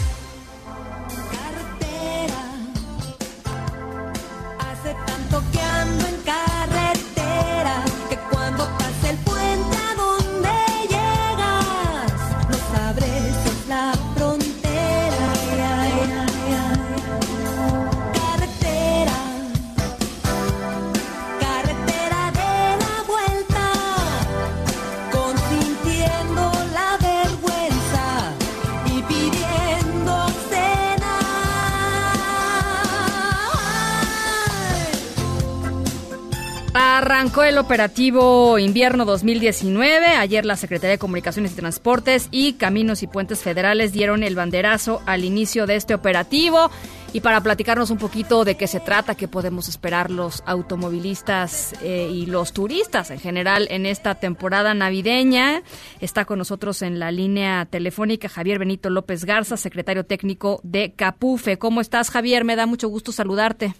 Arrancó 37.21 37.43
el 37.43 37.59
operativo 37.59 38.57
invierno 38.57 39.05
2019. 39.05 40.07
Ayer 40.07 40.43
la 40.43 40.55
Secretaría 40.55 40.93
de 40.93 40.97
Comunicaciones 40.97 41.51
y 41.51 41.55
Transportes 41.55 42.27
y 42.31 42.53
Caminos 42.53 43.03
y 43.03 43.07
Puentes 43.07 43.41
Federales 43.41 43.93
dieron 43.93 44.23
el 44.23 44.33
banderazo 44.33 45.03
al 45.05 45.23
inicio 45.23 45.67
de 45.67 45.75
este 45.75 45.93
operativo. 45.93 46.71
Y 47.13 47.21
para 47.21 47.41
platicarnos 47.41 47.91
un 47.91 47.99
poquito 47.99 48.43
de 48.43 48.57
qué 48.57 48.65
se 48.65 48.79
trata, 48.79 49.13
qué 49.13 49.27
podemos 49.27 49.69
esperar 49.69 50.09
los 50.09 50.41
automovilistas 50.47 51.73
eh, 51.83 52.09
y 52.11 52.25
los 52.25 52.53
turistas 52.53 53.11
en 53.11 53.19
general 53.19 53.67
en 53.69 53.85
esta 53.85 54.15
temporada 54.15 54.73
navideña, 54.73 55.61
está 55.99 56.25
con 56.25 56.39
nosotros 56.39 56.81
en 56.81 56.97
la 56.97 57.11
línea 57.11 57.67
telefónica 57.67 58.29
Javier 58.29 58.57
Benito 58.57 58.89
López 58.89 59.25
Garza, 59.25 59.57
secretario 59.57 60.07
técnico 60.07 60.59
de 60.63 60.93
Capufe. 60.93 61.59
¿Cómo 61.59 61.81
estás, 61.81 62.09
Javier? 62.09 62.45
Me 62.45 62.55
da 62.55 62.65
mucho 62.65 62.87
gusto 62.87 63.11
saludarte. 63.11 63.75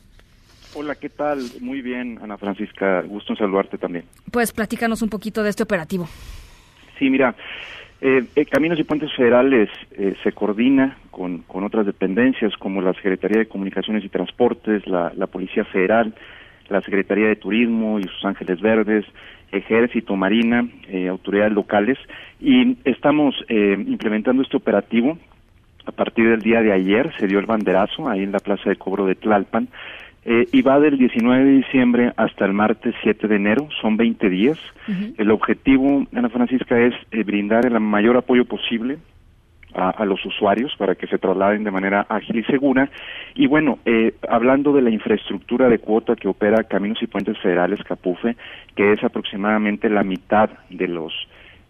Hola, 0.74 0.96
¿qué 0.96 1.10
tal? 1.10 1.40
Muy 1.60 1.82
bien, 1.82 2.20
Ana 2.22 2.38
Francisca. 2.38 3.02
Gusto 3.02 3.34
en 3.34 3.38
saludarte 3.38 3.78
también. 3.78 4.06
Pues 4.32 4.54
platícanos 4.54 5.02
un 5.02 5.10
poquito 5.10 5.44
de 5.44 5.50
este 5.50 5.64
operativo. 5.64 6.08
Sí, 6.98 7.10
mira, 7.10 7.36
eh, 8.00 8.24
eh, 8.36 8.46
Caminos 8.46 8.80
y 8.80 8.84
Puentes 8.84 9.14
Federales 9.14 9.70
eh, 9.92 10.16
se 10.24 10.32
coordina 10.32 10.98
con, 11.12 11.40
con 11.40 11.64
otras 11.64 11.86
dependencias 11.86 12.56
como 12.58 12.82
la 12.82 12.94
Secretaría 12.94 13.40
de 13.40 13.48
Comunicaciones 13.48 14.04
y 14.06 14.10
Transportes, 14.10 14.88
la, 14.88 15.12
la 15.16 15.28
Policía 15.28 15.66
Federal, 15.66 16.16
la 16.70 16.82
Secretaría 16.82 17.28
de 17.28 17.36
Turismo 17.36 18.00
y 18.00 18.04
sus 18.04 18.24
Ángeles 18.24 18.62
Verdes, 18.62 19.06
Ejército, 19.52 20.16
Marina, 20.16 20.66
autoridades 21.10 21.52
locales, 21.52 21.98
y 22.40 22.78
estamos 22.86 23.36
implementando 23.50 24.44
este 24.44 24.56
operativo. 24.56 25.18
A 25.86 25.92
partir 25.92 26.30
del 26.30 26.40
día 26.40 26.62
de 26.62 26.72
ayer 26.72 27.12
se 27.20 27.28
dio 27.28 27.40
el 27.40 27.46
banderazo 27.46 28.08
ahí 28.08 28.24
en 28.24 28.32
la 28.32 28.40
Plaza 28.40 28.70
de 28.70 28.78
Cobro 28.78 29.06
de 29.06 29.16
Tlalpan 29.16 29.68
eh, 30.24 30.48
y 30.52 30.62
va 30.62 30.80
del 30.80 30.98
19 30.98 31.44
de 31.44 31.52
diciembre 31.52 32.14
hasta 32.16 32.46
el 32.46 32.54
martes 32.54 32.94
7 33.02 33.28
de 33.28 33.36
enero, 33.36 33.68
son 33.82 33.98
20 33.98 34.30
días. 34.30 34.60
El 35.18 35.32
objetivo, 35.32 36.06
Ana 36.14 36.30
Francisca, 36.30 36.80
es 36.80 36.94
eh, 37.12 37.24
brindar 37.24 37.66
el 37.66 37.80
mayor 37.80 38.18
apoyo 38.18 38.46
posible 38.46 39.00
a, 39.74 40.06
los 40.06 40.24
usuarios 40.26 40.74
para 40.78 40.96
que 40.96 41.08
se 41.08 41.18
trasladen 41.18 41.64
de 41.64 41.72
manera 41.72 42.06
ágil 42.10 42.38
y 42.38 42.44
segura. 42.44 42.90
Y 43.36 43.48
bueno, 43.48 43.80
eh, 43.86 44.14
hablando 44.30 44.74
de 44.74 44.82
la 44.82 44.90
infraestructura 44.90 45.70
de 45.70 45.80
cuota 45.80 46.16
que 46.16 46.28
opera 46.28 46.64
Caminos 46.66 47.02
y 47.02 47.08
Puentes 47.08 47.38
Federales, 47.40 47.80
Capufe, 47.84 48.36
que 48.76 48.94
es 48.94 49.04
aproximadamente 49.04 49.90
la 49.90 50.04
mitad 50.04 50.50
de 50.70 50.88
los 50.88 51.14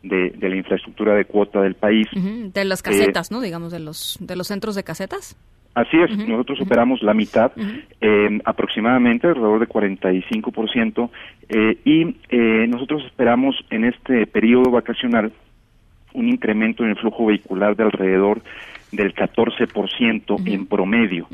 de, 0.04 0.34
la 0.40 0.56
infraestructura 0.56 1.14
de 1.14 1.26
cuota 1.26 1.62
del 1.62 1.76
país. 1.76 2.08
De 2.12 2.66
las 2.66 2.82
casetas, 2.82 3.32
¿no? 3.32 3.40
Digamos, 3.40 3.72
de 3.72 3.80
los, 3.80 4.18
de 4.20 4.36
los 4.36 4.48
centros 4.48 4.76
de 4.76 4.84
casetas. 4.84 5.38
Así 5.74 5.98
es, 5.98 6.18
nosotros 6.28 6.60
operamos 6.60 7.02
la 7.02 7.14
mitad, 7.14 7.54
eh, 8.02 8.40
aproximadamente 8.44 9.28
alrededor 9.28 9.60
de 9.60 9.68
45%, 9.68 11.10
eh, 11.48 11.78
y 11.86 12.16
eh, 12.30 12.68
nosotros 12.68 13.06
esperamos 13.06 13.56
en 13.70 13.86
este 13.86 14.28
periodo 14.28 14.72
vacacional 14.72 15.32
un 16.14 16.28
incremento 16.28 16.84
en 16.84 16.90
el 16.90 16.98
flujo 16.98 17.28
vehicular 17.28 17.78
de 17.78 17.84
alrededor 17.84 18.42
del 18.92 19.14
14% 19.16 20.46
en 20.46 20.66
promedio, 20.66 21.28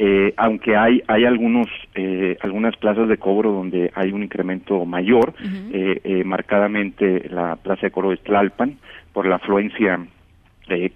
eh, 0.00 0.34
aunque 0.36 0.76
hay 0.76 1.00
hay 1.06 1.24
algunos 1.24 1.68
eh, 1.94 2.36
algunas 2.40 2.76
plazas 2.76 3.08
de 3.08 3.18
cobro 3.18 3.52
donde 3.52 3.92
hay 3.94 4.10
un 4.10 4.24
incremento 4.24 4.84
mayor, 4.84 5.32
eh, 5.72 6.22
marcadamente 6.24 7.28
la 7.28 7.54
plaza 7.54 7.82
de 7.82 7.92
cobro 7.92 8.10
de 8.10 8.16
Tlalpan 8.16 8.78
por 9.12 9.26
la 9.26 9.36
afluencia 9.36 10.04
que, 10.66 10.90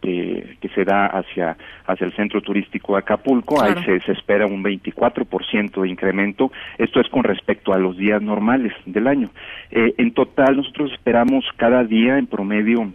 que, 0.00 0.56
que, 0.60 0.68
se 0.70 0.84
da 0.84 1.06
hacia, 1.06 1.56
hacia 1.86 2.06
el 2.06 2.12
centro 2.14 2.40
turístico 2.40 2.94
de 2.94 3.00
Acapulco, 3.00 3.62
ahí 3.62 3.74
se, 3.84 4.00
se, 4.00 4.12
espera 4.12 4.46
un 4.46 4.62
24% 4.62 5.82
de 5.82 5.88
incremento, 5.88 6.50
esto 6.78 7.00
es 7.00 7.08
con 7.08 7.24
respecto 7.24 7.72
a 7.72 7.78
los 7.78 7.96
días 7.96 8.20
normales 8.20 8.72
del 8.84 9.06
año. 9.06 9.30
Eh, 9.70 9.94
en 9.98 10.12
total 10.12 10.56
nosotros 10.56 10.92
esperamos 10.92 11.44
cada 11.56 11.84
día 11.84 12.18
en 12.18 12.26
promedio 12.26 12.92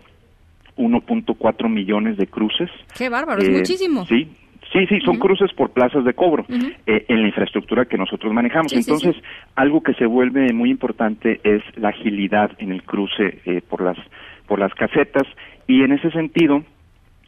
1.4 0.78 1.70
millones 1.70 2.18
de 2.18 2.28
cruces. 2.28 2.70
Qué 2.98 3.10
bárbaro, 3.10 3.42
es 3.42 3.50
eh, 3.50 3.52
muchísimo. 3.52 4.06
Sí, 4.06 4.28
Sí, 4.74 4.86
sí, 4.88 5.00
son 5.00 5.18
cruces 5.18 5.54
por 5.54 5.72
plazas 5.72 6.04
de 6.04 6.14
cobro 6.14 6.46
eh, 6.86 7.06
en 7.08 7.22
la 7.22 7.28
infraestructura 7.28 7.86
que 7.86 7.98
nosotros 7.98 8.34
manejamos. 8.34 8.72
Sí, 8.72 8.84
sí, 8.84 8.92
Entonces, 8.92 9.16
sí. 9.16 9.22
algo 9.56 9.82
que 9.82 9.94
se 9.94 10.06
vuelve 10.06 10.52
muy 10.52 10.70
importante 10.70 11.40
es 11.44 11.64
la 11.78 11.90
agilidad 11.90 12.52
en 12.58 12.72
el 12.72 12.84
cruce 12.84 13.40
eh, 13.46 13.62
por 13.62 13.82
las 13.82 13.98
por 14.46 14.60
las 14.60 14.74
casetas 14.74 15.28
y 15.68 15.84
en 15.84 15.92
ese 15.92 16.12
sentido 16.12 16.64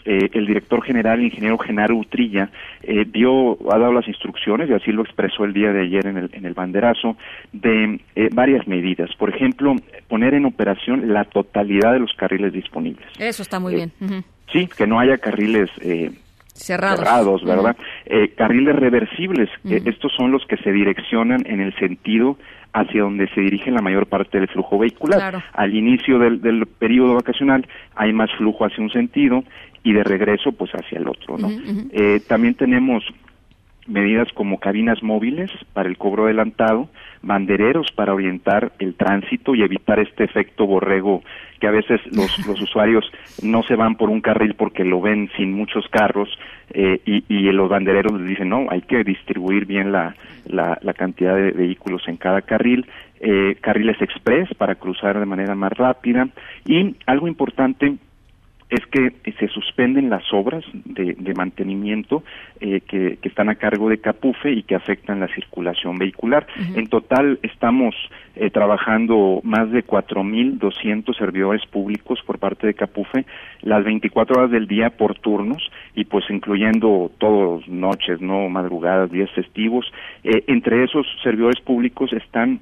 eh, 0.05 0.29
el 0.33 0.47
director 0.47 0.81
general, 0.81 1.19
el 1.19 1.25
ingeniero 1.25 1.57
Genaro 1.57 1.97
Utrilla, 1.97 2.49
eh, 2.83 3.05
dio, 3.05 3.57
ha 3.71 3.77
dado 3.77 3.93
las 3.93 4.07
instrucciones, 4.07 4.69
y 4.69 4.73
así 4.73 4.91
lo 4.91 5.03
expresó 5.03 5.43
el 5.43 5.53
día 5.53 5.71
de 5.71 5.81
ayer 5.81 6.07
en 6.07 6.17
el, 6.17 6.29
en 6.33 6.45
el 6.45 6.53
banderazo, 6.53 7.17
de 7.51 7.99
eh, 8.15 8.29
varias 8.31 8.67
medidas. 8.67 9.13
Por 9.17 9.29
ejemplo, 9.29 9.75
poner 10.07 10.33
en 10.33 10.45
operación 10.45 11.13
la 11.13 11.25
totalidad 11.25 11.93
de 11.93 11.99
los 11.99 12.13
carriles 12.13 12.53
disponibles. 12.53 13.07
Eso 13.19 13.43
está 13.43 13.59
muy 13.59 13.75
bien. 13.75 13.91
Ujú. 13.99 14.23
Sí, 14.51 14.67
que 14.75 14.87
no 14.87 14.99
haya 14.99 15.17
carriles 15.17 15.69
eh, 15.81 16.11
Cerrados. 16.59 16.99
cerrados, 16.99 17.43
¿verdad? 17.43 17.77
Eh, 18.05 18.33
carriles 18.35 18.75
reversibles, 18.75 19.49
eh, 19.69 19.81
estos 19.85 20.11
son 20.15 20.31
los 20.31 20.45
que 20.45 20.57
se 20.57 20.71
direccionan 20.71 21.41
en 21.45 21.61
el 21.61 21.73
sentido 21.77 22.37
hacia 22.73 23.01
donde 23.01 23.27
se 23.29 23.41
dirige 23.41 23.71
la 23.71 23.81
mayor 23.81 24.05
parte 24.05 24.39
del 24.39 24.47
flujo 24.47 24.77
vehicular. 24.77 25.19
Claro. 25.19 25.43
Al 25.53 25.73
inicio 25.73 26.19
del, 26.19 26.41
del 26.41 26.65
periodo 26.67 27.15
vacacional 27.15 27.67
hay 27.95 28.13
más 28.13 28.29
flujo 28.37 28.65
hacia 28.65 28.83
un 28.83 28.91
sentido 28.91 29.43
y 29.83 29.93
de 29.93 30.03
regreso 30.03 30.51
pues 30.51 30.71
hacia 30.71 30.99
el 30.99 31.07
otro, 31.07 31.37
¿no? 31.37 31.49
Eh, 31.91 32.21
también 32.27 32.53
tenemos 32.55 33.03
medidas 33.89 34.27
como 34.33 34.59
cabinas 34.59 35.01
móviles 35.03 35.51
para 35.73 35.89
el 35.89 35.97
cobro 35.97 36.25
adelantado, 36.25 36.89
bandereros 37.21 37.91
para 37.91 38.13
orientar 38.13 38.71
el 38.79 38.95
tránsito 38.95 39.55
y 39.55 39.63
evitar 39.63 39.99
este 39.99 40.23
efecto 40.23 40.65
borrego 40.65 41.23
que 41.59 41.67
a 41.67 41.71
veces 41.71 41.99
los, 42.11 42.37
los 42.47 42.61
usuarios 42.61 43.11
no 43.41 43.63
se 43.63 43.75
van 43.75 43.95
por 43.95 44.09
un 44.09 44.21
carril 44.21 44.53
porque 44.55 44.83
lo 44.85 45.01
ven 45.01 45.29
sin 45.35 45.53
muchos 45.53 45.87
carros 45.89 46.29
eh, 46.71 47.01
y, 47.05 47.23
y 47.27 47.51
los 47.51 47.69
bandereros 47.69 48.13
les 48.19 48.29
dicen 48.29 48.49
no, 48.49 48.67
hay 48.69 48.81
que 48.81 49.03
distribuir 49.03 49.65
bien 49.65 49.91
la, 49.91 50.15
la, 50.45 50.77
la 50.81 50.93
cantidad 50.93 51.35
de 51.35 51.51
vehículos 51.51 52.07
en 52.07 52.17
cada 52.17 52.41
carril, 52.41 52.85
eh, 53.19 53.57
carriles 53.59 54.01
express 54.01 54.53
para 54.55 54.75
cruzar 54.75 55.19
de 55.19 55.25
manera 55.25 55.55
más 55.55 55.73
rápida 55.73 56.29
y 56.65 56.95
algo 57.05 57.27
importante 57.27 57.97
es 58.69 58.85
que 58.87 59.13
eh, 59.23 59.33
se 59.39 59.47
suspenden 59.47 60.09
las 60.09 60.23
obras 60.33 60.63
de, 60.73 61.15
de 61.17 61.33
mantenimiento 61.33 62.23
eh, 62.59 62.81
que, 62.81 63.17
que 63.21 63.29
están 63.29 63.49
a 63.49 63.55
cargo 63.55 63.89
de 63.89 63.99
Capufe 63.99 64.51
y 64.51 64.63
que 64.63 64.75
afectan 64.75 65.19
la 65.19 65.27
circulación 65.33 65.97
vehicular. 65.97 66.45
En 66.75 66.87
total 66.87 67.39
estamos 67.41 67.95
eh, 68.35 68.49
trabajando 68.51 69.41
más 69.43 69.71
de 69.71 69.85
4.200 69.85 71.17
servidores 71.17 71.65
públicos 71.65 72.19
por 72.25 72.39
parte 72.39 72.67
de 72.67 72.73
Capufe, 72.73 73.25
las 73.61 73.83
24 73.83 74.39
horas 74.39 74.51
del 74.51 74.67
día 74.67 74.91
por 74.91 75.17
turnos 75.19 75.69
y 75.95 76.05
pues 76.05 76.25
incluyendo 76.29 77.11
todos 77.17 77.67
noches, 77.67 78.21
no 78.21 78.49
madrugadas, 78.49 79.11
días 79.11 79.31
festivos. 79.31 79.91
Eh, 80.23 80.43
entre 80.47 80.83
esos 80.83 81.07
servidores 81.23 81.59
públicos 81.61 82.13
están 82.13 82.59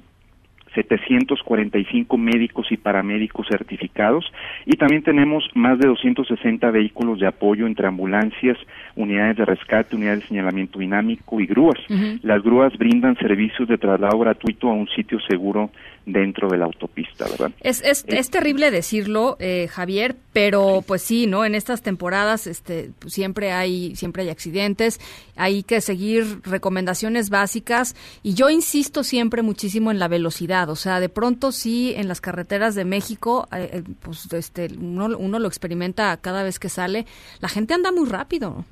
745 0.74 2.16
médicos 2.18 2.70
y 2.70 2.76
paramédicos 2.76 3.46
certificados 3.48 4.24
y 4.66 4.76
también 4.76 5.02
tenemos 5.02 5.48
más 5.54 5.78
de 5.78 5.88
260 5.88 6.70
vehículos 6.70 7.20
de 7.20 7.26
apoyo 7.26 7.66
entre 7.66 7.86
ambulancias, 7.86 8.58
unidades 8.96 9.36
de 9.36 9.44
rescate, 9.44 9.96
unidades 9.96 10.20
de 10.20 10.28
señalamiento 10.28 10.78
dinámico 10.78 11.40
y 11.40 11.46
grúas. 11.46 11.78
Las 12.22 12.42
grúas 12.42 12.76
brindan 12.76 13.16
servicios 13.16 13.68
de 13.68 13.78
traslado 13.78 14.18
gratuito 14.18 14.68
a 14.68 14.74
un 14.74 14.88
sitio 14.88 15.18
seguro 15.20 15.70
dentro 16.08 16.48
de 16.48 16.56
la 16.56 16.64
autopista, 16.64 17.26
¿verdad? 17.28 17.52
Es, 17.60 17.82
es, 17.82 18.04
es 18.08 18.30
terrible 18.30 18.70
decirlo, 18.70 19.36
eh, 19.38 19.68
Javier, 19.70 20.16
pero 20.32 20.82
pues 20.86 21.02
sí, 21.02 21.26
¿no? 21.26 21.44
En 21.44 21.54
estas 21.54 21.82
temporadas 21.82 22.46
este, 22.46 22.90
pues, 22.98 23.12
siempre, 23.12 23.52
hay, 23.52 23.94
siempre 23.94 24.22
hay 24.22 24.30
accidentes, 24.30 25.00
hay 25.36 25.62
que 25.62 25.80
seguir 25.80 26.40
recomendaciones 26.44 27.28
básicas 27.28 27.94
y 28.22 28.34
yo 28.34 28.48
insisto 28.48 29.04
siempre 29.04 29.42
muchísimo 29.42 29.90
en 29.90 29.98
la 29.98 30.08
velocidad, 30.08 30.70
o 30.70 30.76
sea, 30.76 30.98
de 30.98 31.10
pronto 31.10 31.52
sí 31.52 31.92
en 31.94 32.08
las 32.08 32.20
carreteras 32.20 32.74
de 32.74 32.84
México, 32.84 33.46
eh, 33.52 33.68
eh, 33.72 33.82
pues 34.00 34.32
este, 34.32 34.68
uno, 34.80 35.16
uno 35.18 35.38
lo 35.38 35.48
experimenta 35.48 36.16
cada 36.16 36.42
vez 36.42 36.58
que 36.58 36.70
sale, 36.70 37.06
la 37.40 37.48
gente 37.48 37.74
anda 37.74 37.92
muy 37.92 38.08
rápido. 38.08 38.64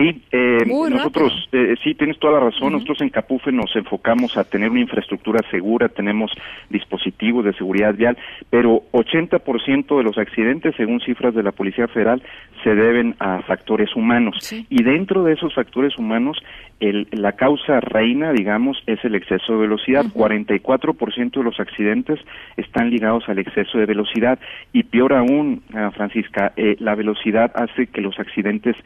Sí, 0.00 0.22
eh, 0.32 0.64
nosotros, 0.66 1.46
eh, 1.52 1.74
sí, 1.84 1.94
tienes 1.94 2.18
toda 2.18 2.34
la 2.34 2.40
razón. 2.40 2.72
Nosotros 2.72 3.02
en 3.02 3.10
Capufe 3.10 3.52
nos 3.52 3.76
enfocamos 3.76 4.34
a 4.38 4.44
tener 4.44 4.70
una 4.70 4.80
infraestructura 4.80 5.40
segura, 5.50 5.90
tenemos 5.90 6.32
dispositivos 6.70 7.44
de 7.44 7.52
seguridad 7.52 7.94
vial, 7.94 8.16
pero 8.48 8.84
80% 8.92 9.98
de 9.98 10.02
los 10.02 10.16
accidentes, 10.16 10.74
según 10.76 11.00
cifras 11.00 11.34
de 11.34 11.42
la 11.42 11.52
Policía 11.52 11.86
Federal, 11.86 12.22
se 12.64 12.74
deben 12.74 13.14
a 13.18 13.42
factores 13.42 13.94
humanos. 13.94 14.36
Y 14.70 14.82
dentro 14.82 15.24
de 15.24 15.34
esos 15.34 15.54
factores 15.54 15.98
humanos, 15.98 16.38
el, 16.80 17.06
la 17.10 17.32
causa 17.32 17.80
reina, 17.80 18.32
digamos, 18.32 18.82
es 18.86 19.04
el 19.04 19.14
exceso 19.14 19.52
de 19.52 19.58
velocidad. 19.60 20.06
44% 20.06 21.30
de 21.30 21.42
los 21.42 21.60
accidentes 21.60 22.18
están 22.56 22.90
ligados 22.90 23.28
al 23.28 23.38
exceso 23.38 23.78
de 23.78 23.86
velocidad. 23.86 24.38
Y 24.72 24.84
peor 24.84 25.12
aún, 25.12 25.62
ah, 25.74 25.90
Francisca, 25.94 26.52
eh, 26.56 26.76
la 26.78 26.94
velocidad 26.94 27.52
hace 27.54 27.86
que 27.86 28.00
los 28.00 28.18
accidentes 28.18 28.76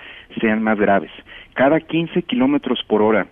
sean 0.41 0.63
más 0.63 0.79
graves. 0.79 1.04
Cada 1.55 1.81
15 1.81 2.23
kilómetros 2.23 2.81
por 2.87 3.03
hora 3.03 3.27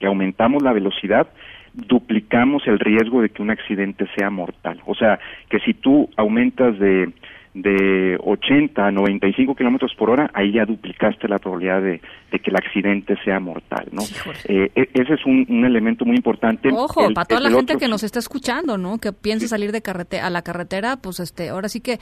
que 0.00 0.06
aumentamos 0.06 0.62
la 0.62 0.72
velocidad, 0.72 1.28
duplicamos 1.74 2.66
el 2.66 2.78
riesgo 2.78 3.22
de 3.22 3.30
que 3.30 3.42
un 3.42 3.50
accidente 3.50 4.06
sea 4.16 4.30
mortal. 4.30 4.80
O 4.86 4.94
sea, 4.94 5.18
que 5.48 5.58
si 5.60 5.74
tú 5.74 6.08
aumentas 6.16 6.78
de 6.78 7.12
de 7.54 8.16
80 8.24 8.86
a 8.86 8.90
95 8.90 9.54
kilómetros 9.54 9.94
por 9.94 10.08
hora, 10.08 10.30
ahí 10.32 10.52
ya 10.52 10.64
duplicaste 10.64 11.28
la 11.28 11.38
probabilidad 11.38 11.82
de, 11.82 12.00
de 12.30 12.38
que 12.38 12.48
el 12.48 12.56
accidente 12.56 13.14
sea 13.26 13.40
mortal, 13.40 13.88
¿no? 13.92 14.00
Eh, 14.48 14.70
e- 14.74 14.88
ese 14.94 15.12
es 15.12 15.26
un, 15.26 15.44
un 15.50 15.62
elemento 15.66 16.06
muy 16.06 16.16
importante. 16.16 16.70
Ojo, 16.72 17.06
El- 17.08 17.12
para 17.12 17.26
toda 17.26 17.42
la 17.42 17.50
gente 17.50 17.74
otro- 17.74 17.78
que 17.78 17.88
nos 17.88 18.04
está 18.04 18.20
escuchando, 18.20 18.78
¿no? 18.78 18.96
Que 18.96 19.12
piense 19.12 19.48
salir 19.48 19.70
de 19.70 19.82
carrete 19.82 20.18
a 20.18 20.30
la 20.30 20.40
carretera, 20.40 20.96
pues 20.96 21.20
este, 21.20 21.50
ahora 21.50 21.68
sí 21.68 21.82
que 21.82 21.98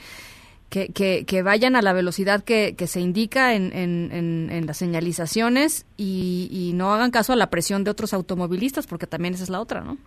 que, 0.71 1.25
que, 1.25 1.43
vayan 1.43 1.75
a 1.75 1.81
la 1.81 1.91
velocidad 1.91 2.43
que, 2.43 2.73
se 2.87 3.01
indica 3.01 3.53
en, 3.53 3.75
en, 3.75 4.09
en, 4.11 4.49
en 4.49 4.65
las 4.65 4.77
señalizaciones 4.77 5.85
y, 5.97 6.47
y 6.49 6.73
no 6.73 6.93
hagan 6.93 7.11
caso 7.11 7.33
a 7.33 7.35
la 7.35 7.49
presión 7.49 7.83
de 7.83 7.91
otros 7.91 8.13
automovilistas, 8.13 8.87
porque 8.87 9.05
también 9.05 9.33
esa 9.33 9.43
es 9.43 9.49
la 9.49 9.59
otra, 9.59 9.81
¿no? 9.81 9.97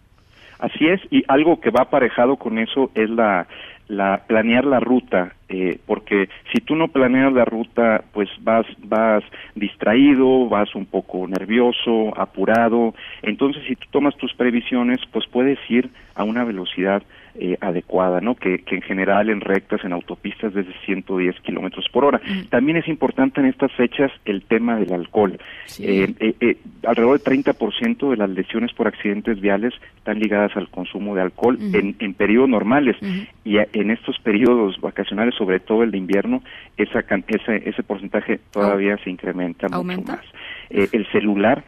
Así 0.59 0.87
es, 0.87 1.01
y 1.11 1.23
algo 1.29 1.61
que 1.61 1.71
va 1.71 1.83
aparejado 1.83 2.37
con 2.37 2.59
eso 2.59 2.91
es 2.95 3.11
la, 3.11 3.47
la 3.89 4.23
planear 4.27 4.65
la 4.65 4.81
ruta, 4.81 5.35
eh, 5.49 5.79
porque 5.87 6.29
si 6.53 6.61
tú 6.63 6.75
no 6.75 6.89
planeas 6.89 7.33
la 7.33 7.45
ruta, 7.45 8.05
pues 8.13 8.31
vas 8.41 8.65
vas 8.79 9.23
distraído, 9.55 10.49
vas 10.49 10.75
un 10.75 10.87
poco 10.87 11.27
nervioso, 11.29 12.19
apurado. 12.19 12.95
Entonces, 13.23 13.63
si 13.69 13.77
tú 13.77 13.87
tomas 13.91 14.17
tus 14.17 14.33
previsiones, 14.35 14.99
pues 15.13 15.27
puedes 15.31 15.59
ir 15.69 15.91
a 16.15 16.25
una 16.25 16.45
velocidad 16.45 17.03
eh, 17.37 17.57
adecuada, 17.61 18.21
¿no? 18.21 18.35
Que, 18.35 18.59
que 18.61 18.77
en 18.77 18.83
general 18.83 19.29
en 19.31 19.41
rectas, 19.41 19.85
en 19.85 19.93
autopistas, 19.93 20.55
desde 20.55 20.73
110 20.87 21.41
kilómetros 21.41 21.87
por 21.93 22.05
hora. 22.05 22.21
También 22.51 22.77
es 22.77 22.87
importante 22.89 23.41
en 23.41 23.47
estas 23.47 23.73
fechas 23.73 24.11
el 24.25 24.43
tema 24.43 24.77
del 24.77 24.93
alcohol. 24.93 25.39
Eh, 25.81 26.13
eh, 26.21 26.35
eh, 26.41 26.57
alrededor 26.87 27.21
del 27.21 27.45
30% 27.45 28.11
de 28.11 28.17
las 28.17 28.31
lesiones 28.31 28.73
por 28.73 28.87
accidentes 28.87 29.41
viales 29.41 29.75
están 29.97 30.19
ligadas 30.19 30.57
al 30.57 30.69
consumo 30.69 31.15
de 31.15 31.23
alcohol 31.23 31.59
en, 31.61 31.97
en 31.99 32.15
periodos 32.15 32.49
normales 32.49 32.97
y 33.45 33.59
a- 33.59 33.67
en 33.73 33.91
estos 33.91 34.19
periodos 34.21 34.81
vacacionales, 34.81 35.35
sobre 35.35 35.61
todo 35.61 35.83
el 35.83 35.91
de 35.91 35.99
invierno, 35.99 36.43
esa, 36.77 37.01
ese, 37.29 37.69
ese 37.69 37.83
porcentaje 37.83 38.41
todavía 38.53 38.97
se 38.99 39.11
incrementa 39.11 39.67
mucho 39.67 39.77
¿Aumenta? 39.79 40.17
más. 40.17 40.25
El 40.71 41.07
celular 41.13 41.65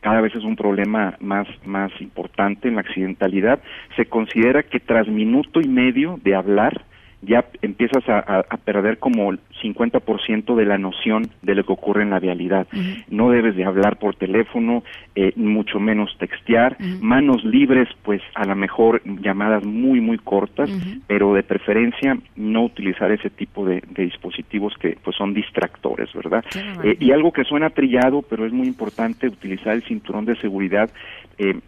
cada 0.00 0.20
vez 0.20 0.34
es 0.34 0.44
un 0.44 0.56
problema 0.56 1.16
más, 1.20 1.46
más 1.64 1.90
importante 2.00 2.68
en 2.68 2.76
la 2.76 2.82
accidentalidad. 2.82 3.60
Se 3.96 4.06
considera 4.06 4.62
que 4.62 4.80
tras 4.80 5.08
minuto 5.08 5.60
y 5.60 5.68
medio 5.68 6.18
de 6.22 6.34
hablar 6.34 6.84
ya 7.22 7.44
empiezas 7.62 8.08
a, 8.08 8.18
a- 8.18 8.44
a 8.48 8.56
perder 8.58 8.98
como 8.98 9.30
el 9.30 9.40
50% 9.62 10.54
de 10.54 10.64
la 10.64 10.78
noción 10.78 11.30
de 11.42 11.54
lo 11.54 11.64
que 11.64 11.72
ocurre 11.72 12.02
en 12.02 12.10
la 12.10 12.20
vialidad. 12.20 12.66
No 13.08 13.30
debes 13.30 13.56
de 13.56 13.64
hablar 13.64 13.98
por 13.98 14.14
teléfono, 14.16 14.84
eh, 15.14 15.32
mucho 15.36 15.80
menos 15.80 16.14
textear. 16.18 16.76
Manos 17.00 17.44
libres, 17.44 17.88
pues 18.02 18.22
a 18.34 18.44
lo 18.44 18.54
mejor 18.54 19.02
llamadas 19.04 19.64
muy, 19.64 20.00
muy 20.00 20.18
cortas, 20.18 20.70
pero 21.06 21.34
de 21.34 21.42
preferencia 21.42 22.16
no 22.36 22.64
utilizar 22.64 23.10
ese 23.10 23.30
tipo 23.30 23.64
de, 23.64 23.82
de 23.90 24.04
dispositivos 24.04 24.74
que 24.78 24.96
pues 25.02 25.16
son 25.16 25.34
distractores, 25.34 26.12
¿verdad? 26.12 26.44
Eh, 26.84 26.96
y 27.00 27.12
algo 27.12 27.32
que 27.32 27.44
suena 27.44 27.70
trillado, 27.70 28.22
pero 28.22 28.44
es 28.46 28.52
muy 28.52 28.66
importante 28.66 29.26
utilizar 29.28 29.74
el 29.74 29.82
cinturón 29.84 30.24
de 30.26 30.36
seguridad. 30.36 30.90
eh, 31.38 31.58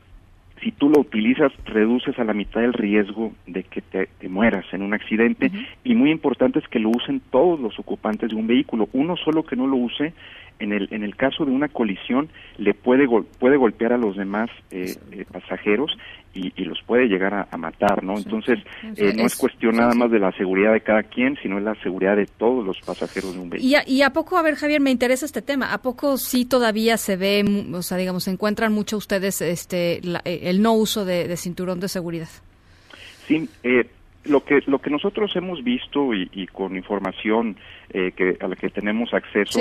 si 0.62 0.72
tú 0.72 0.89
lo 0.90 1.01
utilizas, 1.01 1.52
reduces 1.64 2.18
a 2.18 2.24
la 2.24 2.35
mitad 2.35 2.62
el 2.64 2.72
riesgo 2.72 3.32
de 3.47 3.62
que 3.62 3.80
te, 3.82 4.09
mueras 4.28 4.64
en 4.72 4.82
un 4.82 4.94
accidente. 4.94 5.51
Y 5.85 5.94
muy 5.94 6.10
importante 6.10 6.59
es 6.59 6.68
que 6.68 6.78
lo 6.78 6.90
usen 6.90 7.20
todos 7.30 7.59
los 7.60 7.78
ocupantes 7.78 8.30
de 8.30 8.36
un 8.36 8.47
vehículo. 8.47 8.89
Uno 8.93 9.16
solo 9.16 9.44
que 9.44 9.56
no 9.56 9.66
lo 9.66 9.76
use, 9.76 10.12
en 10.59 10.72
el, 10.72 10.89
en 10.90 11.05
el 11.05 11.16
caso 11.16 11.44
de 11.44 11.52
una 11.52 11.68
colisión, 11.68 12.28
le 12.56 12.74
puede, 12.74 13.06
puede 13.39 13.56
golpear 13.56 13.93
a 13.93 13.98
los 13.98 14.16
demás 14.16 14.51
eh, 14.70 14.94
eh, 15.12 15.24
pasajeros 15.30 15.97
y, 16.35 16.52
los 16.64 16.80
puede 16.82 17.09
llegar 17.09 17.48
a, 17.51 17.56
matar, 17.56 18.05
¿no? 18.05 18.16
Entonces, 18.16 18.60
eh, 18.97 19.12
no 19.16 19.24
es, 19.24 19.35
cuestión 19.35 19.76
nada 19.76 19.94
más 19.94 20.09
de 20.10 20.20
la 20.20 20.30
seguridad 20.32 20.72
de 20.72 20.82
cada 20.82 21.02
quien, 21.02 21.36
sino 21.43 21.59
es 21.59 21.64
la 21.64 21.74
seguridad 21.82 22.14
de 22.16 22.26
todos 22.26 22.64
los 22.64 22.78
pasajeros 22.80 23.35
de 23.35 23.40
un 23.40 23.51
vehículo. 23.51 23.68
¿Y 23.68 23.74
a, 23.74 23.82
y 23.89 24.02
a 24.02 24.10
poco, 24.10 24.36
a 24.36 24.43
ver, 24.43 24.55
Javier, 24.55 24.80
me 24.80 24.93
interesa 24.93 25.26
este 25.26 25.43
tema, 25.43 25.72
¿a 25.72 25.78
poco 25.78 26.16
sí 26.16 26.44
todavía 26.44 26.97
se 26.97 27.16
ve, 27.16 27.44
o 27.72 27.82
sea, 27.82 27.97
digamos, 27.97 28.24
se 28.24 28.30
encuentran 28.30 28.72
mucho 28.72 28.98
ustedes 28.98 29.40
este, 29.40 30.01
el 30.24 30.62
no 30.62 30.74
uso 30.74 31.05
de, 31.05 31.36
cinturón 31.36 31.80
de 31.80 31.89
seguridad? 31.89 32.28
Sí, 33.26 33.48
lo 34.28 34.44
que 34.44 34.60
lo 34.66 34.78
que 34.78 34.90
nosotros 34.90 35.35
hemos 35.35 35.64
visto 35.64 36.14
y, 36.14 36.47
con 36.48 36.76
información 36.76 37.56
eh, 37.90 38.12
que 38.15 38.36
a 38.39 38.48
la 38.48 38.55
que 38.55 38.69
tenemos 38.69 39.15
acceso 39.15 39.60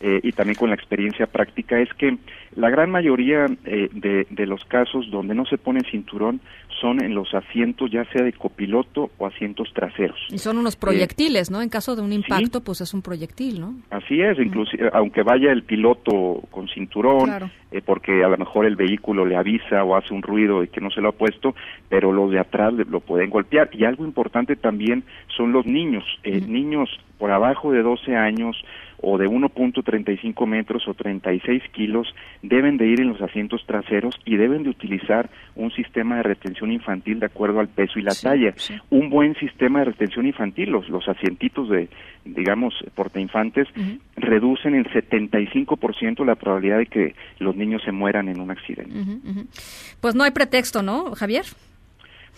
eh, 0.00 0.20
y 0.24 0.32
también 0.32 0.56
con 0.56 0.68
la 0.68 0.74
experiencia 0.74 1.28
práctica 1.28 1.78
es 1.78 1.88
que 1.94 2.18
la 2.56 2.70
gran 2.70 2.90
mayoría 2.90 3.46
eh, 3.64 3.88
de, 3.92 4.26
de, 4.30 4.46
los 4.46 4.64
casos 4.64 5.08
donde 5.12 5.32
no 5.32 5.46
se 5.46 5.58
pone 5.58 5.82
cinturón 5.88 6.40
son 6.80 7.00
en 7.04 7.14
los 7.14 7.32
asientos 7.34 7.88
ya 7.92 8.04
sea 8.06 8.24
de 8.24 8.32
copiloto 8.32 9.12
o 9.18 9.26
asientos 9.26 9.72
traseros. 9.72 10.18
Y 10.28 10.38
son 10.38 10.58
unos 10.58 10.74
proyectiles, 10.74 11.52
¿no? 11.52 11.62
En 11.62 11.68
caso 11.68 11.94
de 11.94 12.02
un 12.02 12.12
impacto, 12.12 12.62
pues 12.62 12.80
es 12.80 12.92
un 12.94 13.02
proyectil, 13.02 13.60
¿no? 13.60 13.74
Así 13.90 14.20
es, 14.20 14.38
inclusive 14.40 14.90
aunque 14.92 15.22
vaya 15.22 15.52
el 15.52 15.62
piloto 15.62 16.42
con 16.50 16.66
cinturón, 16.68 17.50
porque 17.84 18.24
a 18.24 18.28
lo 18.28 18.38
mejor 18.38 18.66
el 18.66 18.74
vehículo 18.74 19.24
le 19.24 19.36
avisa 19.36 19.84
o 19.84 19.94
hace 19.94 20.14
un 20.14 20.22
ruido 20.22 20.64
y 20.64 20.68
que 20.68 20.80
no 20.80 20.90
se 20.90 21.00
lo 21.00 21.10
ha 21.10 21.12
puesto, 21.12 21.54
pero 21.88 22.12
los 22.12 22.30
de 22.32 22.40
atrás 22.40 22.72
lo 22.72 23.00
pueden 23.00 23.30
golpear. 23.30 23.70
Y 23.72 23.84
algo 23.84 24.04
importante 24.04 24.56
también 24.56 25.04
son 25.36 25.52
los 25.52 25.66
niños, 25.66 26.04
niños 26.24 26.88
por 27.18 27.30
abajo 27.32 27.67
de 27.72 27.82
12 27.82 28.16
años 28.16 28.56
o 29.00 29.16
de 29.16 29.28
1.35 29.28 30.46
metros 30.46 30.86
o 30.88 30.94
36 30.94 31.62
kilos 31.72 32.12
deben 32.42 32.76
de 32.76 32.86
ir 32.86 33.00
en 33.00 33.08
los 33.08 33.20
asientos 33.20 33.64
traseros 33.66 34.14
y 34.24 34.36
deben 34.36 34.64
de 34.64 34.70
utilizar 34.70 35.30
un 35.54 35.70
sistema 35.70 36.16
de 36.16 36.24
retención 36.24 36.72
infantil 36.72 37.20
de 37.20 37.26
acuerdo 37.26 37.60
al 37.60 37.68
peso 37.68 37.98
y 37.98 38.02
la 38.02 38.14
talla. 38.14 38.54
Un 38.90 39.08
buen 39.10 39.34
sistema 39.36 39.80
de 39.80 39.86
retención 39.86 40.26
infantil, 40.26 40.70
los, 40.70 40.88
los 40.88 41.08
asientitos 41.08 41.68
de, 41.68 41.88
digamos, 42.24 42.74
portainfantes, 42.94 43.68
reducen 44.16 44.74
en 44.74 44.84
75% 44.84 46.24
la 46.24 46.34
probabilidad 46.34 46.78
de 46.78 46.86
que 46.86 47.14
los 47.38 47.54
niños 47.54 47.82
se 47.84 47.92
mueran 47.92 48.28
en 48.28 48.40
un 48.40 48.50
accidente. 48.50 48.92
Pues 50.00 50.14
no 50.14 50.24
hay 50.24 50.32
pretexto, 50.32 50.82
¿no, 50.82 51.14
Javier? 51.14 51.44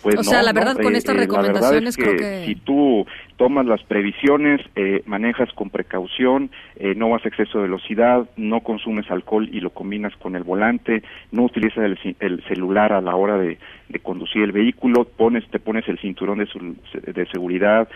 Pues 0.01 0.17
o 0.17 0.23
sea, 0.23 0.41
la 0.41 0.53
verdad, 0.53 0.77
con 0.77 0.95
eh, 0.95 0.97
estas 0.97 1.15
eh, 1.15 1.19
recomendaciones 1.19 1.95
creo 1.95 2.15
que... 2.15 2.45
Si 2.45 2.55
tú 2.55 3.05
tomas 3.37 3.65
las 3.65 3.83
previsiones, 3.83 4.61
eh, 4.75 5.03
manejas 5.05 5.51
con 5.53 5.69
precaución, 5.69 6.49
no 6.95 7.09
vas 7.09 7.23
a 7.25 7.27
exceso 7.27 7.59
de 7.59 7.63
velocidad, 7.63 8.27
no 8.35 8.61
consumes 8.61 9.09
alcohol 9.11 9.47
y 9.51 9.59
lo 9.59 9.69
combinas 9.71 10.15
con 10.17 10.35
el 10.35 10.43
volante, 10.43 11.03
no 11.31 11.43
utilizas 11.43 11.97
el, 12.19 12.43
celular 12.47 12.93
a 12.93 13.01
la 13.01 13.15
hora 13.15 13.37
de, 13.37 13.59
conducir 13.99 14.43
el 14.43 14.51
vehículo, 14.51 15.05
pones, 15.05 15.47
te 15.49 15.59
pones 15.59 15.87
el 15.87 15.99
cinturón 15.99 16.39
de, 16.39 16.47
de 17.11 17.25
seguridad, 17.27 17.87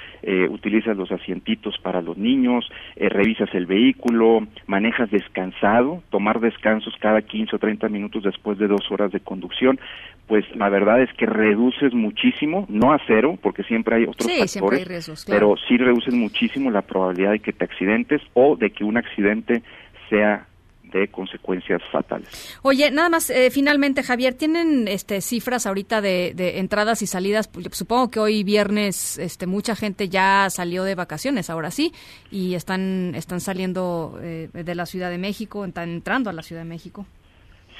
utilizas 0.49 0.97
los 0.97 1.11
asientitos 1.11 1.77
para 1.81 2.01
los 2.01 2.17
niños, 2.17 2.69
revisas 2.95 3.49
el 3.53 3.65
vehículo, 3.65 4.47
manejas 4.67 5.09
descansado, 5.11 6.03
tomar 6.09 6.39
descansos 6.39 6.93
cada 6.99 7.21
15 7.21 7.55
o 7.55 7.59
30 7.59 7.89
minutos 7.89 8.23
después 8.23 8.57
de 8.57 8.67
dos 8.67 8.91
horas 8.91 9.11
de 9.11 9.19
conducción, 9.19 9.79
pues 10.27 10.43
la 10.55 10.69
verdad 10.69 11.01
es 11.01 11.13
que 11.13 11.25
reduces 11.25 11.93
muchísimo, 11.93 12.65
no 12.69 12.91
a 12.91 12.99
cero, 13.05 13.37
porque 13.41 13.63
siempre 13.63 13.97
hay 13.97 14.03
otros 14.03 14.31
factores, 14.37 15.25
pero 15.27 15.55
sí 15.67 15.77
reduces 15.77 16.13
muchísimo 16.13 16.71
la 16.71 16.81
probabilidad 16.81 17.31
de 17.31 17.39
que 17.39 17.53
te 17.53 17.65
accidentes 17.65 18.21
o 18.33 18.55
de 18.55 18.71
que 18.71 18.83
un 18.83 18.97
accidente 18.97 19.61
sea 20.09 20.47
de 20.99 21.07
consecuencias 21.09 21.81
fatales. 21.91 22.59
Oye, 22.61 22.91
nada 22.91 23.09
más, 23.09 23.29
eh, 23.29 23.49
finalmente, 23.51 24.03
Javier, 24.03 24.33
¿tienen 24.33 24.87
este, 24.87 25.21
cifras 25.21 25.65
ahorita 25.65 26.01
de, 26.01 26.33
entradas 26.59 27.01
y 27.01 27.07
salidas? 27.07 27.47
Pues, 27.47 27.67
supongo 27.71 28.09
que 28.09 28.19
hoy 28.19 28.43
viernes 28.43 29.17
este, 29.17 29.47
mucha 29.47 29.75
gente 29.75 30.09
ya 30.09 30.49
salió 30.49 30.83
de 30.83 30.95
vacaciones, 30.95 31.49
ahora 31.49 31.71
sí, 31.71 31.91
y 32.31 32.55
están, 32.55 33.13
están 33.15 33.39
saliendo 33.39 34.17
eh, 34.21 34.49
de 34.53 34.75
la 34.75 34.85
Ciudad 34.85 35.09
de 35.09 35.17
México, 35.17 35.65
están 35.65 35.89
entrando 35.89 36.29
a 36.29 36.33
la 36.33 36.41
Ciudad 36.41 36.61
de 36.61 36.69
México. 36.69 37.05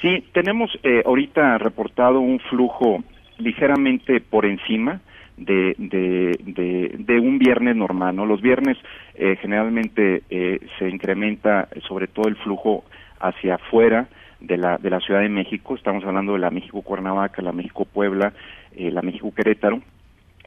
Sí, 0.02 0.24
tenemos 0.32 0.70
eh, 0.82 1.02
ahorita 1.06 1.58
reportado 1.58 2.20
un 2.20 2.38
flujo 2.40 3.02
ligeramente 3.38 4.20
por 4.20 4.44
encima 4.44 5.00
de, 5.36 5.74
de, 5.78 7.20
un 7.20 7.38
viernes 7.38 7.76
normal. 7.76 8.16
¿no? 8.16 8.26
Los 8.26 8.40
viernes 8.40 8.76
eh, 9.14 9.36
generalmente 9.40 10.22
eh, 10.30 10.60
se 10.78 10.88
incrementa 10.88 11.68
sobre 11.86 12.06
todo 12.08 12.28
el 12.28 12.36
flujo 12.36 12.84
hacia 13.20 13.56
afuera 13.56 14.08
de 14.40 14.56
la, 14.56 14.78
de 14.78 14.90
la 14.90 15.00
Ciudad 15.00 15.20
de 15.20 15.28
México. 15.28 15.74
Estamos 15.74 16.04
hablando 16.04 16.34
de 16.34 16.40
la 16.40 16.50
México 16.50 16.82
Cuernavaca, 16.82 17.42
la 17.42 17.52
México 17.52 17.84
Puebla, 17.84 18.32
la 18.76 19.02
México 19.02 19.32
Querétaro 19.34 19.80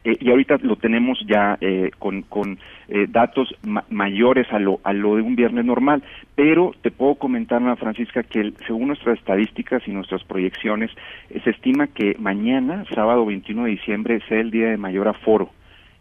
eh, 0.04 0.18
y 0.20 0.30
ahorita 0.30 0.58
lo 0.62 0.76
tenemos 0.78 1.20
ya 1.28 1.58
eh, 1.62 1.92
con, 2.00 2.22
con 2.24 2.58
eh, 2.88 3.06
datos 3.10 3.54
mayores 3.90 4.52
a 4.52 4.60
lo, 4.60 4.80
a 4.84 4.94
lo 4.94 5.16
de 5.16 5.22
un 5.22 5.36
viernes 5.36 5.66
normal, 5.66 6.04
pero 6.36 6.74
te 6.82 6.92
puedo 6.92 7.16
comentar, 7.16 7.62
Ana 7.62 7.76
Francisca, 7.76 8.24
que 8.24 8.54
según 8.66 8.88
nuestras 8.88 9.18
estadísticas 9.20 9.84
y 9.88 9.92
nuestras 9.92 10.24
proyecciones, 10.24 10.92
se 11.44 11.50
estima 11.50 11.88
que 11.88 12.16
mañana, 12.20 12.86
sábado 12.94 13.26
21 13.26 13.66
de 13.66 13.72
diciembre, 13.72 14.22
sea 14.28 14.40
el 14.40 14.52
día 14.52 14.70
de 14.70 14.78
mayor 14.78 15.08
aforo. 15.08 15.50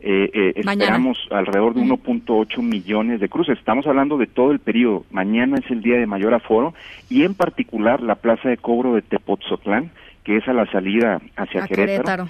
Esperamos 0.01 1.19
alrededor 1.31 1.75
de 1.75 1.83
1.8 1.83 2.63
millones 2.63 3.21
de 3.21 3.29
cruces. 3.29 3.59
Estamos 3.59 3.87
hablando 3.87 4.17
de 4.17 4.27
todo 4.27 4.53
el 4.53 4.61
periodo. 4.61 5.05
Mañana 5.11 5.59
es 5.59 5.71
el 5.71 5.83
día 5.83 5.99
de 5.99 6.07
mayor 6.07 6.35
aforo 6.35 6.75
y 7.11 7.25
en 7.25 7.35
particular 7.35 8.01
la 8.01 8.17
plaza 8.17 8.49
de 8.49 8.57
cobro 8.57 8.95
de 8.95 9.03
Tepotzotlán 9.03 9.91
que 10.29 10.37
es 10.37 10.47
a 10.47 10.53
la 10.53 10.71
salida 10.71 11.23
hacia 11.37 11.67
Querétaro, 11.67 12.29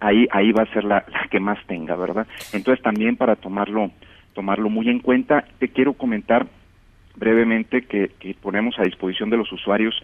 ahí 0.00 0.26
ahí 0.30 0.50
va 0.52 0.62
a 0.62 0.72
ser 0.72 0.82
la, 0.82 1.04
que 1.30 1.40
más 1.40 1.58
tenga, 1.66 1.94
¿verdad? 1.94 2.26
Entonces 2.54 2.82
también 2.82 3.16
para 3.16 3.36
tomarlo 3.36 3.90
tomarlo 4.32 4.70
muy 4.70 4.88
en 4.88 5.00
cuenta, 5.00 5.44
te 5.58 5.68
quiero 5.68 5.92
comentar 5.92 6.46
brevemente 7.16 7.82
que, 7.82 8.12
que 8.18 8.34
ponemos 8.34 8.78
a 8.78 8.82
disposición 8.84 9.28
de 9.28 9.36
los 9.36 9.52
usuarios 9.52 9.94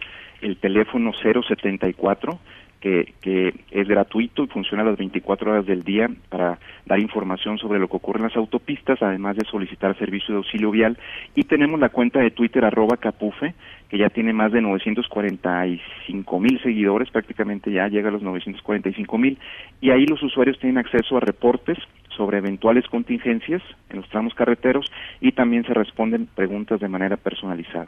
el 0.41 0.57
teléfono 0.57 1.13
074 1.13 2.39
que, 2.81 3.13
que 3.21 3.53
es 3.69 3.87
gratuito 3.87 4.43
y 4.43 4.47
funciona 4.47 4.83
las 4.83 4.97
24 4.97 5.51
horas 5.51 5.65
del 5.65 5.83
día 5.83 6.09
para 6.29 6.59
dar 6.85 6.99
información 6.99 7.57
sobre 7.59 7.79
lo 7.79 7.87
que 7.87 7.95
ocurre 7.95 8.17
en 8.17 8.25
las 8.25 8.35
autopistas, 8.35 9.01
además 9.01 9.37
de 9.37 9.45
solicitar 9.45 9.97
servicio 9.97 10.33
de 10.33 10.39
auxilio 10.39 10.71
vial. 10.71 10.97
Y 11.35 11.43
tenemos 11.43 11.79
la 11.79 11.89
cuenta 11.89 12.19
de 12.19 12.31
Twitter 12.31 12.65
arroba 12.65 12.97
capufe, 12.97 13.53
que 13.87 13.99
ya 13.99 14.09
tiene 14.09 14.33
más 14.33 14.51
de 14.51 14.61
945 14.61 16.39
mil 16.39 16.59
seguidores, 16.61 17.09
prácticamente 17.11 17.71
ya 17.71 17.87
llega 17.87 18.09
a 18.09 18.11
los 18.11 18.23
945 18.23 19.17
mil. 19.17 19.37
Y 19.79 19.91
ahí 19.91 20.05
los 20.07 20.21
usuarios 20.23 20.59
tienen 20.59 20.79
acceso 20.79 21.17
a 21.17 21.19
reportes 21.19 21.77
sobre 22.21 22.37
eventuales 22.37 22.85
contingencias 22.87 23.63
en 23.89 23.97
los 23.97 24.09
tramos 24.09 24.35
carreteros 24.35 24.85
y 25.21 25.31
también 25.31 25.65
se 25.65 25.73
responden 25.73 26.27
preguntas 26.27 26.79
de 26.79 26.87
manera 26.87 27.17
personalizada. 27.17 27.87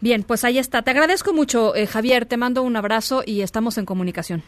Bien, 0.00 0.22
pues 0.22 0.44
ahí 0.44 0.58
está. 0.58 0.82
Te 0.82 0.92
agradezco 0.92 1.32
mucho, 1.32 1.74
eh, 1.74 1.88
Javier. 1.88 2.24
Te 2.24 2.36
mando 2.36 2.62
un 2.62 2.76
abrazo 2.76 3.24
y 3.26 3.40
estamos 3.40 3.76
en 3.76 3.84
comunicación. 3.84 4.44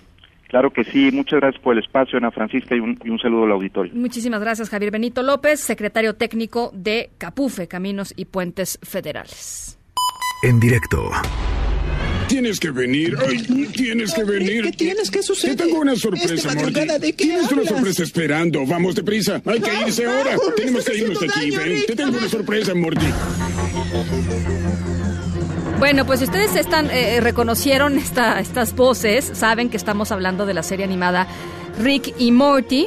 Claro 0.47 0.71
que 0.71 0.85
sí. 0.85 1.11
Muchas 1.13 1.41
gracias 1.41 1.61
por 1.61 1.73
el 1.73 1.83
espacio, 1.83 2.19
Ana 2.19 2.31
Francisca, 2.31 2.77
y 2.77 2.79
un, 2.79 2.97
y 3.03 3.11
un, 3.11 3.19
saludo 3.19 3.47
al 3.47 3.53
auditorio. 3.53 3.93
Muchísimas 3.97 4.41
gracias, 4.41 4.71
Javier 4.71 4.93
Benito 4.93 5.25
López, 5.25 5.59
secretario 5.59 6.15
técnico 6.15 6.71
de 6.73 7.11
Capufe, 7.19 7.67
Caminos 7.67 8.15
y 8.17 8.27
Puentes 8.27 8.79
Federales. 8.85 9.77
En 10.45 10.61
directo. 10.61 11.11
Tienes 12.47 12.61
que 12.61 12.71
venir. 12.71 13.19
Ay, 13.29 13.43
tienes 13.75 14.15
que 14.15 14.23
venir. 14.23 14.63
¿Qué 14.67 14.71
tienes? 14.71 15.11
¿Qué 15.11 15.21
sucede? 15.21 15.57
Te 15.57 15.65
tengo 15.65 15.81
una 15.81 15.97
sorpresa, 15.97 16.55
Morty. 16.55 16.87
¿de 16.87 17.13
qué 17.13 17.25
Tienes 17.25 17.51
una 17.51 17.65
sorpresa 17.65 18.05
esperando. 18.05 18.65
Vamos 18.65 18.95
deprisa. 18.95 19.43
Hay 19.45 19.59
que 19.59 19.71
irse 19.85 20.07
ahora. 20.07 20.37
Tenemos 20.55 20.85
que 20.85 20.97
irnos 20.97 21.19
de 21.19 21.27
aquí. 21.27 21.51
Ven. 21.51 21.83
Te 21.89 21.97
tengo 21.97 22.17
una 22.17 22.29
sorpresa, 22.29 22.73
Morty. 22.73 23.07
Bueno, 25.81 26.07
pues 26.07 26.23
ustedes 26.23 26.55
están 26.55 26.89
eh, 26.93 27.21
reconocieron 27.21 27.99
esta, 27.99 28.39
estas 28.39 28.77
voces, 28.77 29.29
saben 29.35 29.69
que 29.69 29.77
estamos 29.77 30.13
hablando 30.13 30.47
de 30.47 30.55
la 30.55 30.63
serie 30.63 30.85
animada 30.85 31.27
Rick 31.83 32.15
y 32.17 32.31
Morty. 32.31 32.87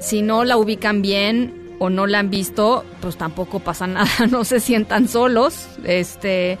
Si 0.00 0.20
no 0.20 0.44
la 0.44 0.58
ubican 0.58 1.00
bien 1.00 1.54
o 1.78 1.88
no 1.88 2.06
la 2.06 2.18
han 2.18 2.28
visto, 2.28 2.84
pues 3.00 3.16
tampoco 3.16 3.60
pasa 3.60 3.86
nada, 3.86 4.26
no 4.30 4.44
se 4.44 4.60
sientan 4.60 5.08
solos. 5.08 5.66
Este 5.82 6.58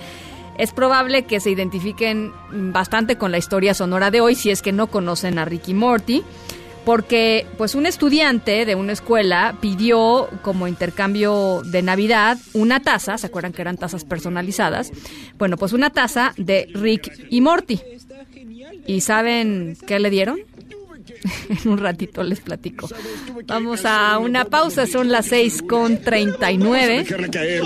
es 0.58 0.72
probable 0.72 1.24
que 1.24 1.40
se 1.40 1.50
identifiquen 1.50 2.32
bastante 2.50 3.16
con 3.16 3.32
la 3.32 3.38
historia 3.38 3.74
sonora 3.74 4.10
de 4.10 4.20
hoy 4.20 4.34
si 4.34 4.50
es 4.50 4.62
que 4.62 4.72
no 4.72 4.88
conocen 4.88 5.38
a 5.38 5.44
Ricky 5.44 5.74
Morty, 5.74 6.22
porque 6.84 7.46
pues 7.58 7.74
un 7.74 7.86
estudiante 7.86 8.64
de 8.66 8.74
una 8.74 8.92
escuela 8.92 9.56
pidió 9.60 10.28
como 10.42 10.66
intercambio 10.66 11.62
de 11.64 11.82
Navidad 11.82 12.38
una 12.54 12.80
taza, 12.80 13.18
¿se 13.18 13.26
acuerdan 13.26 13.52
que 13.52 13.62
eran 13.62 13.76
tazas 13.76 14.04
personalizadas? 14.04 14.90
Bueno, 15.38 15.56
pues 15.56 15.72
una 15.72 15.90
taza 15.90 16.34
de 16.36 16.68
Rick 16.74 17.26
y 17.30 17.40
Morty. 17.40 17.80
¿Y 18.86 19.00
saben 19.02 19.76
qué 19.86 20.00
le 20.00 20.10
dieron? 20.10 20.40
en 21.48 21.70
un 21.70 21.78
ratito 21.78 22.22
les 22.22 22.40
platico. 22.40 22.88
Vamos 23.46 23.84
a 23.84 24.18
una 24.18 24.44
pausa, 24.44 24.86
son 24.86 25.10
las 25.10 25.26
6 25.26 25.62
con 25.68 26.00
39 26.00 27.06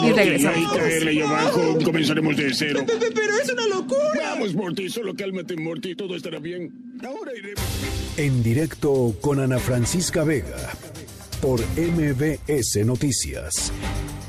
y 0.04 0.12
regresamos. 0.12 1.84
comenzaremos 1.84 2.36
de 2.36 2.54
cero. 2.54 2.84
Pero 2.86 3.32
es 3.42 3.52
una 3.52 3.66
locura. 3.68 4.30
Vamos, 4.32 4.54
Morty, 4.54 4.88
solo 4.88 5.14
cálmate, 5.14 5.56
Morty, 5.56 5.94
todo 5.94 6.16
estará 6.16 6.38
bien. 6.38 6.72
Ahora 7.04 7.32
iremos. 7.36 7.62
En 8.16 8.42
directo 8.42 9.14
con 9.20 9.40
Ana 9.40 9.58
Francisca 9.58 10.24
Vega 10.24 10.72
por 11.40 11.60
MBS 11.76 12.84
Noticias. 12.84 13.72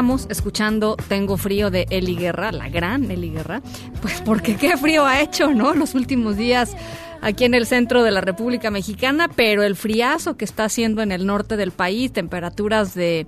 Estamos 0.00 0.28
escuchando 0.30 0.96
Tengo 1.08 1.36
frío 1.36 1.70
de 1.70 1.86
Eli 1.90 2.16
Guerra, 2.16 2.52
la 2.52 2.70
gran 2.70 3.10
Eli 3.10 3.28
Guerra? 3.28 3.60
Pues 4.00 4.22
porque 4.22 4.56
qué 4.56 4.78
frío 4.78 5.04
ha 5.04 5.20
hecho, 5.20 5.52
¿no? 5.52 5.74
Los 5.74 5.94
últimos 5.94 6.38
días 6.38 6.74
aquí 7.20 7.44
en 7.44 7.52
el 7.52 7.66
centro 7.66 8.02
de 8.02 8.10
la 8.10 8.22
República 8.22 8.70
Mexicana, 8.70 9.28
pero 9.28 9.62
el 9.62 9.76
friazo 9.76 10.38
que 10.38 10.46
está 10.46 10.64
haciendo 10.64 11.02
en 11.02 11.12
el 11.12 11.26
norte 11.26 11.58
del 11.58 11.70
país, 11.70 12.14
temperaturas 12.14 12.94
de 12.94 13.26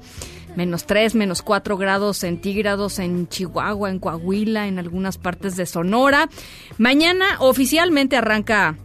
menos 0.57 0.87
3, 0.87 1.15
menos 1.15 1.43
4 1.43 1.77
grados 1.77 2.17
centígrados 2.17 2.99
en 3.01 3.29
Chihuahua, 3.29 3.91
en 3.91 3.99
Coahuila, 3.99 4.67
en 4.67 4.79
algunas 4.79 5.19
partes 5.19 5.57
de 5.57 5.67
Sonora. 5.67 6.31
Mañana 6.79 7.37
oficialmente 7.41 8.17
arranca 8.17 8.79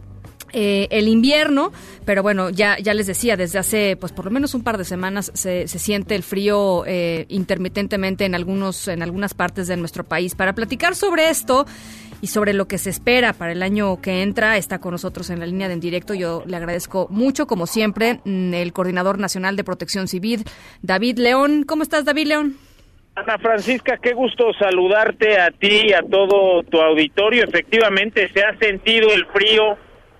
eh, 0.52 0.88
el 0.90 1.08
invierno, 1.08 1.72
pero 2.04 2.22
bueno, 2.22 2.50
ya, 2.50 2.78
ya 2.78 2.94
les 2.94 3.06
decía, 3.06 3.36
desde 3.36 3.58
hace 3.58 3.96
pues 3.96 4.12
por 4.12 4.24
lo 4.24 4.30
menos 4.30 4.54
un 4.54 4.62
par 4.62 4.78
de 4.78 4.84
semanas 4.84 5.30
se, 5.34 5.68
se 5.68 5.78
siente 5.78 6.14
el 6.14 6.22
frío 6.22 6.84
eh, 6.86 7.26
intermitentemente 7.28 8.24
en, 8.24 8.34
algunos, 8.34 8.88
en 8.88 9.02
algunas 9.02 9.34
partes 9.34 9.68
de 9.68 9.76
nuestro 9.76 10.04
país. 10.04 10.34
Para 10.34 10.54
platicar 10.54 10.94
sobre 10.94 11.30
esto 11.30 11.66
y 12.20 12.26
sobre 12.28 12.52
lo 12.52 12.66
que 12.66 12.78
se 12.78 12.90
espera 12.90 13.32
para 13.32 13.52
el 13.52 13.62
año 13.62 14.00
que 14.00 14.22
entra, 14.22 14.56
está 14.56 14.80
con 14.80 14.92
nosotros 14.92 15.30
en 15.30 15.40
la 15.40 15.46
línea 15.46 15.68
de 15.68 15.74
en 15.74 15.80
directo. 15.80 16.14
Yo 16.14 16.42
le 16.46 16.56
agradezco 16.56 17.06
mucho, 17.10 17.46
como 17.46 17.66
siempre, 17.66 18.20
mm, 18.24 18.54
el 18.54 18.72
Coordinador 18.72 19.18
Nacional 19.18 19.56
de 19.56 19.64
Protección 19.64 20.08
Civil, 20.08 20.44
David 20.82 21.18
León. 21.18 21.64
¿Cómo 21.66 21.82
estás, 21.82 22.04
David 22.04 22.26
León? 22.26 22.56
Ana 23.14 23.38
Francisca, 23.38 23.98
qué 24.00 24.12
gusto 24.12 24.52
saludarte 24.58 25.40
a 25.40 25.50
ti 25.50 25.88
y 25.88 25.92
a 25.92 26.02
todo 26.02 26.62
tu 26.62 26.80
auditorio. 26.80 27.44
Efectivamente, 27.44 28.28
se 28.32 28.42
ha 28.42 28.56
sentido 28.58 29.10
el 29.12 29.26
frío 29.26 29.76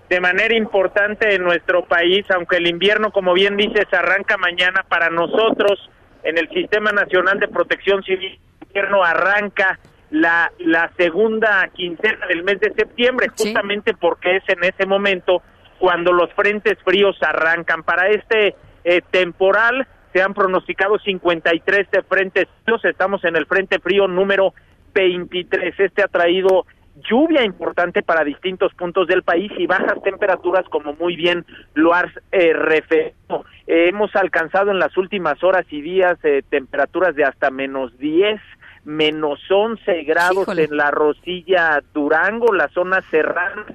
de 0.09 0.19
manera 0.19 0.55
importante 0.55 1.35
en 1.35 1.43
nuestro 1.43 1.85
país, 1.85 2.25
aunque 2.31 2.57
el 2.57 2.67
invierno, 2.67 3.11
como 3.11 3.33
bien 3.33 3.55
dices, 3.57 3.85
arranca 3.91 4.37
mañana 4.37 4.83
para 4.89 5.09
nosotros 5.09 5.89
en 6.23 6.37
el 6.37 6.49
Sistema 6.49 6.91
Nacional 6.91 7.39
de 7.39 7.47
Protección 7.47 8.03
Civil. 8.03 8.39
El 8.61 8.67
invierno 8.67 9.03
arranca 9.03 9.79
la, 10.09 10.51
la 10.57 10.91
segunda 10.97 11.69
quincena 11.75 12.25
del 12.27 12.43
mes 12.43 12.59
de 12.59 12.73
septiembre, 12.73 13.27
justamente 13.29 13.93
porque 13.93 14.37
es 14.37 14.43
en 14.49 14.63
ese 14.63 14.87
momento 14.87 15.43
cuando 15.77 16.11
los 16.11 16.33
frentes 16.33 16.77
fríos 16.83 17.15
arrancan. 17.21 17.83
Para 17.83 18.09
este 18.09 18.55
eh, 18.83 19.01
temporal 19.11 19.87
se 20.11 20.23
han 20.23 20.33
pronosticado 20.33 20.97
53 20.97 21.87
frentes 22.07 22.47
fríos, 22.65 22.83
estamos 22.83 23.23
en 23.25 23.35
el 23.35 23.45
frente 23.45 23.77
frío 23.77 24.07
número 24.07 24.55
23. 24.93 25.79
Este 25.79 26.01
ha 26.01 26.07
traído 26.07 26.65
lluvia 27.07 27.43
importante 27.43 28.01
para 28.01 28.23
distintos 28.23 28.73
puntos 28.73 29.07
del 29.07 29.23
país 29.23 29.51
y 29.57 29.67
bajas 29.67 30.01
temperaturas 30.03 30.65
como 30.69 30.93
muy 30.93 31.15
bien 31.15 31.45
lo 31.73 31.93
has 31.93 32.11
eh, 32.31 32.53
referido. 32.53 33.45
hemos 33.67 34.15
alcanzado 34.15 34.71
en 34.71 34.79
las 34.79 34.95
últimas 34.97 35.43
horas 35.43 35.65
y 35.69 35.81
días 35.81 36.17
eh, 36.23 36.43
temperaturas 36.49 37.15
de 37.15 37.25
hasta 37.25 37.51
menos 37.51 37.97
10, 37.97 38.39
menos 38.85 39.39
11 39.49 40.03
grados 40.03 40.47
en 40.57 40.75
la 40.75 40.91
Rosilla 40.91 41.81
Durango, 41.93 42.53
las 42.53 42.71
zonas 42.71 43.03
serranas 43.11 43.65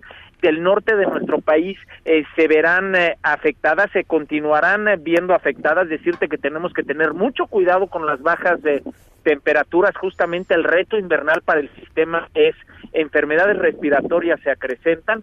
del 0.45 0.63
norte 0.63 0.95
de 0.95 1.07
nuestro 1.07 1.41
país 1.41 1.79
eh, 2.05 2.25
se 2.37 2.47
verán 2.49 2.95
eh, 2.95 3.17
afectadas, 3.23 3.91
se 3.93 4.05
continuarán 4.05 4.87
eh, 4.89 4.97
viendo 5.01 5.35
afectadas. 5.35 5.89
Decirte 5.89 6.29
que 6.29 6.37
tenemos 6.37 6.75
que 6.75 6.83
tener 6.83 7.15
mucho 7.15 7.47
cuidado 7.47 7.87
con 7.87 8.05
las 8.05 8.21
bajas 8.21 8.61
de 8.63 8.83
temperaturas. 9.23 9.97
Justamente 9.97 10.53
el 10.53 10.65
reto 10.65 10.99
invernal 10.99 11.41
para 11.43 11.61
el 11.61 11.71
sistema 11.77 12.29
es 12.35 12.55
enfermedades 12.93 13.57
respiratorias 13.57 14.39
se 14.41 14.51
acrecentan, 14.51 15.23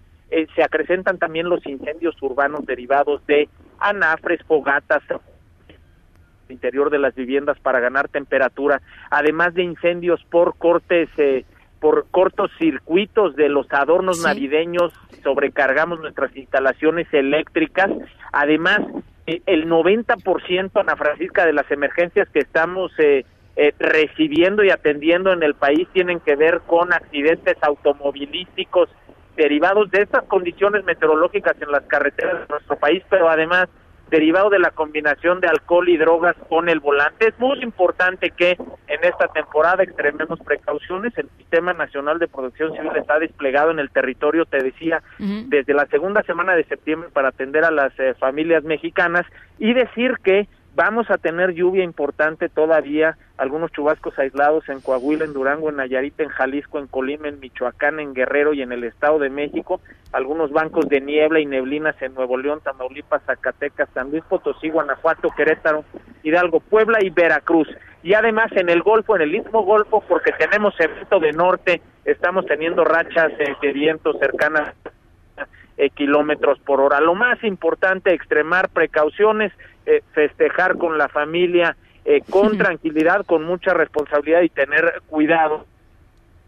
se 0.56 0.64
acrecentan 0.64 1.20
también 1.20 1.50
los 1.50 1.64
incendios 1.68 2.16
urbanos 2.22 2.66
derivados 2.66 3.26
de 3.28 3.48
anafres, 3.80 4.42
fogatas, 4.48 5.04
interior 6.50 6.90
de 6.90 7.00
las 7.00 7.14
viviendas 7.14 7.60
para 7.60 7.80
ganar 7.80 8.10
temperatura, 8.10 8.82
además 9.10 9.54
de 9.54 9.64
incendios 9.64 10.24
por 10.30 10.58
cortes 10.58 11.10
eh, 11.18 11.46
por 11.82 12.06
cortos 12.12 12.52
circuitos 12.60 13.36
de 13.36 13.50
los 13.50 13.66
adornos 13.74 14.22
navideños, 14.22 14.94
sobrecargamos 15.24 16.00
nuestras 16.00 16.34
instalaciones 16.38 17.12
eléctricas. 17.12 17.90
Además, 18.32 18.82
eh, 19.26 19.42
el 19.48 19.68
90%, 19.68 20.80
Ana 20.80 20.96
Francisca, 20.96 21.46
de 21.46 21.54
las 21.54 21.70
emergencias 21.72 22.30
que 22.30 22.40
estamos 22.40 22.92
eh, 23.00 23.26
eh, 23.56 23.74
recibiendo 23.80 24.64
y 24.64 24.70
atendiendo 24.70 25.34
en 25.34 25.42
el 25.42 25.56
país 25.56 25.88
tienen 25.92 26.20
que 26.20 26.36
ver 26.36 26.62
con 26.68 26.94
accidentes 26.94 27.58
automovilísticos 27.62 28.88
derivados 29.36 29.90
de 29.90 30.04
estas 30.04 30.24
condiciones 30.26 30.84
meteorológicas 30.86 31.60
en 31.62 31.72
las 31.72 31.84
carreteras 31.86 32.42
de 32.42 32.48
nuestro 32.48 32.76
país, 32.76 33.04
pero 33.10 33.28
además 33.28 33.70
derivado 34.12 34.50
de 34.50 34.60
la 34.60 34.72
combinación 34.72 35.40
de 35.40 35.48
alcohol 35.48 35.88
y 35.88 35.98
drogas 35.98 36.36
con 36.50 36.68
el 36.68 36.82
volante. 36.82 37.30
Es 37.30 37.40
muy 37.40 37.64
importante 37.64 38.30
que 38.30 38.58
en 38.88 39.04
esta 39.04 39.30
temporada 39.30 39.84
extrememos 39.84 40.38
precauciones. 40.42 41.18
El 41.18 41.30
Sistema 41.38 41.74
Nacional 41.74 42.20
de 42.20 42.28
Protección 42.28 42.74
Civil 42.74 42.92
está 42.96 43.18
desplegado 43.20 43.72
en 43.72 43.80
el 43.80 43.90
territorio, 43.90 44.46
te 44.46 44.62
decía, 44.62 45.02
desde 45.18 45.74
la 45.74 45.86
segunda 45.86 46.24
semana 46.24 46.56
de 46.56 46.66
septiembre 46.66 47.10
para 47.12 47.30
atender 47.30 47.64
a 47.64 47.72
las 47.72 47.98
eh, 48.00 48.14
familias 48.20 48.64
mexicanas 48.66 49.26
y 49.58 49.74
decir 49.74 50.16
que 50.24 50.48
Vamos 50.74 51.12
a 51.12 51.18
tener 51.18 51.54
lluvia 51.54 51.84
importante 51.84 52.48
todavía, 52.48 53.18
algunos 53.38 53.74
chubascos 53.74 54.18
aislados 54.18 54.70
en 54.70 54.80
Coahuila, 54.80 55.26
en 55.26 55.34
Durango, 55.34 55.70
en 55.70 55.76
Nayarit, 55.76 56.18
en 56.22 56.30
Jalisco, 56.30 56.80
en 56.80 56.88
Colima, 56.88 57.28
en 57.28 57.42
Michoacán, 57.42 58.00
en 58.00 58.14
Guerrero 58.14 58.54
y 58.54 58.62
en 58.62 58.72
el 58.72 58.86
Estado 58.86 59.20
de 59.20 59.30
México, 59.30 59.82
algunos 60.14 60.52
bancos 60.52 60.88
de 60.88 61.02
niebla 61.02 61.42
y 61.42 61.46
neblinas 61.46 62.02
en 62.02 62.14
Nuevo 62.14 62.38
León, 62.38 62.62
Tamaulipas, 62.64 63.22
Zacatecas, 63.26 63.90
San 63.94 64.12
Luis 64.12 64.24
Potosí, 64.24 64.70
Guanajuato, 64.70 65.30
Querétaro, 65.36 65.84
Hidalgo, 66.24 66.62
Puebla 66.62 67.00
y 67.02 67.10
Veracruz. 67.10 67.68
Y 68.02 68.14
además 68.14 68.50
en 68.54 68.70
el 68.70 68.82
Golfo, 68.82 69.18
en 69.18 69.24
el 69.24 69.32
mismo 69.32 69.64
Golfo, 69.64 70.02
porque 70.08 70.32
tenemos 70.32 70.74
evento 70.80 71.20
de 71.20 71.34
norte, 71.34 71.82
estamos 72.06 72.46
teniendo 72.46 72.86
rachas 72.86 73.34
de 73.38 73.74
viento 73.74 74.14
cercanas 74.14 74.74
eh, 75.82 75.90
kilómetros 75.90 76.60
por 76.60 76.80
hora. 76.80 77.02
Lo 77.02 77.16
más 77.16 77.44
importante, 77.44 78.14
extremar 78.14 78.70
precauciones, 78.70 79.52
eh, 79.86 80.02
festejar 80.14 80.78
con 80.78 80.98
la 80.98 81.10
familia, 81.10 81.76
eh, 82.06 82.22
con 82.30 82.58
tranquilidad, 82.58 83.26
con 83.26 83.44
mucha 83.44 83.74
responsabilidad 83.74 84.42
y 84.42 84.50
tener 84.50 85.02
cuidado 85.08 85.66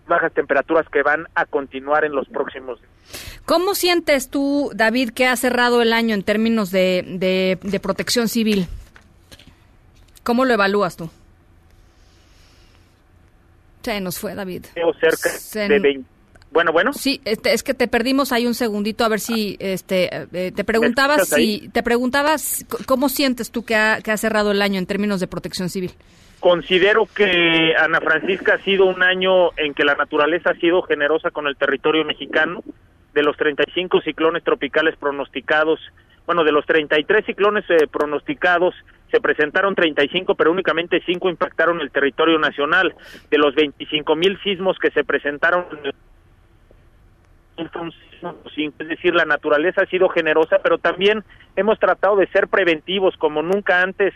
bajas 0.08 0.34
temperaturas 0.34 0.88
que 0.90 1.02
van 1.02 1.28
a 1.36 1.46
continuar 1.46 2.04
en 2.06 2.14
los 2.14 2.28
próximos 2.28 2.80
días. 2.80 2.92
¿Cómo 3.46 3.76
sientes 3.76 4.30
tú, 4.30 4.72
David, 4.74 5.12
que 5.12 5.28
ha 5.28 5.36
cerrado 5.36 5.82
el 5.82 5.94
año 5.94 6.16
en 6.16 6.24
términos 6.24 6.72
de, 6.72 7.58
de, 7.62 7.80
protección 7.80 8.28
civil? 8.28 8.68
¿Cómo 10.24 10.46
lo 10.46 10.54
evalúas 10.54 10.96
tú? 10.96 11.10
Se 13.82 14.00
nos 14.00 14.18
fue, 14.18 14.34
David. 14.34 14.66
Cerca 15.52 15.68
de 15.68 16.04
Bueno, 16.54 16.72
bueno. 16.72 16.94
Sí, 16.94 17.20
este, 17.26 17.54
es 17.54 17.64
que 17.64 17.74
te 17.74 17.88
perdimos 17.88 18.32
ahí 18.32 18.46
un 18.46 18.54
segundito 18.54 19.04
a 19.04 19.10
ver 19.10 19.20
si 19.20 19.58
este 19.60 20.28
eh, 20.32 20.52
te 20.52 20.64
preguntabas 20.64 21.28
si 21.28 21.68
te 21.70 21.82
preguntabas 21.82 22.64
cómo 22.86 23.10
sientes 23.10 23.52
tú 23.52 23.66
que 23.66 23.76
ha, 23.76 24.02
que 24.02 24.12
ha 24.12 24.18
cerrado 24.18 24.52
el 24.52 24.62
año 24.62 24.78
en 24.78 24.86
términos 24.86 25.20
de 25.20 25.28
protección 25.28 25.70
civil. 25.70 25.92
Considero 26.40 27.08
que 27.08 27.74
Ana 27.76 28.00
Francisca 28.02 28.56
ha 28.56 28.58
sido 28.60 28.86
un 28.86 29.02
año 29.02 29.52
en 29.58 29.74
que 29.74 29.84
la 29.84 29.96
naturaleza 29.96 30.52
ha 30.52 30.56
sido 30.56 30.84
generosa 30.84 31.32
con 31.32 31.48
el 31.48 31.56
territorio 31.56 32.06
mexicano. 32.06 32.64
De 33.14 33.24
los 33.24 33.36
35 33.38 34.02
ciclones 34.02 34.44
tropicales 34.44 34.96
pronosticados, 34.98 35.80
bueno, 36.26 36.44
de 36.44 36.52
los 36.52 36.66
33 36.66 37.26
ciclones 37.26 37.64
eh, 37.70 37.88
pronosticados, 37.90 38.76
se 39.10 39.22
presentaron 39.22 39.74
35, 39.74 40.36
pero 40.36 40.52
únicamente 40.52 41.02
5 41.06 41.30
impactaron 41.30 41.80
el 41.80 41.92
territorio 41.92 42.38
nacional. 42.40 42.94
De 43.32 43.38
los 43.38 43.56
25 43.56 44.16
mil 44.16 44.38
sismos 44.44 44.78
que 44.80 44.92
se 44.92 45.04
presentaron, 45.04 45.66
es 47.58 48.88
decir, 48.88 49.14
la 49.14 49.26
naturaleza 49.26 49.82
ha 49.82 49.88
sido 49.88 50.10
generosa, 50.10 50.60
pero 50.64 50.78
también 50.78 51.24
hemos 51.56 51.80
tratado 51.80 52.16
de 52.16 52.28
ser 52.28 52.48
preventivos 52.48 53.16
como 53.18 53.42
nunca 53.42 53.82
antes 53.82 54.14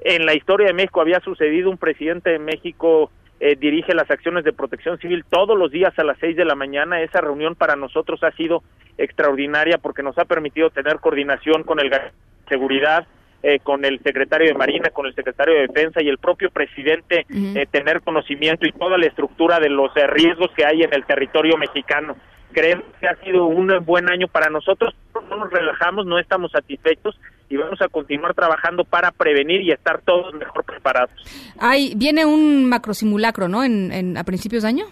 en 0.00 0.26
la 0.26 0.34
historia 0.34 0.68
de 0.68 0.72
México 0.72 1.00
había 1.00 1.20
sucedido. 1.20 1.70
Un 1.70 1.78
presidente 1.78 2.30
de 2.30 2.38
México 2.38 3.10
eh, 3.38 3.56
dirige 3.58 3.94
las 3.94 4.10
acciones 4.10 4.44
de 4.44 4.52
protección 4.52 4.98
civil 4.98 5.24
todos 5.28 5.58
los 5.58 5.70
días 5.70 5.98
a 5.98 6.04
las 6.04 6.18
seis 6.18 6.36
de 6.36 6.44
la 6.44 6.54
mañana. 6.54 7.00
Esa 7.00 7.20
reunión 7.20 7.54
para 7.54 7.76
nosotros 7.76 8.22
ha 8.22 8.30
sido 8.32 8.62
extraordinaria 8.98 9.78
porque 9.78 10.02
nos 10.02 10.18
ha 10.18 10.24
permitido 10.24 10.70
tener 10.70 10.98
coordinación 11.00 11.62
con 11.62 11.80
el 11.80 11.90
de 11.90 12.00
seguridad, 12.48 13.06
eh, 13.42 13.58
con 13.60 13.84
el 13.84 14.00
secretario 14.02 14.48
de 14.48 14.54
Marina, 14.54 14.90
con 14.90 15.06
el 15.06 15.14
secretario 15.14 15.54
de 15.54 15.68
Defensa 15.68 16.02
y 16.02 16.08
el 16.08 16.18
propio 16.18 16.50
presidente, 16.50 17.24
eh, 17.30 17.66
tener 17.70 18.02
conocimiento 18.02 18.66
y 18.66 18.72
toda 18.72 18.98
la 18.98 19.06
estructura 19.06 19.58
de 19.58 19.70
los 19.70 19.92
riesgos 19.94 20.50
que 20.56 20.64
hay 20.64 20.82
en 20.82 20.92
el 20.92 21.04
territorio 21.06 21.56
mexicano. 21.56 22.16
Creemos 22.52 22.84
que 23.00 23.08
ha 23.08 23.14
sido 23.16 23.46
un 23.46 23.68
buen 23.84 24.10
año 24.10 24.26
para 24.28 24.50
nosotros, 24.50 24.94
no 25.14 25.36
nos 25.36 25.50
relajamos, 25.50 26.06
no 26.06 26.18
estamos 26.18 26.50
satisfechos 26.52 27.18
y 27.48 27.56
vamos 27.56 27.80
a 27.80 27.88
continuar 27.88 28.34
trabajando 28.34 28.84
para 28.84 29.10
prevenir 29.10 29.60
y 29.62 29.72
estar 29.72 30.00
todos 30.02 30.34
mejor 30.34 30.64
preparados. 30.64 31.12
Hay, 31.58 31.94
viene 31.96 32.24
un 32.24 32.68
macrosimulacro, 32.68 33.48
¿no? 33.48 33.64
En, 33.64 34.16
a 34.16 34.24
principios 34.24 34.62
de 34.62 34.68
año. 34.68 34.84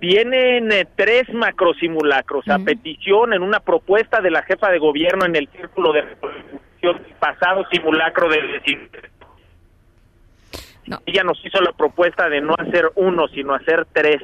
Vienen 0.00 0.72
eh, 0.72 0.86
tres 0.96 1.32
macrosimulacros 1.34 2.48
a 2.48 2.58
petición 2.58 3.34
en 3.34 3.42
una 3.42 3.60
propuesta 3.60 4.20
de 4.20 4.30
la 4.30 4.42
jefa 4.42 4.70
de 4.70 4.78
gobierno 4.78 5.26
en 5.26 5.36
el 5.36 5.48
círculo 5.48 5.92
de 5.92 6.04
pasado 7.18 7.64
simulacro 7.70 8.30
del 8.30 8.62
no. 10.86 10.98
Ella 11.06 11.22
nos 11.22 11.38
hizo 11.44 11.60
la 11.60 11.72
propuesta 11.72 12.28
de 12.28 12.40
no 12.40 12.54
hacer 12.58 12.90
uno, 12.96 13.28
sino 13.28 13.54
hacer 13.54 13.86
tres. 13.92 14.20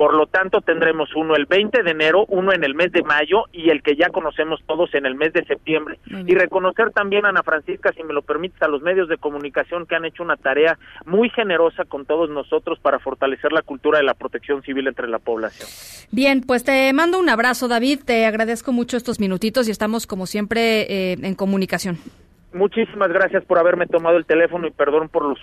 Por 0.00 0.14
lo 0.14 0.24
tanto, 0.24 0.62
tendremos 0.62 1.14
uno 1.14 1.36
el 1.36 1.44
20 1.44 1.82
de 1.82 1.90
enero, 1.90 2.24
uno 2.28 2.54
en 2.54 2.64
el 2.64 2.74
mes 2.74 2.90
de 2.90 3.02
mayo 3.02 3.44
y 3.52 3.68
el 3.68 3.82
que 3.82 3.96
ya 3.96 4.08
conocemos 4.08 4.58
todos 4.66 4.94
en 4.94 5.04
el 5.04 5.14
mes 5.14 5.34
de 5.34 5.44
septiembre. 5.44 5.98
Y 6.26 6.34
reconocer 6.34 6.90
también, 6.92 7.26
Ana 7.26 7.42
Francisca, 7.42 7.92
si 7.92 8.02
me 8.02 8.14
lo 8.14 8.22
permites, 8.22 8.62
a 8.62 8.68
los 8.68 8.80
medios 8.80 9.10
de 9.10 9.18
comunicación 9.18 9.84
que 9.84 9.96
han 9.96 10.06
hecho 10.06 10.22
una 10.22 10.38
tarea 10.38 10.78
muy 11.04 11.28
generosa 11.28 11.84
con 11.84 12.06
todos 12.06 12.30
nosotros 12.30 12.78
para 12.80 12.98
fortalecer 12.98 13.52
la 13.52 13.60
cultura 13.60 13.98
de 13.98 14.04
la 14.04 14.14
protección 14.14 14.62
civil 14.62 14.88
entre 14.88 15.06
la 15.06 15.18
población. 15.18 15.68
Bien, 16.10 16.40
pues 16.46 16.64
te 16.64 16.90
mando 16.94 17.18
un 17.18 17.28
abrazo, 17.28 17.68
David. 17.68 18.00
Te 18.02 18.24
agradezco 18.24 18.72
mucho 18.72 18.96
estos 18.96 19.20
minutitos 19.20 19.68
y 19.68 19.70
estamos, 19.70 20.06
como 20.06 20.24
siempre, 20.24 21.12
eh, 21.12 21.18
en 21.20 21.34
comunicación. 21.34 21.98
Muchísimas 22.52 23.08
gracias 23.10 23.44
por 23.44 23.58
haberme 23.58 23.86
tomado 23.86 24.16
el 24.16 24.26
teléfono 24.26 24.66
y 24.66 24.72
perdón 24.72 25.08
por 25.08 25.24
los 25.24 25.38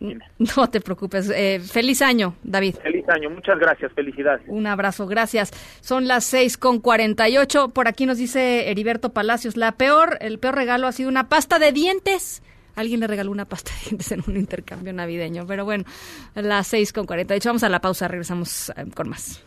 No 0.56 0.70
te 0.70 0.80
preocupes. 0.80 1.30
Eh, 1.30 1.60
feliz 1.60 2.02
año, 2.02 2.34
David. 2.42 2.76
Feliz 2.82 3.08
año. 3.08 3.30
Muchas 3.30 3.58
gracias. 3.58 3.92
Felicidades. 3.92 4.42
Un 4.46 4.66
abrazo. 4.66 5.06
Gracias. 5.06 5.50
Son 5.80 6.06
las 6.06 6.24
seis 6.24 6.56
con 6.56 6.80
cuarenta 6.80 7.28
y 7.28 7.36
ocho. 7.38 7.68
Por 7.68 7.88
aquí 7.88 8.06
nos 8.06 8.18
dice 8.18 8.70
Heriberto 8.70 9.12
Palacios. 9.12 9.56
La 9.56 9.72
peor, 9.72 10.18
el 10.20 10.38
peor 10.38 10.54
regalo 10.54 10.86
ha 10.86 10.92
sido 10.92 11.08
una 11.08 11.28
pasta 11.28 11.58
de 11.58 11.72
dientes. 11.72 12.42
Alguien 12.76 13.00
le 13.00 13.06
regaló 13.06 13.30
una 13.30 13.44
pasta 13.44 13.72
de 13.72 13.90
dientes 13.90 14.12
en 14.12 14.22
un 14.26 14.36
intercambio 14.36 14.92
navideño. 14.92 15.46
Pero 15.46 15.64
bueno, 15.64 15.84
las 16.34 16.68
seis 16.68 16.92
con 16.92 17.06
cuarenta 17.06 17.34
y 17.34 17.38
ocho. 17.38 17.48
Vamos 17.48 17.64
a 17.64 17.68
la 17.68 17.80
pausa. 17.80 18.06
Regresamos 18.06 18.70
eh, 18.70 18.84
con 18.94 19.08
más. 19.08 19.44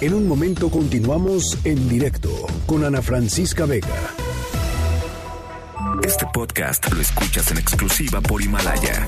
En 0.00 0.14
un 0.14 0.26
momento 0.26 0.68
continuamos 0.68 1.64
en 1.64 1.88
directo 1.88 2.30
con 2.66 2.84
Ana 2.84 3.02
Francisca 3.02 3.66
Vega. 3.66 3.88
Este 6.04 6.26
podcast 6.32 6.92
lo 6.92 7.00
escuchas 7.00 7.50
en 7.50 7.58
exclusiva 7.58 8.20
por 8.20 8.42
Himalaya. 8.42 9.06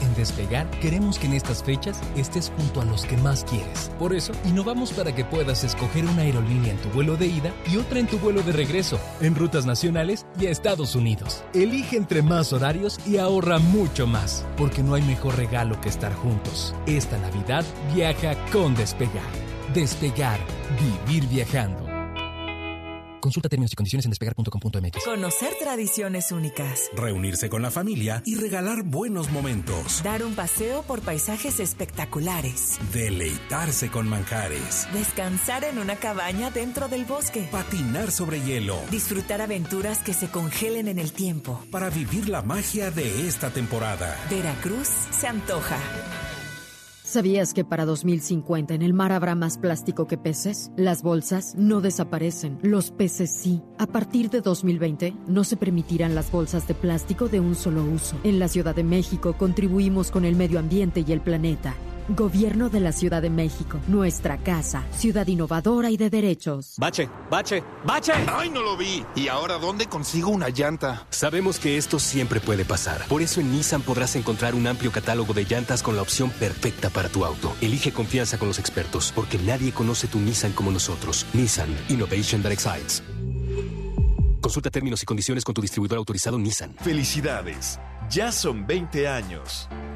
En 0.00 0.14
Despegar 0.14 0.68
queremos 0.80 1.18
que 1.18 1.26
en 1.26 1.34
estas 1.34 1.62
fechas 1.62 2.00
estés 2.16 2.52
junto 2.56 2.80
a 2.80 2.84
los 2.84 3.04
que 3.04 3.16
más 3.18 3.44
quieres. 3.44 3.90
Por 3.98 4.14
eso, 4.14 4.32
innovamos 4.44 4.92
para 4.92 5.14
que 5.14 5.24
puedas 5.24 5.64
escoger 5.64 6.04
una 6.04 6.22
aerolínea 6.22 6.72
en 6.72 6.78
tu 6.78 6.88
vuelo 6.90 7.16
de 7.16 7.26
ida 7.26 7.52
y 7.70 7.76
otra 7.76 7.98
en 8.00 8.06
tu 8.06 8.18
vuelo 8.18 8.42
de 8.42 8.52
regreso, 8.52 8.98
en 9.20 9.34
rutas 9.34 9.66
nacionales 9.66 10.26
y 10.40 10.46
a 10.46 10.50
Estados 10.50 10.94
Unidos. 10.94 11.44
Elige 11.54 11.96
entre 11.96 12.22
más 12.22 12.52
horarios 12.52 12.98
y 13.06 13.18
ahorra 13.18 13.58
mucho 13.58 14.06
más, 14.06 14.44
porque 14.56 14.82
no 14.82 14.94
hay 14.94 15.02
mejor 15.02 15.36
regalo 15.36 15.80
que 15.80 15.88
estar 15.88 16.14
juntos. 16.14 16.74
Esta 16.86 17.18
Navidad 17.18 17.64
viaja 17.94 18.34
con 18.52 18.74
Despegar. 18.74 19.48
Despegar, 19.74 20.38
vivir 21.06 21.26
viajando. 21.28 21.87
Consulta 23.20 23.48
términos 23.48 23.72
y 23.72 23.76
condiciones 23.76 24.04
en 24.06 24.10
despegar.com.mx. 24.10 25.04
Conocer 25.04 25.54
tradiciones 25.58 26.32
únicas. 26.32 26.90
Reunirse 26.94 27.48
con 27.48 27.62
la 27.62 27.70
familia 27.70 28.22
y 28.24 28.36
regalar 28.36 28.82
buenos 28.84 29.30
momentos. 29.30 30.02
Dar 30.02 30.22
un 30.22 30.34
paseo 30.34 30.82
por 30.82 31.00
paisajes 31.00 31.60
espectaculares. 31.60 32.78
Deleitarse 32.92 33.90
con 33.90 34.08
manjares. 34.08 34.88
Descansar 34.92 35.64
en 35.64 35.78
una 35.78 35.96
cabaña 35.96 36.50
dentro 36.50 36.88
del 36.88 37.04
bosque. 37.04 37.48
Patinar 37.50 38.10
sobre 38.10 38.40
hielo. 38.40 38.78
Disfrutar 38.90 39.40
aventuras 39.40 40.02
que 40.02 40.14
se 40.14 40.28
congelen 40.28 40.88
en 40.88 40.98
el 40.98 41.12
tiempo. 41.12 41.62
Para 41.70 41.90
vivir 41.90 42.28
la 42.28 42.42
magia 42.42 42.90
de 42.90 43.26
esta 43.26 43.50
temporada. 43.50 44.16
Veracruz 44.30 44.88
se 45.10 45.26
antoja. 45.26 45.78
¿Sabías 47.08 47.54
que 47.54 47.64
para 47.64 47.86
2050 47.86 48.74
en 48.74 48.82
el 48.82 48.92
mar 48.92 49.12
habrá 49.12 49.34
más 49.34 49.56
plástico 49.56 50.06
que 50.06 50.18
peces? 50.18 50.70
Las 50.76 51.02
bolsas 51.02 51.54
no 51.56 51.80
desaparecen, 51.80 52.58
los 52.60 52.90
peces 52.90 53.34
sí. 53.34 53.62
A 53.78 53.86
partir 53.86 54.28
de 54.28 54.42
2020 54.42 55.14
no 55.26 55.42
se 55.42 55.56
permitirán 55.56 56.14
las 56.14 56.30
bolsas 56.30 56.68
de 56.68 56.74
plástico 56.74 57.30
de 57.30 57.40
un 57.40 57.54
solo 57.54 57.82
uso. 57.82 58.14
En 58.24 58.38
la 58.38 58.46
Ciudad 58.46 58.74
de 58.74 58.84
México 58.84 59.32
contribuimos 59.38 60.10
con 60.10 60.26
el 60.26 60.36
medio 60.36 60.58
ambiente 60.58 61.02
y 61.08 61.10
el 61.10 61.22
planeta. 61.22 61.74
Gobierno 62.08 62.70
de 62.70 62.80
la 62.80 62.92
Ciudad 62.92 63.20
de 63.20 63.28
México, 63.28 63.80
nuestra 63.86 64.38
casa, 64.38 64.82
ciudad 64.92 65.26
innovadora 65.26 65.90
y 65.90 65.98
de 65.98 66.08
derechos. 66.08 66.74
Bache, 66.78 67.10
bache, 67.30 67.62
bache. 67.84 68.12
¡Ay, 68.26 68.48
no 68.48 68.62
lo 68.62 68.78
vi! 68.78 69.04
¿Y 69.14 69.28
ahora 69.28 69.58
dónde 69.58 69.86
consigo 69.86 70.30
una 70.30 70.48
llanta? 70.48 71.06
Sabemos 71.10 71.58
que 71.58 71.76
esto 71.76 71.98
siempre 71.98 72.40
puede 72.40 72.64
pasar. 72.64 73.06
Por 73.08 73.20
eso 73.20 73.42
en 73.42 73.52
Nissan 73.52 73.82
podrás 73.82 74.16
encontrar 74.16 74.54
un 74.54 74.66
amplio 74.66 74.90
catálogo 74.90 75.34
de 75.34 75.44
llantas 75.44 75.82
con 75.82 75.96
la 75.96 76.02
opción 76.02 76.30
perfecta 76.30 76.88
para 76.88 77.10
tu 77.10 77.26
auto. 77.26 77.54
Elige 77.60 77.92
confianza 77.92 78.38
con 78.38 78.48
los 78.48 78.58
expertos, 78.58 79.12
porque 79.14 79.38
nadie 79.38 79.70
conoce 79.72 80.06
tu 80.06 80.18
Nissan 80.18 80.52
como 80.52 80.70
nosotros. 80.70 81.26
Nissan 81.34 81.68
Innovation 81.90 82.42
that 82.42 82.52
excites. 82.52 83.02
Consulta 84.40 84.70
términos 84.70 85.02
y 85.02 85.04
condiciones 85.04 85.44
con 85.44 85.54
tu 85.54 85.60
distribuidor 85.60 85.98
autorizado 85.98 86.38
Nissan. 86.38 86.74
Felicidades. 86.80 87.78
Ya 88.08 88.32
son 88.32 88.66
20 88.66 89.06
años. 89.06 89.68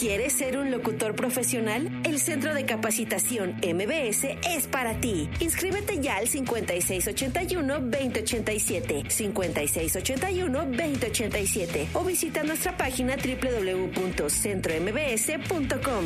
¿Quieres 0.00 0.32
ser 0.32 0.56
un 0.56 0.70
locutor 0.70 1.14
profesional? 1.14 2.00
El 2.04 2.18
Centro 2.20 2.54
de 2.54 2.64
Capacitación 2.64 3.56
MBS 3.56 4.24
es 4.48 4.66
para 4.66 4.98
ti. 4.98 5.28
Inscríbete 5.40 6.00
ya 6.00 6.16
al 6.16 6.26
5681-2087, 6.26 9.04
5681-2087 9.04 11.88
o 11.92 12.02
visita 12.02 12.42
nuestra 12.44 12.78
página 12.78 13.16
www.centrombs.com. 13.16 16.04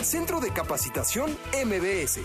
Centro 0.00 0.40
de 0.40 0.50
Capacitación 0.54 1.36
MBS. 1.62 2.20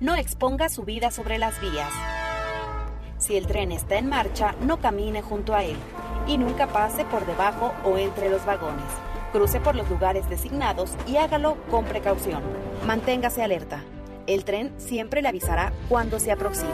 No 0.00 0.16
exponga 0.16 0.70
su 0.70 0.84
vida 0.84 1.10
sobre 1.10 1.36
las 1.36 1.60
vías. 1.60 1.92
Si 3.18 3.36
el 3.36 3.46
tren 3.46 3.72
está 3.72 3.98
en 3.98 4.08
marcha, 4.08 4.54
no 4.62 4.80
camine 4.80 5.20
junto 5.20 5.54
a 5.54 5.64
él 5.64 5.76
y 6.26 6.38
nunca 6.38 6.66
pase 6.66 7.04
por 7.04 7.26
debajo 7.26 7.72
o 7.84 7.98
entre 7.98 8.28
los 8.30 8.44
vagones. 8.44 8.84
Cruce 9.32 9.60
por 9.60 9.74
los 9.74 9.88
lugares 9.88 10.28
designados 10.28 10.92
y 11.06 11.16
hágalo 11.16 11.56
con 11.70 11.84
precaución. 11.84 12.42
Manténgase 12.86 13.42
alerta. 13.42 13.82
El 14.26 14.44
tren 14.44 14.72
siempre 14.78 15.22
le 15.22 15.28
avisará 15.28 15.72
cuando 15.88 16.20
se 16.20 16.30
aproxima. 16.30 16.70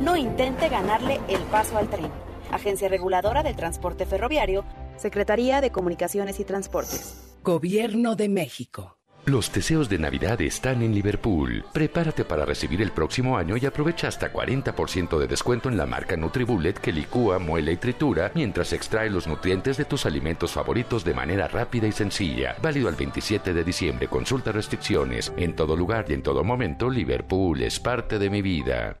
No 0.00 0.16
intente 0.16 0.68
ganarle 0.68 1.20
el 1.28 1.40
paso 1.44 1.78
al 1.78 1.88
tren. 1.88 2.10
Agencia 2.50 2.88
Reguladora 2.88 3.42
del 3.42 3.56
Transporte 3.56 4.06
Ferroviario, 4.06 4.64
Secretaría 4.96 5.60
de 5.60 5.70
Comunicaciones 5.70 6.40
y 6.40 6.44
Transportes. 6.44 7.36
Gobierno 7.42 8.16
de 8.16 8.28
México. 8.28 8.98
Los 9.26 9.50
deseos 9.50 9.88
de 9.88 9.98
Navidad 9.98 10.38
están 10.42 10.82
en 10.82 10.94
Liverpool. 10.94 11.64
Prepárate 11.72 12.26
para 12.26 12.44
recibir 12.44 12.82
el 12.82 12.92
próximo 12.92 13.38
año 13.38 13.56
y 13.56 13.64
aprovecha 13.64 14.06
hasta 14.06 14.30
40% 14.30 15.18
de 15.18 15.26
descuento 15.26 15.70
en 15.70 15.78
la 15.78 15.86
marca 15.86 16.14
Nutribullet 16.14 16.74
que 16.74 16.92
licúa, 16.92 17.38
muele 17.38 17.72
y 17.72 17.76
tritura 17.78 18.30
mientras 18.34 18.74
extrae 18.74 19.08
los 19.08 19.26
nutrientes 19.26 19.78
de 19.78 19.86
tus 19.86 20.04
alimentos 20.04 20.52
favoritos 20.52 21.04
de 21.04 21.14
manera 21.14 21.48
rápida 21.48 21.86
y 21.86 21.92
sencilla. 21.92 22.54
Válido 22.60 22.86
al 22.86 22.96
27 22.96 23.54
de 23.54 23.64
diciembre. 23.64 24.08
Consulta 24.08 24.52
restricciones. 24.52 25.32
En 25.38 25.56
todo 25.56 25.74
lugar 25.74 26.04
y 26.10 26.12
en 26.12 26.22
todo 26.22 26.44
momento, 26.44 26.90
Liverpool 26.90 27.62
es 27.62 27.80
parte 27.80 28.18
de 28.18 28.28
mi 28.28 28.42
vida. 28.42 28.98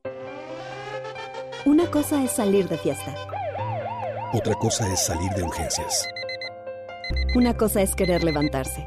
Una 1.66 1.86
cosa 1.90 2.24
es 2.24 2.32
salir 2.32 2.66
de 2.66 2.78
fiesta. 2.78 3.14
Otra 4.32 4.54
cosa 4.54 4.90
es 4.90 5.04
salir 5.04 5.30
de 5.32 5.42
urgencias. 5.42 6.08
Una 7.34 7.54
cosa 7.54 7.82
es 7.82 7.94
querer 7.94 8.24
levantarse. 8.24 8.86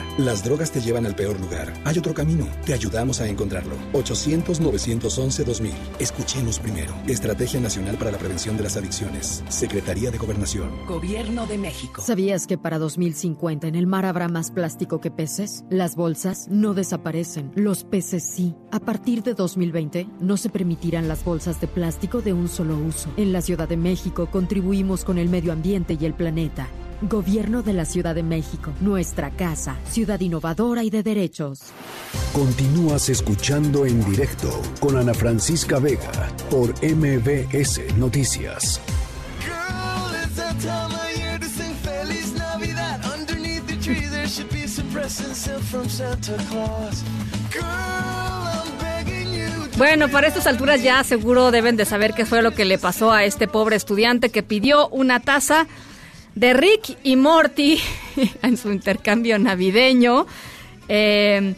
Las 0.17 0.43
drogas 0.43 0.71
te 0.71 0.81
llevan 0.81 1.05
al 1.05 1.15
peor 1.15 1.39
lugar. 1.39 1.73
Hay 1.85 1.97
otro 1.97 2.13
camino. 2.13 2.45
Te 2.65 2.73
ayudamos 2.73 3.21
a 3.21 3.27
encontrarlo. 3.27 3.75
800-911-2000. 3.93 5.71
Escuchemos 5.99 6.59
primero. 6.59 6.93
Estrategia 7.07 7.61
Nacional 7.61 7.95
para 7.97 8.11
la 8.11 8.17
Prevención 8.17 8.57
de 8.57 8.63
las 8.63 8.75
Adicciones. 8.75 9.43
Secretaría 9.47 10.11
de 10.11 10.17
Gobernación. 10.17 10.69
Gobierno 10.85 11.47
de 11.47 11.57
México. 11.57 12.01
¿Sabías 12.01 12.45
que 12.45 12.57
para 12.57 12.77
2050 12.77 13.67
en 13.67 13.75
el 13.75 13.87
mar 13.87 14.05
habrá 14.05 14.27
más 14.27 14.51
plástico 14.51 14.99
que 14.99 15.11
peces? 15.11 15.63
Las 15.69 15.95
bolsas 15.95 16.47
no 16.49 16.73
desaparecen. 16.73 17.51
Los 17.55 17.85
peces 17.85 18.23
sí. 18.23 18.53
A 18.71 18.79
partir 18.79 19.23
de 19.23 19.33
2020 19.33 20.07
no 20.19 20.35
se 20.35 20.49
permitirán 20.49 21.07
las 21.07 21.23
bolsas 21.23 21.61
de 21.61 21.67
plástico 21.67 22.21
de 22.21 22.33
un 22.33 22.49
solo 22.49 22.77
uso. 22.77 23.09
En 23.15 23.31
la 23.31 23.41
Ciudad 23.41 23.69
de 23.69 23.77
México 23.77 24.27
contribuimos 24.29 25.05
con 25.05 25.17
el 25.17 25.29
medio 25.29 25.53
ambiente 25.53 25.97
y 25.99 26.05
el 26.05 26.13
planeta. 26.13 26.67
Gobierno 27.01 27.63
de 27.63 27.73
la 27.73 27.85
Ciudad 27.85 28.13
de 28.13 28.21
México, 28.21 28.71
nuestra 28.79 29.31
casa, 29.31 29.75
ciudad 29.89 30.19
innovadora 30.19 30.83
y 30.83 30.91
de 30.91 31.01
derechos. 31.01 31.61
Continúas 32.31 33.09
escuchando 33.09 33.87
en 33.87 34.05
directo 34.05 34.61
con 34.79 34.95
Ana 34.95 35.15
Francisca 35.15 35.79
Vega 35.79 36.11
por 36.51 36.69
MBS 36.83 37.97
Noticias. 37.97 38.79
Bueno, 49.77 50.09
para 50.09 50.27
estas 50.27 50.45
alturas 50.45 50.83
ya 50.83 51.03
seguro 51.03 51.49
deben 51.49 51.77
de 51.77 51.85
saber 51.85 52.13
qué 52.13 52.27
fue 52.27 52.43
lo 52.43 52.51
que 52.51 52.65
le 52.65 52.77
pasó 52.77 53.11
a 53.11 53.23
este 53.23 53.47
pobre 53.47 53.75
estudiante 53.75 54.29
que 54.29 54.43
pidió 54.43 54.87
una 54.89 55.19
taza 55.19 55.65
de 56.35 56.53
Rick 56.53 56.97
y 57.03 57.15
Morty 57.15 57.79
en 58.41 58.57
su 58.57 58.71
intercambio 58.71 59.37
navideño. 59.39 60.25
Eh, 60.87 61.55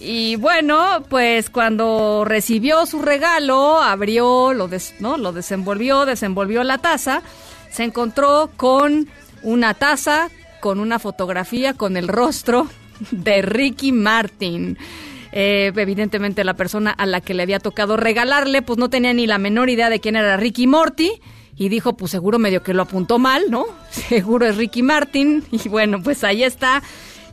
y 0.00 0.36
bueno, 0.36 1.02
pues 1.08 1.50
cuando 1.50 2.24
recibió 2.24 2.86
su 2.86 3.02
regalo, 3.02 3.80
abrió, 3.80 4.52
lo, 4.52 4.70
¿no? 5.00 5.16
lo 5.16 5.32
desenvolvió, 5.32 6.06
desenvolvió 6.06 6.62
la 6.62 6.78
taza, 6.78 7.22
se 7.70 7.82
encontró 7.82 8.50
con 8.56 9.08
una 9.42 9.74
taza, 9.74 10.30
con 10.60 10.78
una 10.78 10.98
fotografía, 10.98 11.74
con 11.74 11.96
el 11.96 12.06
rostro 12.06 12.68
de 13.10 13.42
Ricky 13.42 13.90
Martin. 13.90 14.78
Eh, 15.32 15.72
evidentemente 15.76 16.44
la 16.44 16.54
persona 16.54 16.90
a 16.90 17.04
la 17.04 17.20
que 17.20 17.34
le 17.34 17.42
había 17.42 17.58
tocado 17.58 17.96
regalarle, 17.96 18.62
pues 18.62 18.78
no 18.78 18.88
tenía 18.88 19.12
ni 19.12 19.26
la 19.26 19.38
menor 19.38 19.68
idea 19.68 19.90
de 19.90 20.00
quién 20.00 20.16
era 20.16 20.36
Ricky 20.36 20.66
Morty 20.66 21.20
y 21.58 21.68
dijo, 21.68 21.94
pues 21.94 22.12
seguro 22.12 22.38
medio 22.38 22.62
que 22.62 22.72
lo 22.72 22.82
apuntó 22.82 23.18
mal, 23.18 23.44
¿no? 23.50 23.66
Seguro 23.90 24.46
es 24.46 24.56
Ricky 24.56 24.82
Martin. 24.82 25.44
Y 25.50 25.68
bueno, 25.68 26.02
pues 26.02 26.22
ahí 26.24 26.44
está. 26.44 26.82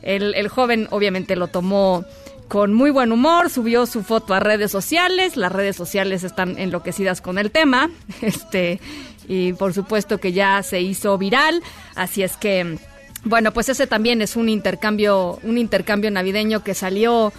El, 0.02 0.34
el 0.34 0.48
joven 0.48 0.88
obviamente 0.90 1.36
lo 1.36 1.46
tomó 1.46 2.04
con 2.48 2.72
muy 2.72 2.90
buen 2.90 3.12
humor, 3.12 3.50
subió 3.50 3.86
su 3.86 4.02
foto 4.02 4.34
a 4.34 4.40
redes 4.40 4.70
sociales, 4.70 5.36
las 5.36 5.52
redes 5.52 5.76
sociales 5.76 6.22
están 6.24 6.58
enloquecidas 6.58 7.20
con 7.20 7.38
el 7.38 7.50
tema, 7.50 7.90
este, 8.22 8.80
y 9.26 9.52
por 9.54 9.74
supuesto 9.74 10.18
que 10.18 10.32
ya 10.32 10.62
se 10.62 10.80
hizo 10.80 11.18
viral, 11.18 11.62
así 11.94 12.22
es 12.22 12.36
que, 12.36 12.78
bueno, 13.24 13.52
pues 13.52 13.68
ese 13.68 13.86
también 13.86 14.22
es 14.22 14.36
un 14.36 14.48
intercambio, 14.48 15.40
un 15.42 15.58
intercambio 15.58 16.10
navideño 16.10 16.62
que 16.62 16.74
salió 16.74 17.32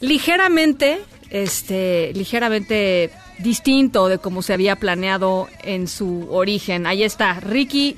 ligeramente, 0.00 1.00
este, 1.30 2.12
ligeramente 2.14 3.10
distinto 3.38 4.08
de 4.08 4.18
como 4.18 4.42
se 4.42 4.52
había 4.52 4.76
planeado 4.76 5.48
en 5.62 5.88
su 5.88 6.28
origen. 6.30 6.86
Ahí 6.86 7.02
está 7.02 7.40
Ricky 7.40 7.96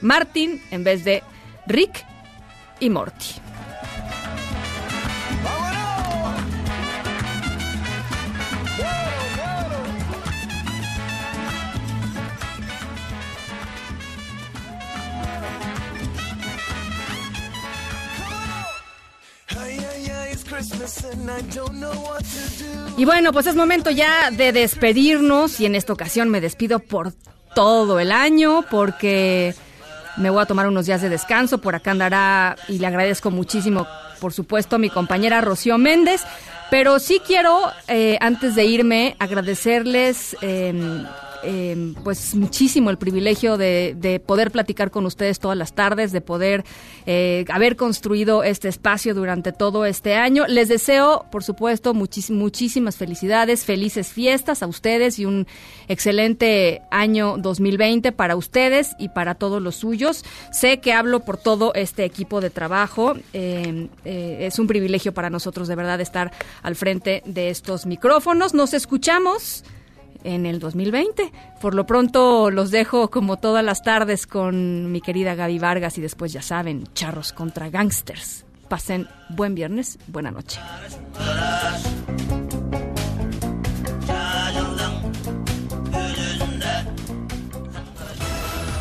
Martin 0.00 0.62
en 0.70 0.84
vez 0.84 1.04
de 1.04 1.22
Rick 1.66 2.04
y 2.80 2.90
Morty. 2.90 3.49
Y 22.96 23.04
bueno, 23.04 23.32
pues 23.32 23.46
es 23.46 23.56
momento 23.56 23.90
ya 23.90 24.30
de 24.30 24.52
despedirnos 24.52 25.60
y 25.60 25.66
en 25.66 25.74
esta 25.74 25.92
ocasión 25.92 26.28
me 26.28 26.40
despido 26.40 26.80
por 26.80 27.12
todo 27.54 27.98
el 27.98 28.12
año 28.12 28.64
porque 28.70 29.54
me 30.16 30.30
voy 30.30 30.42
a 30.42 30.46
tomar 30.46 30.66
unos 30.68 30.86
días 30.86 31.00
de 31.00 31.08
descanso, 31.08 31.58
por 31.58 31.74
acá 31.74 31.92
andará 31.92 32.56
y 32.68 32.78
le 32.78 32.86
agradezco 32.86 33.30
muchísimo, 33.30 33.86
por 34.20 34.32
supuesto, 34.32 34.76
a 34.76 34.78
mi 34.78 34.90
compañera 34.90 35.40
Rocío 35.40 35.78
Méndez, 35.78 36.22
pero 36.70 36.98
sí 36.98 37.20
quiero, 37.26 37.72
eh, 37.88 38.18
antes 38.20 38.54
de 38.54 38.64
irme, 38.64 39.16
agradecerles... 39.18 40.36
Eh, 40.42 41.04
eh, 41.42 41.94
pues 42.04 42.34
muchísimo 42.34 42.90
el 42.90 42.98
privilegio 42.98 43.56
de, 43.56 43.94
de, 43.96 44.20
poder 44.20 44.50
platicar 44.50 44.90
con 44.90 45.06
ustedes 45.06 45.38
todas 45.38 45.56
las 45.56 45.74
tardes, 45.74 46.12
de 46.12 46.20
poder 46.20 46.64
eh, 47.06 47.44
haber 47.48 47.76
construido 47.76 48.42
este 48.42 48.68
espacio 48.68 49.14
durante 49.14 49.52
todo 49.52 49.84
este 49.84 50.14
año. 50.14 50.46
Les 50.46 50.68
deseo, 50.68 51.26
por 51.30 51.42
supuesto, 51.42 51.94
muchísimas 51.94 52.96
felicidades, 52.96 53.64
felices 53.64 54.08
fiestas 54.08 54.62
a 54.62 54.66
ustedes 54.66 55.18
y 55.18 55.26
un 55.26 55.46
excelente 55.88 56.82
año 56.90 57.36
2020 57.38 58.12
para 58.12 58.36
ustedes 58.36 58.94
y 58.98 59.08
para 59.08 59.34
todos 59.34 59.62
los 59.62 59.76
suyos. 59.76 60.24
Sé 60.52 60.80
que 60.80 60.92
hablo 60.92 61.20
por 61.20 61.36
todo 61.36 61.72
este 61.74 62.04
equipo 62.04 62.40
de 62.40 62.50
trabajo. 62.50 63.14
Eh, 63.32 63.88
es 64.04 64.58
un 64.58 64.66
privilegio 64.66 65.12
para 65.12 65.30
nosotros 65.30 65.68
de 65.68 65.76
verdad 65.76 66.00
estar 66.00 66.32
al 66.62 66.76
frente 66.76 67.22
de 67.24 67.50
estos 67.50 67.86
micrófonos. 67.86 68.54
Nos 68.54 68.74
escuchamos 68.74 69.64
en 70.24 70.46
el 70.46 70.58
2020. 70.58 71.32
Por 71.60 71.74
lo 71.74 71.86
pronto 71.86 72.50
los 72.50 72.70
dejo 72.70 73.10
como 73.10 73.36
todas 73.36 73.64
las 73.64 73.82
tardes 73.82 74.26
con 74.26 74.90
mi 74.92 75.00
querida 75.00 75.34
Gaby 75.34 75.58
Vargas 75.58 75.98
y 75.98 76.00
después 76.00 76.32
ya 76.32 76.42
saben, 76.42 76.84
charros 76.94 77.32
contra 77.32 77.70
gangsters. 77.70 78.44
Pasen 78.68 79.08
buen 79.28 79.54
viernes, 79.54 79.98
buena 80.06 80.30
noche. 80.30 80.60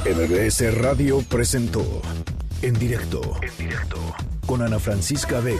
MBS 0.06 0.76
Radio 0.76 1.22
presentó 1.30 2.02
en 2.62 2.74
directo, 2.74 3.22
en 3.42 3.58
directo 3.58 3.98
con 4.46 4.62
Ana 4.62 4.80
Francisca 4.80 5.40
Vega 5.40 5.60